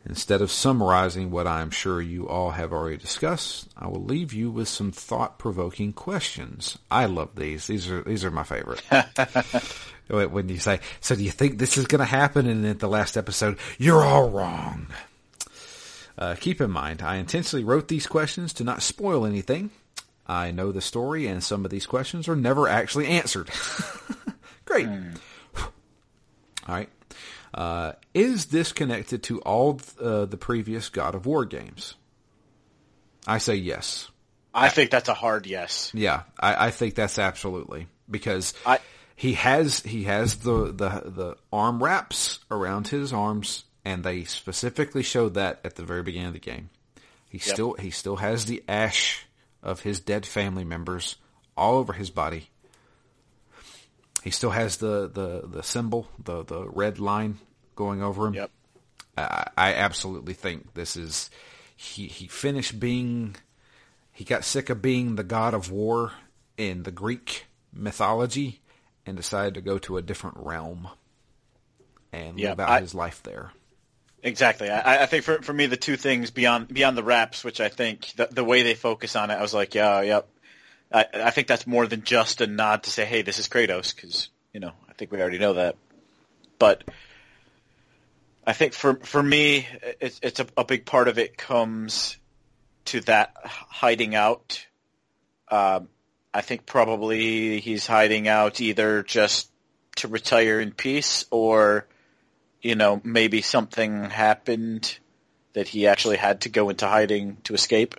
Instead 0.09 0.41
of 0.41 0.51
summarizing 0.51 1.31
what 1.31 1.47
I'm 1.47 1.71
sure 1.71 2.01
you 2.01 2.27
all 2.27 2.53
have 2.53 2.73
already 2.73 2.97
discussed, 2.97 3.69
I 3.77 3.89
will 3.89 4.03
leave 4.03 4.33
you 4.33 4.51
with 4.51 4.67
some 4.67 4.91
thought-provoking 4.91 5.93
questions. 5.93 6.79
I 6.91 7.05
love 7.05 7.37
these. 7.37 7.67
These 7.67 7.91
are 7.91 8.03
these 8.03 8.25
are 8.25 8.31
my 8.31 8.43
favorite. 8.43 8.81
when 10.09 10.49
you 10.49 10.59
say, 10.59 10.81
"So 11.01 11.15
do 11.15 11.23
you 11.23 11.31
think 11.31 11.59
this 11.59 11.77
is 11.77 11.87
going 11.87 11.99
to 11.99 12.07
happen?" 12.07 12.47
and 12.47 12.65
at 12.67 12.79
the 12.79 12.89
last 12.89 13.19
episode, 13.19 13.59
you're 13.77 14.03
all 14.03 14.31
wrong. 14.31 14.87
Uh, 16.17 16.35
keep 16.41 16.63
in 16.63 16.71
mind, 16.71 17.03
I 17.03 17.17
intentionally 17.17 17.65
wrote 17.65 17.89
these 17.89 18.07
questions 18.07 18.55
to 18.55 18.65
not 18.65 18.83
spoil 18.83 19.27
anything. 19.27 19.71
I 20.27 20.51
know 20.51 20.73
the 20.73 20.81
story, 20.81 21.27
and 21.27 21.45
some 21.45 21.65
of 21.65 21.71
these 21.71 21.87
questions 21.87 22.29
are 22.29 22.37
never 22.37 22.67
actually 22.67 23.09
answered. 23.09 23.51
Great. 24.65 24.87
Mm. 24.87 25.19
All 25.57 26.75
right. 26.75 26.89
Uh, 27.59 27.93
is 28.15 28.47
this 28.47 28.71
connected 28.71 29.21
to 29.25 29.41
all 29.41 29.81
uh, 30.01 30.27
the 30.27 30.37
previous 30.37 30.91
God 30.91 31.17
of 31.17 31.27
War 31.27 31.45
games? 31.45 31.95
I 33.27 33.39
say 33.39 33.57
yes. 33.57 34.09
I 34.55 34.69
think 34.69 34.93
that's 34.93 35.09
a 35.09 35.15
hard 35.15 35.45
yes. 35.45 35.91
Yeah, 35.93 36.23
I, 36.39 36.69
I 36.69 36.71
think 36.71 36.95
that's 36.95 37.19
absolutely 37.19 37.89
because 38.09 38.55
I, 38.65 38.79
he 39.17 39.33
has 39.33 39.81
he 39.81 40.05
has 40.05 40.37
the, 40.37 40.67
the 40.67 41.03
the 41.05 41.37
arm 41.53 41.83
wraps 41.83 42.39
around 42.49 42.87
his 42.87 43.13
arms, 43.13 43.65
and 43.85 44.05
they 44.05 44.23
specifically 44.23 45.03
showed 45.03 45.35
that 45.35 45.59
at 45.65 45.75
the 45.75 45.83
very 45.83 46.05
beginning 46.05 46.29
of 46.29 46.35
the 46.35 46.39
game. 46.39 46.71
He 47.29 47.39
yep. 47.39 47.55
still 47.55 47.73
he 47.73 47.91
still 47.91 48.17
has 48.17 48.45
the 48.45 48.63
ash 48.69 49.27
of 49.65 49.81
his 49.81 49.99
dead 49.99 50.25
family 50.25 50.65
members 50.65 51.17
all 51.57 51.79
over 51.79 51.93
his 51.93 52.11
body. 52.11 52.51
He 54.23 54.31
still 54.31 54.51
has 54.51 54.77
the, 54.77 55.09
the, 55.09 55.47
the 55.47 55.63
symbol, 55.63 56.09
the, 56.23 56.45
the 56.45 56.69
red 56.69 56.99
line 56.99 57.39
going 57.79 58.03
over 58.03 58.27
him. 58.27 58.35
Yep. 58.35 58.51
I, 59.17 59.51
I 59.57 59.75
absolutely 59.75 60.35
think 60.35 60.75
this 60.75 60.97
is 60.97 61.31
he 61.77 62.09
he 62.09 62.27
finished 62.27 62.79
being 62.81 63.37
he 64.13 64.25
got 64.25 64.45
sick 64.45 64.69
of 64.69 64.83
being 64.83 65.15
the 65.15 65.23
god 65.23 65.55
of 65.55 65.71
war 65.71 66.13
in 66.57 66.83
the 66.83 66.91
Greek 66.91 67.47
mythology 67.73 68.61
and 69.07 69.17
decided 69.17 69.55
to 69.55 69.61
go 69.61 69.79
to 69.79 69.97
a 69.97 70.03
different 70.03 70.37
realm 70.39 70.89
and 72.13 72.39
yep, 72.39 72.59
live 72.59 72.69
out 72.69 72.71
I, 72.71 72.81
his 72.81 72.97
life 72.97 73.23
there. 73.23 73.53
Exactly. 74.25 74.69
I, 74.69 75.05
I, 75.05 75.07
think 75.07 75.23
for 75.23 75.41
for 75.43 75.53
me 75.53 75.67
the 75.67 75.77
two 75.77 75.97
things 75.97 76.33
beyond 76.33 76.67
beyond 76.67 76.99
the 76.99 77.05
wraps, 77.05 77.45
which 77.45 77.61
I 77.61 77.69
think 77.69 78.13
the, 78.17 78.27
the 78.27 78.43
way 78.43 78.65
they 78.65 78.75
focus 78.75 79.15
on 79.15 79.31
it, 79.31 79.35
I 79.35 79.43
was 79.43 79.55
like, 79.55 79.77
yeah, 79.77 80.01
yep. 80.01 80.29
I, 80.93 81.07
I 81.15 81.31
think 81.31 81.47
that's 81.47 81.67
more 81.67 81.87
than 81.87 82.03
just 82.03 82.41
a 82.41 82.49
nod 82.49 82.83
to 82.85 82.91
say, 82.91 83.05
hey, 83.05 83.23
this 83.23 83.39
is 83.39 83.47
Kratos, 83.47 83.95
because 83.95 84.31
you 84.53 84.59
know 84.59 84.73
I 84.89 84.95
think 84.95 85.13
we 85.13 85.21
already 85.21 85.39
know 85.39 85.53
that. 85.53 85.77
But 86.59 86.83
I 88.49 88.55
think 88.55 88.73
for 88.73 88.95
for 88.95 89.23
me, 89.23 89.69
it's 90.01 90.21
it's 90.23 90.41
a, 90.41 90.47
a 90.57 90.65
big 90.65 90.87
part 90.87 91.09
of 91.09 91.19
it 91.19 91.37
comes 91.37 92.17
to 92.87 93.03
that 93.03 93.37
hiding 93.45 94.15
out. 94.15 94.67
Um, 95.51 95.89
I 96.33 96.41
think 96.41 96.65
probably 96.65 97.61
he's 97.61 97.87
hiding 97.87 98.27
out 98.27 98.63
either 98.63 99.03
just 99.03 99.51
to 99.97 100.09
retire 100.09 100.61
in 100.61 100.73
peace 100.73 101.27
or 101.31 101.87
you 102.63 102.75
know, 102.75 103.03
maybe 103.05 103.43
something 103.43 104.09
happened 104.09 104.99
that 105.53 105.69
he 105.69 105.87
actually 105.87 106.17
had 106.17 106.41
to 106.41 106.49
go 106.49 106.71
into 106.71 106.87
hiding 106.87 107.37
to 107.45 107.53
escape. 107.53 107.97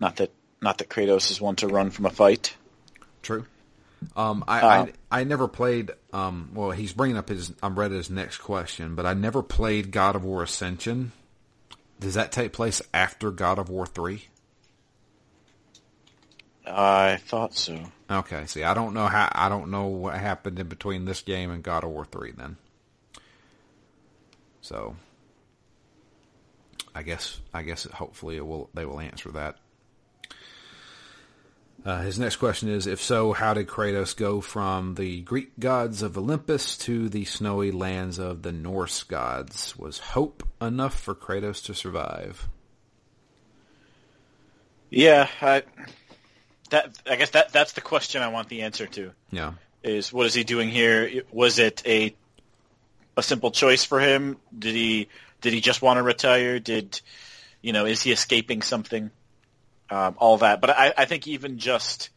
Not 0.00 0.16
that 0.16 0.32
not 0.62 0.78
that 0.78 0.88
Kratos 0.88 1.30
is 1.30 1.38
one 1.38 1.56
to 1.56 1.68
run 1.68 1.90
from 1.90 2.06
a 2.06 2.10
fight. 2.10 2.56
True. 3.20 3.44
Um, 4.16 4.44
I, 4.46 4.60
uh, 4.60 4.86
I, 5.10 5.20
I 5.20 5.24
never 5.24 5.48
played. 5.48 5.90
Um, 6.12 6.50
well, 6.54 6.70
he's 6.70 6.92
bringing 6.92 7.16
up 7.16 7.28
his. 7.28 7.52
I'm 7.62 7.78
read 7.78 7.90
his 7.90 8.10
next 8.10 8.38
question, 8.38 8.94
but 8.94 9.06
I 9.06 9.14
never 9.14 9.42
played 9.42 9.90
God 9.90 10.16
of 10.16 10.24
War 10.24 10.42
Ascension. 10.42 11.12
Does 12.00 12.14
that 12.14 12.32
take 12.32 12.52
place 12.52 12.80
after 12.94 13.30
God 13.30 13.58
of 13.58 13.68
War 13.70 13.86
three? 13.86 14.26
I 16.66 17.16
thought 17.16 17.54
so. 17.54 17.80
Okay. 18.10 18.46
See, 18.46 18.62
I 18.62 18.74
don't 18.74 18.94
know 18.94 19.06
how. 19.06 19.28
I 19.32 19.48
don't 19.48 19.70
know 19.70 19.86
what 19.86 20.14
happened 20.14 20.58
in 20.58 20.68
between 20.68 21.04
this 21.04 21.22
game 21.22 21.50
and 21.50 21.62
God 21.62 21.84
of 21.84 21.90
War 21.90 22.04
three. 22.04 22.32
Then. 22.32 22.56
So 24.60 24.96
I 26.94 27.02
guess 27.02 27.40
I 27.54 27.62
guess 27.62 27.84
hopefully 27.84 28.36
it 28.36 28.46
will 28.46 28.70
they 28.74 28.84
will 28.84 29.00
answer 29.00 29.30
that. 29.32 29.56
Uh, 31.88 32.02
his 32.02 32.18
next 32.18 32.36
question 32.36 32.68
is, 32.68 32.86
if 32.86 33.00
so, 33.00 33.32
how 33.32 33.54
did 33.54 33.66
Kratos 33.66 34.14
go 34.14 34.42
from 34.42 34.96
the 34.96 35.22
Greek 35.22 35.58
gods 35.58 36.02
of 36.02 36.18
Olympus 36.18 36.76
to 36.76 37.08
the 37.08 37.24
snowy 37.24 37.70
lands 37.70 38.18
of 38.18 38.42
the 38.42 38.52
Norse 38.52 39.04
gods? 39.04 39.74
Was 39.78 39.98
hope 39.98 40.46
enough 40.60 41.00
for 41.00 41.14
Kratos 41.14 41.64
to 41.64 41.72
survive? 41.72 42.46
Yeah, 44.90 45.28
I, 45.40 45.62
that 46.68 46.94
I 47.06 47.16
guess 47.16 47.30
that 47.30 47.54
that's 47.54 47.72
the 47.72 47.80
question 47.80 48.20
I 48.20 48.28
want 48.28 48.50
the 48.50 48.60
answer 48.60 48.86
to. 48.88 49.12
Yeah, 49.30 49.54
is 49.82 50.12
what 50.12 50.26
is 50.26 50.34
he 50.34 50.44
doing 50.44 50.68
here? 50.68 51.22
Was 51.32 51.58
it 51.58 51.82
a 51.86 52.14
a 53.16 53.22
simple 53.22 53.50
choice 53.50 53.86
for 53.86 53.98
him? 53.98 54.36
Did 54.58 54.74
he 54.74 55.08
did 55.40 55.54
he 55.54 55.62
just 55.62 55.80
want 55.80 55.96
to 55.96 56.02
retire? 56.02 56.58
Did 56.58 57.00
you 57.62 57.72
know? 57.72 57.86
Is 57.86 58.02
he 58.02 58.12
escaping 58.12 58.60
something? 58.60 59.10
Um, 59.90 60.16
all 60.18 60.38
that, 60.38 60.60
but 60.60 60.70
I, 60.70 60.92
I 60.98 61.04
think 61.06 61.26
even 61.26 61.58
just 61.58 62.10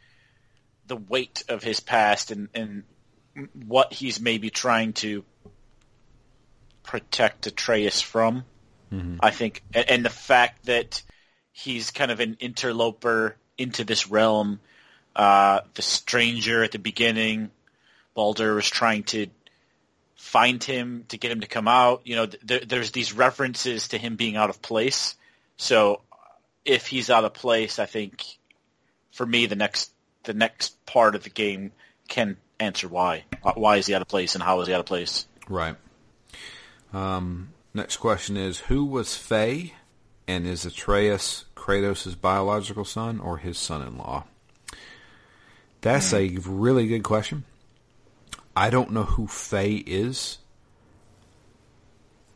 the 0.87 0.97
weight 0.97 1.43
of 1.47 1.63
his 1.63 1.79
past 1.79 2.31
and, 2.31 2.49
and 2.53 2.83
what 3.53 3.93
he's 3.93 4.19
maybe 4.19 4.49
trying 4.49 4.91
to 4.93 5.23
protect 6.83 7.47
Atreus 7.47 8.01
from. 8.01 8.43
Mm-hmm. 8.91 9.17
I 9.21 9.31
think, 9.31 9.63
and 9.73 10.03
the 10.03 10.09
fact 10.09 10.65
that 10.65 11.01
he's 11.51 11.91
kind 11.91 12.11
of 12.11 12.19
an 12.19 12.37
interloper 12.39 13.37
into 13.57 13.83
this 13.83 14.07
realm. 14.09 14.59
Uh, 15.15 15.61
the 15.73 15.81
stranger 15.81 16.63
at 16.63 16.71
the 16.71 16.79
beginning, 16.79 17.51
Baldur 18.13 18.55
was 18.55 18.69
trying 18.69 19.03
to 19.03 19.27
find 20.15 20.63
him 20.63 21.05
to 21.09 21.17
get 21.17 21.31
him 21.31 21.41
to 21.41 21.47
come 21.47 21.67
out. 21.67 22.01
You 22.05 22.15
know, 22.15 22.27
there, 22.43 22.59
there's 22.59 22.91
these 22.91 23.13
references 23.13 23.89
to 23.89 23.97
him 23.97 24.15
being 24.15 24.37
out 24.37 24.49
of 24.49 24.61
place. 24.61 25.15
So 25.57 26.01
if 26.65 26.87
he's 26.87 27.09
out 27.09 27.23
of 27.23 27.33
place, 27.33 27.79
I 27.79 27.85
think 27.85 28.25
for 29.11 29.25
me 29.25 29.45
the 29.45 29.55
next 29.55 29.91
the 30.23 30.33
next 30.33 30.85
part 30.85 31.15
of 31.15 31.23
the 31.23 31.29
game 31.29 31.71
can 32.07 32.37
answer 32.59 32.87
why. 32.87 33.25
Why 33.55 33.77
is 33.77 33.87
he 33.87 33.95
out 33.95 34.01
of 34.01 34.07
place 34.07 34.35
and 34.35 34.43
how 34.43 34.61
is 34.61 34.67
he 34.67 34.73
out 34.73 34.79
of 34.79 34.85
place? 34.85 35.27
Right. 35.49 35.75
Um, 36.93 37.49
next 37.73 37.97
question 37.97 38.37
is 38.37 38.59
who 38.59 38.85
was 38.85 39.15
Faye 39.15 39.73
and 40.27 40.45
is 40.45 40.65
Atreus 40.65 41.45
Kratos' 41.55 42.19
biological 42.19 42.85
son 42.85 43.19
or 43.19 43.37
his 43.37 43.57
son-in-law? 43.57 44.25
That's 45.81 46.13
mm. 46.13 46.37
a 46.37 46.49
really 46.49 46.87
good 46.87 47.03
question. 47.03 47.45
I 48.55 48.69
don't 48.69 48.91
know 48.91 49.03
who 49.03 49.27
Faye 49.27 49.75
is. 49.75 50.37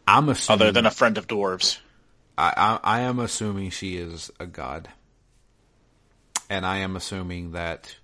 I'm 0.07 0.29
assuming 0.29 0.61
other 0.61 0.71
than 0.71 0.85
a 0.85 0.91
friend 0.91 1.17
of 1.17 1.27
dwarves. 1.27 1.79
I, 2.37 2.53
I, 2.83 2.97
I 2.97 3.01
am 3.01 3.19
assuming 3.19 3.69
she 3.69 3.97
is 3.97 4.31
a 4.39 4.45
god, 4.45 4.89
and 6.49 6.65
I 6.65 6.77
am 6.79 6.95
assuming 6.95 7.51
that 7.51 7.95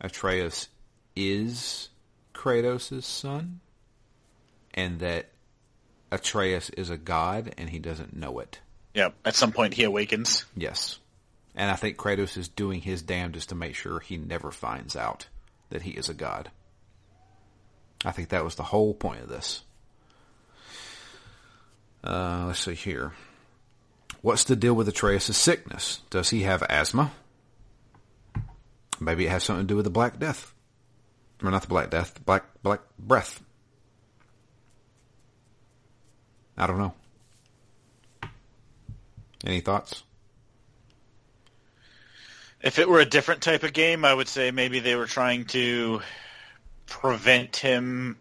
Atreus 0.00 0.68
is 1.16 1.88
Kratos' 2.34 3.04
son, 3.04 3.60
and 4.74 5.00
that 5.00 5.32
Atreus 6.12 6.68
is 6.70 6.90
a 6.90 6.98
god 6.98 7.54
and 7.56 7.70
he 7.70 7.78
doesn't 7.78 8.14
know 8.14 8.38
it. 8.38 8.60
Yeah, 8.94 9.10
at 9.24 9.34
some 9.34 9.50
point 9.50 9.74
he 9.74 9.84
awakens. 9.84 10.44
Yes. 10.54 10.98
And 11.54 11.70
I 11.70 11.76
think 11.76 11.96
Kratos 11.96 12.36
is 12.36 12.48
doing 12.48 12.82
his 12.82 13.02
damnedest 13.02 13.48
to 13.48 13.54
make 13.54 13.74
sure 13.74 13.98
he 13.98 14.18
never 14.18 14.50
finds 14.50 14.94
out 14.94 15.28
that 15.70 15.82
he 15.82 15.92
is 15.92 16.10
a 16.10 16.14
god. 16.14 16.50
I 18.04 18.10
think 18.10 18.28
that 18.28 18.44
was 18.44 18.56
the 18.56 18.62
whole 18.62 18.92
point 18.92 19.22
of 19.22 19.28
this. 19.28 19.62
Uh, 22.04 22.44
let's 22.46 22.58
see 22.58 22.74
here. 22.74 23.12
What's 24.22 24.44
the 24.44 24.56
deal 24.56 24.74
with 24.74 24.88
Atreus' 24.88 25.36
sickness? 25.36 26.00
Does 26.08 26.30
he 26.30 26.42
have 26.42 26.62
asthma? 26.62 27.10
Maybe 29.00 29.26
it 29.26 29.30
has 29.30 29.42
something 29.42 29.66
to 29.66 29.68
do 29.68 29.76
with 29.76 29.84
the 29.84 29.90
Black 29.90 30.18
Death. 30.18 30.54
or 31.42 31.50
not 31.50 31.62
the 31.62 31.68
Black 31.68 31.90
Death, 31.90 32.14
the 32.14 32.20
Black 32.20 32.44
Black 32.62 32.80
Breath. 32.98 33.42
I 36.56 36.68
don't 36.68 36.78
know. 36.78 36.94
Any 39.44 39.60
thoughts? 39.60 40.04
If 42.60 42.78
it 42.78 42.88
were 42.88 43.00
a 43.00 43.04
different 43.04 43.42
type 43.42 43.64
of 43.64 43.72
game, 43.72 44.04
I 44.04 44.14
would 44.14 44.28
say 44.28 44.52
maybe 44.52 44.78
they 44.78 44.94
were 44.94 45.06
trying 45.06 45.46
to 45.46 46.00
prevent 46.86 47.56
him. 47.56 48.18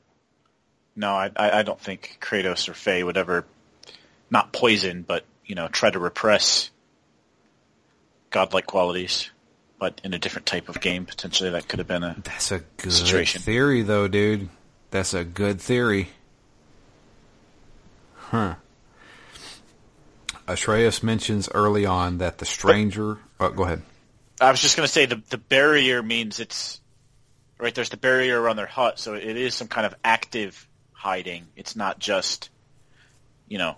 No, 0.95 1.11
I, 1.11 1.30
I 1.36 1.61
don't 1.61 1.80
think 1.80 2.18
Kratos 2.19 2.68
or 2.68 2.73
Faye 2.73 3.03
would 3.03 3.18
ever, 3.18 3.45
not 4.32 4.52
poison, 4.52 5.03
but 5.07 5.26
you 5.45 5.55
know, 5.55 5.68
try 5.68 5.89
to 5.89 5.99
repress 5.99 6.69
godlike 8.30 8.65
qualities. 8.65 9.30
But 9.80 9.99
in 10.03 10.13
a 10.13 10.19
different 10.19 10.45
type 10.45 10.69
of 10.69 10.80
game, 10.80 11.05
potentially 11.05 11.49
that 11.51 11.68
could 11.68 11.80
have 11.80 11.88
been 11.88 12.03
a 12.03 12.15
That's 12.23 12.51
a 12.51 12.59
good 12.77 12.91
Situation. 12.93 13.41
theory, 13.41 13.81
though, 13.81 14.07
dude. 14.07 14.49
That's 14.91 15.13
a 15.13 15.23
good 15.23 15.59
theory. 15.59 16.09
Huh. 18.15 18.55
Atreus 20.47 21.01
mentions 21.01 21.49
early 21.53 21.85
on 21.85 22.19
that 22.19 22.38
the 22.38 22.45
stranger. 22.45 23.18
Oh, 23.39 23.49
go 23.49 23.63
ahead. 23.63 23.81
I 24.39 24.51
was 24.51 24.61
just 24.61 24.76
going 24.76 24.85
to 24.85 24.91
say 24.91 25.05
the 25.05 25.22
the 25.30 25.38
barrier 25.38 26.01
means 26.03 26.39
it's 26.39 26.80
right. 27.57 27.73
There's 27.73 27.89
the 27.89 27.97
barrier 27.97 28.39
around 28.41 28.57
their 28.57 28.65
hut, 28.65 28.99
so 28.99 29.13
it 29.13 29.23
is 29.38 29.55
some 29.55 29.68
kind 29.68 29.85
of 29.85 29.95
active 30.03 30.68
hiding. 30.93 31.47
It's 31.55 31.76
not 31.76 31.99
just 31.99 32.49
you 33.47 33.57
know 33.57 33.77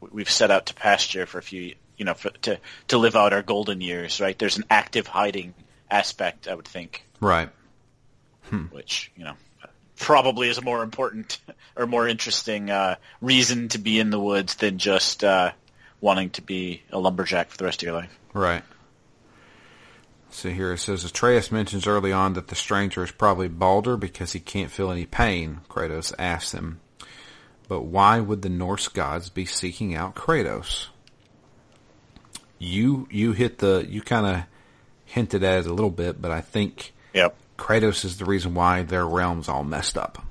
we've 0.00 0.30
set 0.30 0.50
out 0.50 0.66
to 0.66 0.74
pasture 0.74 1.26
for 1.26 1.38
a 1.38 1.42
few 1.42 1.74
you 1.96 2.04
know 2.04 2.14
for, 2.14 2.30
to 2.42 2.58
to 2.88 2.98
live 2.98 3.16
out 3.16 3.32
our 3.32 3.42
golden 3.42 3.80
years. 3.80 4.20
Right. 4.20 4.38
There's 4.38 4.58
an 4.58 4.64
active 4.70 5.06
hiding 5.06 5.54
aspect. 5.90 6.48
I 6.48 6.54
would 6.54 6.68
think, 6.68 7.04
Right. 7.20 7.48
which 8.70 9.10
you 9.16 9.24
know 9.24 9.34
probably 9.96 10.48
is 10.48 10.58
a 10.58 10.62
more 10.62 10.82
important 10.82 11.38
or 11.76 11.86
more 11.86 12.06
interesting 12.06 12.70
uh, 12.70 12.96
reason 13.20 13.68
to 13.68 13.78
be 13.78 13.98
in 13.98 14.10
the 14.10 14.20
woods 14.20 14.56
than 14.56 14.78
just 14.78 15.24
uh, 15.24 15.52
wanting 16.00 16.30
to 16.30 16.42
be 16.42 16.82
a 16.90 16.98
lumberjack 16.98 17.50
for 17.50 17.56
the 17.56 17.64
rest 17.64 17.82
of 17.82 17.86
your 17.86 17.94
life. 17.94 18.18
Right. 18.34 18.62
So 20.30 20.50
here 20.50 20.72
it 20.74 20.78
says 20.78 21.02
Atreus 21.04 21.50
mentions 21.50 21.86
early 21.86 22.12
on 22.12 22.34
that 22.34 22.48
the 22.48 22.54
stranger 22.54 23.02
is 23.02 23.10
probably 23.10 23.48
Baldur 23.48 23.96
because 23.96 24.32
he 24.32 24.40
can't 24.40 24.70
feel 24.70 24.90
any 24.90 25.06
pain. 25.06 25.60
Kratos 25.70 26.12
asks 26.18 26.52
him, 26.52 26.80
but 27.68 27.82
why 27.82 28.20
would 28.20 28.42
the 28.42 28.48
Norse 28.48 28.88
gods 28.88 29.28
be 29.28 29.44
seeking 29.44 29.94
out 29.94 30.14
Kratos? 30.14 30.86
You 32.58 33.06
you 33.10 33.32
hit 33.32 33.58
the 33.58 33.86
you 33.88 34.00
kind 34.02 34.26
of 34.26 34.42
hinted 35.04 35.42
at 35.44 35.60
it 35.60 35.66
a 35.66 35.72
little 35.74 35.90
bit, 35.90 36.20
but 36.20 36.30
I 36.30 36.40
think 36.40 36.92
Yep. 37.14 37.36
Kratos 37.58 38.04
is 38.04 38.18
the 38.18 38.24
reason 38.24 38.54
why 38.54 38.82
their 38.82 39.06
realm's 39.06 39.48
all 39.48 39.64
messed 39.64 39.96
up. 39.96 40.22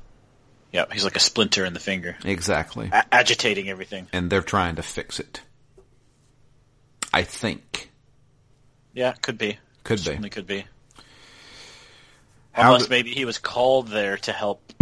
Yep. 0.72 0.92
He's 0.94 1.04
like 1.04 1.16
a 1.16 1.20
splinter 1.22 1.66
in 1.66 1.74
the 1.74 1.80
finger. 1.80 2.16
Exactly. 2.26 2.90
a- 2.92 3.06
agitating 3.14 3.70
everything. 3.70 4.08
And 4.14 4.30
they're 4.30 4.42
trying 4.42 4.76
to 4.76 4.84
fix 4.84 5.20
it. 5.20 5.42
I 7.14 7.24
think. 7.24 7.92
Yeah, 8.94 9.14
could 9.14 9.38
be. 9.38 9.58
Could 9.84 10.00
be. 10.00 10.04
Certainly 10.04 10.30
could 10.32 10.48
be. 10.48 10.66
How 12.52 12.68
Unless 12.74 12.84
do- 12.86 12.90
maybe 12.90 13.12
he 13.12 13.26
was 13.26 13.38
called 13.38 13.88
there 13.90 14.18
to 14.18 14.32
help 14.32 14.74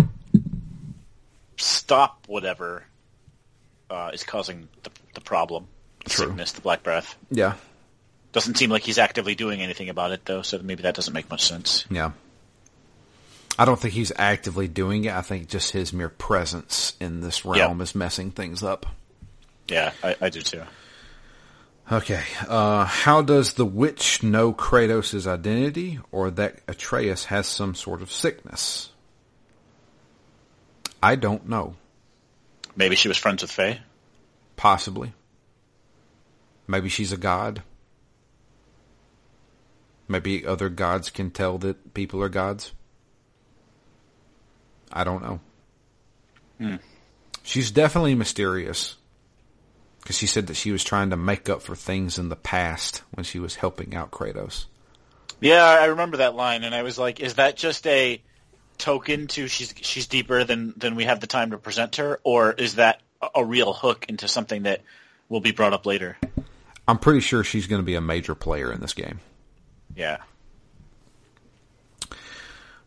stop 1.57 2.25
whatever 2.27 2.83
uh, 3.89 4.11
is 4.13 4.23
causing 4.23 4.67
the, 4.83 4.91
the 5.13 5.21
problem, 5.21 5.67
the 6.03 6.09
True. 6.09 6.27
sickness, 6.27 6.51
the 6.53 6.61
black 6.61 6.83
breath. 6.83 7.15
Yeah. 7.29 7.55
Doesn't 8.31 8.57
seem 8.57 8.69
like 8.69 8.83
he's 8.83 8.97
actively 8.97 9.35
doing 9.35 9.61
anything 9.61 9.89
about 9.89 10.11
it, 10.11 10.25
though, 10.25 10.41
so 10.41 10.59
maybe 10.59 10.83
that 10.83 10.95
doesn't 10.95 11.13
make 11.13 11.29
much 11.29 11.43
sense. 11.43 11.85
Yeah. 11.89 12.11
I 13.57 13.65
don't 13.65 13.79
think 13.79 13.93
he's 13.93 14.11
actively 14.15 14.67
doing 14.67 15.05
it. 15.05 15.13
I 15.13 15.21
think 15.21 15.47
just 15.47 15.71
his 15.71 15.93
mere 15.93 16.09
presence 16.09 16.95
in 16.99 17.21
this 17.21 17.45
realm 17.45 17.81
is 17.81 17.93
messing 17.93 18.31
things 18.31 18.63
up. 18.63 18.87
Yeah, 19.67 19.91
I, 20.03 20.15
I 20.19 20.29
do 20.29 20.41
too. 20.41 20.63
Okay. 21.91 22.23
Uh, 22.47 22.85
how 22.85 23.21
does 23.21 23.53
the 23.53 23.65
witch 23.65 24.23
know 24.23 24.53
Kratos' 24.53 25.27
identity 25.27 25.99
or 26.11 26.31
that 26.31 26.61
Atreus 26.67 27.25
has 27.25 27.45
some 27.45 27.75
sort 27.75 28.01
of 28.01 28.11
sickness? 28.11 28.89
I 31.03 31.17
don't 31.17 31.49
know. 31.49 31.75
Maybe 32.77 32.95
she 32.95 33.09
was 33.09 33.17
friends 33.17 33.41
with 33.41 33.51
Faye. 33.51 33.81
Possibly. 34.55 35.11
Maybe 36.65 36.87
she's 36.87 37.11
a 37.11 37.17
god. 37.17 37.61
Maybe 40.07 40.45
other 40.45 40.69
gods 40.69 41.09
can 41.09 41.29
tell 41.29 41.57
that 41.57 41.93
people 41.93 42.23
are 42.23 42.29
gods. 42.29 42.71
I 44.93 45.03
don't 45.03 45.21
know. 45.21 45.39
Hmm. 46.57 46.75
She's 47.43 47.69
definitely 47.69 48.15
mysterious. 48.15 48.95
Because 49.99 50.17
she 50.17 50.27
said 50.27 50.47
that 50.47 50.55
she 50.55 50.71
was 50.71 50.85
trying 50.85 51.09
to 51.09 51.17
make 51.17 51.49
up 51.49 51.61
for 51.61 51.75
things 51.75 52.17
in 52.17 52.29
the 52.29 52.37
past 52.37 53.03
when 53.11 53.25
she 53.25 53.39
was 53.39 53.55
helping 53.55 53.93
out 53.93 54.11
Kratos. 54.11 54.67
Yeah, 55.41 55.65
I 55.65 55.85
remember 55.85 56.17
that 56.17 56.35
line, 56.35 56.63
and 56.63 56.73
I 56.73 56.83
was 56.83 56.97
like, 56.97 57.19
"Is 57.19 57.33
that 57.33 57.57
just 57.57 57.85
a 57.87 58.21
token 58.77 59.27
to 59.27 59.47
she's 59.47 59.73
she's 59.81 60.07
deeper 60.07 60.43
than 60.43 60.73
than 60.77 60.95
we 60.95 61.05
have 61.05 61.19
the 61.19 61.27
time 61.27 61.51
to 61.51 61.57
present 61.57 61.95
her, 61.97 62.19
or 62.23 62.51
is 62.51 62.75
that 62.75 63.01
a- 63.35 63.45
real 63.45 63.73
hook 63.73 64.05
into 64.09 64.27
something 64.27 64.63
that 64.63 64.81
will 65.29 65.41
be 65.41 65.51
brought 65.51 65.73
up 65.73 65.85
later?" 65.85 66.17
I'm 66.87 66.97
pretty 66.97 67.21
sure 67.21 67.43
she's 67.43 67.67
going 67.67 67.81
to 67.81 67.85
be 67.85 67.95
a 67.95 68.01
major 68.01 68.35
player 68.35 68.71
in 68.71 68.81
this 68.81 68.93
game. 68.93 69.19
Yeah, 69.95 70.17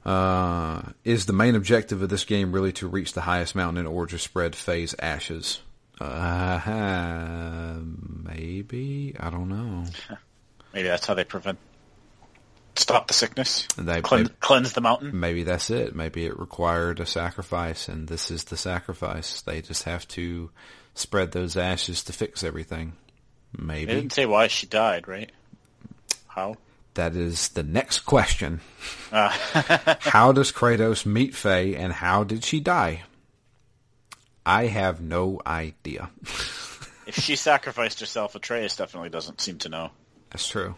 Uh, 0.05 0.83
is 1.03 1.27
the 1.27 1.33
main 1.33 1.57
objective 1.57 2.01
of 2.01 2.09
this 2.09 2.25
game 2.25 2.53
really 2.53 2.73
to 2.73 2.87
reach 2.87 3.13
the 3.13 3.23
highest 3.23 3.57
mountain 3.57 3.85
in 3.85 3.93
order 3.93 4.13
to 4.13 4.19
spread 4.19 4.55
Faye's 4.55 4.95
ashes? 5.01 5.61
Uh, 6.01 7.79
maybe. 8.23 9.17
I 9.19 9.31
don't 9.31 9.49
know. 9.49 9.85
maybe 10.73 10.87
that's 10.87 11.07
how 11.07 11.15
they 11.15 11.25
prevent 11.25 11.59
stop 12.79 13.09
the 13.09 13.15
sickness, 13.15 13.67
And 13.77 13.89
they, 13.89 14.01
cleanse, 14.01 14.29
they- 14.29 14.35
cleanse 14.41 14.73
the 14.73 14.81
mountain. 14.81 15.19
maybe 15.19 15.43
that's 15.43 15.71
it. 15.71 15.95
Maybe 15.95 16.27
it 16.27 16.39
required 16.39 17.01
a 17.01 17.07
sacrifice, 17.07 17.89
and 17.89 18.09
this 18.09 18.31
is 18.31 18.45
the 18.45 18.57
sacrifice. 18.57 19.41
They 19.43 19.63
just 19.63 19.85
have 19.85 20.07
to 20.09 20.51
spread 20.95 21.33
those 21.33 21.57
ashes 21.57 22.03
to 22.05 22.13
fix 22.13 22.43
everything. 22.45 22.95
Maybe 23.57 23.87
They 23.87 23.95
didn't 24.01 24.13
say 24.13 24.27
why 24.27 24.47
she 24.49 24.67
died, 24.67 25.09
right? 25.09 25.31
How? 26.29 26.57
that 26.95 27.15
is 27.15 27.51
the 27.51 27.63
next 27.63 28.01
question. 28.01 28.61
Uh, 29.13 29.29
how 30.01 30.33
does 30.33 30.51
Kratos 30.51 31.05
meet 31.05 31.35
Faye, 31.35 31.75
and 31.77 31.93
how 31.93 32.25
did 32.25 32.43
she 32.43 32.59
die? 32.61 33.03
I 34.47 34.67
have 34.67 35.01
no 35.01 35.41
idea. 35.47 36.09
if 37.07 37.17
she 37.19 37.37
sacrificed 37.37 38.01
herself, 38.01 38.35
Atreus 38.35 38.77
definitely 38.77 39.11
doesn't 39.11 39.41
seem 39.43 39.59
to 39.59 39.69
know. 39.69 39.91
That's 40.31 40.49
true. 40.49 40.75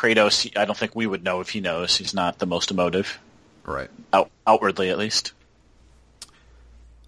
Kratos, 0.00 0.56
I 0.56 0.64
don't 0.64 0.76
think 0.76 0.96
we 0.96 1.06
would 1.06 1.22
know 1.22 1.40
if 1.40 1.50
he 1.50 1.60
knows. 1.60 1.94
He's 1.98 2.14
not 2.14 2.38
the 2.38 2.46
most 2.46 2.70
emotive, 2.70 3.18
Right. 3.64 3.90
out, 4.14 4.30
outwardly 4.46 4.88
at 4.88 4.96
least. 4.96 5.32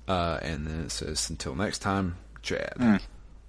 Uh, 0.06 0.38
and 0.42 0.66
then 0.66 0.80
it 0.80 0.90
says, 0.90 1.30
until 1.30 1.54
next 1.54 1.78
time, 1.78 2.16
Chad. 2.42 3.00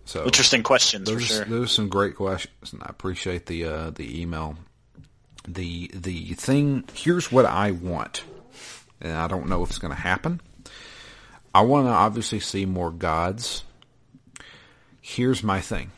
So 0.05 0.23
Interesting 0.23 0.63
questions 0.63 1.09
for 1.09 1.15
those, 1.15 1.25
sure. 1.25 1.45
those 1.45 1.65
are 1.65 1.73
some 1.73 1.89
great 1.89 2.15
questions, 2.15 2.71
and 2.71 2.81
I 2.83 2.87
appreciate 2.89 3.45
the 3.47 3.65
uh, 3.65 3.89
the 3.89 4.21
email. 4.21 4.57
The 5.47 5.89
the 5.93 6.33
thing 6.35 6.83
here's 6.93 7.31
what 7.31 7.45
I 7.45 7.71
want, 7.71 8.23
and 9.01 9.13
I 9.13 9.27
don't 9.27 9.47
know 9.47 9.63
if 9.63 9.69
it's 9.69 9.79
going 9.79 9.93
to 9.93 9.99
happen. 9.99 10.41
I 11.55 11.61
want 11.61 11.87
to 11.87 11.91
obviously 11.91 12.39
see 12.39 12.65
more 12.65 12.91
gods. 12.91 13.63
Here's 15.01 15.43
my 15.43 15.59
thing. 15.61 15.91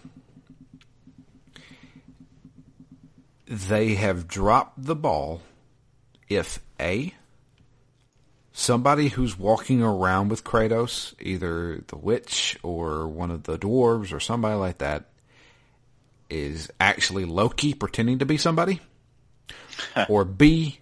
They 3.47 3.95
have 3.95 4.27
dropped 4.27 4.83
the 4.83 4.95
ball 4.95 5.41
if 6.29 6.59
A, 6.79 7.13
somebody 8.51 9.09
who's 9.09 9.37
walking 9.37 9.83
around 9.83 10.29
with 10.29 10.43
Kratos, 10.43 11.13
either 11.19 11.83
the 11.87 11.97
witch 11.97 12.57
or 12.63 13.07
one 13.07 13.29
of 13.31 13.43
the 13.43 13.57
dwarves 13.57 14.11
or 14.11 14.19
somebody 14.19 14.55
like 14.55 14.79
that, 14.79 15.05
is 16.29 16.71
actually 16.79 17.25
Loki 17.25 17.73
pretending 17.73 18.19
to 18.19 18.25
be 18.25 18.37
somebody, 18.37 18.81
or 20.09 20.25
B, 20.25 20.79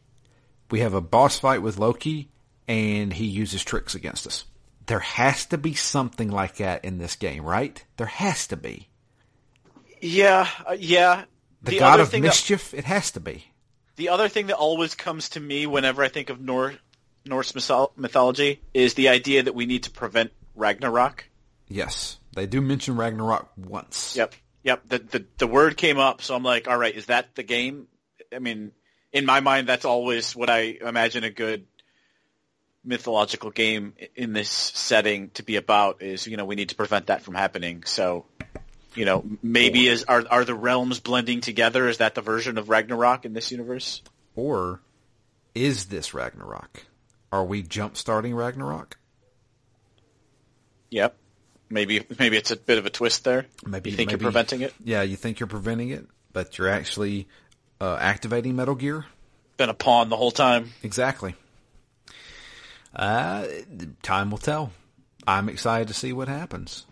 we 0.71 0.79
have 0.79 0.93
a 0.93 1.01
boss 1.01 1.39
fight 1.39 1.61
with 1.61 1.77
Loki 1.77 2.29
and 2.67 3.11
he 3.11 3.25
uses 3.25 3.63
tricks 3.63 3.95
against 3.95 4.25
us. 4.25 4.45
There 4.85 4.99
has 4.99 5.45
to 5.47 5.57
be 5.57 5.73
something 5.73 6.29
like 6.29 6.57
that 6.57 6.83
in 6.83 6.97
this 6.97 7.15
game, 7.15 7.43
right? 7.43 7.83
There 7.97 8.07
has 8.07 8.47
to 8.47 8.57
be. 8.57 8.89
Yeah, 10.01 10.47
uh, 10.67 10.75
yeah. 10.77 11.25
The, 11.63 11.79
god 11.79 11.93
other 11.95 12.03
of 12.03 12.09
thing 12.09 12.21
that- 12.23 12.29
mischief, 12.29 12.73
it 12.73 12.83
has 12.85 13.11
to 13.11 13.19
be. 13.19 13.45
the 13.95 14.09
other 14.09 14.27
thing 14.27 14.47
that 14.47 14.55
always 14.57 14.95
comes 14.95 15.29
to 15.29 15.39
me 15.39 15.65
whenever 15.65 16.03
I 16.03 16.09
think 16.09 16.29
of 16.29 16.39
Nor- 16.41 16.73
Norse 17.25 17.55
mythology 17.95 18.61
is 18.73 18.95
the 18.95 19.09
idea 19.09 19.43
that 19.43 19.55
we 19.55 19.65
need 19.65 19.83
to 19.83 19.91
prevent 19.91 20.31
Ragnarok. 20.55 21.25
Yes. 21.69 22.17
They 22.35 22.45
do 22.45 22.59
mention 22.61 22.97
Ragnarok 22.97 23.49
once. 23.55 24.15
Yep, 24.17 24.33
yep. 24.63 24.81
The 24.87 24.99
the 24.99 25.25
the 25.37 25.47
word 25.47 25.77
came 25.77 25.97
up, 25.99 26.21
so 26.21 26.35
I'm 26.35 26.43
like, 26.43 26.67
all 26.67 26.77
right, 26.77 26.93
is 26.93 27.05
that 27.05 27.33
the 27.35 27.43
game? 27.43 27.87
I 28.35 28.39
mean, 28.39 28.71
in 29.13 29.25
my 29.25 29.39
mind, 29.39 29.67
that's 29.69 29.85
always 29.85 30.35
what 30.35 30.49
I 30.49 30.77
imagine 30.81 31.23
a 31.23 31.29
good 31.29 31.65
mythological 32.83 33.51
game 33.51 33.93
in 34.15 34.33
this 34.33 34.49
setting 34.49 35.29
to 35.31 35.43
be 35.43 35.55
about. 35.55 36.01
Is 36.01 36.27
you 36.27 36.37
know 36.37 36.45
we 36.45 36.55
need 36.55 36.69
to 36.69 36.75
prevent 36.75 37.07
that 37.07 37.21
from 37.21 37.35
happening. 37.35 37.83
So, 37.85 38.25
you 38.95 39.05
know, 39.05 39.23
maybe 39.41 39.87
is 39.87 40.03
are 40.05 40.23
are 40.29 40.45
the 40.45 40.55
realms 40.55 40.99
blending 40.99 41.41
together? 41.41 41.87
Is 41.87 41.97
that 41.97 42.15
the 42.15 42.21
version 42.21 42.57
of 42.57 42.69
Ragnarok 42.69 43.25
in 43.25 43.33
this 43.33 43.51
universe? 43.51 44.01
Or 44.35 44.81
is 45.55 45.85
this 45.85 46.13
Ragnarok? 46.13 46.85
Are 47.31 47.43
we 47.43 47.63
jump 47.63 47.97
starting 47.97 48.35
Ragnarok? 48.35 48.97
Yep. 50.89 51.15
Maybe 51.69 52.05
maybe 52.19 52.37
it's 52.37 52.51
a 52.51 52.55
bit 52.55 52.77
of 52.77 52.85
a 52.85 52.89
twist 52.89 53.23
there. 53.23 53.45
Maybe 53.65 53.89
you 53.89 53.97
think 53.97 54.11
maybe, 54.11 54.21
you're 54.21 54.31
preventing 54.31 54.61
it. 54.61 54.73
Yeah, 54.83 55.01
you 55.01 55.15
think 55.15 55.39
you're 55.39 55.47
preventing 55.47 55.89
it, 55.89 56.05
but 56.31 56.57
you're 56.57 56.69
actually 56.69 57.27
uh, 57.81 57.97
activating 57.99 58.55
Metal 58.55 58.75
Gear. 58.75 59.05
Been 59.57 59.69
a 59.69 59.73
pawn 59.73 60.09
the 60.09 60.17
whole 60.17 60.31
time. 60.31 60.71
Exactly. 60.83 61.35
Uh, 62.95 63.47
time 64.03 64.29
will 64.29 64.37
tell. 64.37 64.71
I'm 65.25 65.49
excited 65.49 65.87
to 65.87 65.93
see 65.93 66.13
what 66.13 66.27
happens. 66.27 66.85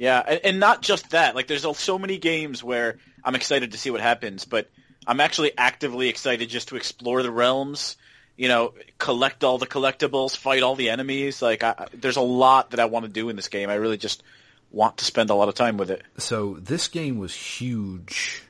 Yeah, 0.00 0.22
and, 0.26 0.40
and 0.44 0.60
not 0.60 0.80
just 0.80 1.10
that. 1.10 1.34
Like, 1.34 1.46
there's 1.46 1.66
so 1.78 1.98
many 1.98 2.16
games 2.16 2.64
where 2.64 2.96
I'm 3.22 3.34
excited 3.34 3.72
to 3.72 3.78
see 3.78 3.90
what 3.90 4.00
happens, 4.00 4.46
but 4.46 4.70
I'm 5.06 5.20
actually 5.20 5.52
actively 5.58 6.08
excited 6.08 6.48
just 6.48 6.68
to 6.68 6.76
explore 6.76 7.22
the 7.22 7.30
realms. 7.30 7.98
You 8.34 8.48
know, 8.48 8.72
collect 8.96 9.44
all 9.44 9.58
the 9.58 9.66
collectibles, 9.66 10.34
fight 10.34 10.62
all 10.62 10.74
the 10.74 10.88
enemies. 10.88 11.42
Like, 11.42 11.62
I, 11.62 11.88
there's 11.92 12.16
a 12.16 12.22
lot 12.22 12.70
that 12.70 12.80
I 12.80 12.86
want 12.86 13.04
to 13.04 13.10
do 13.10 13.28
in 13.28 13.36
this 13.36 13.48
game. 13.48 13.68
I 13.68 13.74
really 13.74 13.98
just 13.98 14.22
want 14.70 14.96
to 14.98 15.04
spend 15.04 15.28
a 15.28 15.34
lot 15.34 15.50
of 15.50 15.54
time 15.54 15.76
with 15.76 15.90
it. 15.90 16.02
So 16.16 16.54
this 16.54 16.88
game 16.88 17.18
was 17.18 17.34
huge 17.34 18.42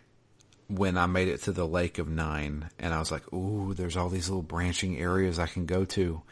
when 0.68 0.96
I 0.96 1.06
made 1.06 1.26
it 1.26 1.42
to 1.42 1.52
the 1.52 1.66
Lake 1.66 1.98
of 1.98 2.08
Nine, 2.08 2.70
and 2.78 2.94
I 2.94 3.00
was 3.00 3.10
like, 3.10 3.32
"Ooh, 3.32 3.74
there's 3.74 3.96
all 3.96 4.08
these 4.08 4.28
little 4.28 4.44
branching 4.44 4.96
areas 5.00 5.40
I 5.40 5.48
can 5.48 5.66
go 5.66 5.84
to." 5.86 6.22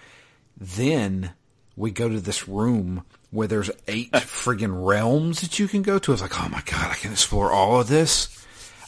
Then 0.57 1.33
we 1.75 1.91
go 1.91 2.09
to 2.09 2.21
this 2.21 2.47
room 2.47 3.05
where 3.31 3.47
there's 3.47 3.71
eight 3.87 4.13
friggin' 4.13 4.87
realms 4.87 5.43
that 5.43 5.59
you 5.59 5.69
can 5.69 5.83
go 5.83 5.99
to. 5.99 6.13
I 6.13 6.15
was 6.15 6.23
like, 6.23 6.41
"Oh 6.41 6.49
my 6.49 6.63
god, 6.63 6.91
I 6.91 6.95
can 6.95 7.13
explore 7.13 7.53
all 7.53 7.81
of 7.81 7.89
this." 7.89 8.35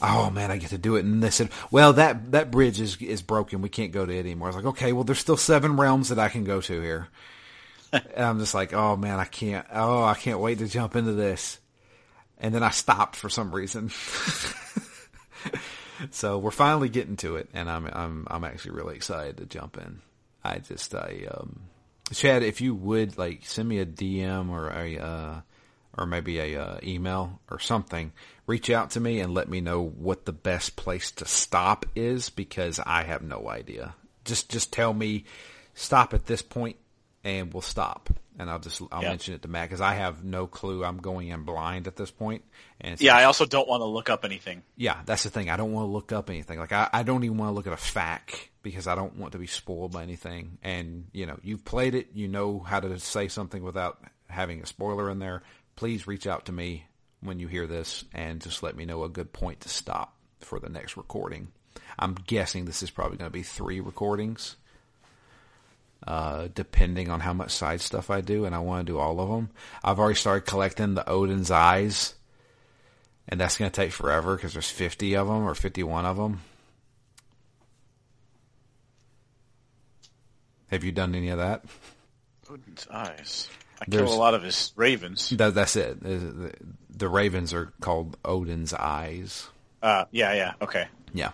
Oh 0.03 0.31
man, 0.31 0.51
I 0.51 0.57
get 0.57 0.71
to 0.71 0.79
do 0.79 0.97
it. 0.97 1.05
And 1.05 1.23
they 1.23 1.31
said, 1.31 1.51
"Well, 1.71 1.93
that 1.95 2.33
that 2.33 2.51
bridge 2.51 2.81
is 2.81 2.97
is 2.97 3.23
broken. 3.23 3.63
We 3.63 3.69
can't 3.69 3.93
go 3.93 4.07
to 4.07 4.13
it 4.13 4.21
anymore." 4.21 4.49
I 4.49 4.51
was 4.51 4.57
like, 4.57 4.67
"Okay, 4.67 4.93
well, 4.93 5.05
there's 5.05 5.19
still 5.19 5.37
seven 5.37 5.77
realms 5.77 6.09
that 6.09 6.19
I 6.19 6.29
can 6.29 6.45
go 6.45 6.61
to 6.63 6.81
here." 6.81 7.09
and 7.93 8.25
I'm 8.25 8.39
just 8.39 8.55
like, 8.55 8.73
"Oh 8.73 8.97
man, 8.97 9.19
I 9.19 9.25
can't. 9.25 9.67
Oh, 9.73 10.05
I 10.05 10.15
can't 10.15 10.41
wait 10.41 10.59
to 10.59 10.69
jump 10.69 10.97
into 10.97 11.13
this." 11.13 11.59
And 12.39 12.55
then 12.55 12.63
I 12.63 12.71
stopped 12.71 13.17
for 13.17 13.29
some 13.29 13.55
reason. 13.55 13.91
so 16.11 16.39
we're 16.39 16.51
finally 16.51 16.89
getting 16.89 17.17
to 17.17 17.37
it, 17.37 17.51
and 17.53 17.71
I'm 17.71 17.87
I'm 17.87 18.27
I'm 18.31 18.45
actually 18.45 18.73
really 18.73 18.97
excited 18.97 19.37
to 19.39 19.47
jump 19.47 19.77
in. 19.77 20.01
I 20.43 20.59
just 20.59 20.95
I 20.95 21.27
um, 21.31 21.61
Chad, 22.13 22.43
if 22.43 22.61
you 22.61 22.75
would 22.75 23.17
like 23.19 23.41
send 23.45 23.69
me 23.69 23.79
a 23.79 23.87
DM 23.87 24.51
or 24.51 24.69
a 24.71 24.99
uh, 24.99 25.41
or 25.97 26.07
maybe 26.07 26.39
a 26.39 26.61
uh, 26.63 26.79
email 26.83 27.41
or 27.51 27.59
something, 27.59 28.13
reach 28.47 28.71
out 28.71 28.91
to 28.91 29.01
me 29.01 29.21
and 29.21 29.35
let 29.35 29.49
me 29.49 29.61
know 29.61 29.83
what 29.83 30.25
the 30.25 30.33
best 30.33 30.77
place 30.77 31.11
to 31.13 31.25
stop 31.27 31.87
is 31.95 32.31
because 32.31 32.81
I 32.85 33.05
have 33.05 33.23
no 33.23 33.49
idea. 33.49 33.95
Just 34.25 34.51
just 34.51 34.73
tell 34.73 34.93
me 34.93 35.25
stop 35.75 36.13
at 36.15 36.27
this 36.27 36.43
point 36.43 36.77
and 37.25 37.53
we'll 37.53 37.61
stop. 37.63 38.11
And 38.39 38.49
I'll 38.51 38.59
just 38.59 38.81
I'll 38.91 39.03
Yeah. 39.03 39.11
mention 39.11 39.35
it 39.35 39.43
to 39.43 39.49
Matt 39.49 39.69
because 39.69 39.81
I 39.83 39.95
have 39.95 40.25
no 40.25 40.47
clue. 40.47 40.85
I'm 40.85 40.99
going 40.99 41.29
in 41.29 41.43
blind 41.43 41.87
at 41.87 41.97
this 41.97 42.11
point. 42.11 42.43
And 42.81 42.99
Yeah, 43.01 43.17
I 43.17 43.25
also 43.25 43.45
don't 43.47 43.69
want 43.69 43.83
to 43.83 43.87
look 43.87 44.09
up 44.11 44.25
anything. 44.25 44.63
yeah, 44.77 44.99
that's 45.05 45.23
the 45.25 45.31
thing. 45.31 45.51
I 45.51 45.57
don't 45.57 45.73
want 45.73 45.87
to 45.87 45.91
look 45.93 46.11
up 46.13 46.29
anything. 46.31 46.59
Like 46.59 46.73
I, 46.73 46.89
I 46.93 47.03
don't 47.03 47.23
even 47.25 47.37
want 47.37 47.51
to 47.51 47.55
look 47.55 47.67
at 47.67 47.73
a 47.73 47.77
fact 47.77 48.49
because 48.63 48.87
I 48.87 48.95
don't 48.95 49.17
want 49.17 49.33
to 49.33 49.39
be 49.39 49.47
spoiled 49.47 49.93
by 49.93 50.03
anything. 50.03 50.59
And 50.63 51.07
you 51.13 51.27
know, 51.27 51.39
you've 51.43 51.65
played 51.65 51.95
it, 51.95 52.09
you 52.15 52.29
know 52.29 52.61
how 52.61 52.81
to 52.81 52.99
say 52.99 53.29
something 53.29 53.63
without 53.63 54.03
having 54.29 54.63
a 54.63 54.67
spoiler 54.67 55.11
in 55.11 55.19
there. 55.19 55.43
Please 55.77 56.07
reach 56.07 56.27
out 56.27 56.47
to 56.47 56.53
me 56.53 56.85
when 57.21 57.39
you 57.39 57.49
hear 57.49 57.67
this 57.67 58.05
and 58.13 58.41
just 58.41 58.63
let 58.63 58.77
me 58.77 58.85
know 58.85 59.05
a 59.05 59.09
good 59.09 59.33
point 59.33 59.61
to 59.61 59.69
stop 59.69 60.15
for 60.41 60.59
the 60.59 60.69
next 60.69 60.97
recording. 60.97 61.49
I'm 61.99 62.15
guessing 62.15 62.65
this 62.65 62.83
is 62.83 62.91
probably 62.91 63.19
going 63.19 63.31
to 63.31 63.33
be 63.33 63.43
three 63.43 63.81
recordings, 63.81 64.57
uh, 66.07 66.49
depending 66.55 67.11
on 67.11 67.21
how 67.21 67.33
much 67.33 67.51
side 67.51 67.81
stuff 67.81 68.11
I 68.11 68.21
do, 68.21 68.45
and 68.45 68.55
I 68.55 68.61
want 68.61 68.87
to 68.87 68.93
do 68.93 68.99
all 68.99 69.21
of 69.21 69.29
them. 69.29 69.51
I've 69.85 69.99
already 69.99 70.19
started 70.19 70.47
collecting 70.47 70.95
the 70.95 71.09
Odin's 71.09 71.51
eyes 71.51 72.15
and 73.31 73.41
that's 73.41 73.57
going 73.57 73.71
to 73.71 73.75
take 73.75 73.93
forever 73.93 74.35
because 74.35 74.53
there's 74.53 74.71
50 74.71 75.17
of 75.17 75.29
them 75.29 75.49
or 75.49 75.55
51 75.55 76.05
of 76.05 76.17
them. 76.17 76.41
Have 80.71 80.85
you 80.85 80.93
done 80.93 81.15
any 81.15 81.29
of 81.31 81.39
that? 81.39 81.65
Odin's 82.51 82.87
eyes. 82.91 83.49
I 83.81 83.85
There's- 83.89 84.09
kill 84.09 84.17
a 84.17 84.19
lot 84.19 84.35
of 84.35 84.43
his 84.43 84.73
ravens. 84.77 85.31
that 85.31 85.55
that's 85.55 85.77
it. 85.77 86.03
The, 86.03 86.53
the 86.91 87.09
ravens 87.09 87.53
are 87.55 87.73
called 87.81 88.17
Odin's 88.25 88.75
eyes. 88.75 89.49
Uh, 89.83 90.05
yeah, 90.11 90.35
yeah, 90.35 90.53
okay. 90.61 90.87
Yeah. 91.15 91.31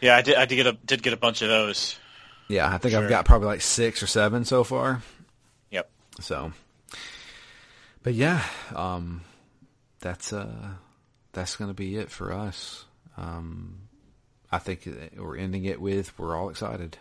Yeah, 0.00 0.16
I 0.16 0.22
did. 0.22 0.34
I 0.36 0.44
did 0.46 0.56
get 0.56 0.66
a 0.66 0.72
did 0.72 1.02
get 1.02 1.12
a 1.12 1.16
bunch 1.16 1.42
of 1.42 1.48
those. 1.48 1.96
Yeah, 2.48 2.68
I 2.72 2.78
think 2.78 2.92
Sure. 2.92 3.02
I've 3.04 3.08
got 3.08 3.24
probably 3.24 3.46
like 3.46 3.60
six 3.60 4.02
or 4.02 4.06
seven 4.06 4.44
so 4.44 4.64
far. 4.64 5.00
Yep. 5.70 5.88
So, 6.20 6.52
but 8.02 8.12
yeah, 8.14 8.42
um, 8.74 9.22
that's 10.00 10.32
uh, 10.32 10.70
that's 11.32 11.56
gonna 11.56 11.72
be 11.72 11.96
it 11.96 12.10
for 12.10 12.32
us. 12.32 12.84
Um, 13.16 13.82
I 14.50 14.58
think 14.58 14.88
we're 15.16 15.36
ending 15.36 15.64
it 15.64 15.80
with 15.80 16.18
we're 16.18 16.36
all 16.36 16.50
excited. 16.50 16.98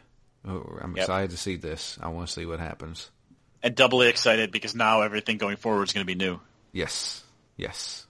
Oh, 0.48 0.80
I'm 0.82 0.96
Yep. 0.96 1.04
excited 1.04 1.32
to 1.32 1.38
see 1.38 1.56
this. 1.56 1.98
I 2.02 2.08
want 2.10 2.28
to 2.28 2.34
see 2.34 2.46
what 2.46 2.60
happens. 2.60 3.10
And 3.64 3.76
doubly 3.76 4.08
excited 4.10 4.52
because 4.52 4.74
now 4.74 5.02
everything 5.02 5.38
going 5.38 5.58
forward 5.58 5.84
is 5.84 5.94
going 5.94 6.06
to 6.06 6.12
be 6.12 6.16
new. 6.16 6.40
Yes, 6.72 7.24
yes. 7.58 8.06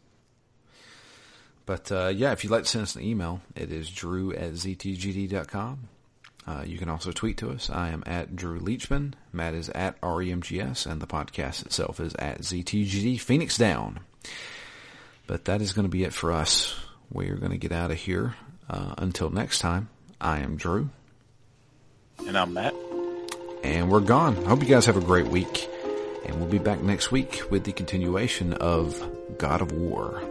But 1.66 1.91
uh, 1.91 2.08
yeah, 2.16 2.32
if 2.32 2.44
you'd 2.44 2.52
like 2.52 2.64
to 2.64 2.70
send 2.70 2.84
us 2.84 2.95
an 2.95 3.03
email, 3.03 3.41
it 3.56 3.72
is 3.72 3.90
drew 3.90 4.32
at 4.34 4.53
ztgd.com. 4.53 5.88
Uh, 6.48 6.64
you 6.66 6.78
can 6.80 6.90
also 6.90 7.12
tweet 7.12 7.38
to 7.38 7.52
us. 7.52 7.70
I 7.70 7.90
am 7.90 8.02
at 8.08 8.36
Drew 8.36 8.60
Leachman. 8.60 9.14
Matt 9.32 9.53
is 9.53 9.70
at 9.70 9.99
REMGS, 10.02 10.88
and 10.88 10.99
the 10.99 11.06
podcast 11.08 11.66
itself 11.66 11.99
is 11.99 12.16
at 12.16 12.40
ZTGD 12.41 13.20
Phoenix 13.20 13.58
Down. 13.60 13.99
But 15.28 15.45
that 15.45 15.62
is 15.62 15.72
going 15.72 15.86
to 15.86 15.90
be 15.91 16.03
it 16.03 16.14
for 16.14 16.32
us. 16.32 16.76
We 17.12 17.30
are 17.30 17.36
going 17.36 17.52
to 17.52 17.58
get 17.60 17.72
out 17.72 17.91
of 17.91 17.98
here. 17.98 18.36
Uh, 18.68 18.95
until 18.98 19.30
next 19.30 19.60
time, 19.60 19.90
I 20.20 20.40
am 20.40 20.56
Drew, 20.58 20.90
And 22.27 22.38
I'm 22.38 22.53
Matt. 22.53 22.73
and 23.64 23.91
we're 23.91 23.99
gone. 23.99 24.38
I 24.45 24.49
hope 24.49 24.61
you 24.61 24.68
guys 24.68 24.85
have 24.85 24.98
a 24.98 25.02
great 25.02 25.27
week, 25.27 25.69
and 26.26 26.38
we'll 26.38 26.49
be 26.49 26.60
back 26.60 26.81
next 26.81 27.11
week 27.11 27.43
with 27.49 27.64
the 27.65 27.72
continuation 27.73 28.53
of 28.53 29.03
God 29.38 29.61
of 29.61 29.72
War. 29.72 30.22